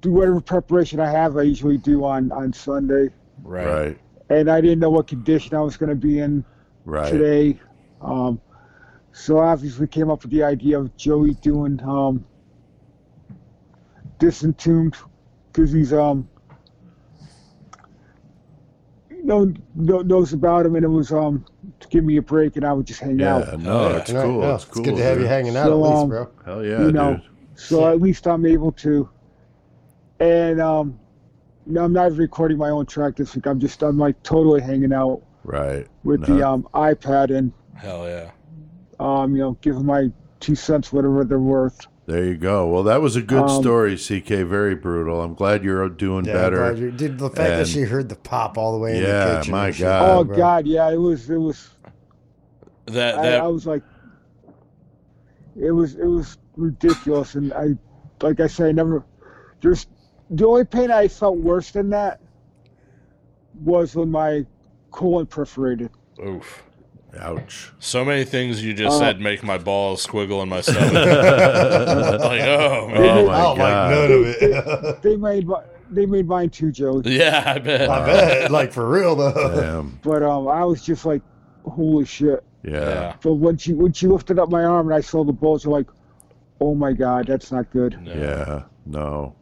do 0.00 0.12
whatever 0.12 0.40
preparation 0.40 1.00
I 1.00 1.10
have. 1.10 1.36
I 1.36 1.42
usually 1.42 1.76
do 1.78 2.04
on 2.04 2.30
on 2.32 2.52
Sunday, 2.52 3.10
Right. 3.42 3.66
Right. 3.66 3.98
and 4.30 4.50
I 4.50 4.60
didn't 4.62 4.78
know 4.78 4.90
what 4.90 5.06
condition 5.08 5.54
I 5.56 5.60
was 5.60 5.76
going 5.76 5.90
to 5.90 5.96
be 5.96 6.20
in 6.20 6.44
Right. 6.86 7.10
today. 7.10 7.60
Um, 8.04 8.40
so 9.12 9.38
I 9.38 9.48
obviously 9.52 9.86
came 9.86 10.10
up 10.10 10.22
with 10.22 10.32
the 10.32 10.42
idea 10.42 10.78
of 10.78 10.96
Joey 10.96 11.34
doing 11.34 11.80
um, 11.82 12.24
disentombed 14.18 14.96
because 15.52 15.72
he's 15.72 15.92
um 15.92 16.28
no, 19.22 19.52
no 19.74 20.02
knows 20.02 20.32
about 20.32 20.66
him 20.66 20.76
and 20.76 20.84
it 20.84 20.88
was 20.88 21.10
um 21.12 21.44
to 21.80 21.88
give 21.88 22.04
me 22.04 22.16
a 22.18 22.22
break 22.22 22.56
and 22.56 22.64
I 22.64 22.72
would 22.72 22.86
just 22.86 23.00
hang 23.00 23.18
Yeah. 23.20 23.36
out. 23.36 23.60
No, 23.60 23.88
Yeah. 23.88 23.96
it's 23.96 24.12
Right, 24.12 24.22
cool. 24.22 24.40
no, 24.42 24.54
it's 24.54 24.64
cool. 24.64 24.82
It's 24.82 24.90
good 24.90 24.96
to 24.96 25.02
have 25.02 25.20
you 25.20 25.26
hanging 25.26 25.56
out 25.56 25.64
So, 25.64 25.84
at 25.84 25.90
least, 25.90 26.02
um, 26.02 26.08
bro. 26.10 26.28
Hell 26.44 26.64
yeah, 26.64 26.86
you 26.86 26.92
know, 26.92 27.14
dude. 27.14 27.22
So 27.56 27.88
at 27.88 28.00
least 28.00 28.26
I'm 28.26 28.44
able 28.46 28.72
to. 28.72 29.08
And 30.20 30.60
um, 30.60 30.98
no, 31.66 31.84
I'm 31.84 31.92
not 31.92 32.12
recording 32.16 32.58
my 32.58 32.70
own 32.70 32.86
track 32.86 33.16
this 33.16 33.34
week. 33.34 33.46
I'm 33.46 33.60
just 33.60 33.82
I'm 33.82 33.98
like 33.98 34.22
totally 34.22 34.60
hanging 34.60 34.92
out 34.92 35.22
Right. 35.44 35.86
with 36.02 36.26
No. 36.26 36.34
the 36.34 36.46
um 36.46 36.68
iPad 36.74 37.34
and 37.34 37.52
Hell 37.76 38.06
yeah. 38.06 38.30
um 39.00 39.34
you 39.34 39.42
know 39.42 39.52
give 39.60 39.82
my 39.84 40.10
two 40.40 40.54
cents 40.54 40.92
whatever 40.92 41.24
they're 41.24 41.38
worth. 41.38 41.86
There 42.06 42.22
you 42.24 42.36
go. 42.36 42.66
Well, 42.68 42.82
that 42.82 43.00
was 43.00 43.16
a 43.16 43.22
good 43.22 43.44
Um, 43.48 43.62
story, 43.62 43.96
CK. 43.96 44.28
Very 44.46 44.74
brutal. 44.74 45.22
I'm 45.22 45.32
glad 45.32 45.64
you're 45.64 45.88
doing 45.88 46.26
Yeah, 46.26 46.34
better. 46.34 46.56
glad 46.56 46.78
you- 46.78 46.90
Did 46.90 47.16
the 47.18 47.30
fact 47.30 47.56
that 47.56 47.66
she 47.66 47.80
heard 47.82 48.10
the 48.10 48.14
pop 48.16 48.58
all 48.58 48.72
the 48.72 48.78
way 48.78 48.98
in 48.98 49.02
Yeah, 49.02 49.24
the 49.26 49.36
kitchen? 49.38 49.52
my 49.52 49.70
God. 49.70 50.10
oh 50.18 50.22
bro. 50.24 50.36
God, 50.36 50.66
yeah, 50.66 50.90
it 50.90 50.98
was 50.98 51.30
it 51.30 51.38
was 51.38 51.70
That 52.86 53.18
I, 53.18 53.22
that 53.22 53.40
I 53.40 53.46
was 53.46 53.66
like, 53.66 53.82
it 55.56 55.70
was 55.70 55.94
it 55.94 56.04
was 56.06 56.36
ridiculous, 56.56 57.36
and 57.36 57.54
I, 57.54 57.68
like 58.20 58.38
I 58.40 58.48
say, 58.48 58.68
I 58.68 58.72
never. 58.72 59.02
There's 59.62 59.86
the 60.28 60.46
only 60.46 60.66
pain 60.66 60.90
I 60.90 61.08
felt 61.08 61.38
worse 61.38 61.70
than 61.70 61.88
that 61.90 62.20
was 63.62 63.96
when 63.96 64.10
my 64.10 64.44
colon 64.90 65.24
perforated. 65.26 65.90
oof. 66.22 66.63
Ouch. 67.20 67.72
So 67.78 68.04
many 68.04 68.24
things 68.24 68.64
you 68.64 68.74
just 68.74 68.96
Uh, 68.96 68.98
said 68.98 69.20
make 69.20 69.42
my 69.42 69.58
balls 69.58 70.06
squiggle 70.06 70.42
in 70.42 70.48
my 70.48 70.60
stomach. 70.60 70.92
like, 70.94 72.40
oh 72.42 72.88
man. 72.88 73.18
Oh 73.18 73.26
my 73.26 73.32
I 73.34 73.42
don't 73.42 73.56
God. 73.56 73.58
like 73.58 73.90
none 73.90 74.12
of 74.12 74.26
it. 74.26 75.02
They 75.02 75.16
made 75.16 75.46
mi- 75.48 75.54
they 75.90 76.06
made 76.06 76.26
mine 76.26 76.50
too, 76.50 76.72
Joe. 76.72 77.02
Yeah, 77.04 77.42
I 77.54 77.58
bet. 77.58 77.88
I 77.88 78.06
bet, 78.06 78.50
like 78.50 78.72
for 78.72 78.88
real 78.88 79.14
though. 79.14 79.32
Damn. 79.60 79.98
But 80.02 80.22
um, 80.22 80.48
I 80.48 80.64
was 80.64 80.82
just 80.82 81.04
like, 81.04 81.22
holy 81.66 82.04
shit. 82.04 82.42
Yeah. 82.62 82.72
Yeah. 82.72 83.16
But 83.22 83.34
when 83.34 83.56
she 83.58 83.74
when 83.74 83.92
she 83.92 84.06
lifted 84.06 84.38
up 84.38 84.48
my 84.50 84.64
arm 84.64 84.86
and 84.88 84.94
I 84.96 85.00
saw 85.00 85.22
the 85.24 85.32
balls, 85.32 85.64
I'm 85.66 85.70
like, 85.72 85.88
oh 86.60 86.74
my 86.74 86.92
God, 86.92 87.26
that's 87.26 87.52
not 87.52 87.70
good. 87.70 88.00
No. 88.02 88.12
Yeah. 88.12 88.62
No. 88.86 89.34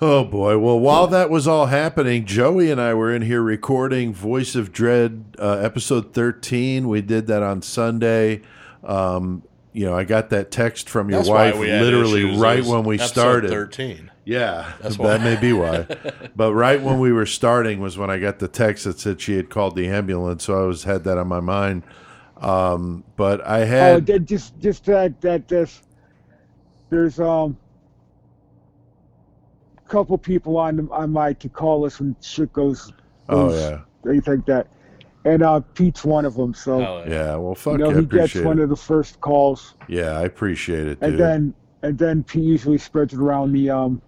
Oh 0.00 0.24
boy. 0.24 0.58
Well, 0.58 0.78
while 0.78 1.08
that 1.08 1.28
was 1.28 1.48
all 1.48 1.66
happening, 1.66 2.24
Joey 2.24 2.70
and 2.70 2.80
I 2.80 2.94
were 2.94 3.12
in 3.12 3.22
here 3.22 3.42
recording 3.42 4.14
Voice 4.14 4.54
of 4.54 4.72
Dread 4.72 5.34
uh, 5.40 5.58
episode 5.58 6.14
13. 6.14 6.86
We 6.88 7.02
did 7.02 7.26
that 7.26 7.42
on 7.42 7.62
Sunday. 7.62 8.42
Um, 8.84 9.42
you 9.72 9.84
know, 9.84 9.96
I 9.96 10.04
got 10.04 10.30
that 10.30 10.52
text 10.52 10.88
from 10.88 11.10
your 11.10 11.18
That's 11.20 11.28
wife 11.28 11.56
literally 11.56 12.24
issues. 12.28 12.38
Right 12.38 12.64
when 12.64 12.84
we 12.84 12.94
episode 12.96 13.12
started. 13.12 13.50
Thirteen. 13.50 14.10
Yeah, 14.24 14.72
That's 14.80 14.96
that 14.98 15.20
why. 15.20 15.24
may 15.24 15.36
be 15.36 15.52
why. 15.52 15.86
but 16.36 16.52
right 16.54 16.80
when 16.82 17.00
we 17.00 17.12
were 17.12 17.26
starting 17.26 17.80
was 17.80 17.96
when 17.98 18.10
I 18.10 18.18
got 18.18 18.38
the 18.38 18.48
text 18.48 18.84
that 18.84 19.00
said 19.00 19.20
she 19.20 19.36
had 19.36 19.50
called 19.50 19.74
the 19.74 19.88
ambulance, 19.88 20.44
so 20.44 20.62
I 20.62 20.66
was 20.66 20.84
had 20.84 21.04
that 21.04 21.18
on 21.18 21.28
my 21.28 21.40
mind. 21.40 21.82
Um, 22.36 23.04
but 23.16 23.44
I 23.46 23.62
Oh, 23.62 23.66
had 23.66 24.06
then 24.06 24.26
just 24.26 24.58
just 24.60 24.84
that 24.84 25.20
that 25.22 25.48
this 25.48 25.82
there's 26.90 27.18
um 27.18 27.56
couple 29.88 30.16
people 30.18 30.56
on 30.56 30.88
on 30.90 31.10
my 31.12 31.32
to 31.34 31.48
call 31.48 31.84
us 31.84 31.98
when 32.00 32.14
shit 32.20 32.52
goes. 32.52 32.92
oh 33.28 33.48
goes- 33.48 33.60
yeah, 33.60 33.80
anything 34.10 34.22
think 34.36 34.46
that. 34.46 34.68
And 35.24 35.42
uh, 35.42 35.60
Pete's 35.74 36.04
one 36.04 36.24
of 36.24 36.34
them, 36.36 36.54
so 36.54 36.78
Hell 36.78 37.02
yeah. 37.06 37.12
yeah. 37.12 37.36
Well, 37.36 37.54
fuck 37.54 37.72
you 37.72 37.78
know 37.78 37.90
yeah, 37.90 37.96
he 38.00 38.06
gets 38.06 38.14
appreciate 38.16 38.44
one 38.44 38.58
of 38.60 38.68
the 38.68 38.76
first 38.76 39.20
calls, 39.20 39.74
Yeah, 39.88 40.12
I 40.18 40.22
appreciate 40.22 40.86
it, 40.86 40.98
and 41.02 41.12
dude. 41.12 41.20
then 41.20 41.54
and 41.82 41.98
then 41.98 42.22
Pete 42.22 42.44
usually 42.44 42.78
spreads 42.78 43.12
it 43.12 43.18
around 43.20 43.52
the 43.52 43.68
um 43.70 44.00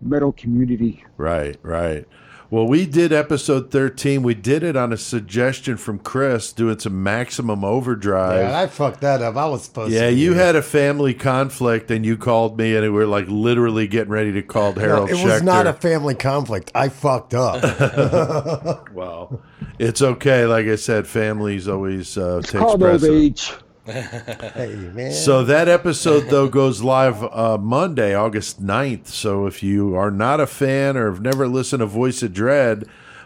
metal 0.00 0.32
community. 0.32 1.04
Right, 1.16 1.56
right. 1.62 2.06
Well, 2.52 2.66
we 2.66 2.84
did 2.84 3.14
episode 3.14 3.70
13. 3.70 4.22
We 4.22 4.34
did 4.34 4.62
it 4.62 4.76
on 4.76 4.92
a 4.92 4.98
suggestion 4.98 5.78
from 5.78 5.98
Chris 5.98 6.52
doing 6.52 6.78
some 6.78 7.02
maximum 7.02 7.64
overdrive. 7.64 8.42
Yeah, 8.50 8.60
I 8.60 8.66
fucked 8.66 9.00
that 9.00 9.22
up. 9.22 9.36
I 9.36 9.46
was 9.46 9.62
supposed 9.64 9.90
Yeah, 9.90 10.10
to. 10.10 10.12
you 10.12 10.34
do 10.34 10.38
had 10.38 10.54
a 10.54 10.60
family 10.60 11.14
conflict 11.14 11.90
and 11.90 12.04
you 12.04 12.18
called 12.18 12.58
me 12.58 12.76
and 12.76 12.82
we 12.82 12.90
were 12.90 13.06
like 13.06 13.24
literally 13.26 13.88
getting 13.88 14.12
ready 14.12 14.32
to 14.32 14.42
call 14.42 14.74
No, 14.74 14.80
Harold 14.82 15.08
it 15.08 15.24
was 15.24 15.42
not 15.42 15.66
a 15.66 15.72
family 15.72 16.14
conflict. 16.14 16.70
I 16.74 16.90
fucked 16.90 17.32
up. 17.32 17.62
well, 18.92 19.40
it's 19.78 20.02
okay. 20.02 20.44
Like 20.44 20.66
I 20.66 20.76
said, 20.76 21.06
families 21.06 21.68
always 21.68 22.18
uh, 22.18 22.40
It's 22.40 22.52
takes 22.52 22.62
called 22.62 22.82
old 22.82 23.02
age. 23.02 23.50
Hey, 23.86 24.74
man. 24.92 25.12
So 25.12 25.44
that 25.44 25.68
episode 25.68 26.30
though 26.30 26.48
goes 26.48 26.82
live 26.82 27.22
uh, 27.24 27.58
Monday, 27.58 28.14
August 28.14 28.62
9th. 28.62 29.08
So 29.08 29.46
if 29.46 29.62
you 29.62 29.94
are 29.94 30.10
not 30.10 30.40
a 30.40 30.46
fan 30.46 30.96
or 30.96 31.10
have 31.10 31.20
never 31.20 31.48
listened 31.48 31.80
to 31.80 31.86
Voice 31.86 32.22
of 32.22 32.32
Dread, 32.32 32.84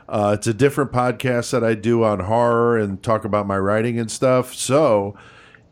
uh, 0.08 0.36
it's 0.38 0.46
a 0.46 0.54
different 0.54 0.92
podcast 0.92 1.50
that 1.50 1.64
I 1.64 1.74
do 1.74 2.04
on 2.04 2.20
horror 2.20 2.78
and 2.78 3.02
talk 3.02 3.24
about 3.24 3.46
my 3.46 3.58
writing 3.58 3.98
and 3.98 4.10
stuff. 4.10 4.54
So 4.54 5.16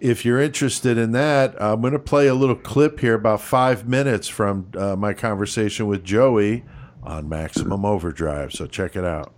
if 0.00 0.24
you're 0.24 0.40
interested 0.40 0.98
in 0.98 1.12
that, 1.12 1.60
I'm 1.62 1.80
going 1.80 1.92
to 1.92 1.98
play 1.98 2.26
a 2.26 2.34
little 2.34 2.56
clip 2.56 3.00
here, 3.00 3.14
about 3.14 3.40
five 3.40 3.88
minutes 3.88 4.28
from 4.28 4.70
uh, 4.76 4.96
my 4.96 5.14
conversation 5.14 5.86
with 5.86 6.04
Joey 6.04 6.64
on 7.02 7.28
Maximum 7.28 7.84
Overdrive. 7.84 8.52
So 8.52 8.66
check 8.66 8.96
it 8.96 9.04
out. 9.04 9.32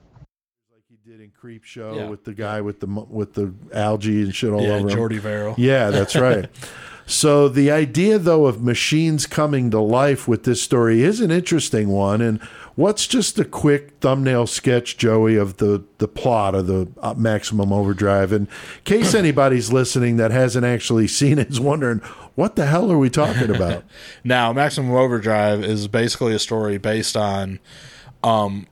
Like 0.73 0.83
he 0.89 0.97
did 1.09 1.21
in 1.21 1.25
Creepshow 1.43 1.97
Yeah. 1.97 2.09
with 2.09 2.25
the 2.25 2.33
guy 2.35 2.61
with 2.61 2.81
the 2.81 2.87
with 2.87 3.35
the 3.35 3.53
algae 3.73 4.23
and 4.23 4.35
shit 4.35 4.51
all 4.53 4.63
Yeah, 4.63 4.75
over 4.77 4.89
him. 4.89 4.97
Jordy 4.97 5.19
Verrill. 5.19 5.55
Yeah, 5.59 5.91
that's 5.91 6.17
right. 6.29 6.49
so 7.07 7.49
the 7.49 7.71
idea, 7.71 8.19
though, 8.19 8.47
of 8.47 8.63
machines 8.63 9.27
coming 9.27 9.71
to 9.71 9.79
life 9.81 10.27
with 10.27 10.45
this 10.45 10.63
story 10.63 11.03
is 11.03 11.21
an 11.21 11.31
interesting 11.31 11.89
one, 11.89 12.21
and 12.21 12.41
What's 12.77 13.07
just 13.07 13.39
a 13.39 13.45
quick 13.47 13.93
thumbnail 14.03 14.47
sketch, 14.47 14.99
Joey, 14.99 15.37
of 15.37 15.57
the 15.57 15.83
the 15.97 16.07
plot 16.07 16.55
of 16.55 16.67
the 16.67 16.87
uh, 17.01 17.15
Maximum 17.17 17.73
Overdrive? 17.73 18.35
In 18.35 18.49
case 18.85 19.15
anybody's 19.25 19.73
listening 19.73 20.19
that 20.19 20.31
hasn't 20.31 20.67
actually 20.67 21.09
seen 21.09 21.39
it, 21.39 21.49
is 21.49 21.59
wondering 21.59 22.01
what 22.35 22.55
the 22.55 22.67
hell 22.67 22.93
are 22.93 22.99
we 22.99 23.09
talking 23.09 23.49
about? 23.49 23.83
Now, 24.25 24.53
Maximum 24.53 24.93
Overdrive 24.93 25.65
is 25.65 25.89
basically 25.89 26.35
a 26.35 26.39
story 26.39 26.77
based 26.77 27.17
on 27.17 27.61
um, 28.23 28.67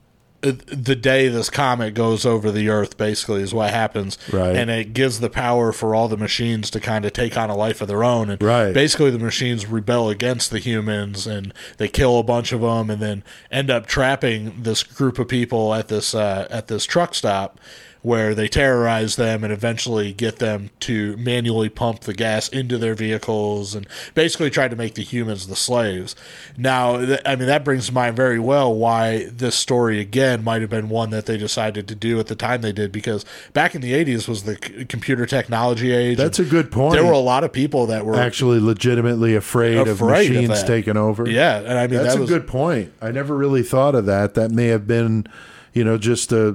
the 0.53 0.97
day 0.97 1.29
this 1.29 1.51
comet 1.51 1.95
goes 1.95 2.27
over 2.27 2.51
the 2.51 2.69
Earth. 2.69 2.97
Basically, 2.97 3.43
is 3.43 3.55
what 3.55 3.71
happens, 3.71 4.19
Right. 4.33 4.57
And 4.57 4.71
it 4.71 4.93
gives 4.95 5.21
the 5.21 5.31
power 5.31 5.73
for 5.73 5.95
all 5.95 6.09
the 6.09 6.16
machines 6.16 6.71
to 6.71 6.81
kind 6.81 7.05
of 7.05 7.12
take 7.12 7.37
on 7.37 7.51
a 7.51 7.57
life 7.57 7.81
of 7.81 7.89
their 7.89 8.05
own. 8.05 8.31
And 8.31 8.43
Right. 8.43 8.73
basically, 8.73 9.11
the 9.11 9.19
machines 9.19 9.66
rebel 9.66 10.09
against 10.11 10.51
the 10.51 10.59
humans, 10.59 11.27
and 11.27 11.53
they 11.79 11.89
kill 11.89 12.19
a 12.19 12.23
bunch 12.23 12.53
of 12.53 12.61
them, 12.61 12.91
and 12.91 13.01
then 13.01 13.23
end 13.51 13.71
up 13.71 13.87
trapping 13.87 14.55
this 14.62 14.83
group 14.83 15.19
of 15.19 15.29
people 15.29 15.75
at 15.75 15.89
this 15.89 16.15
uh, 16.15 16.47
at 16.51 16.69
this 16.69 16.85
truck 16.85 17.15
stop. 17.15 17.59
Where 18.05 18.35
they 18.35 18.49
terrorize 18.49 19.17
them 19.17 19.45
and 19.45 19.51
eventually 19.51 20.13
get 20.13 20.37
them 20.39 20.69
to 20.81 21.17
manually 21.17 21.71
pump 21.71 22.01
the 22.01 22.13
gas 22.13 22.51
into 22.51 22.77
their 22.77 22.95
vehicles 22.95 23.75
and 23.75 23.87
basically 24.13 24.51
try 24.51 24.69
to 24.69 24.77
make 24.77 24.93
the 24.93 25.03
humans 25.03 25.47
the 25.47 25.57
slaves. 25.57 26.15
Now, 26.59 26.99
th- 26.99 27.23
I 27.25 27.35
mean, 27.35 27.47
that 27.47 27.65
brings 27.65 27.87
to 27.87 27.95
mind 27.95 28.15
very 28.15 28.39
well 28.39 28.75
why 28.75 29.31
this 29.33 29.55
story 29.55 30.01
again 30.01 30.45
might 30.45 30.61
have 30.61 30.69
been 30.69 30.91
one 30.91 31.09
that 31.11 31.25
they 31.25 31.39
decided 31.39 31.89
to 31.89 31.95
do 31.95 32.21
at 32.21 32.27
the 32.27 32.37
time 32.37 32.61
they 32.61 32.73
did, 32.73 32.93
because 32.93 33.25
back 33.55 33.75
in 33.75 33.81
the 33.81 33.95
80s 33.95 34.29
was 34.29 34.43
the 34.43 34.59
c- 34.63 34.85
computer 34.85 35.25
technology 35.25 35.91
age. 35.91 36.19
That's 36.19 36.39
a 36.39 36.45
good 36.45 36.71
point. 36.71 36.93
There 36.97 37.07
were 37.07 37.13
a 37.13 37.19
lot 37.19 37.43
of 37.43 37.55
people 37.55 37.87
that 37.87 38.05
were 38.05 38.17
actually 38.17 38.61
legitimately 38.61 39.35
afraid, 39.35 39.79
of 39.79 39.89
Afraid 39.89 40.27
of 40.29 40.35
machines 40.35 40.61
that. 40.61 40.67
taking 40.67 40.99
over. 40.99 41.27
Yeah, 41.27 41.61
and 41.61 41.79
I 41.79 41.87
mean, 41.87 42.03
that's 42.03 42.17
that 42.17 42.23
a 42.23 42.27
good 42.27 42.47
point. 42.47 42.93
I 43.01 43.11
never 43.13 43.35
really 43.35 43.63
thought 43.63 43.95
of 43.95 44.05
that. 44.05 44.35
That 44.35 44.51
may 44.51 44.67
have 44.67 44.87
been, 44.87 45.27
you 45.73 45.85
know, 45.85 45.97
just 45.97 46.31
a 46.31 46.55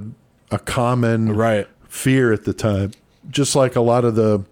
a 0.50 0.58
common 0.58 1.34
Right. 1.36 1.66
fear 1.88 2.32
at 2.32 2.44
the 2.44 2.52
time. 2.52 2.92
Just 3.30 3.54
like 3.54 3.76
a 3.76 3.80
lot 3.80 4.04
of 4.04 4.14
the 4.16 4.42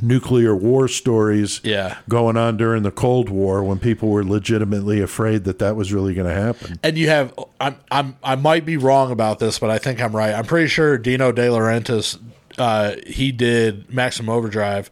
nuclear 0.00 0.56
war 0.56 0.88
stories 0.88 1.60
Yeah. 1.62 1.96
going 2.08 2.36
on 2.36 2.56
during 2.56 2.82
the 2.82 2.90
Cold 2.90 3.28
War 3.28 3.62
when 3.62 3.78
people 3.78 4.08
were 4.08 4.24
legitimately 4.24 5.00
afraid 5.00 5.44
that 5.44 5.58
that 5.58 5.76
was 5.76 5.92
really 5.92 6.14
going 6.14 6.26
to 6.28 6.34
happen. 6.34 6.78
And 6.82 6.96
you 6.96 7.08
have, 7.08 7.32
I'm, 7.60 7.76
I'm, 7.90 8.16
I 8.24 8.34
might 8.36 8.64
be 8.64 8.76
wrong 8.76 9.12
about 9.12 9.38
this, 9.38 9.58
but 9.58 9.70
I 9.70 9.78
think 9.78 10.00
I'm 10.00 10.16
right. 10.16 10.34
I'm 10.34 10.46
pretty 10.46 10.68
sure 10.68 10.96
Dino 10.98 11.30
De 11.30 11.46
Laurentiis, 11.46 12.18
uh, 12.58 12.94
he 13.06 13.32
did 13.32 13.92
Maximum 13.92 14.30
Overdrive, 14.30 14.90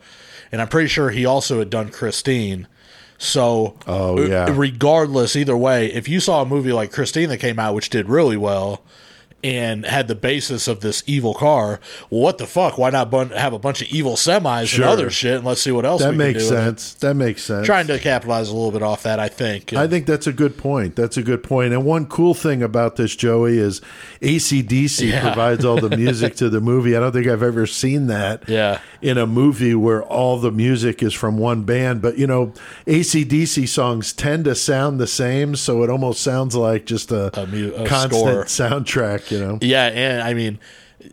and 0.52 0.60
I'm 0.60 0.68
pretty 0.68 0.88
sure 0.88 1.10
he 1.10 1.24
also 1.24 1.58
had 1.60 1.70
done 1.70 1.88
Christine. 1.88 2.66
So, 3.18 3.76
Oh, 3.86 4.20
yeah. 4.26 4.48
regardless, 4.54 5.34
either 5.34 5.56
way, 5.56 5.92
if 5.92 6.08
you 6.08 6.20
saw 6.20 6.42
a 6.42 6.46
movie 6.46 6.72
like 6.72 6.92
Christine 6.92 7.28
that 7.30 7.38
came 7.38 7.58
out, 7.58 7.74
which 7.74 7.90
did 7.90 8.08
really 8.08 8.36
well, 8.36 8.82
and 9.42 9.84
had 9.86 10.08
the 10.08 10.14
basis 10.14 10.68
of 10.68 10.80
this 10.80 11.02
evil 11.06 11.34
car, 11.34 11.80
well, 12.10 12.20
what 12.22 12.38
the 12.38 12.46
fuck? 12.46 12.76
Why 12.78 12.90
not 12.90 13.10
bun- 13.10 13.30
have 13.30 13.52
a 13.52 13.58
bunch 13.58 13.80
of 13.82 13.88
evil 13.88 14.14
semis 14.16 14.66
Sure. 14.66 14.84
and 14.84 14.90
other 14.92 15.10
shit, 15.10 15.36
and 15.36 15.44
let's 15.44 15.62
see 15.62 15.70
what 15.72 15.84
else 15.86 16.02
That 16.02 16.12
we 16.12 16.16
makes 16.18 16.44
can 16.44 16.48
do. 16.50 16.56
sense. 16.56 16.94
That 16.94 17.14
makes 17.14 17.42
sense. 17.42 17.66
Trying 17.66 17.86
to 17.88 17.98
capitalize 17.98 18.48
a 18.48 18.54
little 18.54 18.70
bit 18.72 18.82
off 18.82 19.02
that, 19.04 19.18
I 19.18 19.28
think. 19.28 19.72
I 19.72 19.86
think 19.86 20.06
that's 20.06 20.26
a 20.26 20.32
good 20.32 20.56
point. 20.58 20.96
That's 20.96 21.16
a 21.16 21.22
good 21.22 21.42
point. 21.42 21.72
And 21.72 21.84
one 21.84 22.06
cool 22.06 22.34
thing 22.34 22.62
about 22.62 22.96
this, 22.96 23.16
Joey, 23.16 23.58
is 23.58 23.80
ACDC 24.20 25.10
Yeah. 25.10 25.22
provides 25.22 25.64
all 25.64 25.80
the 25.80 25.96
music 25.96 26.36
to 26.36 26.48
the 26.48 26.60
movie. 26.60 26.96
I 26.96 27.00
don't 27.00 27.12
think 27.12 27.26
I've 27.26 27.42
ever 27.42 27.66
seen 27.66 28.06
that 28.08 28.44
Yeah. 28.48 28.78
in 29.02 29.18
a 29.18 29.26
movie 29.26 29.74
where 29.74 30.02
all 30.02 30.38
the 30.38 30.50
music 30.50 31.02
is 31.02 31.14
from 31.14 31.38
one 31.38 31.62
band. 31.62 32.02
But, 32.02 32.18
you 32.18 32.26
know, 32.26 32.52
ACDC 32.86 33.66
songs 33.66 34.12
tend 34.12 34.44
to 34.44 34.54
sound 34.54 35.00
the 35.00 35.06
same. 35.06 35.56
So 35.56 35.82
it 35.82 35.90
almost 35.90 36.20
sounds 36.22 36.54
like 36.54 36.86
just 36.86 37.10
a, 37.10 37.30
A 37.40 37.46
mu- 37.46 37.72
a 37.74 37.86
constant 37.86 38.12
score. 38.20 38.44
soundtrack, 38.44 39.29
you 39.30 39.38
know? 39.40 39.58
Yeah, 39.60 39.86
and 39.86 40.22
I 40.22 40.34
mean, 40.34 40.58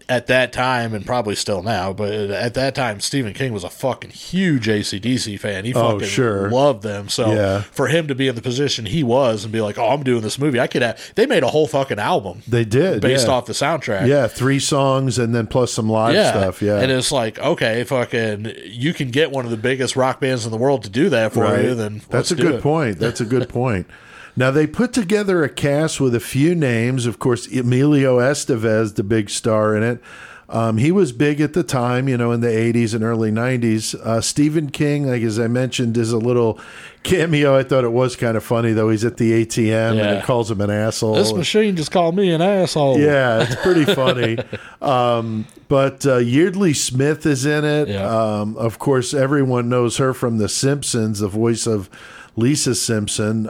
at 0.09 0.27
that 0.27 0.51
time, 0.51 0.93
and 0.93 1.05
probably 1.05 1.33
still 1.33 1.63
now, 1.63 1.93
but 1.93 2.11
at 2.11 2.53
that 2.55 2.75
time, 2.75 2.99
Stephen 2.99 3.33
King 3.33 3.53
was 3.53 3.63
a 3.63 3.69
fucking 3.69 4.09
huge 4.09 4.67
ACDC 4.67 5.39
fan. 5.39 5.63
He 5.63 5.73
Oh, 5.73 5.93
fucking 5.93 6.09
sure. 6.09 6.49
loved 6.49 6.83
them. 6.83 7.07
So 7.07 7.31
Yeah. 7.31 7.61
for 7.71 7.87
him 7.87 8.05
to 8.09 8.13
be 8.15 8.27
in 8.27 8.35
the 8.35 8.41
position 8.41 8.85
he 8.85 9.01
was 9.01 9.45
and 9.45 9.53
be 9.53 9.61
like, 9.61 9.77
"Oh, 9.77 9.87
I'm 9.91 10.03
doing 10.03 10.23
this 10.23 10.37
movie," 10.37 10.59
I 10.59 10.67
could 10.67 10.81
have. 10.81 10.99
They 11.15 11.25
made 11.25 11.41
a 11.41 11.47
whole 11.47 11.67
fucking 11.67 11.99
album 11.99 12.41
They 12.45 12.65
did. 12.65 12.99
based 12.99 13.27
yeah. 13.27 13.33
off 13.33 13.45
the 13.45 13.53
soundtrack. 13.53 14.07
Yeah, 14.07 14.27
three 14.27 14.59
songs 14.59 15.17
and 15.17 15.33
then 15.33 15.47
plus 15.47 15.71
some 15.71 15.89
live 15.89 16.13
Yeah. 16.15 16.31
stuff. 16.31 16.61
Yeah. 16.61 16.79
and 16.81 16.91
it's 16.91 17.13
like, 17.13 17.39
okay, 17.39 17.85
fucking, 17.85 18.51
you 18.65 18.93
can 18.93 19.09
get 19.09 19.31
one 19.31 19.45
of 19.45 19.51
the 19.51 19.57
biggest 19.57 19.95
rock 19.95 20.19
bands 20.19 20.43
in 20.43 20.51
the 20.51 20.57
world 20.57 20.83
to 20.83 20.89
do 20.89 21.07
that 21.09 21.31
for 21.31 21.57
you. 21.61 21.75
Then 21.75 22.01
that's 22.09 22.31
a 22.31 22.35
good 22.35 22.55
it. 22.55 22.61
point. 22.61 22.99
That's 22.99 23.21
a 23.21 23.25
good 23.25 23.47
point. 23.47 23.87
Now 24.37 24.51
they 24.51 24.67
put 24.67 24.93
together 24.93 25.43
a 25.43 25.49
cast 25.49 25.99
with 25.99 26.13
a 26.13 26.19
few 26.19 26.53
names. 26.53 27.07
Of 27.07 27.17
course, 27.17 27.47
Emilio 27.47 28.19
Estevez, 28.19 28.93
the 28.93 29.03
big 29.03 29.31
star 29.31 29.75
in 29.75 29.81
it. 29.81 30.01
Um, 30.49 30.77
he 30.77 30.93
was 30.93 31.11
big 31.11 31.41
at 31.41 31.51
the 31.51 31.63
time, 31.63 32.07
you 32.07 32.15
know, 32.15 32.31
in 32.31 32.39
the 32.39 32.47
'80s 32.47 32.93
and 32.93 33.03
early 33.03 33.31
'90s. 33.31 33.95
Uh, 33.95 34.21
Stephen 34.21 34.69
King, 34.69 35.07
like 35.07 35.23
as 35.23 35.39
I 35.39 35.47
mentioned, 35.47 35.97
is 35.97 36.13
a 36.13 36.17
little 36.17 36.57
cameo. 37.03 37.57
I 37.57 37.63
thought 37.63 37.83
it 37.83 37.91
was 37.91 38.15
kind 38.15 38.37
of 38.37 38.43
funny 38.43 38.71
though. 38.71 38.89
He's 38.89 39.03
at 39.03 39.17
the 39.17 39.43
ATM 39.43 39.99
and 39.99 40.19
it 40.19 40.23
calls 40.23 40.49
him 40.49 40.61
an 40.61 40.69
asshole. 40.69 41.15
This 41.15 41.33
machine 41.33 41.75
just 41.75 41.91
called 41.91 42.15
me 42.15 42.31
an 42.31 42.41
asshole. 42.41 42.99
Yeah, 42.99 43.43
it's 43.43 43.55
pretty 43.61 43.85
funny. 43.93 44.37
um, 44.81 45.47
but 45.67 46.05
uh, 46.05 46.17
Yeardley 46.17 46.73
Smith 46.73 47.25
is 47.25 47.45
in 47.45 47.65
it. 47.65 47.89
Yeah. 47.89 48.05
Um, 48.07 48.55
of 48.55 48.79
course, 48.79 49.13
everyone 49.13 49.67
knows 49.67 49.97
her 49.97 50.13
from 50.13 50.37
The 50.37 50.47
Simpsons, 50.47 51.19
the 51.19 51.27
voice 51.27 51.67
of 51.67 51.89
Lisa 52.37 52.75
Simpson. 52.75 53.49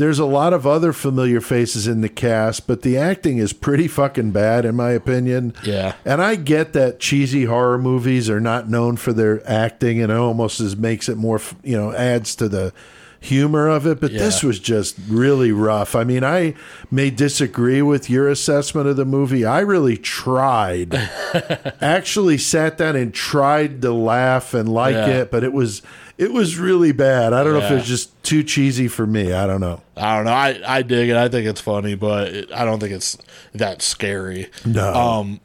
There's 0.00 0.18
a 0.18 0.24
lot 0.24 0.54
of 0.54 0.66
other 0.66 0.94
familiar 0.94 1.42
faces 1.42 1.86
in 1.86 2.00
the 2.00 2.08
cast, 2.08 2.66
but 2.66 2.80
the 2.80 2.96
acting 2.96 3.36
is 3.36 3.52
pretty 3.52 3.86
fucking 3.86 4.30
bad, 4.30 4.64
in 4.64 4.74
my 4.74 4.92
opinion. 4.92 5.52
Yeah. 5.62 5.94
And 6.06 6.22
I 6.22 6.36
get 6.36 6.72
that 6.72 7.00
cheesy 7.00 7.44
horror 7.44 7.76
movies 7.76 8.30
are 8.30 8.40
not 8.40 8.66
known 8.66 8.96
for 8.96 9.12
their 9.12 9.46
acting, 9.46 10.00
and 10.00 10.10
it 10.10 10.16
almost 10.16 10.58
is, 10.58 10.74
makes 10.74 11.10
it 11.10 11.18
more, 11.18 11.38
you 11.62 11.76
know, 11.76 11.92
adds 11.92 12.34
to 12.36 12.48
the 12.48 12.72
humor 13.20 13.68
of 13.68 13.86
it. 13.86 14.00
But 14.00 14.12
this 14.12 14.42
was 14.42 14.58
just 14.58 14.96
really 15.08 15.52
rough. 15.52 15.94
I 15.94 16.04
mean, 16.04 16.24
I 16.24 16.54
may 16.90 17.10
disagree 17.10 17.82
with 17.82 18.08
your 18.10 18.28
assessment 18.28 18.86
of 18.88 18.96
the 18.96 19.04
movie. 19.04 19.44
I 19.44 19.60
really 19.60 19.96
tried, 19.96 20.94
actually 21.80 22.38
sat 22.38 22.78
down 22.78 22.96
and 22.96 23.12
tried 23.12 23.82
to 23.82 23.92
laugh 23.92 24.54
and 24.54 24.68
like 24.72 24.94
Yeah. 24.94 25.06
it, 25.08 25.30
but 25.30 25.44
it 25.44 25.52
was 25.52 25.82
it 26.18 26.32
was 26.32 26.58
really 26.58 26.92
bad. 26.92 27.32
I 27.32 27.42
don't 27.42 27.54
know 27.54 27.60
if 27.64 27.70
it 27.70 27.74
was 27.76 27.86
just 27.86 28.22
too 28.22 28.42
cheesy 28.42 28.88
for 28.88 29.06
me. 29.06 29.32
I 29.32 29.46
don't 29.46 29.60
know. 29.62 29.80
I 29.96 30.16
don't 30.16 30.26
know. 30.26 30.32
I, 30.34 30.60
I 30.66 30.82
dig 30.82 31.08
it. 31.08 31.16
I 31.16 31.28
think 31.28 31.46
it's 31.46 31.62
funny, 31.62 31.94
but 31.94 32.28
it, 32.28 32.52
I 32.52 32.66
don't 32.66 32.78
think 32.78 32.92
it's 32.92 33.16
that 33.54 33.80
scary. 33.80 34.50
No. 34.66 34.92
Um, 34.92 35.40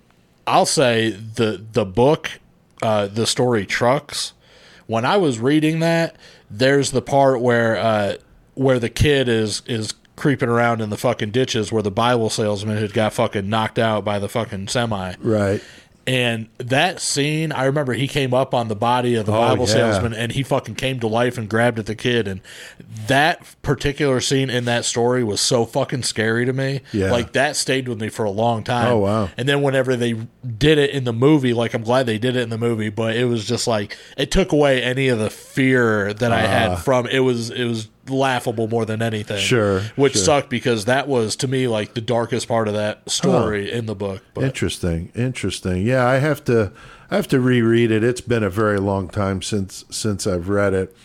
I'll 0.45 0.65
say 0.65 1.11
the 1.11 1.63
the 1.71 1.85
book, 1.85 2.29
uh, 2.81 3.07
the 3.07 3.25
story 3.25 3.65
trucks. 3.65 4.33
When 4.87 5.03
I 5.05 5.17
was 5.17 5.39
reading 5.39 5.79
that, 5.79 6.15
there's 6.49 6.91
the 6.91 7.01
part 7.01 7.41
where 7.41 7.77
uh, 7.77 8.15
where 8.53 8.79
the 8.79 8.89
kid 8.89 9.27
is 9.27 9.61
is 9.67 9.93
creeping 10.15 10.47
around 10.49 10.81
in 10.81 10.89
the 10.89 10.97
fucking 10.97 11.31
ditches 11.31 11.71
where 11.71 11.83
the 11.83 11.91
Bible 11.91 12.29
salesman 12.29 12.77
had 12.77 12.93
got 12.93 13.13
fucking 13.13 13.49
knocked 13.49 13.77
out 13.77 14.05
by 14.05 14.19
the 14.19 14.29
fucking 14.29 14.67
semi. 14.67 15.13
Right. 15.19 15.61
And 16.07 16.49
that 16.59 17.01
scene, 17.01 17.51
I 17.51 17.65
remember 17.65 17.93
he 17.93 18.07
came 18.07 18.31
up 18.31 18.53
on 18.53 18.67
the 18.67 18.75
body 18.75 19.15
of 19.15 19.25
the 19.25 19.31
Oh, 19.33 19.39
Bible 19.39 19.65
yeah. 19.67 19.73
salesman 19.73 20.13
and 20.13 20.31
he 20.31 20.43
fucking 20.43 20.75
came 20.75 20.99
to 20.99 21.07
life 21.07 21.35
and 21.37 21.49
grabbed 21.49 21.79
at 21.79 21.87
the 21.87 21.95
kid. 21.95 22.27
And 22.27 22.41
that 23.07 23.41
particular 23.63 24.21
scene 24.21 24.51
in 24.51 24.65
that 24.65 24.85
story 24.85 25.23
was 25.23 25.41
so 25.41 25.65
fucking 25.65 26.03
scary 26.03 26.45
to 26.45 26.53
me. 26.53 26.81
Yeah. 26.93 27.11
Like 27.11 27.33
that 27.33 27.55
stayed 27.55 27.87
with 27.87 27.99
me 27.99 28.09
for 28.09 28.23
a 28.23 28.29
long 28.29 28.63
time. 28.63 28.87
Oh, 28.91 28.97
wow. 28.99 29.29
And 29.35 29.49
then 29.49 29.63
whenever 29.63 29.95
they 29.95 30.13
did 30.57 30.77
it 30.77 30.91
in 30.91 31.05
the 31.05 31.13
movie, 31.13 31.53
like 31.53 31.73
I'm 31.73 31.83
glad 31.83 32.05
they 32.05 32.19
did 32.19 32.35
it 32.35 32.41
in 32.41 32.49
the 32.49 32.57
movie, 32.59 32.89
but 32.89 33.15
it 33.15 33.25
was 33.25 33.43
just 33.45 33.65
like 33.67 33.97
it 34.15 34.29
took 34.29 34.51
away 34.51 34.83
any 34.83 35.07
of 35.07 35.17
the 35.17 35.31
fear 35.31 36.13
that 36.13 36.31
I 36.31 36.43
Ah. 36.43 36.47
had 36.47 36.75
from 36.83 37.07
it 37.07 37.19
was 37.21 37.49
it 37.49 37.65
was 37.65 37.87
laughable 38.09 38.67
more 38.67 38.85
than 38.85 39.01
anything. 39.01 39.39
Sure, 39.39 39.81
Which 39.95 40.13
sure. 40.13 40.23
sucked 40.23 40.49
because 40.49 40.85
that 40.85 41.07
was 41.07 41.35
to 41.37 41.47
me 41.47 41.67
like 41.67 41.93
the 41.93 42.01
darkest 42.01 42.47
part 42.47 42.67
of 42.67 42.73
that 42.73 43.09
story 43.09 43.71
in 43.71 43.85
the 43.85 43.95
book. 43.95 44.21
But 44.33 44.43
Interesting. 44.43 45.11
Interesting. 45.15 45.85
Yeah, 45.85 46.05
I 46.05 46.17
have 46.17 46.43
to 46.45 46.71
I 47.09 47.15
have 47.15 47.27
to 47.29 47.39
reread 47.39 47.91
it. 47.91 48.03
It's 48.03 48.21
been 48.21 48.43
a 48.43 48.49
very 48.49 48.79
long 48.79 49.09
time 49.09 49.41
since 49.41 49.85
since 49.89 50.27
I've 50.27 50.49
read 50.49 50.73
it. 50.73 50.95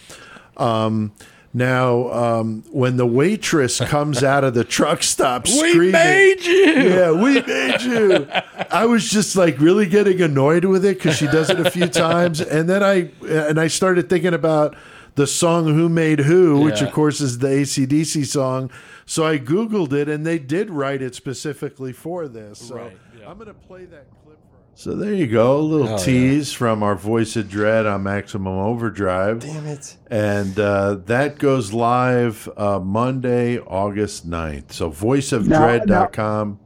Um 0.56 1.12
now, 1.52 2.12
um, 2.12 2.62
when 2.70 2.96
the 2.96 3.06
waitress 3.06 3.80
comes 3.84 4.22
out 4.22 4.44
of 4.44 4.54
the 4.54 4.62
truck 4.62 5.02
stop 5.02 5.48
screaming, 5.48 5.78
we 5.86 5.90
made 5.92 6.44
you. 6.44 6.54
yeah, 6.54 7.10
we 7.10 7.42
made 7.42 7.82
you. 7.82 8.28
I 8.70 8.86
was 8.86 9.10
just 9.10 9.34
like 9.34 9.58
really 9.58 9.86
getting 9.86 10.22
annoyed 10.22 10.64
with 10.64 10.84
it 10.84 10.98
because 10.98 11.16
she 11.16 11.26
does 11.26 11.50
it 11.50 11.58
a 11.58 11.68
few 11.68 11.86
times, 11.88 12.40
and 12.40 12.68
then 12.68 12.84
I 12.84 13.10
and 13.26 13.58
I 13.58 13.66
started 13.66 14.08
thinking 14.08 14.32
about 14.32 14.76
the 15.14 15.26
song 15.26 15.66
"Who 15.66 15.88
Made 15.88 16.20
Who," 16.20 16.60
which 16.60 16.80
of 16.82 16.92
course 16.92 17.20
is 17.20 17.38
the 17.38 17.48
ACDC 17.48 18.26
song. 18.26 18.70
So 19.06 19.26
I 19.26 19.38
googled 19.38 19.92
it, 19.92 20.08
and 20.08 20.24
they 20.24 20.38
did 20.38 20.70
write 20.70 21.02
it 21.02 21.14
specifically 21.14 21.92
for 21.92 22.28
this. 22.28 22.58
So 22.60 22.76
Right, 22.76 22.96
yeah. 23.18 23.28
I'm 23.28 23.36
going 23.36 23.48
to 23.48 23.54
play 23.54 23.84
that 23.86 24.06
clip 24.24 24.36
for. 24.36 24.56
So 24.74 24.94
there 24.94 25.12
you 25.12 25.26
go, 25.26 25.56
a 25.56 25.60
little 25.60 25.88
Oh, 25.88 25.90
yeah. 25.92 25.96
tease 25.98 26.52
from 26.52 26.82
our 26.82 26.94
Voice 26.94 27.34
of 27.36 27.50
Dread 27.50 27.86
on 27.86 28.02
Maximum 28.04 28.56
Overdrive. 28.56 29.40
Damn 29.40 29.66
it. 29.66 29.96
And 30.10 30.58
uh, 30.58 30.94
that 31.06 31.38
goes 31.38 31.72
live 31.72 32.48
uh, 32.56 32.78
Monday, 32.78 33.58
August 33.58 34.30
9th. 34.30 34.72
So 34.72 34.90
voiceofdread.com. 34.90 36.60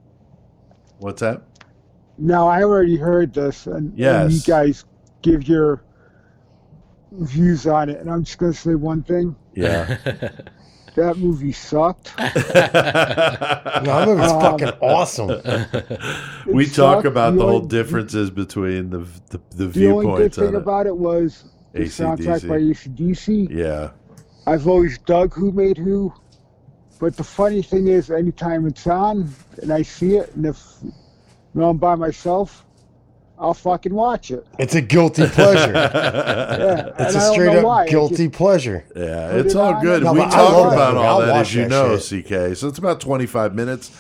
What's 0.99 1.21
that? 1.23 1.43
Now 2.19 2.47
I 2.47 2.62
already 2.62 2.97
heard 2.97 3.35
this, 3.35 3.66
and, 3.66 3.99
and 3.99 4.33
you 4.33 4.41
guys 4.43 4.85
give 5.23 5.49
your 5.49 5.83
views 7.20 7.66
on 7.66 7.89
it, 7.89 7.99
and 8.01 8.11
I'm 8.11 8.24
just 8.24 8.39
gonna 8.39 8.53
say 8.53 8.74
one 8.74 9.03
thing: 9.03 9.36
Yeah. 9.55 9.97
that 10.97 11.16
movie 11.19 11.53
sucked. 11.53 12.12
No, 12.19 12.24
that 12.32 14.05
movie's 14.07 14.31
Um, 14.31 14.41
fucking 14.41 14.69
awesome. 14.81 15.28
we 16.53 16.65
It 16.65 16.74
talk 16.74 16.97
sucked. 16.99 17.07
about 17.07 17.32
The 17.35 17.39
the 17.41 17.47
whole 17.47 17.61
differences 17.61 18.31
between 18.31 18.91
the 18.91 18.99
the, 19.31 19.41
the 19.57 19.66
The 19.66 19.91
only 19.91 20.16
good 20.16 20.35
thing 20.35 20.49
it. 20.49 20.55
about 20.55 20.86
it 20.86 20.97
was 20.97 21.45
the 21.73 21.82
AC/DC. 21.82 22.16
soundtrack 22.16 22.49
by 22.49 22.59
ACDC. 22.59 23.49
Yeah. 23.51 23.91
I've 24.47 24.69
always 24.69 24.99
dug 24.99 25.35
Who 25.35 25.53
Made 25.53 25.78
Who, 25.78 26.12
but 27.01 27.16
the 27.16 27.24
funny 27.24 27.62
thing 27.62 27.89
is, 27.89 28.11
anytime 28.11 28.66
it's 28.66 28.86
on 28.86 29.28
and 29.62 29.73
I 29.73 29.82
see 29.82 30.16
it, 30.16 30.32
and 30.36 30.47
if 30.47 30.62
you 30.82 30.93
know, 31.55 31.70
I'm 31.70 31.78
by 31.78 31.95
myself, 31.95 32.65
I'll 33.45 33.55
fucking 33.55 33.95
watch 33.95 34.31
it. 34.31 34.47
It's 34.59 34.75
a 34.75 34.81
guilty 34.81 35.27
pleasure. 35.29 35.73
Yeah, 35.73 36.87
It's 36.99 36.99
and 36.99 37.01
a 37.01 37.05
I 37.07 37.12
don't 37.12 37.33
straight 37.35 37.57
up 37.59 37.65
why. 37.65 37.87
Guilty 37.89 38.27
just- 38.29 38.33
pleasure. 38.33 38.85
Yeah, 38.97 39.37
it's 39.37 39.55
all 39.55 39.81
good. 39.81 40.03
No, 40.03 40.12
we 40.12 40.21
but 40.21 40.31
talk 40.31 40.53
love 40.53 40.71
that 40.71 40.77
about 40.77 40.97
all 40.97 41.21
I'll 41.23 41.27
that, 41.27 41.37
as 41.37 41.55
you 41.55 41.62
that 41.62 41.71
know, 41.71 41.99
shit. 41.99 42.25
CK. 42.27 42.57
So 42.57 42.69
it's 42.69 42.79
about 42.79 43.01
25 43.01 43.55
minutes. 43.55 43.91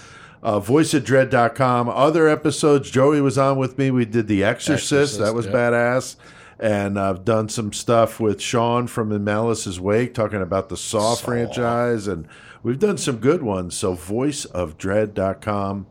Uh, 0.42 0.60
voiceofdread.com. 0.60 1.88
Other 1.88 2.28
episodes, 2.28 2.90
Joey 2.90 3.20
was 3.20 3.38
on 3.38 3.56
with 3.58 3.78
me. 3.78 3.90
We 3.90 4.04
did 4.04 4.26
The 4.28 4.44
Exorcist. 4.44 4.92
Exorcist, 4.92 5.20
that 5.20 5.34
was 5.34 5.46
yeah. 5.46 5.52
badass. 5.52 6.16
And 6.58 6.98
I've 7.00 7.24
done 7.24 7.48
some 7.48 7.72
stuff 7.72 8.20
with 8.20 8.40
Sean 8.40 8.86
from 8.86 9.10
In 9.10 9.24
Malice's 9.24 9.80
Wake, 9.80 10.14
talking 10.14 10.40
about 10.42 10.68
the 10.68 10.76
Saw, 10.76 11.14
franchise. 11.16 12.06
And 12.06 12.28
we've 12.62 12.78
done 12.78 12.96
some 12.98 13.16
good 13.16 13.42
ones. 13.42 13.74
So 13.74 13.94
voiceofdread.com. 13.96 15.86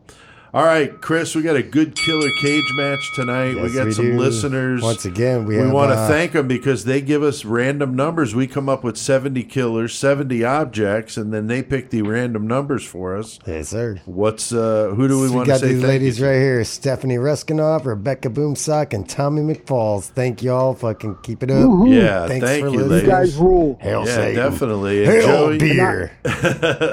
All 0.54 0.62
right, 0.64 1.00
Chris, 1.00 1.34
we 1.34 1.42
got 1.42 1.56
a 1.56 1.64
good 1.64 1.96
killer 1.96 2.30
cage 2.40 2.70
match 2.76 3.12
tonight. 3.16 3.56
we 3.60 3.74
got 3.74 3.86
we 3.86 3.92
some 3.92 4.12
do. 4.12 4.16
listeners. 4.16 4.82
Once 4.82 5.04
again, 5.04 5.46
we 5.46 5.56
We 5.56 5.66
want 5.68 5.90
to 5.90 5.96
uh, 5.96 6.06
thank 6.06 6.30
them 6.30 6.46
because 6.46 6.84
they 6.84 7.00
give 7.00 7.24
us 7.24 7.44
random 7.44 7.96
numbers. 7.96 8.36
We 8.36 8.46
come 8.46 8.68
up 8.68 8.84
with 8.84 8.96
70 8.96 9.42
killers, 9.42 9.94
70 9.98 10.44
objects, 10.44 11.16
and 11.16 11.34
then 11.34 11.48
they 11.48 11.60
pick 11.60 11.90
the 11.90 12.02
random 12.02 12.46
numbers 12.46 12.84
for 12.84 13.16
us. 13.16 13.40
Yes, 13.44 13.70
sir. 13.70 14.00
What's 14.04 14.52
uh 14.52 14.92
who 14.94 15.08
do 15.08 15.22
we 15.22 15.26
So 15.26 15.34
want 15.34 15.48
we 15.48 15.54
to 15.54 15.58
got 15.58 15.60
say 15.60 15.66
these 15.72 15.80
thank 15.80 15.88
ladies 15.88 16.20
you 16.20 16.26
right 16.28 16.34
here 16.36 16.62
Stephanie 16.62 17.16
Reskinov, 17.16 17.84
Rebecca 17.84 18.30
Boomsock, 18.30 18.92
and 18.92 19.08
Tommy 19.08 19.42
McFalls. 19.42 20.04
Thank 20.10 20.40
y'all. 20.40 20.72
Fucking 20.74 21.16
keep 21.24 21.42
it 21.42 21.50
up. 21.50 21.64
Woohoo. 21.68 21.92
Yeah, 22.00 22.28
Thanks 22.28 22.46
thank 22.46 22.64
for 22.64 22.70
you, 22.70 22.76
listening. 22.84 23.06
You 23.06 23.12
ladies. 23.16 23.32
guys 23.32 23.36
rule. 23.38 23.76
Hail 23.80 24.06
yeah, 24.06 24.14
Satan. 24.14 24.36
definitely. 24.36 25.02
And 25.04 25.12
Hail 25.14 25.26
Joey, 25.26 25.58
beer. 25.58 26.12
And 26.24 26.34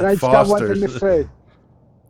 I 0.08 0.12
just 0.16 0.22
got 0.22 0.48
one 0.48 0.68
thing 0.68 0.82
to 0.82 1.00
say. 1.00 1.30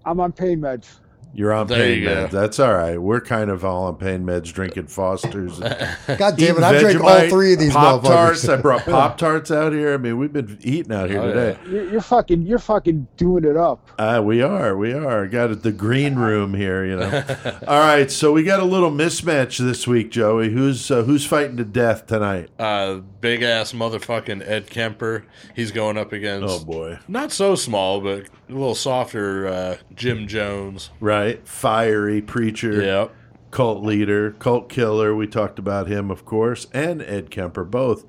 I'm 0.06 0.22
on 0.22 0.32
pain 0.32 0.62
meds. 0.62 1.00
You're 1.34 1.54
on 1.54 1.68
There 1.68 1.78
pain 1.78 2.00
you 2.00 2.06
go. 2.06 2.28
meds. 2.28 2.32
That's 2.32 2.60
all 2.60 2.74
right. 2.74 3.02
We're 3.02 3.22
kind 3.22 3.50
of 3.50 3.64
all 3.64 3.86
on 3.86 3.96
pain 3.96 4.26
meds, 4.26 4.52
drinking 4.52 4.88
Foster's. 4.88 5.60
God 5.60 5.98
damn 6.08 6.38
it. 6.38 6.42
eating 6.42 6.64
I 6.64 6.80
drank 6.80 7.02
all 7.02 7.30
three 7.30 7.54
of 7.54 7.60
these 7.60 7.72
Pop 7.74 8.04
Tarts. 8.04 8.48
I 8.50 8.58
brought 8.58 8.84
Pop 8.86 9.18
Tarts 9.18 9.50
out 9.50 9.72
here. 9.72 9.94
I 9.94 9.98
mean, 9.98 10.18
we've 10.18 10.34
been 10.34 10.58
eating 10.62 10.92
out 10.92 11.10
here 11.10 11.22
Oh, 11.22 11.28
today. 11.34 11.58
You're, 11.70 11.90
you're 11.90 12.02
fucking, 12.02 12.42
you're 12.42 12.60
fucking 12.60 13.08
doing 13.16 13.46
it 13.46 13.56
up. 13.56 13.90
Uh, 13.98 14.22
we 14.24 14.42
are. 14.42 14.76
We 14.76 14.94
are. 14.94 15.26
Got 15.28 15.52
it, 15.52 15.64
the 15.64 15.72
green 15.72 16.16
room 16.20 16.54
here, 16.54 16.84
you 16.86 16.98
know. 16.98 17.24
All 17.68 17.80
right, 17.80 18.12
so 18.12 18.34
we 18.34 18.44
got 18.44 18.60
a 18.60 18.66
little 18.66 18.92
mismatch 18.92 19.58
this 19.58 19.88
week, 19.88 20.12
Joey. 20.12 20.50
Who's 20.52 20.92
uh, 20.92 21.04
who's 21.04 21.26
fighting 21.26 21.56
to 21.58 21.64
death 21.66 22.08
tonight? 22.08 22.50
uh, 22.60 23.00
big 23.22 23.44
ass 23.44 23.72
motherfucking 23.72 24.44
Ed 24.48 24.68
Kemper. 24.68 25.24
He's 25.56 25.72
going 25.72 25.98
up 25.98 26.12
against 26.12 26.48
Oh 26.62 26.66
boy. 26.66 27.00
not 27.08 27.32
so 27.32 27.56
small, 27.56 28.02
but 28.02 28.24
a 28.50 28.52
little 28.52 28.76
softer 28.76 29.48
uh, 29.48 29.78
Jim 29.96 30.28
Jones. 30.28 30.90
Right? 31.00 31.48
Fiery 31.48 32.22
preacher, 32.22 32.82
Yep. 32.82 33.16
cult 33.52 33.84
leader, 33.84 34.32
cult 34.32 34.68
killer. 34.70 35.16
We 35.16 35.28
talked 35.28 35.60
about 35.60 35.88
him, 35.88 36.10
of 36.12 36.26
course, 36.26 36.68
and 36.74 37.02
Ed 37.04 37.30
Kemper 37.32 37.64
both. 37.64 38.06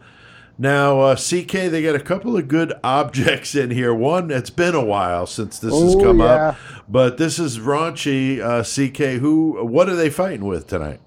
Now, 0.59 1.01
uh, 1.01 1.17
CK, 1.17 1.51
they 1.71 1.83
got 1.83 1.95
a 1.95 2.01
couple 2.01 2.37
of 2.37 2.47
good 2.47 2.73
objects 2.85 3.55
in 3.55 3.71
here. 3.71 3.93
One, 3.95 4.31
it's 4.31 4.51
been 4.51 4.75
a 4.75 4.85
while 4.85 5.27
since 5.27 5.59
this 5.59 5.73
has 5.79 5.95
come 5.97 6.21
yeah. 6.21 6.25
up, 6.51 6.57
but 6.89 7.17
this 7.17 7.39
is 7.39 7.59
raunchy. 7.59 8.39
Uh, 8.41 8.63
CK, 8.63 9.21
who? 9.21 9.65
What 9.65 9.89
are 9.89 9.97
they 9.97 10.11
fighting 10.11 10.45
with 10.45 10.67
tonight? 10.69 11.01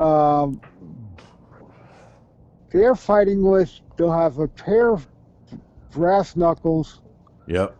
Um, 0.00 0.60
they're 2.74 2.94
fighting 2.96 3.42
with. 3.48 3.70
They'll 3.96 4.12
have 4.12 4.38
a 4.40 4.48
pair 4.48 4.90
of 4.90 5.06
brass 5.92 6.34
knuckles. 6.36 7.00
Yep, 7.46 7.76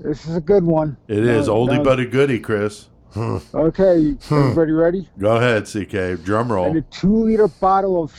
This 0.00 0.26
is 0.26 0.36
a 0.36 0.40
good 0.40 0.62
one. 0.64 0.96
it 1.08 1.18
is 1.24 1.48
Now- 1.48 1.54
oldie 1.54 1.76
now- 1.78 1.82
but 1.82 1.98
a 2.00 2.06
goodie, 2.06 2.38
Chris. 2.40 2.88
Okay, 3.54 4.14
everybody 4.30 4.72
ready? 4.72 5.08
Go 5.18 5.36
ahead, 5.36 5.64
CK. 5.64 6.22
Drum 6.22 6.52
roll. 6.52 6.66
And 6.66 6.76
a 6.76 6.82
two-liter 6.82 7.48
bottle 7.48 8.02
of 8.02 8.12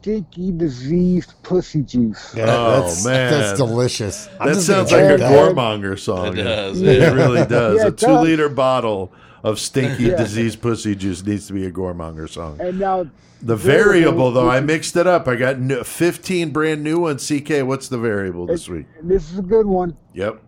stinky, 0.00 0.52
diseased 0.52 1.34
pussy 1.44 1.82
juice. 1.82 2.34
Yeah, 2.36 2.44
Oh, 2.48 2.80
that's, 2.82 3.04
man. 3.04 3.30
That's 3.30 3.56
delicious. 3.58 4.28
I'm 4.40 4.48
That 4.52 4.60
sounds 4.60 4.90
like 4.92 5.00
a 5.02 5.06
drink 5.16 5.20
that. 5.20 5.32
Goremonger 5.54 5.98
song. 5.98 6.36
It 6.36 6.42
does. 6.42 6.82
It 6.82 7.12
really 7.14 7.46
does. 7.48 7.78
Yeah, 7.80 7.86
a 7.88 7.90
two 7.92 8.06
does. 8.06 8.24
liter 8.24 8.48
bottle 8.48 9.12
of 9.46 9.60
stinky 9.60 10.04
Yeah. 10.04 10.16
diseased 10.16 10.60
pussy 10.60 10.94
juice 10.96 11.24
needs 11.24 11.46
to 11.46 11.52
be 11.52 11.64
a 11.66 11.70
Goremonger 11.70 12.28
song. 12.28 12.58
And 12.60 12.80
now 12.80 13.06
The 13.40 13.54
variable 13.54 13.92
variable, 13.92 14.30
though, 14.32 14.48
I 14.50 14.60
mixed 14.60 14.96
it 14.96 15.06
up. 15.06 15.28
I 15.28 15.36
got 15.36 15.54
n- 15.56 15.84
15 15.84 16.50
brand 16.50 16.82
new 16.82 16.98
ones. 17.00 17.22
CK, 17.26 17.62
what's 17.62 17.88
the 17.88 17.98
variable 17.98 18.46
this 18.46 18.66
it- 18.66 18.72
week? 18.72 18.86
this 19.02 19.30
is 19.32 19.38
a 19.38 19.42
good 19.42 19.66
one. 19.66 19.96
Yep. 20.14 20.42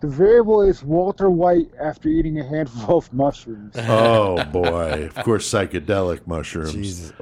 The 0.00 0.08
variable 0.08 0.62
is 0.62 0.82
Walter 0.82 1.30
White 1.30 1.70
after 1.80 2.08
eating 2.08 2.40
a 2.40 2.44
handful 2.44 2.98
of 2.98 3.12
mushrooms. 3.12 3.74
Oh, 3.88 4.42
boy. 4.46 5.08
Of 5.14 5.24
course, 5.24 5.48
psychedelic 5.48 6.26
mushrooms. 6.26 6.72
Jesus. 6.72 7.12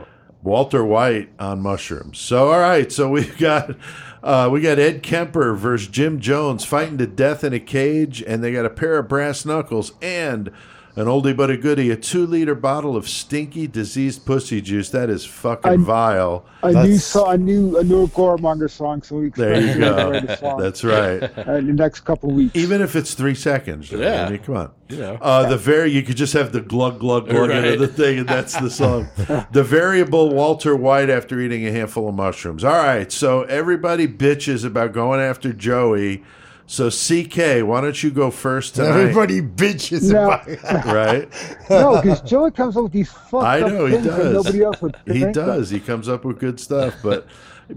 Walter 0.43 0.83
White 0.83 1.29
on 1.39 1.61
mushrooms. 1.61 2.19
So 2.19 2.51
all 2.51 2.59
right, 2.61 2.91
so 2.91 3.11
we've 3.11 3.37
got 3.37 3.77
uh, 4.23 4.49
we 4.51 4.61
got 4.61 4.79
Ed 4.79 5.03
Kemper 5.03 5.55
versus 5.55 5.89
Jim 5.89 6.21
Jones 6.21 6.65
fighting 6.65 6.99
to 6.99 7.07
death 7.07 7.43
in 7.45 7.53
a 7.53 7.61
cage, 7.61 8.23
and 8.23 8.43
they 8.43 8.53
got 8.53 8.67
a 8.67 8.71
pair 8.71 8.99
of 8.99 9.09
brass 9.09 9.45
knuckles 9.45 9.93
and 10.03 10.51
an 10.97 11.07
oldie 11.07 11.37
but 11.37 11.51
a 11.51 11.57
goodie, 11.57 11.91
a 11.91 11.97
two 11.97 12.27
liter 12.27 12.55
bottle 12.55 12.97
of 12.97 13.09
stinky 13.09 13.67
diseased 13.67 14.27
pussy 14.27 14.61
juice. 14.61 14.91
That 14.91 15.09
is 15.11 15.25
fucking 15.25 15.73
I- 15.73 15.77
vile. 15.77 16.45
A 16.63 16.69
new 16.69 16.73
That's- 16.75 17.05
song, 17.05 17.33
a 17.35 17.39
new, 17.39 17.79
a 17.79 17.85
new 17.85 18.07
Goremonger 18.09 18.69
song. 18.71 19.01
So 19.03 19.17
we 19.17 19.29
expect 19.29 19.51
There 19.53 19.75
you 19.75 19.81
go. 20.27 20.35
song 20.37 20.61
That's 20.61 20.85
right. 20.85 21.23
uh, 21.23 21.53
in 21.55 21.69
the 21.69 21.73
next 21.73 22.01
couple 22.01 22.29
of 22.31 22.37
weeks. 22.37 22.55
Even 22.55 22.83
if 22.83 22.95
it's 22.97 23.15
three 23.15 23.35
seconds, 23.35 23.91
Yeah. 23.91 24.27
I 24.27 24.31
mean, 24.31 24.41
come 24.41 24.57
on. 24.57 24.71
You 24.91 24.97
know. 24.99 25.19
Uh, 25.23 25.49
the 25.49 25.57
very 25.57 25.91
you 25.91 26.03
could 26.03 26.17
just 26.17 26.33
have 26.35 26.53
the 26.53 26.61
glug 26.61 26.99
glug 26.99 27.29
glug 27.31 27.49
Right. 27.51 27.65
into 27.65 27.79
the 27.79 27.89
thing, 27.89 28.19
and 28.19 28.29
that's 28.29 28.59
the 28.59 28.69
song. 28.71 29.09
the 29.53 29.63
variable 29.63 30.29
Walter 30.35 30.77
White 30.77 31.09
after 31.09 31.41
eating 31.41 31.67
a 31.67 31.71
handful 31.73 32.09
of 32.09 32.15
mushrooms. 32.15 32.63
All 32.65 32.75
right, 32.77 33.11
so 33.11 33.43
everybody 33.45 34.07
bitches 34.09 34.65
about 34.65 34.93
going 34.93 35.21
after 35.21 35.53
Joey. 35.53 36.23
So 36.71 36.89
CK, 36.89 37.67
why 37.67 37.81
don't 37.81 38.01
you 38.01 38.13
go 38.13 38.31
first 38.31 38.77
tonight? 38.77 38.91
Everybody 39.01 39.43
bitches 39.43 40.13
No. 40.13 40.27
about 40.31 40.47
it. 40.49 40.63
Right? 40.85 41.29
no, 41.69 42.01
because 42.01 42.21
Joey 42.21 42.53
comes 42.53 42.77
up 42.77 42.85
with 42.85 42.93
these 42.93 43.11
fucked 43.11 43.35
I 43.45 43.61
up 43.63 43.73
he 43.73 43.91
things 43.91 44.05
that 44.05 44.17
does. 44.17 44.33
nobody 44.35 44.63
else 44.63 44.81
would 44.81 44.97
He 45.05 45.13
think 45.15 45.25
of. 45.25 45.33
does. 45.35 45.71
He 45.71 45.81
comes 45.81 46.09
up 46.09 46.25
with 46.25 46.39
good 46.39 46.61
stuff, 46.61 46.95
but 47.03 47.27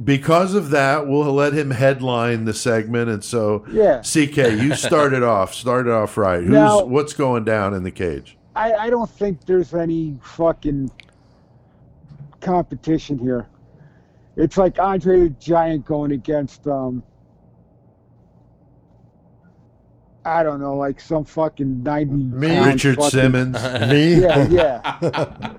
because 0.04 0.54
of 0.54 0.70
that, 0.70 1.08
we'll 1.08 1.34
let 1.34 1.54
him 1.54 1.72
headline 1.72 2.46
the 2.46 2.54
segment. 2.54 3.10
And 3.10 3.24
so, 3.24 3.66
Yeah. 3.72 4.02
CK, 4.04 4.38
you 4.62 4.76
started 4.76 5.24
off. 5.24 5.56
Started 5.56 5.92
off 5.92 6.16
right. 6.16 6.42
Who's 6.44 6.52
Now- 6.52 6.86
what's 6.86 7.14
going 7.14 7.46
down 7.46 7.74
in 7.74 7.82
the 7.82 7.90
cage? 7.92 8.38
I, 8.56 8.74
I 8.74 8.90
don't 8.92 9.10
think 9.10 9.44
there's 9.48 9.74
any 9.74 10.20
fucking 10.22 10.92
competition 12.42 13.18
here. 13.18 13.48
It's 14.36 14.56
like 14.56 14.78
Andre 14.78 15.22
the 15.22 15.30
Giant 15.30 15.84
going 15.84 16.12
against 16.12 16.68
um 16.68 17.02
I 20.26 20.42
don't 20.44 20.62
know, 20.62 20.76
like 20.78 21.00
some 21.02 21.26
fucking 21.26 21.84
ninety 21.84 22.14
Me? 22.14 22.60
Richard 22.60 22.96
fucking- 22.96 23.10
Simmons. 23.12 23.54
Me? 23.90 24.22
Yeah, 24.22 24.48
yeah. 24.50 25.54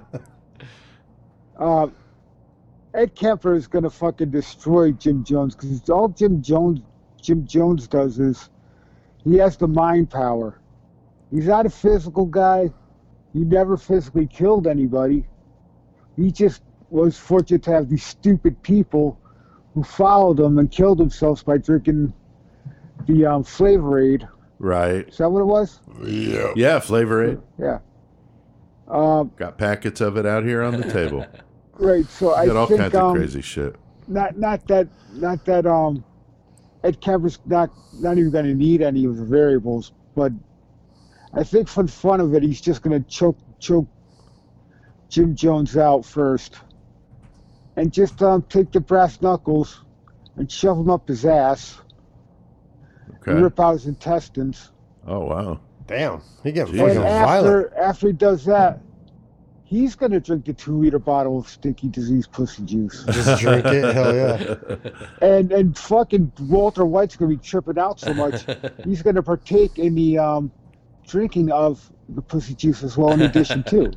uh, 1.58 1.88
Ed 2.94 3.14
Kemper 3.14 3.54
is 3.54 3.66
gonna 3.66 3.90
fucking 3.90 4.30
destroy 4.30 4.92
Jim 4.92 5.24
Jones 5.24 5.54
because 5.54 5.88
all 5.90 6.08
Jim 6.08 6.42
Jones 6.42 6.80
Jim 7.20 7.46
Jones 7.46 7.88
does 7.88 8.18
is 8.20 8.48
he 9.24 9.36
has 9.36 9.56
the 9.56 9.66
mind 9.68 10.10
power. 10.10 10.60
He's 11.30 11.46
not 11.46 11.66
a 11.66 11.70
physical 11.70 12.26
guy. 12.26 12.70
He 13.32 13.40
never 13.40 13.76
physically 13.76 14.26
killed 14.26 14.66
anybody. 14.66 15.26
He 16.16 16.30
just 16.30 16.62
was 16.90 17.18
fortunate 17.18 17.64
to 17.64 17.72
have 17.72 17.88
these 17.88 18.04
stupid 18.04 18.62
people 18.62 19.18
who 19.74 19.82
followed 19.82 20.38
him 20.38 20.58
and 20.58 20.70
killed 20.70 20.98
themselves 20.98 21.42
by 21.42 21.58
drinking 21.58 22.12
the 23.06 23.26
um, 23.26 23.42
Flavor 23.42 23.98
Aid. 23.98 24.28
Right. 24.58 25.08
Is 25.08 25.18
that 25.18 25.30
what 25.30 25.40
it 25.40 25.46
was? 25.46 25.80
Yeah. 26.04 26.52
Yeah, 26.56 26.78
Flavor 26.78 27.24
Aid. 27.32 27.40
Yeah. 27.58 27.78
Um, 28.88 29.32
Got 29.36 29.58
packets 29.58 30.00
of 30.00 30.16
it 30.16 30.26
out 30.26 30.44
here 30.44 30.62
on 30.62 30.76
the 30.80 30.90
table. 30.90 31.26
Great. 31.72 32.06
So 32.08 32.34
I 32.34 32.46
Got 32.46 32.56
all 32.56 32.66
think 32.66 32.80
kinds 32.80 32.94
um, 32.94 33.10
of 33.10 33.16
crazy 33.16 33.40
shit. 33.42 33.76
not 34.06 34.38
not 34.38 34.66
that 34.68 34.86
not 35.12 35.44
that 35.46 35.66
um 35.66 36.04
Ed 36.84 37.00
Kemper's 37.00 37.38
not 37.46 37.70
not 37.94 38.18
even 38.18 38.30
going 38.30 38.44
to 38.44 38.54
need 38.54 38.82
any 38.82 39.04
of 39.06 39.16
the 39.16 39.24
variables, 39.24 39.92
but 40.14 40.32
I 41.32 41.42
think 41.42 41.66
for 41.66 41.82
the 41.82 41.90
fun 41.90 42.20
of 42.20 42.34
it, 42.34 42.42
he's 42.42 42.60
just 42.60 42.82
going 42.82 43.02
to 43.02 43.08
choke 43.08 43.38
choke 43.58 43.88
Jim 45.08 45.34
Jones 45.34 45.76
out 45.76 46.04
first, 46.04 46.58
and 47.76 47.92
just 47.92 48.22
um, 48.22 48.42
take 48.42 48.70
the 48.70 48.80
brass 48.80 49.20
knuckles 49.22 49.82
and 50.36 50.50
shove 50.50 50.76
them 50.76 50.90
up 50.90 51.08
his 51.08 51.24
ass 51.24 51.80
and 51.80 51.83
Okay. 53.26 53.40
rip 53.40 53.58
out 53.60 53.72
his 53.72 53.86
intestines. 53.86 54.70
Oh 55.06 55.20
wow. 55.20 55.60
Damn, 55.86 56.22
he 56.42 56.52
gets 56.52 56.70
Jeez. 56.70 56.78
fucking 56.78 57.02
violent. 57.02 57.72
after 57.72 57.78
after 57.78 58.06
he 58.06 58.12
does 58.12 58.44
that, 58.46 58.80
he's 59.64 59.94
going 59.94 60.12
to 60.12 60.20
drink 60.20 60.44
the 60.44 60.52
two 60.52 60.78
liter 60.78 60.98
bottle 60.98 61.38
of 61.38 61.48
stinky 61.48 61.88
disease 61.88 62.26
pussy 62.26 62.62
juice. 62.64 63.04
Just 63.10 63.40
drink 63.40 63.64
it. 63.66 63.94
Hell 63.94 64.14
yeah. 64.14 64.56
and 65.22 65.52
and 65.52 65.76
fucking 65.76 66.32
Walter 66.40 66.84
White's 66.84 67.16
gonna 67.16 67.30
be 67.30 67.36
tripping 67.36 67.78
out 67.78 68.00
so 68.00 68.14
much, 68.14 68.44
he's 68.84 69.02
gonna 69.02 69.22
partake 69.22 69.78
in 69.78 69.94
the 69.94 70.18
um, 70.18 70.50
drinking 71.06 71.50
of 71.50 71.90
the 72.08 72.22
pussy 72.22 72.54
juice 72.54 72.82
as 72.82 72.96
well. 72.96 73.12
In 73.12 73.22
addition 73.22 73.62
to, 73.64 73.92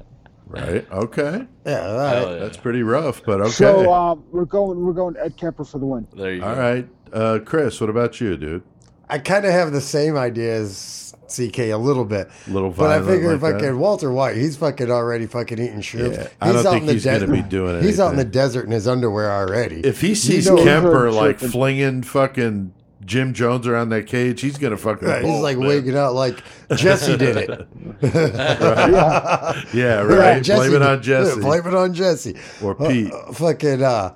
Right. 0.47 0.89
Okay. 0.91 1.45
Yeah, 1.65 1.87
all 1.87 1.97
right. 1.97 2.21
Yeah. 2.21 2.39
That's 2.39 2.55
pretty 2.55 2.81
rough, 2.81 3.21
but 3.25 3.41
okay. 3.41 3.51
so 3.51 3.91
um, 3.93 4.23
we're 4.31 4.45
going 4.45 4.83
we're 4.85 4.93
going 4.93 5.17
Ed 5.17 5.35
Kemper 5.35 5.65
for 5.65 5.77
the 5.77 5.85
win. 5.85 6.07
there 6.15 6.33
you 6.33 6.43
all 6.43 6.55
go. 6.55 6.61
right. 6.61 6.89
Uh, 7.11 7.39
Chris, 7.43 7.79
what 7.81 7.89
about 7.89 8.21
you, 8.21 8.37
dude? 8.37 8.63
I 9.09 9.19
kind 9.19 9.45
of 9.45 9.51
have 9.51 9.71
the 9.71 9.81
same 9.81 10.17
idea 10.17 10.55
as 10.55 11.13
CK 11.29 11.59
a 11.59 11.75
little 11.75 12.05
bit. 12.05 12.29
A 12.47 12.51
little 12.51 12.69
But 12.71 12.89
I 12.91 13.05
figure 13.05 13.31
like 13.38 13.41
fucking 13.41 13.67
that? 13.73 13.75
Walter 13.77 14.11
White, 14.11 14.35
he's 14.38 14.57
fucking 14.57 14.89
already 14.91 15.25
fucking 15.27 15.59
eating 15.59 15.81
shrimps. 15.81 16.17
Yeah, 16.17 16.27
I 16.41 16.51
don't 16.51 16.65
out 16.65 16.71
think 16.71 16.81
in 16.81 16.88
the 16.88 16.93
he's 16.93 17.05
gonna 17.05 17.19
desert- 17.19 17.31
be 17.34 17.41
doing 17.41 17.75
it. 17.77 17.84
He's 17.84 17.99
out 17.99 18.11
in 18.11 18.17
the 18.17 18.25
desert 18.25 18.65
in 18.65 18.71
his 18.71 18.88
underwear 18.88 19.31
already. 19.31 19.81
If 19.81 20.01
he 20.01 20.15
sees 20.15 20.47
know- 20.49 20.57
Kemper 20.63 21.11
like 21.11 21.38
tripping. 21.39 21.51
flinging 21.51 22.03
fucking 22.03 22.73
Jim 23.05 23.34
Jones 23.34 23.65
around 23.67 23.89
that 23.89 24.07
cage, 24.07 24.41
he's 24.41 24.57
gonna 24.57 24.75
fucking. 24.77 25.07
Yeah, 25.07 25.21
he's 25.21 25.41
like 25.41 25.57
man. 25.57 25.67
waking 25.67 25.95
out 25.97 26.13
like 26.13 26.41
Jesse 26.75 27.15
did 27.17 27.38
it. 27.38 27.67
Yeah, 28.03 29.63
Yeah, 29.73 30.01
right. 30.01 30.43
Jesse 30.43 30.69
Blame 30.69 30.81
it 30.81 30.81
on 30.81 31.01
Jesse 31.01 31.39
Blame 31.39 31.65
it 31.67 31.73
on 31.73 31.93
Jesse. 31.93 32.35
or 32.61 32.71
Uh, 32.81 32.88
Pete. 32.89 33.11
uh, 33.13 33.31
fucking 33.34 33.84
uh 33.84 34.13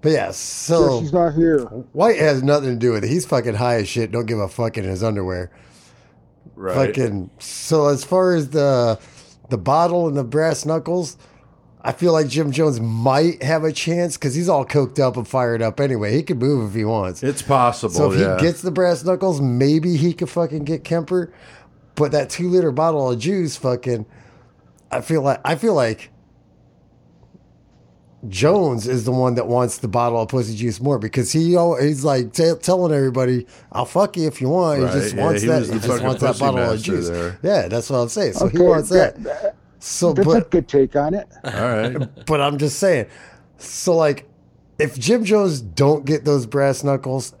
but 0.00 0.12
yeah, 0.12 0.30
so 0.30 1.00
she's 1.00 1.12
not 1.12 1.34
here. 1.34 1.60
White 1.92 2.18
has 2.18 2.42
nothing 2.42 2.70
to 2.70 2.76
do 2.76 2.92
with 2.92 3.04
it. 3.04 3.08
He's 3.08 3.26
fucking 3.26 3.54
high 3.54 3.76
as 3.76 3.88
shit. 3.88 4.12
Don't 4.12 4.26
give 4.26 4.38
a 4.38 4.48
fuck 4.48 4.76
in 4.78 4.84
his 4.84 5.02
underwear. 5.02 5.50
Right. 6.54 6.88
Fucking 6.88 7.30
so 7.38 7.88
as 7.88 8.04
far 8.04 8.34
as 8.34 8.50
the 8.50 8.98
the 9.50 9.58
bottle 9.58 10.08
and 10.08 10.16
the 10.16 10.24
brass 10.24 10.64
knuckles, 10.64 11.16
I 11.82 11.92
feel 11.92 12.12
like 12.12 12.28
Jim 12.28 12.50
Jones 12.50 12.80
might 12.80 13.42
have 13.42 13.62
a 13.62 13.72
chance 13.72 14.16
because 14.16 14.34
he's 14.34 14.48
all 14.48 14.64
coked 14.64 14.98
up 14.98 15.16
and 15.16 15.26
fired 15.26 15.62
up 15.62 15.78
anyway. 15.78 16.14
He 16.14 16.22
can 16.22 16.38
move 16.38 16.70
if 16.70 16.74
he 16.74 16.84
wants. 16.84 17.22
It's 17.22 17.42
possible. 17.42 17.94
So 17.94 18.12
if 18.12 18.18
yeah. 18.18 18.36
he 18.36 18.42
gets 18.42 18.62
the 18.62 18.72
brass 18.72 19.04
knuckles, 19.04 19.40
maybe 19.40 19.96
he 19.96 20.12
could 20.12 20.28
fucking 20.28 20.64
get 20.64 20.82
Kemper. 20.82 21.32
But 21.94 22.12
that 22.12 22.28
two 22.28 22.48
liter 22.48 22.72
bottle 22.72 23.10
of 23.10 23.18
juice, 23.18 23.56
fucking, 23.56 24.04
I 24.90 25.00
feel 25.00 25.22
like 25.22 25.40
I 25.44 25.54
feel 25.54 25.74
like 25.74 26.10
Jones 28.28 28.86
is 28.88 29.04
the 29.04 29.12
one 29.12 29.34
that 29.36 29.46
wants 29.46 29.78
the 29.78 29.88
bottle 29.88 30.20
of 30.20 30.28
pussy 30.28 30.54
juice 30.56 30.80
more 30.80 30.98
because 30.98 31.32
he 31.32 31.56
he's 31.80 32.04
like 32.04 32.32
t- 32.32 32.52
telling 32.62 32.92
everybody, 32.92 33.46
"I'll 33.72 33.84
fuck 33.84 34.16
you 34.16 34.26
if 34.26 34.40
you 34.40 34.48
want." 34.48 34.82
Right, 34.82 34.94
He 34.94 35.00
just 35.00 35.14
yeah, 35.14 35.24
wants 35.24 35.42
he 35.42 35.48
that. 35.48 35.62
He 35.66 35.78
just 35.78 36.02
wants 36.02 36.20
that 36.22 36.38
bottle 36.38 36.58
of 36.60 36.70
master 36.70 36.78
juice. 36.92 37.08
there. 37.08 37.38
Yeah, 37.42 37.68
that's 37.68 37.90
what 37.90 37.98
I'm 37.98 38.08
saying. 38.08 38.34
So 38.34 38.48
he 38.48 38.58
wants 38.58 38.88
that. 38.90 39.22
that- 39.24 39.56
So, 39.78 40.12
That's 40.12 40.26
a 40.26 40.30
but 40.30 40.50
good 40.50 40.66
take 40.68 40.96
on 40.96 41.14
it. 41.14 41.28
All 41.44 41.52
right. 41.52 41.96
but 42.26 42.40
I'm 42.40 42.58
just 42.58 42.78
saying. 42.78 43.06
So 43.58 43.94
like, 43.94 44.28
if 44.78 44.98
Jim 44.98 45.24
Jones 45.24 45.60
don't 45.60 46.04
get 46.04 46.24
those 46.24 46.46
brass 46.46 46.82
knuckles, 46.82 47.34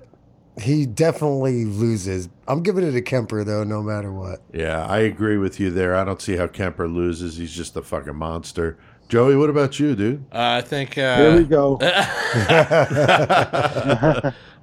he 0.60 0.86
definitely 0.86 1.64
loses. 1.64 2.28
I'm 2.46 2.62
giving 2.62 2.86
it 2.86 2.92
to 2.92 3.02
Kemper 3.02 3.42
though, 3.42 3.64
no 3.64 3.82
matter 3.82 4.12
what. 4.12 4.42
Yeah, 4.52 4.86
I 4.86 4.98
agree 5.00 5.38
with 5.38 5.58
you 5.58 5.70
there. 5.70 5.96
I 5.96 6.04
don't 6.04 6.20
see 6.22 6.36
how 6.36 6.46
Kemper 6.46 6.86
loses. 6.88 7.36
He's 7.36 7.52
just 7.52 7.74
a 7.76 7.82
fucking 7.82 8.14
monster. 8.16 8.78
Joey, 9.08 9.36
what 9.36 9.50
about 9.50 9.78
you, 9.78 9.94
dude? 9.94 10.24
Uh, 10.32 10.58
I 10.58 10.60
think. 10.62 10.94
here 10.94 11.36
we 11.36 11.42
Uh, 11.44 11.46
go. 11.46 11.78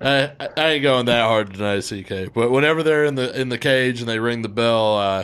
I, 0.01 0.31
I 0.57 0.69
ain't 0.69 0.83
going 0.83 1.05
that 1.05 1.23
hard 1.23 1.53
tonight, 1.53 1.79
CK. 1.81 2.33
But 2.33 2.51
whenever 2.51 2.83
they're 2.83 3.05
in 3.05 3.15
the 3.15 3.39
in 3.39 3.47
the 3.49 3.57
cage 3.57 4.01
and 4.01 4.09
they 4.09 4.19
ring 4.19 4.41
the 4.41 4.49
bell, 4.49 4.97
uh, 4.97 5.23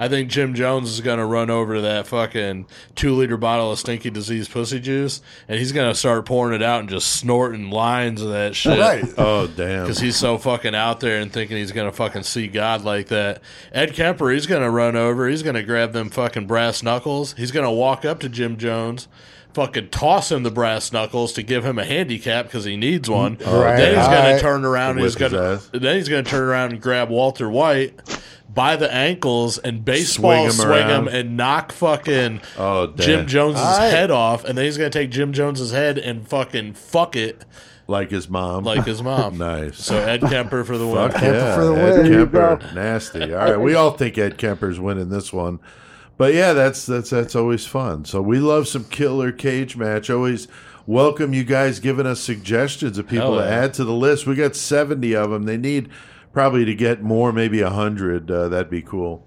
I 0.00 0.08
think 0.08 0.30
Jim 0.30 0.54
Jones 0.54 0.90
is 0.90 1.02
gonna 1.02 1.26
run 1.26 1.50
over 1.50 1.74
to 1.74 1.80
that 1.82 2.06
fucking 2.06 2.66
two 2.96 3.14
liter 3.14 3.36
bottle 3.36 3.70
of 3.70 3.78
stinky 3.78 4.08
disease 4.10 4.48
pussy 4.48 4.80
juice, 4.80 5.20
and 5.46 5.58
he's 5.58 5.72
gonna 5.72 5.94
start 5.94 6.24
pouring 6.24 6.54
it 6.54 6.62
out 6.62 6.80
and 6.80 6.88
just 6.88 7.16
snorting 7.16 7.70
lines 7.70 8.22
of 8.22 8.30
that 8.30 8.56
shit. 8.56 8.78
Right. 8.78 9.04
Oh, 9.18 9.46
damn. 9.46 9.82
Because 9.84 9.98
he's 9.98 10.16
so 10.16 10.38
fucking 10.38 10.74
out 10.74 11.00
there 11.00 11.20
and 11.20 11.30
thinking 11.30 11.58
he's 11.58 11.72
gonna 11.72 11.92
fucking 11.92 12.22
see 12.22 12.46
God 12.48 12.82
like 12.82 13.08
that. 13.08 13.42
Ed 13.70 13.92
Kemper, 13.92 14.30
he's 14.30 14.46
gonna 14.46 14.70
run 14.70 14.96
over. 14.96 15.28
He's 15.28 15.42
gonna 15.42 15.62
grab 15.62 15.92
them 15.92 16.08
fucking 16.08 16.46
brass 16.46 16.82
knuckles. 16.82 17.34
He's 17.34 17.50
gonna 17.50 17.70
walk 17.70 18.06
up 18.06 18.20
to 18.20 18.30
Jim 18.30 18.56
Jones, 18.56 19.08
fucking 19.52 19.90
toss 19.90 20.32
him 20.32 20.42
the 20.44 20.50
brass 20.50 20.92
knuckles 20.92 21.34
to 21.34 21.42
give 21.42 21.66
him 21.66 21.78
a 21.78 21.84
handicap 21.84 22.46
because 22.46 22.64
he 22.64 22.76
needs 22.76 23.10
one. 23.10 23.36
Right. 23.44 23.76
Then 23.76 23.98
he's 23.98 24.06
gonna 24.06 24.40
turn 24.40 24.64
around 24.64 24.92
and 24.92 25.00
he's 25.00 25.16
gonna 25.16 25.60
then 25.72 25.96
he's 25.96 26.08
gonna 26.08 26.22
turn 26.22 26.44
around 26.48 26.72
and 26.72 26.80
grab 26.80 27.10
Walter 27.10 27.50
White 27.50 28.00
by 28.52 28.76
the 28.76 28.92
ankles 28.92 29.58
and 29.58 29.84
baseball 29.84 30.32
Swing 30.32 30.44
him 30.44 30.50
swing 30.52 30.88
him, 30.88 31.08
and 31.08 31.36
knock 31.36 31.72
fucking 31.72 32.40
Oh. 32.58 32.88
Jim 32.96 33.26
Jones's 33.26 33.62
Alright. 33.62 33.92
head 33.92 34.10
off, 34.10 34.44
and 34.44 34.56
then 34.58 34.64
he's 34.64 34.76
gonna 34.76 34.90
take 34.90 35.10
Jim 35.10 35.32
Jones's 35.32 35.72
head 35.72 35.98
and 35.98 36.26
fucking 36.26 36.74
fuck 36.74 37.14
it 37.16 37.44
like 37.86 38.10
his 38.10 38.28
mom. 38.28 38.64
like 38.64 38.84
his 38.84 39.02
mom. 39.02 39.38
nice. 39.38 39.78
So 39.78 39.96
Ed 39.96 40.20
Kemper 40.22 40.64
for 40.64 40.78
the 40.78 40.86
win. 40.86 41.10
Fuck 41.10 41.20
Kemper 41.20 41.36
yeah, 41.36 41.54
for 41.54 41.64
the 41.64 41.74
Ed 41.74 41.82
win. 41.82 42.02
There 42.02 42.06
you 42.20 42.26
Kemper, 42.26 42.56
go. 42.56 42.74
nasty. 42.74 43.34
All 43.34 43.44
right, 43.50 43.60
we 43.60 43.74
all 43.74 43.92
think 43.92 44.16
Ed 44.18 44.36
Kemper's 44.38 44.78
winning 44.80 45.08
this 45.10 45.32
one, 45.32 45.58
but 46.16 46.34
yeah, 46.34 46.52
that's 46.52 46.86
that's 46.86 47.10
that's 47.10 47.36
always 47.36 47.66
fun. 47.66 48.04
So 48.04 48.20
we 48.20 48.38
love 48.38 48.66
some 48.68 48.84
killer 48.84 49.32
cage 49.32 49.76
match. 49.76 50.10
Always 50.10 50.48
welcome 50.86 51.32
you 51.34 51.44
guys 51.44 51.78
giving 51.78 52.06
us 52.06 52.20
suggestions 52.20 52.98
of 52.98 53.06
people 53.06 53.38
Hell 53.38 53.44
to 53.44 53.48
add 53.52 53.74
to 53.74 53.84
the 53.84 53.92
list. 53.92 54.26
We 54.26 54.34
got 54.34 54.56
seventy 54.56 55.14
of 55.14 55.30
them. 55.30 55.44
They 55.44 55.56
need 55.56 55.88
probably 56.32 56.64
to 56.64 56.74
get 56.74 57.02
more, 57.02 57.32
maybe 57.32 57.60
a 57.60 57.70
hundred. 57.70 58.30
Uh, 58.30 58.48
that'd 58.48 58.70
be 58.70 58.82
cool. 58.82 59.24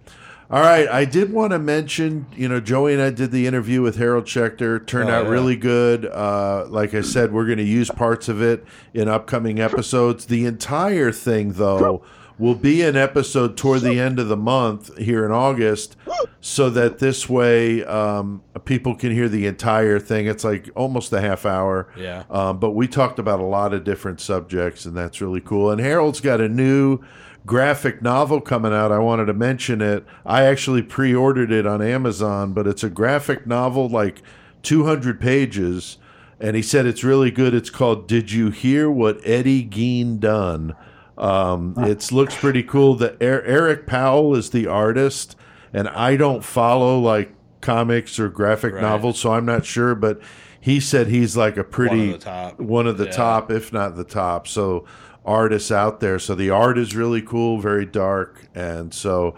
All 0.51 0.61
right, 0.61 0.87
I 0.87 1.05
did 1.05 1.33
want 1.33 1.51
to 1.51 1.57
mention, 1.57 2.27
you 2.35 2.47
know, 2.47 2.59
Joey 2.59 2.93
and 2.93 3.01
I 3.01 3.09
did 3.09 3.31
the 3.31 3.47
interview 3.47 3.81
with 3.81 3.95
Harold 3.95 4.25
Schechter. 4.25 4.85
Turned 4.85 5.09
Oh, 5.09 5.13
out 5.13 5.23
yeah. 5.25 5.31
really 5.31 5.55
good. 5.55 6.05
Uh, 6.05 6.65
like 6.67 6.93
I 6.93 7.01
said, 7.01 7.33
we're 7.33 7.45
going 7.45 7.57
to 7.57 7.63
use 7.63 7.89
parts 7.89 8.29
of 8.29 8.39
it 8.41 8.63
in 8.93 9.07
upcoming 9.07 9.59
episodes. 9.59 10.25
The 10.25 10.45
entire 10.45 11.11
thing, 11.11 11.53
though, 11.53 12.03
will 12.37 12.55
be 12.55 12.81
an 12.81 12.95
episode 12.95 13.55
toward 13.57 13.81
the 13.81 13.99
end 13.99 14.19
of 14.19 14.27
the 14.27 14.37
month 14.37 14.97
here 14.97 15.25
in 15.25 15.31
August, 15.31 15.95
so 16.41 16.69
that 16.69 16.99
this 16.99 17.29
way 17.29 17.83
um, 17.85 18.41
people 18.65 18.95
can 18.95 19.11
hear 19.11 19.29
the 19.29 19.45
entire 19.45 19.99
thing. 19.99 20.25
It's 20.25 20.43
like 20.43 20.69
almost 20.75 21.13
a 21.13 21.21
half 21.21 21.45
hour. 21.45 21.87
Yeah. 21.95 22.23
Um, 22.29 22.59
but 22.59 22.71
we 22.71 22.87
talked 22.87 23.19
about 23.19 23.39
a 23.39 23.45
lot 23.45 23.73
of 23.73 23.83
different 23.83 24.19
subjects, 24.19 24.85
and 24.85 24.95
that's 24.95 25.21
really 25.21 25.41
cool. 25.41 25.71
And 25.71 25.79
Harold's 25.79 26.21
got 26.21 26.41
a 26.41 26.49
new 26.49 26.99
graphic 27.45 28.01
novel 28.01 28.41
coming 28.41 28.73
out. 28.73 28.91
I 28.91 28.99
wanted 28.99 29.25
to 29.25 29.33
mention 29.33 29.81
it. 29.81 30.05
I 30.25 30.43
actually 30.43 30.81
pre 30.81 31.13
ordered 31.13 31.51
it 31.51 31.67
on 31.67 31.81
Amazon, 31.81 32.53
but 32.53 32.67
it's 32.67 32.83
a 32.83 32.89
graphic 32.89 33.45
novel, 33.45 33.89
like 33.89 34.21
200 34.63 35.19
pages. 35.19 35.97
And 36.39 36.55
he 36.55 36.61
said 36.61 36.85
it's 36.85 37.03
really 37.03 37.31
good. 37.31 37.53
It's 37.53 37.69
called 37.69 38.07
Did 38.07 38.31
You 38.31 38.49
Hear 38.49 38.89
What 38.89 39.19
Eddie 39.23 39.65
Gein 39.65 40.19
Done? 40.19 40.75
Um, 41.17 41.75
it 41.77 42.11
looks 42.11 42.35
pretty 42.35 42.63
cool. 42.63 42.95
The 42.95 43.13
Er- 43.21 43.43
Eric 43.45 43.85
Powell 43.87 44.35
is 44.35 44.49
the 44.49 44.67
artist, 44.67 45.35
and 45.73 45.87
I 45.89 46.15
don't 46.15 46.43
follow 46.43 46.99
like 46.99 47.33
comics 47.61 48.19
or 48.19 48.29
graphic 48.29 48.73
Right. 48.73 48.81
novels, 48.81 49.19
so 49.19 49.33
I'm 49.33 49.45
not 49.45 49.65
sure. 49.65 49.95
But 49.95 50.19
he 50.59 50.79
said 50.79 51.07
he's 51.07 51.37
like 51.37 51.57
a 51.57 51.63
pretty 51.63 52.13
the 52.13 52.17
top. 52.17 52.59
one 52.59 52.87
of 52.87 52.97
the 52.97 53.05
Yeah. 53.05 53.11
top, 53.11 53.51
if 53.51 53.71
not 53.71 53.95
the 53.95 54.03
top. 54.03 54.47
So 54.47 54.85
artists 55.25 55.71
out 55.71 55.99
there. 55.99 56.19
So 56.19 56.35
the 56.35 56.49
art 56.49 56.77
is 56.77 56.95
really 56.95 57.21
cool, 57.21 57.59
very 57.59 57.85
dark, 57.85 58.47
and 58.55 58.93
so 58.93 59.35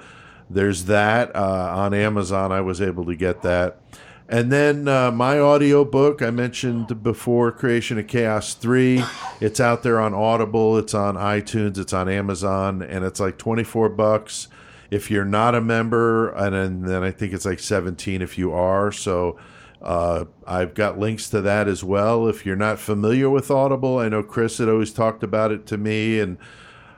there's 0.49 0.85
that 0.85 1.35
uh, 1.35 1.73
on 1.75 1.93
Amazon. 1.93 2.51
I 2.51 2.61
was 2.61 2.81
able 2.81 3.05
to 3.05 3.15
get 3.15 3.41
that. 3.41 3.79
And 4.27 4.51
then 4.51 4.87
uh, 4.87 5.11
my 5.11 5.39
audiobook 5.39 6.21
I 6.21 6.31
mentioned 6.31 7.03
before, 7.03 7.51
Creation 7.51 7.99
of 7.99 8.07
Chaos 8.07 8.55
3. 8.55 9.03
It's 9.39 9.59
out 9.59 9.83
there 9.83 9.99
on 9.99 10.13
Audible, 10.13 10.77
it's 10.77 10.93
on 10.95 11.15
iTunes, 11.15 11.77
it's 11.77 11.93
on 11.93 12.09
Amazon, 12.09 12.81
and 12.81 13.05
it's 13.05 13.19
like 13.19 13.37
24 13.37 13.89
bucks 13.89 14.47
if 14.91 15.11
you're 15.11 15.25
not 15.25 15.55
a 15.55 15.61
member, 15.61 16.29
and 16.29 16.55
then, 16.55 16.81
then 16.81 17.03
I 17.03 17.11
think 17.11 17.33
it's 17.33 17.45
like 17.45 17.59
17 17.59 18.21
if 18.21 18.37
you 18.37 18.53
are. 18.53 18.91
So 18.91 19.37
uh, 19.81 20.25
I've 20.47 20.73
got 20.73 20.97
links 20.97 21.29
to 21.31 21.41
that 21.41 21.67
as 21.67 21.83
well. 21.83 22.27
If 22.27 22.45
you're 22.45 22.55
not 22.55 22.79
familiar 22.79 23.29
with 23.29 23.51
Audible, 23.51 23.99
I 23.99 24.09
know 24.09 24.23
Chris 24.23 24.57
had 24.57 24.69
always 24.69 24.93
talked 24.93 25.23
about 25.23 25.51
it 25.51 25.65
to 25.67 25.77
me, 25.77 26.19
and 26.19 26.37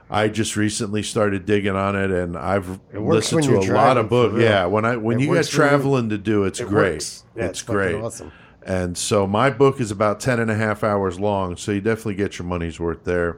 I 0.09 0.29
just 0.29 0.55
recently 0.55 1.03
started 1.03 1.45
digging 1.45 1.75
on 1.75 1.95
it, 1.95 2.11
and 2.11 2.37
I've 2.37 2.79
It 2.93 2.99
listened 3.01 3.43
to 3.43 3.57
a 3.59 3.65
you're 3.65 3.75
lot 3.75 3.97
of 3.97 4.07
books. 4.09 4.39
Yeah, 4.41 4.65
when 4.65 4.85
I 4.85 4.95
when 4.95 5.17
It 5.17 5.23
you 5.23 5.27
get 5.27 5.31
works 5.35 5.51
you- 5.51 5.57
traveling 5.59 6.09
to 6.09 6.17
do, 6.17 6.43
it's 6.45 6.59
It 6.61 6.67
great. 6.69 7.21
Yeah, 7.35 7.43
it's, 7.45 7.59
it's 7.59 7.61
great. 7.63 7.95
awesome. 7.95 8.31
And 8.65 8.97
so 8.97 9.25
my 9.27 9.49
book 9.49 9.79
is 9.79 9.91
about 9.91 10.19
10 10.19 10.39
and 10.41 10.51
a 10.51 10.55
half 10.55 10.83
hours 10.83 11.19
long, 11.19 11.55
so 11.57 11.71
you 11.71 11.79
definitely 11.81 12.15
get 12.15 12.37
your 12.37 12.45
money's 12.47 12.79
worth 12.79 13.03
there. 13.05 13.37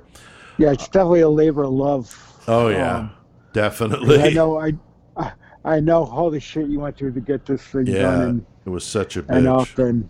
Yeah, 0.58 0.72
it's 0.72 0.88
definitely 0.88 1.22
a 1.22 1.30
labor 1.30 1.64
of 1.64 1.72
love. 1.72 2.44
Oh 2.48 2.68
yeah, 2.70 2.98
Um, 2.98 3.12
definitely. 3.54 4.22
I 4.22 4.30
know. 4.30 4.60
I, 4.60 4.74
I 5.18 5.32
I 5.66 5.80
know 5.80 6.06
all 6.06 6.30
the 6.32 6.40
shit 6.40 6.68
you 6.68 6.80
went 6.80 6.98
through 6.98 7.12
to 7.14 7.20
get 7.20 7.46
this 7.46 7.62
thing 7.62 7.86
Yeah, 7.88 8.02
done 8.04 8.22
and, 8.22 8.46
it 8.66 8.70
was 8.70 8.84
such 8.86 9.18
a 9.18 9.20
and 9.30 9.46
bitch. 9.46 9.62
up 9.74 9.78
and 9.80 10.08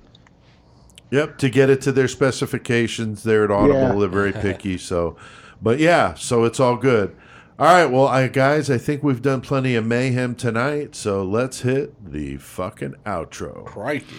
Yep, 1.11 1.37
to 1.39 1.49
get 1.49 1.69
it 1.71 1.81
to 1.81 1.91
their 1.91 2.07
specifications, 2.07 3.23
they're 3.23 3.43
at 3.45 3.49
Audible. 3.51 3.79
Yeah. 3.79 3.95
They're 3.99 4.07
very 4.07 4.31
picky. 4.31 4.77
So, 4.77 5.15
but 5.61 5.79
yeah, 5.79 6.13
so 6.13 6.43
it's 6.43 6.59
all 6.59 6.77
good. 6.77 7.15
All 7.59 7.67
right, 7.67 7.91
well, 7.91 8.07
I 8.07 8.27
guys, 8.27 8.69
I 8.69 8.77
think 8.77 9.03
we've 9.03 9.21
done 9.21 9.41
plenty 9.41 9.75
of 9.75 9.85
mayhem 9.85 10.33
tonight. 10.33 10.95
So 10.95 11.23
let's 11.23 11.61
hit 11.61 11.91
the 11.99 12.37
fucking 12.37 12.95
outro. 13.05 13.65
Crikey. 13.65 14.15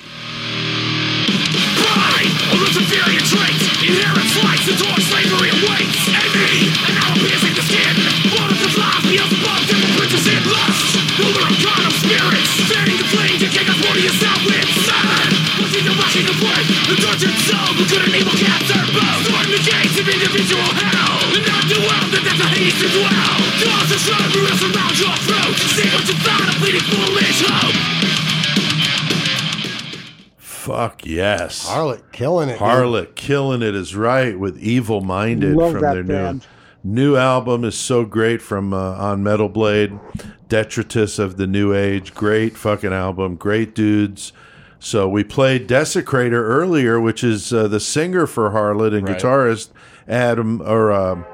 Pride, 1.80 2.32
a 2.52 2.56
Luciferian 2.60 3.24
trait, 3.24 3.56
inherent 3.80 4.28
flights, 4.36 4.68
the 4.68 4.76
door 4.76 4.92
slavery 5.08 5.48
awaits. 5.56 6.04
Envy, 6.04 6.68
and 6.68 6.94
now 7.00 7.16
piercing 7.16 7.56
the 7.56 7.64
skin. 7.64 7.96
Blood 8.28 8.52
of 8.52 8.60
the 8.60 8.70
feels 9.08 9.32
above, 9.32 9.64
devil 9.66 9.90
princes 9.96 10.26
in 10.28 10.42
lust. 10.44 11.00
Ruler 11.16 11.44
of 11.48 11.56
God 11.64 11.82
of 11.88 11.96
spirits, 11.96 12.52
fanning 12.68 13.00
the 13.00 13.08
flame 13.08 13.40
to 13.40 13.48
kick 13.48 13.66
us 13.72 13.78
more 13.80 13.96
to 13.96 14.02
yourself 14.04 14.38
with 14.44 14.68
seven. 14.84 15.32
Pushing 15.56 15.84
the 15.88 15.96
rushing 15.96 16.28
of 16.28 16.36
life, 16.44 16.68
the 16.92 16.96
tortured 17.00 17.36
soul, 17.48 17.72
who 17.72 17.88
good 17.88 18.04
and 18.04 18.14
evil 18.20 18.36
capture 18.36 18.84
both. 18.92 19.39
Storm 19.51 19.64
the 19.64 19.70
gates 19.70 19.98
of 19.98 20.09
individual 20.09 20.62
hell, 20.62 21.35
and 21.35 21.47
not 21.47 21.66
do 21.66 21.81
well 21.81 22.06
that 22.10 22.22
there's 22.22 22.40
a 22.40 22.47
Hades 22.47 22.78
to 22.78 22.86
dwell. 22.86 23.35
Doors 23.59 23.90
are 23.90 23.98
shut, 23.98 24.31
around 24.62 24.98
your 24.98 25.16
throat. 25.27 25.56
See 25.74 25.89
what 25.90 26.06
you 26.06 26.14
thought 26.22 26.48
of 26.48 26.60
bleeding 26.60 26.86
foolish 26.86 27.43
hope. 27.43 27.74
Fuck 30.39 31.05
yes. 31.05 31.66
Harlott 31.66 32.12
killing 32.12 32.48
it. 32.48 32.52
dude. 32.52 32.60
Harlott 32.60 33.16
killing 33.16 33.62
it 33.62 33.74
is 33.74 33.97
right 33.97 34.39
with 34.39 34.56
Evil 34.59 35.01
Minded 35.01 35.56
Love 35.56 35.72
from 35.72 35.81
that 35.82 35.94
their 35.94 36.05
band. 36.05 36.47
new 36.85 37.14
new 37.14 37.16
album 37.16 37.64
is 37.64 37.77
so 37.77 38.05
great 38.05 38.40
from 38.40 38.72
uh, 38.72 38.93
on 38.93 39.24
Metal 39.24 39.48
Blade, 39.48 39.98
Detritus 40.48 41.18
of 41.18 41.39
the 41.39 41.47
New 41.48 41.74
Age. 41.74 42.14
Great 42.14 42.56
fucking 42.56 42.93
album, 42.93 43.35
great 43.35 43.74
dudes. 43.74 44.32
So 44.82 45.07
we 45.09 45.23
played 45.24 45.69
Desecrator 45.69 46.32
earlier, 46.32 46.98
which 46.98 47.23
is 47.23 47.52
uh, 47.52 47.69
the 47.69 47.78
singer 47.81 48.27
for 48.27 48.51
Harlott 48.51 48.94
and 48.94 49.07
Right. 49.07 49.19
guitarist 49.19 49.69
Adam 50.09 50.61
or 50.62 50.90
um, 50.90 51.27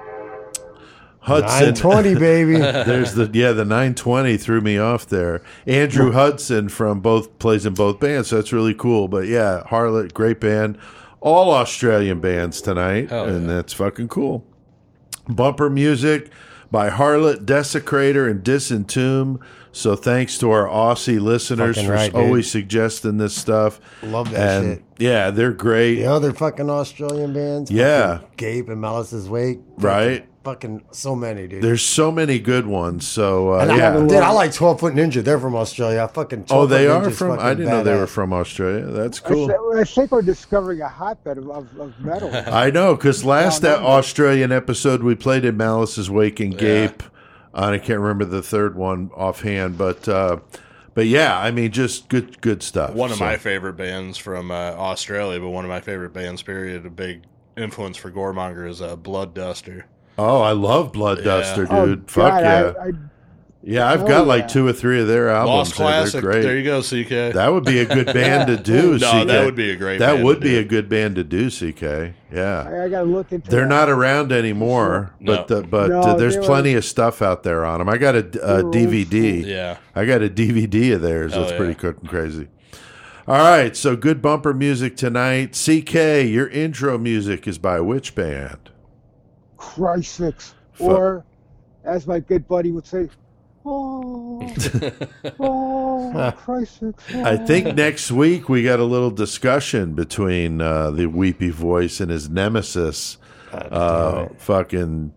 Hudson. 1.20 1.74
920, 1.74 2.14
baby. 2.18 2.56
There's 2.56 3.14
the 3.14 3.30
yeah 3.32 3.52
the 3.52 3.64
920 3.64 4.36
threw 4.36 4.60
me 4.60 4.78
off 4.78 5.06
there. 5.06 5.42
Andrew 5.66 6.10
Hudson 6.12 6.68
from 6.68 7.00
both 7.00 7.38
plays 7.38 7.64
in 7.64 7.74
both 7.74 8.00
bands, 8.00 8.28
so 8.28 8.36
that's 8.36 8.52
really 8.52 8.74
cool. 8.74 9.06
But 9.08 9.26
yeah, 9.28 9.62
Harlott, 9.66 10.12
great 10.12 10.40
band, 10.40 10.76
all 11.20 11.52
Australian 11.52 12.20
bands 12.20 12.60
tonight, 12.60 13.10
Hell 13.10 13.26
and 13.28 13.46
yeah. 13.46 13.54
that's 13.54 13.72
fucking 13.72 14.08
cool. 14.08 14.44
Bumper 15.28 15.70
music 15.70 16.30
by 16.70 16.88
Harlott, 16.90 17.46
Desecrator, 17.46 18.30
and 18.30 18.42
Disentomb. 18.44 19.40
So 19.72 19.94
thanks 19.94 20.38
to 20.38 20.50
our 20.50 20.66
Aussie 20.66 21.20
listeners 21.20 21.76
Fucking 21.76 21.88
for 21.88 21.94
right, 21.94 22.10
dude. 22.12 22.20
always 22.22 22.50
suggesting 22.50 23.18
this 23.18 23.34
stuff. 23.34 23.78
Love 24.02 24.30
that 24.30 24.62
and 24.62 24.76
shit. 24.78 24.84
yeah, 24.98 25.30
they're 25.30 25.52
great. 25.52 25.96
The 25.96 26.06
other 26.06 26.32
fucking 26.32 26.70
Australian 26.70 27.34
bands. 27.34 27.70
Yeah. 27.70 28.20
Gape 28.38 28.68
and 28.70 28.80
Malice's 28.80 29.28
Wake. 29.28 29.58
fucking- 29.76 29.84
Right. 29.84 30.26
Fucking 30.46 30.84
so 30.92 31.16
many, 31.16 31.48
dude. 31.48 31.60
There's 31.60 31.82
so 31.82 32.12
many 32.12 32.38
good 32.38 32.66
ones. 32.68 33.04
So 33.04 33.54
uh, 33.54 33.58
and 33.62 33.72
I, 33.72 33.76
yeah. 33.78 33.94
dude, 33.98 34.12
I 34.12 34.30
like 34.30 34.52
12 34.54 34.78
Foot 34.78 34.94
Ninja. 34.94 35.24
They're 35.24 35.40
from 35.40 35.56
Australia. 35.56 36.04
I 36.04 36.06
fucking 36.06 36.44
12 36.44 36.62
Oh, 36.62 36.66
they 36.68 36.86
are 36.86 37.02
Ninja's 37.02 37.18
from. 37.18 37.38
I 37.40 37.52
didn't 37.52 37.68
know 37.68 37.82
they 37.82 37.96
were 37.96 38.06
from 38.06 38.32
Australia. 38.32 38.86
That's 38.86 39.18
cool. 39.18 39.48
th- 39.48 39.58
I 39.74 39.82
think 39.82 40.12
we're 40.12 40.22
discovering 40.22 40.82
a 40.82 40.88
hotbed 40.88 41.38
of, 41.38 41.50
of, 41.50 41.80
of 41.80 41.98
metal. 42.00 42.30
I 42.32 42.70
know 42.70 42.94
because 42.94 43.24
last 43.24 43.64
No, 43.64 43.70
no, 43.70 43.76
that. 43.78 43.84
Australian 43.86 44.52
episode 44.52 45.02
we 45.02 45.16
played 45.16 45.44
in 45.44 45.56
Malice's 45.56 46.08
Wake 46.08 46.38
and 46.38 46.52
Yeah. 46.52 46.60
Gape. 46.60 47.02
and 47.52 47.74
I 47.74 47.78
can't 47.78 47.98
remember 47.98 48.24
the 48.24 48.40
third 48.40 48.76
one 48.76 49.10
offhand, 49.16 49.76
but 49.76 50.08
uh, 50.08 50.36
but 50.94 51.06
yeah, 51.08 51.36
I 51.36 51.50
mean, 51.50 51.72
just 51.72 52.08
good 52.08 52.40
good 52.40 52.62
stuff. 52.62 52.94
One 52.94 53.10
of 53.10 53.16
So- 53.18 53.24
my 53.24 53.36
favorite 53.36 53.72
bands 53.76 54.16
from 54.16 54.52
uh, 54.52 54.54
Australia, 54.54 55.40
but 55.40 55.48
one 55.48 55.64
of 55.64 55.68
my 55.70 55.80
favorite 55.80 56.12
bands, 56.12 56.44
period. 56.44 56.86
A 56.86 56.90
big 56.90 57.22
influence 57.56 57.96
for 57.96 58.12
Goremonger 58.12 58.68
is 58.70 58.80
uh, 58.80 58.94
Blood 58.94 59.34
Duster. 59.34 59.86
Oh, 60.18 60.40
I 60.40 60.52
love 60.52 60.92
Blood 60.92 61.18
Yeah. 61.18 61.24
Duster, 61.24 61.66
Oh, 61.70 61.86
dude. 61.86 62.10
Fuck 62.10 62.30
God, 62.30 62.42
yeah, 62.42 62.72
I, 62.80 62.86
I, 62.86 62.90
yeah. 63.62 63.90
I've 63.90 64.02
oh, 64.04 64.06
got 64.08 64.26
like 64.26 64.42
yeah. 64.42 64.46
two 64.48 64.66
or 64.66 64.72
three 64.72 65.00
of 65.00 65.08
their 65.08 65.28
albums. 65.28 65.48
Lost 65.56 65.70
and 65.72 65.76
Classic. 65.76 66.12
They're 66.12 66.20
great. 66.22 66.42
There 66.42 66.56
you 66.56 66.64
go, 66.64 66.80
CK. 66.82 67.34
That 67.34 67.48
would 67.52 67.64
be 67.64 67.80
a 67.80 67.84
good 67.84 68.06
band 68.06 68.46
to 68.48 68.56
do. 68.56 68.98
No, 68.98 69.22
CK. 69.22 69.26
that 69.28 69.44
would 69.44 69.56
be 69.56 69.70
a 69.72 69.76
great 69.76 69.98
That 69.98 70.14
band 70.14 70.24
would 70.24 70.34
to 70.36 70.40
be 70.40 70.50
do. 70.52 70.58
a 70.60 70.64
good 70.64 70.88
band 70.88 71.16
to 71.16 71.24
do. 71.24 71.50
CK. 71.50 72.14
Yeah. 72.32 72.62
I, 72.66 72.84
I 72.84 72.88
got 72.88 73.00
to 73.00 73.04
look 73.04 73.32
into. 73.32 73.50
They're 73.50 73.62
that. 73.62 73.68
not 73.68 73.88
around 73.90 74.32
anymore, 74.32 75.12
No. 75.20 75.36
but 75.36 75.48
the, 75.48 75.62
but 75.62 75.90
No, 75.90 76.00
uh, 76.00 76.14
there's 76.14 76.34
they 76.34 76.40
were- 76.40 76.46
plenty 76.46 76.74
of 76.74 76.84
stuff 76.84 77.20
out 77.22 77.42
there 77.42 77.64
on 77.66 77.80
them. 77.80 77.88
I 77.88 77.98
got 77.98 78.14
a, 78.14 78.18
a 78.20 78.22
They 78.22 78.38
were 78.38 78.62
old 78.62 78.74
DVD. 78.74 79.44
yeah. 79.44 79.76
I 79.94 80.06
got 80.06 80.22
a 80.22 80.28
DVD 80.30 80.94
of 80.94 81.02
theirs. 81.02 81.32
Hell 81.32 81.42
That's 81.42 81.52
yeah. 81.52 81.58
pretty 81.58 81.74
cooking 81.74 82.08
crazy. 82.08 82.48
All 83.28 83.34
right, 83.38 83.76
so 83.76 83.96
good 83.96 84.22
bumper 84.22 84.54
music 84.54 84.96
tonight. 84.96 85.50
CK, 85.60 85.94
your 86.30 86.46
intro 86.48 86.96
music 86.96 87.48
is 87.48 87.58
by 87.58 87.80
which 87.80 88.14
band? 88.14 88.70
Christ 89.56 90.20
Fu- 90.72 90.84
Or, 90.84 91.24
as 91.84 92.06
my 92.06 92.20
good 92.20 92.46
buddy 92.48 92.70
would 92.72 92.86
say, 92.86 93.08
oh, 93.64 94.40
oh, 95.40 96.32
Christ 96.36 96.82
I 97.14 97.36
think 97.36 97.74
next 97.74 98.10
week 98.12 98.48
we 98.48 98.62
got 98.62 98.80
a 98.80 98.84
little 98.84 99.10
discussion 99.10 99.94
between 99.94 100.60
uh, 100.60 100.90
the 100.90 101.06
weepy 101.06 101.50
voice 101.50 102.00
and 102.00 102.10
his 102.10 102.28
nemesis, 102.28 103.18
uh, 103.52 104.26
fucking 104.38 105.12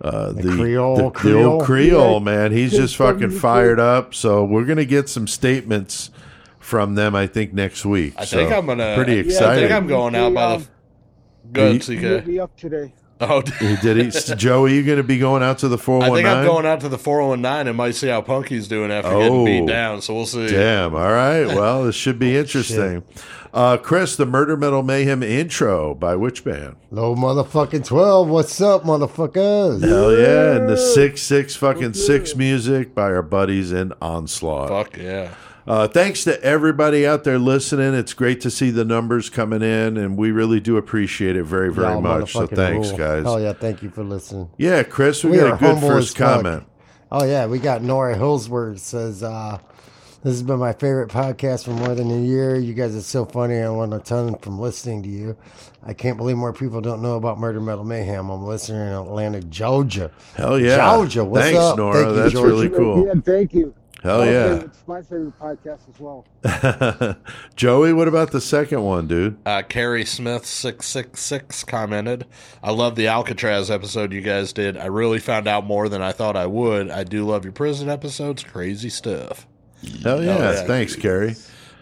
uh, 0.00 0.32
the, 0.32 0.42
Creole- 0.56 0.96
the, 0.96 1.02
the 1.04 1.10
Creole? 1.10 1.52
old 1.54 1.64
Creole 1.64 2.12
Yeah. 2.14 2.18
man. 2.24 2.52
He's 2.52 2.72
just 2.72 2.96
fucking 2.96 3.30
fired 3.30 3.80
up. 3.80 4.14
So 4.14 4.44
we're 4.44 4.64
gonna 4.64 4.84
get 4.84 5.08
some 5.08 5.26
statements 5.26 6.10
from 6.58 6.94
them. 6.96 7.14
I 7.14 7.26
think 7.26 7.52
next 7.54 7.84
week. 7.86 8.14
I 8.16 8.24
So, 8.24 8.36
think 8.36 8.52
I'm 8.52 8.66
gonna. 8.66 8.94
pretty 8.96 9.12
I- 9.18 9.20
excited. 9.22 9.48
I 9.48 9.60
think 9.68 9.72
I'm 9.72 9.86
going 9.86 10.14
out 10.14 10.34
by 10.34 10.58
the. 10.58 10.66
Good, 11.52 11.80
CK. 11.82 12.26
me 12.26 12.38
up 12.40 12.56
today. 12.56 12.92
Oh, 13.20 13.40
He 13.60 13.76
did 13.76 13.96
he? 13.96 14.34
Joe, 14.36 14.64
are 14.64 14.68
you 14.68 14.84
going 14.84 14.98
to 14.98 15.02
be 15.02 15.18
going 15.18 15.42
out 15.42 15.58
to 15.60 15.68
the 15.68 15.78
I 15.78 15.80
419? 15.80 16.24
think 16.24 16.36
I'm 16.38 16.44
going 16.44 16.66
out 16.66 16.80
to 16.80 16.88
the 16.90 16.98
419 16.98 17.68
and 17.68 17.76
might 17.76 17.94
see 17.94 18.08
how 18.08 18.20
Punky's 18.20 18.68
doing 18.68 18.90
after 18.90 19.10
Oh. 19.10 19.18
getting 19.20 19.44
beat 19.44 19.72
down. 19.72 20.02
So 20.02 20.14
we'll 20.14 20.26
see. 20.26 20.48
Damn. 20.48 20.94
All 20.94 21.00
right. 21.12 21.46
Well, 21.56 21.84
this 21.84 21.94
should 21.94 22.18
be 22.18 22.36
interesting. 22.36 23.04
Uh, 23.54 23.78
Chris, 23.78 24.16
the 24.16 24.26
Murder 24.26 24.54
Metal 24.54 24.82
Mayhem 24.82 25.22
intro 25.22 25.94
by 25.94 26.14
which 26.14 26.44
band? 26.44 26.76
Low 26.90 27.14
motherfucking 27.16 27.86
12. 27.86 28.28
What's 28.28 28.60
up, 28.60 28.82
motherfuckers? 28.84 29.80
Hell 29.82 30.14
yeah. 30.14 30.56
And 30.56 30.68
the 30.68 30.76
6 30.76 31.22
6 31.22 31.56
fucking 31.56 31.94
6 31.94 32.36
music 32.36 32.94
by 32.94 33.04
our 33.04 33.22
buddies 33.22 33.72
in 33.72 33.94
Onslaught. 34.02 34.68
Fuck 34.68 34.98
yeah. 34.98 35.30
Uh, 35.66 35.88
thanks 35.88 36.22
to 36.24 36.40
everybody 36.44 37.04
out 37.06 37.24
there 37.24 37.38
listening. 37.38 37.92
It's 37.94 38.14
great 38.14 38.40
to 38.42 38.50
see 38.50 38.70
the 38.70 38.84
numbers 38.84 39.28
coming 39.28 39.62
in, 39.62 39.96
and 39.96 40.16
we 40.16 40.30
really 40.30 40.60
do 40.60 40.76
appreciate 40.76 41.34
it 41.36 41.42
very, 41.42 41.72
very 41.72 41.88
Y'all 41.94 42.00
much. 42.00 42.32
So 42.32 42.46
thanks, 42.46 42.90
rule. 42.90 42.98
guys. 42.98 43.24
Oh 43.26 43.36
yeah, 43.38 43.52
thank 43.52 43.82
you 43.82 43.90
for 43.90 44.04
listening. 44.04 44.50
Yeah, 44.58 44.84
Chris, 44.84 45.24
we, 45.24 45.32
We 45.32 45.36
got 45.38 45.54
a 45.54 45.56
good 45.56 45.80
first 45.80 46.14
comment. 46.16 46.64
Oh 47.10 47.24
yeah, 47.24 47.46
we 47.46 47.58
got 47.58 47.82
Nora 47.82 48.16
Hillsworth 48.16 48.78
says, 48.78 49.22
uh, 49.24 49.58
"This 50.22 50.34
has 50.34 50.42
been 50.44 50.58
my 50.58 50.72
favorite 50.72 51.08
podcast 51.10 51.64
for 51.64 51.70
more 51.72 51.94
than 51.96 52.10
a 52.12 52.20
year. 52.20 52.56
You 52.56 52.72
guys 52.74 52.94
are 52.94 53.00
so 53.00 53.24
funny. 53.24 53.58
I 53.58 53.66
learned 53.68 53.94
a 53.94 53.98
ton 53.98 54.36
from 54.38 54.60
listening 54.60 55.02
to 55.02 55.08
you. 55.08 55.36
I 55.84 55.94
can't 55.94 56.16
believe 56.16 56.36
more 56.36 56.52
people 56.52 56.80
don't 56.80 57.02
know 57.02 57.16
about 57.16 57.38
Murder 57.38 57.60
Metal 57.60 57.84
Mayhem. 57.84 58.28
I'm 58.28 58.44
listening 58.44 58.82
in 58.82 58.92
Atlanta, 58.92 59.40
Georgia. 59.40 60.10
Hell 60.36 60.58
yeah. 60.60 60.76
Georgia, 60.76 61.24
what's 61.24 61.44
Thanks, 61.46 61.58
up? 61.60 61.76
Nora. 61.76 61.94
Thank 61.94 62.08
you, 62.08 62.14
That's 62.16 62.32
Georgia. 62.32 62.48
really 62.48 62.68
cool. 62.70 63.06
Yeah, 63.06 63.14
thank 63.24 63.54
you. 63.54 63.74
Hell 64.06 64.20
Okay, 64.20 64.32
yeah. 64.32 64.54
It's 64.64 64.84
my 64.86 65.02
favorite 65.02 65.36
podcast 65.40 65.80
as 65.92 65.98
well. 65.98 66.24
Joey, 67.56 67.92
what 67.92 68.06
about 68.06 68.30
the 68.30 68.40
second 68.40 68.84
one, 68.84 69.08
dude? 69.08 69.36
Uh, 69.44 69.62
Carrie 69.62 70.04
Smith 70.04 70.46
six 70.46 70.86
six 70.86 71.20
six 71.20 71.64
commented, 71.64 72.24
"I 72.62 72.70
love 72.70 72.94
the 72.94 73.08
Alcatraz 73.08 73.68
episode 73.68 74.12
you 74.12 74.20
guys 74.20 74.52
did. 74.52 74.76
I 74.76 74.86
really 74.86 75.18
found 75.18 75.48
out 75.48 75.66
more 75.66 75.88
than 75.88 76.02
I 76.02 76.12
thought 76.12 76.36
I 76.36 76.46
would. 76.46 76.88
I 76.88 77.02
do 77.02 77.26
love 77.26 77.42
your 77.44 77.52
prison 77.52 77.88
episodes. 77.88 78.44
Crazy 78.44 78.90
stuff." 78.90 79.48
Hell 80.04 80.22
yeah. 80.22 80.38
yeah. 80.38 80.62
Thanks, 80.66 80.94
Carrie. 80.94 81.34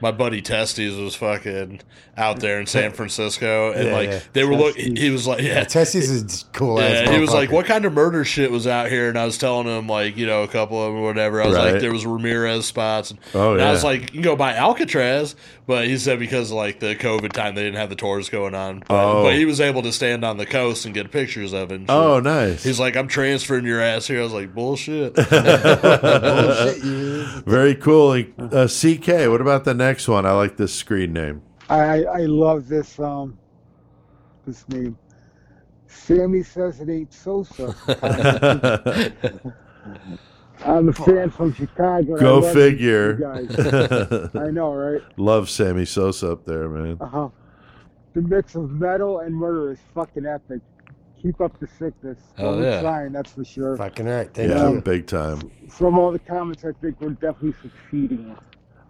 My 0.05 0.13
buddy 0.13 0.43
Testes 0.43 0.95
was 0.97 1.15
fucking 1.15 1.81
out 2.17 2.39
there 2.41 2.61
in 2.61 2.67
San 2.67 2.93
Francisco, 2.93 3.73
and 3.73 3.89
Yeah, 3.89 3.93
like 3.97 4.09
yeah. 4.11 4.21
they 4.35 4.45
were 4.45 4.55
look. 4.55 4.77
He 4.77 5.09
was 5.11 5.27
like, 5.27 5.41
yeah, 5.43 5.65
Testes 5.65 6.11
is 6.11 6.45
cool. 6.53 6.79
yeah, 6.81 7.11
he 7.11 7.19
was 7.19 7.33
like, 7.33 7.51
"What 7.51 7.65
kind 7.67 7.85
of 7.87 7.93
murder 7.95 8.25
shit 8.25 8.51
was 8.51 8.67
out 8.67 8.91
here?" 8.91 9.09
And 9.09 9.19
I 9.19 9.25
was 9.25 9.39
telling 9.39 9.67
him, 9.67 9.89
like, 9.89 10.17
you 10.17 10.27
know, 10.27 10.43
a 10.43 10.49
couple 10.49 10.81
of 10.81 10.93
them 10.93 11.03
or 11.03 11.07
whatever. 11.07 11.43
I 11.43 11.47
was 11.47 11.57
Right. 11.57 11.73
like, 11.73 11.81
there 11.81 11.91
was 11.93 12.05
Ramirez 12.05 12.67
spots. 12.67 13.11
And, 13.11 13.19
Oh, 13.35 13.55
and 13.55 13.63
I 13.63 13.71
was 13.73 13.83
like, 13.83 14.03
you 14.03 14.09
can 14.09 14.23
go 14.23 14.37
by 14.37 14.55
Alcatraz, 14.55 15.35
but 15.67 15.87
he 15.87 15.97
said 15.97 16.19
because 16.19 16.51
of 16.51 16.57
like 16.59 16.81
the 16.81 16.95
COVID 16.95 17.33
time, 17.33 17.55
they 17.55 17.63
didn't 17.63 17.79
have 17.79 17.89
the 17.89 17.97
tours 17.97 18.29
going 18.29 18.55
on. 18.55 18.83
But, 18.87 18.95
Oh. 19.05 19.23
but 19.25 19.35
he 19.35 19.47
was 19.47 19.61
able 19.61 19.81
to 19.83 19.93
stand 19.93 20.25
on 20.25 20.37
the 20.37 20.47
coast 20.47 20.85
and 20.85 20.95
get 20.95 21.11
pictures 21.11 21.53
of 21.55 21.73
it. 21.73 21.81
Oh, 21.89 22.21
nice. 22.21 22.63
He's 22.63 22.79
like, 22.79 22.95
I'm 22.97 23.09
transferring 23.09 23.65
your 23.65 23.81
ass 23.81 24.07
here. 24.07 24.21
I 24.21 24.23
was 24.25 24.33
like, 24.35 24.55
bullshit. 24.55 25.15
Bullshit, 25.15 26.85
you. 26.85 27.25
Very 27.47 27.75
cool. 27.75 28.13
Uh, 28.39 28.67
CK, 28.69 29.29
what 29.31 29.41
about 29.41 29.65
the 29.65 29.75
next 29.75 29.94
one? 30.09 30.27
I 30.27 30.33
like 30.33 30.57
this 30.57 30.75
screen 30.75 31.13
name. 31.13 31.43
I, 31.69 31.81
I 31.81 32.03
I 32.03 32.21
love 32.27 32.69
this 32.69 32.99
um 32.99 33.39
this 34.47 34.69
name. 34.69 34.99
Sammy 35.87 36.43
says 36.43 36.81
it 36.81 36.89
ain't 36.91 37.13
Sosa. 37.13 37.75
I'm 40.65 40.89
a 40.89 40.93
fan 40.93 41.31
from 41.31 41.53
Chicago. 41.53 42.13
and 42.15 42.17
I 42.17 42.21
Go 42.21 42.43
figure. 42.53 43.15
guys. 43.15 43.51
I 44.35 44.51
know, 44.51 44.73
right? 44.73 45.03
Love 45.19 45.51
Sammy 45.51 45.85
Sosa 45.85 46.33
up 46.33 46.45
there, 46.45 46.69
man. 46.69 46.97
Uh 47.01 47.07
huh. 47.07 47.29
The 48.15 48.23
mix 48.23 48.55
of 48.55 48.71
metal 48.71 49.21
and 49.21 49.35
murder 49.35 49.73
is 49.73 49.79
fucking 49.95 50.25
epic. 50.27 50.61
Keep 51.21 51.41
up 51.41 51.59
the 51.59 51.67
sickness. 51.67 52.19
Hell 52.37 52.53
Well, 52.57 52.63
yeah. 52.63 52.81
trying, 52.83 53.13
that's 53.13 53.33
for 53.33 53.45
sure. 53.45 53.77
Fucking 53.77 54.07
right. 54.07 54.33
Thank 54.33 54.51
Yeah, 54.51 54.71
you. 54.71 54.81
big 54.81 55.07
time. 55.07 55.51
From 55.69 55.99
all 55.99 56.13
the 56.13 56.19
comments, 56.19 56.65
I 56.65 56.73
think 56.81 57.01
we're 57.01 57.11
definitely 57.11 57.55
succeeding. 57.63 58.37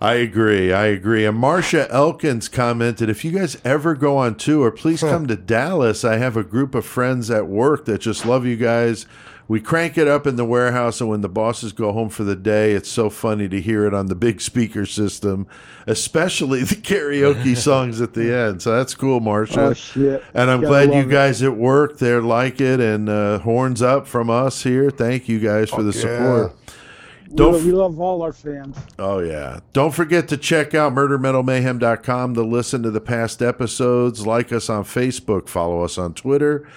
I 0.05 0.15
agree. 0.15 0.71
I 0.71 0.87
agree. 0.87 1.25
And 1.25 1.39
Marcia 1.39 1.91
Elkins 1.91 2.49
commented, 2.49 3.09
if 3.09 3.25
you 3.25 3.31
guys 3.33 3.57
ever 3.65 3.95
go 3.95 4.19
on 4.19 4.35
tour, 4.35 4.71
please 4.71 5.01
come 5.01 5.27
to 5.29 5.37
Dallas. 5.37 6.05
I 6.05 6.19
have 6.19 6.37
a 6.37 6.45
group 6.45 6.75
of 6.75 6.85
friends 6.85 7.31
at 7.31 7.47
work 7.47 7.87
that 7.87 8.03
just 8.03 8.27
love 8.27 8.45
you 8.45 8.57
guys. 8.57 9.07
We 9.49 9.61
crank 9.61 9.97
it 9.99 10.07
up 10.09 10.27
in 10.27 10.37
the 10.37 10.45
warehouse, 10.45 11.01
and 11.03 11.11
when 11.11 11.21
the 11.21 11.29
bosses 11.29 11.73
go 11.73 11.93
home 11.93 12.09
for 12.09 12.25
the 12.25 12.37
day, 12.37 12.73
it's 12.73 12.89
so 12.91 13.11
funny 13.11 13.47
to 13.49 13.61
hear 13.61 13.87
it 13.87 13.93
on 13.93 14.07
the 14.07 14.15
big 14.15 14.41
speaker 14.41 14.87
system, 14.87 15.47
especially 15.87 16.63
the 16.65 16.77
karaoke 16.77 17.55
songs 17.71 18.01
at 18.01 18.15
the 18.15 18.35
end. 18.35 18.63
So 18.63 18.75
that's 18.75 18.95
cool, 18.95 19.21
Marcia. 19.21 19.61
Oh 19.61 19.73
shit! 19.75 20.25
And 20.33 20.51
I'm 20.51 20.63
Gotta 20.63 20.71
glad 20.71 20.89
you 20.89 21.03
love 21.03 21.09
it. 21.09 21.13
guys 21.13 21.43
at 21.43 21.57
work 21.57 21.99
there 21.99 22.23
like 22.23 22.61
it. 22.61 22.81
And 22.81 23.09
uh, 23.11 23.39
horns 23.41 23.83
up 23.83 24.07
from 24.07 24.31
us 24.31 24.63
here. 24.63 24.91
Thank 24.91 25.29
you 25.29 25.39
guys 25.39 25.69
for 25.69 25.83
the 25.83 25.93
support. 25.93 26.53
We, 26.53 26.64
Don't 27.35 27.53
lo- 27.53 27.59
we 27.65 27.73
love 27.73 28.01
all 28.01 28.23
our 28.23 28.33
fans. 28.33 28.77
Oh, 28.99 29.19
yeah. 29.19 29.61
Don't 29.73 29.95
forget 29.95 30.29
to 30.29 30.37
check 30.37 30.75
out 30.75 30.95
murdermetalmayhem.com 30.95 32.35
to 32.35 32.43
listen 32.43 32.83
to 32.83 32.91
the 32.91 33.01
past 33.01 33.43
episodes, 33.43 34.27
like 34.27 34.53
us 34.53 34.69
on 34.69 34.85
Facebook, 34.85 35.49
follow 35.49 35.83
us 35.83 35.99
on 35.99 36.15
Twitter, 36.15 36.69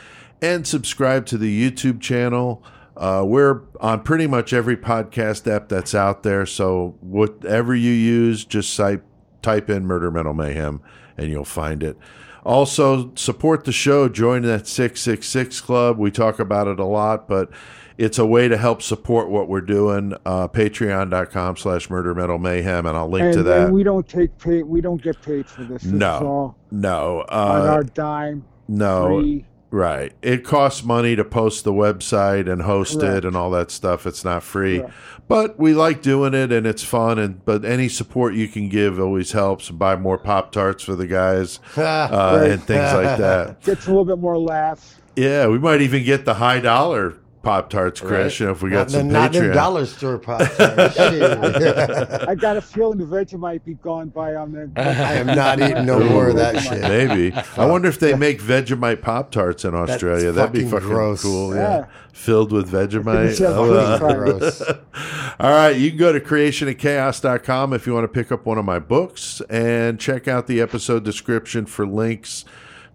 and 0.41 0.65
subscribe 0.65 1.25
to 1.27 1.38
the 1.38 1.71
YouTube 1.71 2.01
channel. 2.01 2.63
Uh, 2.95 3.23
we're 3.25 3.61
on 3.79 4.01
pretty 4.01 4.25
much 4.25 4.53
every 4.53 4.75
podcast 4.75 5.51
app 5.51 5.69
that's 5.69 5.93
out 5.93 6.23
there. 6.23 6.45
So, 6.45 6.95
whatever 7.01 7.75
you 7.75 7.91
use, 7.91 8.43
just 8.43 8.75
type, 8.75 9.03
type 9.43 9.69
in 9.69 9.85
Murder 9.85 10.09
Metal 10.09 10.34
Mayhem 10.34 10.81
and 11.17 11.31
you'll 11.31 11.45
find 11.45 11.84
it. 11.84 11.97
Also, 12.45 13.13
support 13.15 13.65
the 13.65 13.71
show. 13.73 14.07
Join 14.07 14.43
that 14.43 14.67
666 14.67 15.59
Club. 15.61 15.97
We 15.97 16.11
talk 16.11 16.39
about 16.39 16.67
it 16.67 16.79
a 16.79 16.85
lot, 16.85 17.27
but 17.27 17.49
it's 17.98 18.19
a 18.19 18.26
way 18.26 18.48
to 18.48 18.57
help 18.57 18.82
support 18.82 19.30
what 19.30 19.48
we're 19.49 19.61
doing. 19.61 20.14
Uh, 20.26 20.48
Patreon.com 20.48 21.57
slash 21.57 21.90
Murder 21.90 22.14
Metal 22.14 22.38
Mayhem, 22.38 22.86
and 22.86 22.95
I'll 22.98 23.10
link 23.10 23.26
And, 23.26 23.34
to 23.34 23.44
that. 23.44 23.65
and 23.65 23.74
we 23.74 23.84
don't 23.84 24.07
take 24.07 24.38
pay. 24.38 24.64
We 24.64 24.82
don't 24.82 25.02
get 25.02 25.22
paid 25.22 25.48
for 25.48 25.64
this. 25.64 25.84
This 25.84 25.91
No. 25.91 26.15
is 26.18 26.22
all 26.22 26.56
no, 26.72 27.26
on 27.30 27.61
uh, 27.61 27.72
our 27.72 27.84
dime. 27.84 28.44
no, 28.68 29.19
Free. 29.19 29.45
right. 29.72 30.14
It 30.22 30.44
costs 30.44 30.84
money 30.84 31.15
to 31.15 31.24
post 31.26 31.64
the 31.64 31.74
website 31.74 32.52
and 32.52 32.61
host 32.64 32.99
Correct. 32.99 33.18
it 33.18 33.26
and 33.26 33.36
all 33.36 33.49
that 33.52 33.72
stuff. 33.72 34.06
It's 34.06 34.24
not 34.24 34.44
free, 34.44 34.80
Correct. 34.80 34.94
but 35.28 35.57
we 35.60 35.74
like 35.74 36.02
doing 36.03 36.34
it 36.36 36.52
and 36.52 36.68
it's 36.68 36.84
fun. 36.84 37.18
And 37.18 37.44
but 37.45 37.65
any 37.65 37.90
support 37.90 38.36
you 38.36 38.48
can 38.48 38.69
give 38.69 38.99
always 38.99 39.32
helps. 39.32 39.72
Buy 39.72 39.95
more 39.95 40.18
Pop 40.19 40.52
Tarts 40.52 40.84
for 40.84 40.95
the 40.95 41.07
guys 41.07 41.60
uh, 41.78 42.41
and 42.48 42.61
things 42.61 42.94
like 42.94 43.18
that. 43.18 43.61
Gets 43.64 43.88
a 43.88 43.90
little 43.90 44.06
bit 44.06 44.19
more 44.19 44.38
laughs. 44.38 44.95
Yeah, 45.15 45.48
we 45.48 45.57
might 45.57 45.82
even 45.82 46.03
get 46.03 46.26
the 46.26 46.36
high 46.36 46.60
dollar 46.60 47.15
Pop 47.48 47.69
Tarts, 47.69 48.02
Chris. 48.02 48.41
You 48.41 48.48
know, 48.48 48.52
if 48.52 48.61
we 48.61 48.69
got 48.69 48.90
Not, 48.90 48.91
some 48.91 49.07
not 49.07 49.32
them 49.32 49.45
Patreon. 49.45 49.53
dollar 49.53 49.86
store 49.86 50.18
Pop 50.18 50.41
Tarts. 50.41 50.99
I 50.99 52.36
got 52.36 52.57
a 52.57 52.61
feeling 52.61 52.98
the 52.98 53.06
Vegemite 53.06 53.40
might 53.40 53.64
be 53.64 53.76
gone 53.76 54.10
by 54.10 54.36
on 54.36 54.52
the. 54.52 54.69
I 54.76 55.14
am 55.14 55.28
not 55.28 55.61
eating 55.61 55.86
no 55.86 55.98
more 56.02 56.28
of 56.28 56.36
that 56.36 56.60
shit. 56.61 56.82
Maybe. 56.82 57.34
I 57.56 57.65
wonder 57.65 57.88
if 57.88 57.99
they 57.99 58.15
make 58.15 58.41
Vegemite 58.41 59.02
Pop 59.02 59.32
Tarts 59.32 59.64
in 59.64 59.74
Australia. 59.74 60.34
That'd 60.34 60.52
be 60.52 60.60
fucking 60.60 60.72
fucking 60.72 60.88
gross. 60.90 61.24
cool. 61.24 61.56
Yeah. 61.56 61.78
Yeah. 61.78 61.86
Filled 62.11 62.52
with 62.52 62.69
Vegemite. 62.69 63.40
Oh, 63.40 63.74
uh. 63.74 63.98
Gross. 63.98 64.61
All 65.40 65.49
right, 65.49 65.69
you 65.69 65.91
can 65.91 65.99
go 65.99 66.11
to 66.11 66.19
creationofchaos.com 66.19 67.72
if 67.72 67.88
you 67.88 67.94
want 67.94 68.03
to 68.03 68.10
pick 68.10 68.30
up 68.30 68.45
one 68.45 68.57
of 68.57 68.65
my 68.65 68.80
books 68.80 69.41
and 69.49 69.98
check 70.02 70.28
out 70.28 70.48
the 70.48 70.60
episode 70.60 71.06
description 71.06 71.65
for 71.65 71.88
links 71.88 72.44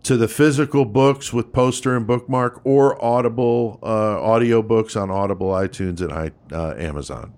to 0.02 0.16
the 0.16 0.28
physical 0.28 0.84
books 0.84 1.32
with 1.32 1.52
poster 1.52 1.96
and 1.96 2.06
bookmark 2.06 2.60
or 2.64 3.02
Audible 3.04 3.78
uh, 3.82 4.20
audio 4.20 4.62
books 4.62 4.96
on 4.96 5.10
Audible, 5.10 5.48
iTunes, 5.50 6.00
and 6.00 6.12
I, 6.12 6.32
uh, 6.52 6.74
Amazon. 6.76 7.34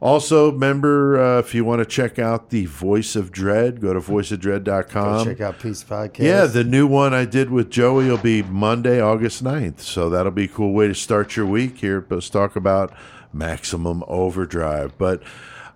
Also, 0.00 0.52
remember 0.52 1.20
uh, 1.20 1.38
if 1.40 1.54
you 1.54 1.64
want 1.64 1.80
to 1.80 1.84
check 1.84 2.20
out 2.20 2.50
the 2.50 2.66
Voice 2.66 3.16
of 3.16 3.32
Dread, 3.32 3.80
go 3.80 3.92
to 3.92 4.00
voiceofdread.com. 4.00 5.24
Check 5.26 5.40
out 5.40 5.58
Peace 5.58 5.82
Podcast. 5.82 6.18
Yeah, 6.20 6.46
the 6.46 6.62
new 6.62 6.86
one 6.86 7.12
I 7.12 7.24
did 7.24 7.50
with 7.50 7.68
Joey 7.68 8.08
will 8.08 8.16
be 8.16 8.42
Monday, 8.42 9.00
August 9.00 9.42
9th. 9.42 9.80
So 9.80 10.08
that'll 10.08 10.30
be 10.30 10.44
a 10.44 10.48
cool 10.48 10.72
way 10.72 10.86
to 10.86 10.94
start 10.94 11.34
your 11.34 11.46
week 11.46 11.78
here. 11.78 12.06
Let's 12.08 12.30
talk 12.30 12.54
about 12.54 12.92
Maximum 13.32 14.04
Overdrive. 14.06 14.96
But 14.98 15.20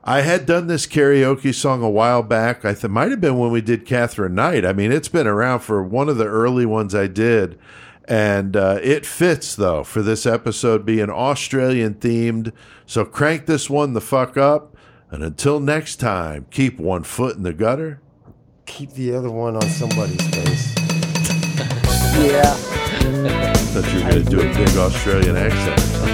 I 0.05 0.23
had 0.23 0.47
done 0.47 0.67
this 0.67 0.87
karaoke 0.87 1.55
song 1.55 1.83
a 1.83 1.89
while 1.91 2.23
back. 2.25 2.65
I 2.65 2.75
th- 2.75 2.91
might 2.91 3.11
have 3.13 3.21
been 3.21 3.39
when 3.39 3.53
we 3.53 3.61
did 3.61 3.87
Katherine 3.87 4.35
Knight. 4.35 4.65
I 4.65 4.73
mean, 4.73 4.91
it's 4.91 5.09
been 5.09 5.29
around 5.29 5.61
for 5.61 5.83
one 5.83 6.09
of 6.09 6.17
the 6.17 6.27
early 6.27 6.67
ones 6.67 6.93
I 6.95 7.07
did. 7.07 7.57
And 8.09 8.57
uh, 8.57 8.81
it 8.83 9.07
fits, 9.07 9.55
though, 9.55 9.85
for 9.85 10.03
this 10.03 10.27
episode 10.27 10.85
being 10.85 11.09
Australian 11.09 11.95
themed. 11.95 12.53
So 12.85 13.05
crank 13.05 13.47
this 13.47 13.71
one 13.71 13.93
the 13.93 14.01
fuck 14.01 14.37
up. 14.37 14.77
And 15.11 15.23
until 15.23 15.61
next 15.61 15.97
time, 15.97 16.47
keep 16.51 16.81
one 16.81 17.05
foot 17.05 17.37
in 17.37 17.45
the 17.45 17.53
gutter. 17.53 18.01
keep 18.67 18.91
the 18.93 19.15
other 19.15 19.31
one 19.31 19.55
on 19.55 19.69
somebody's 19.69 20.27
face. 20.35 20.75
Yeah. 22.13 22.55
thought 22.55 23.91
you 23.93 24.05
were 24.05 24.11
going 24.11 24.25
to 24.25 24.31
do 24.31 24.41
a 24.41 24.55
big 24.55 24.69
Australian 24.77 25.35
accent. 25.37 26.12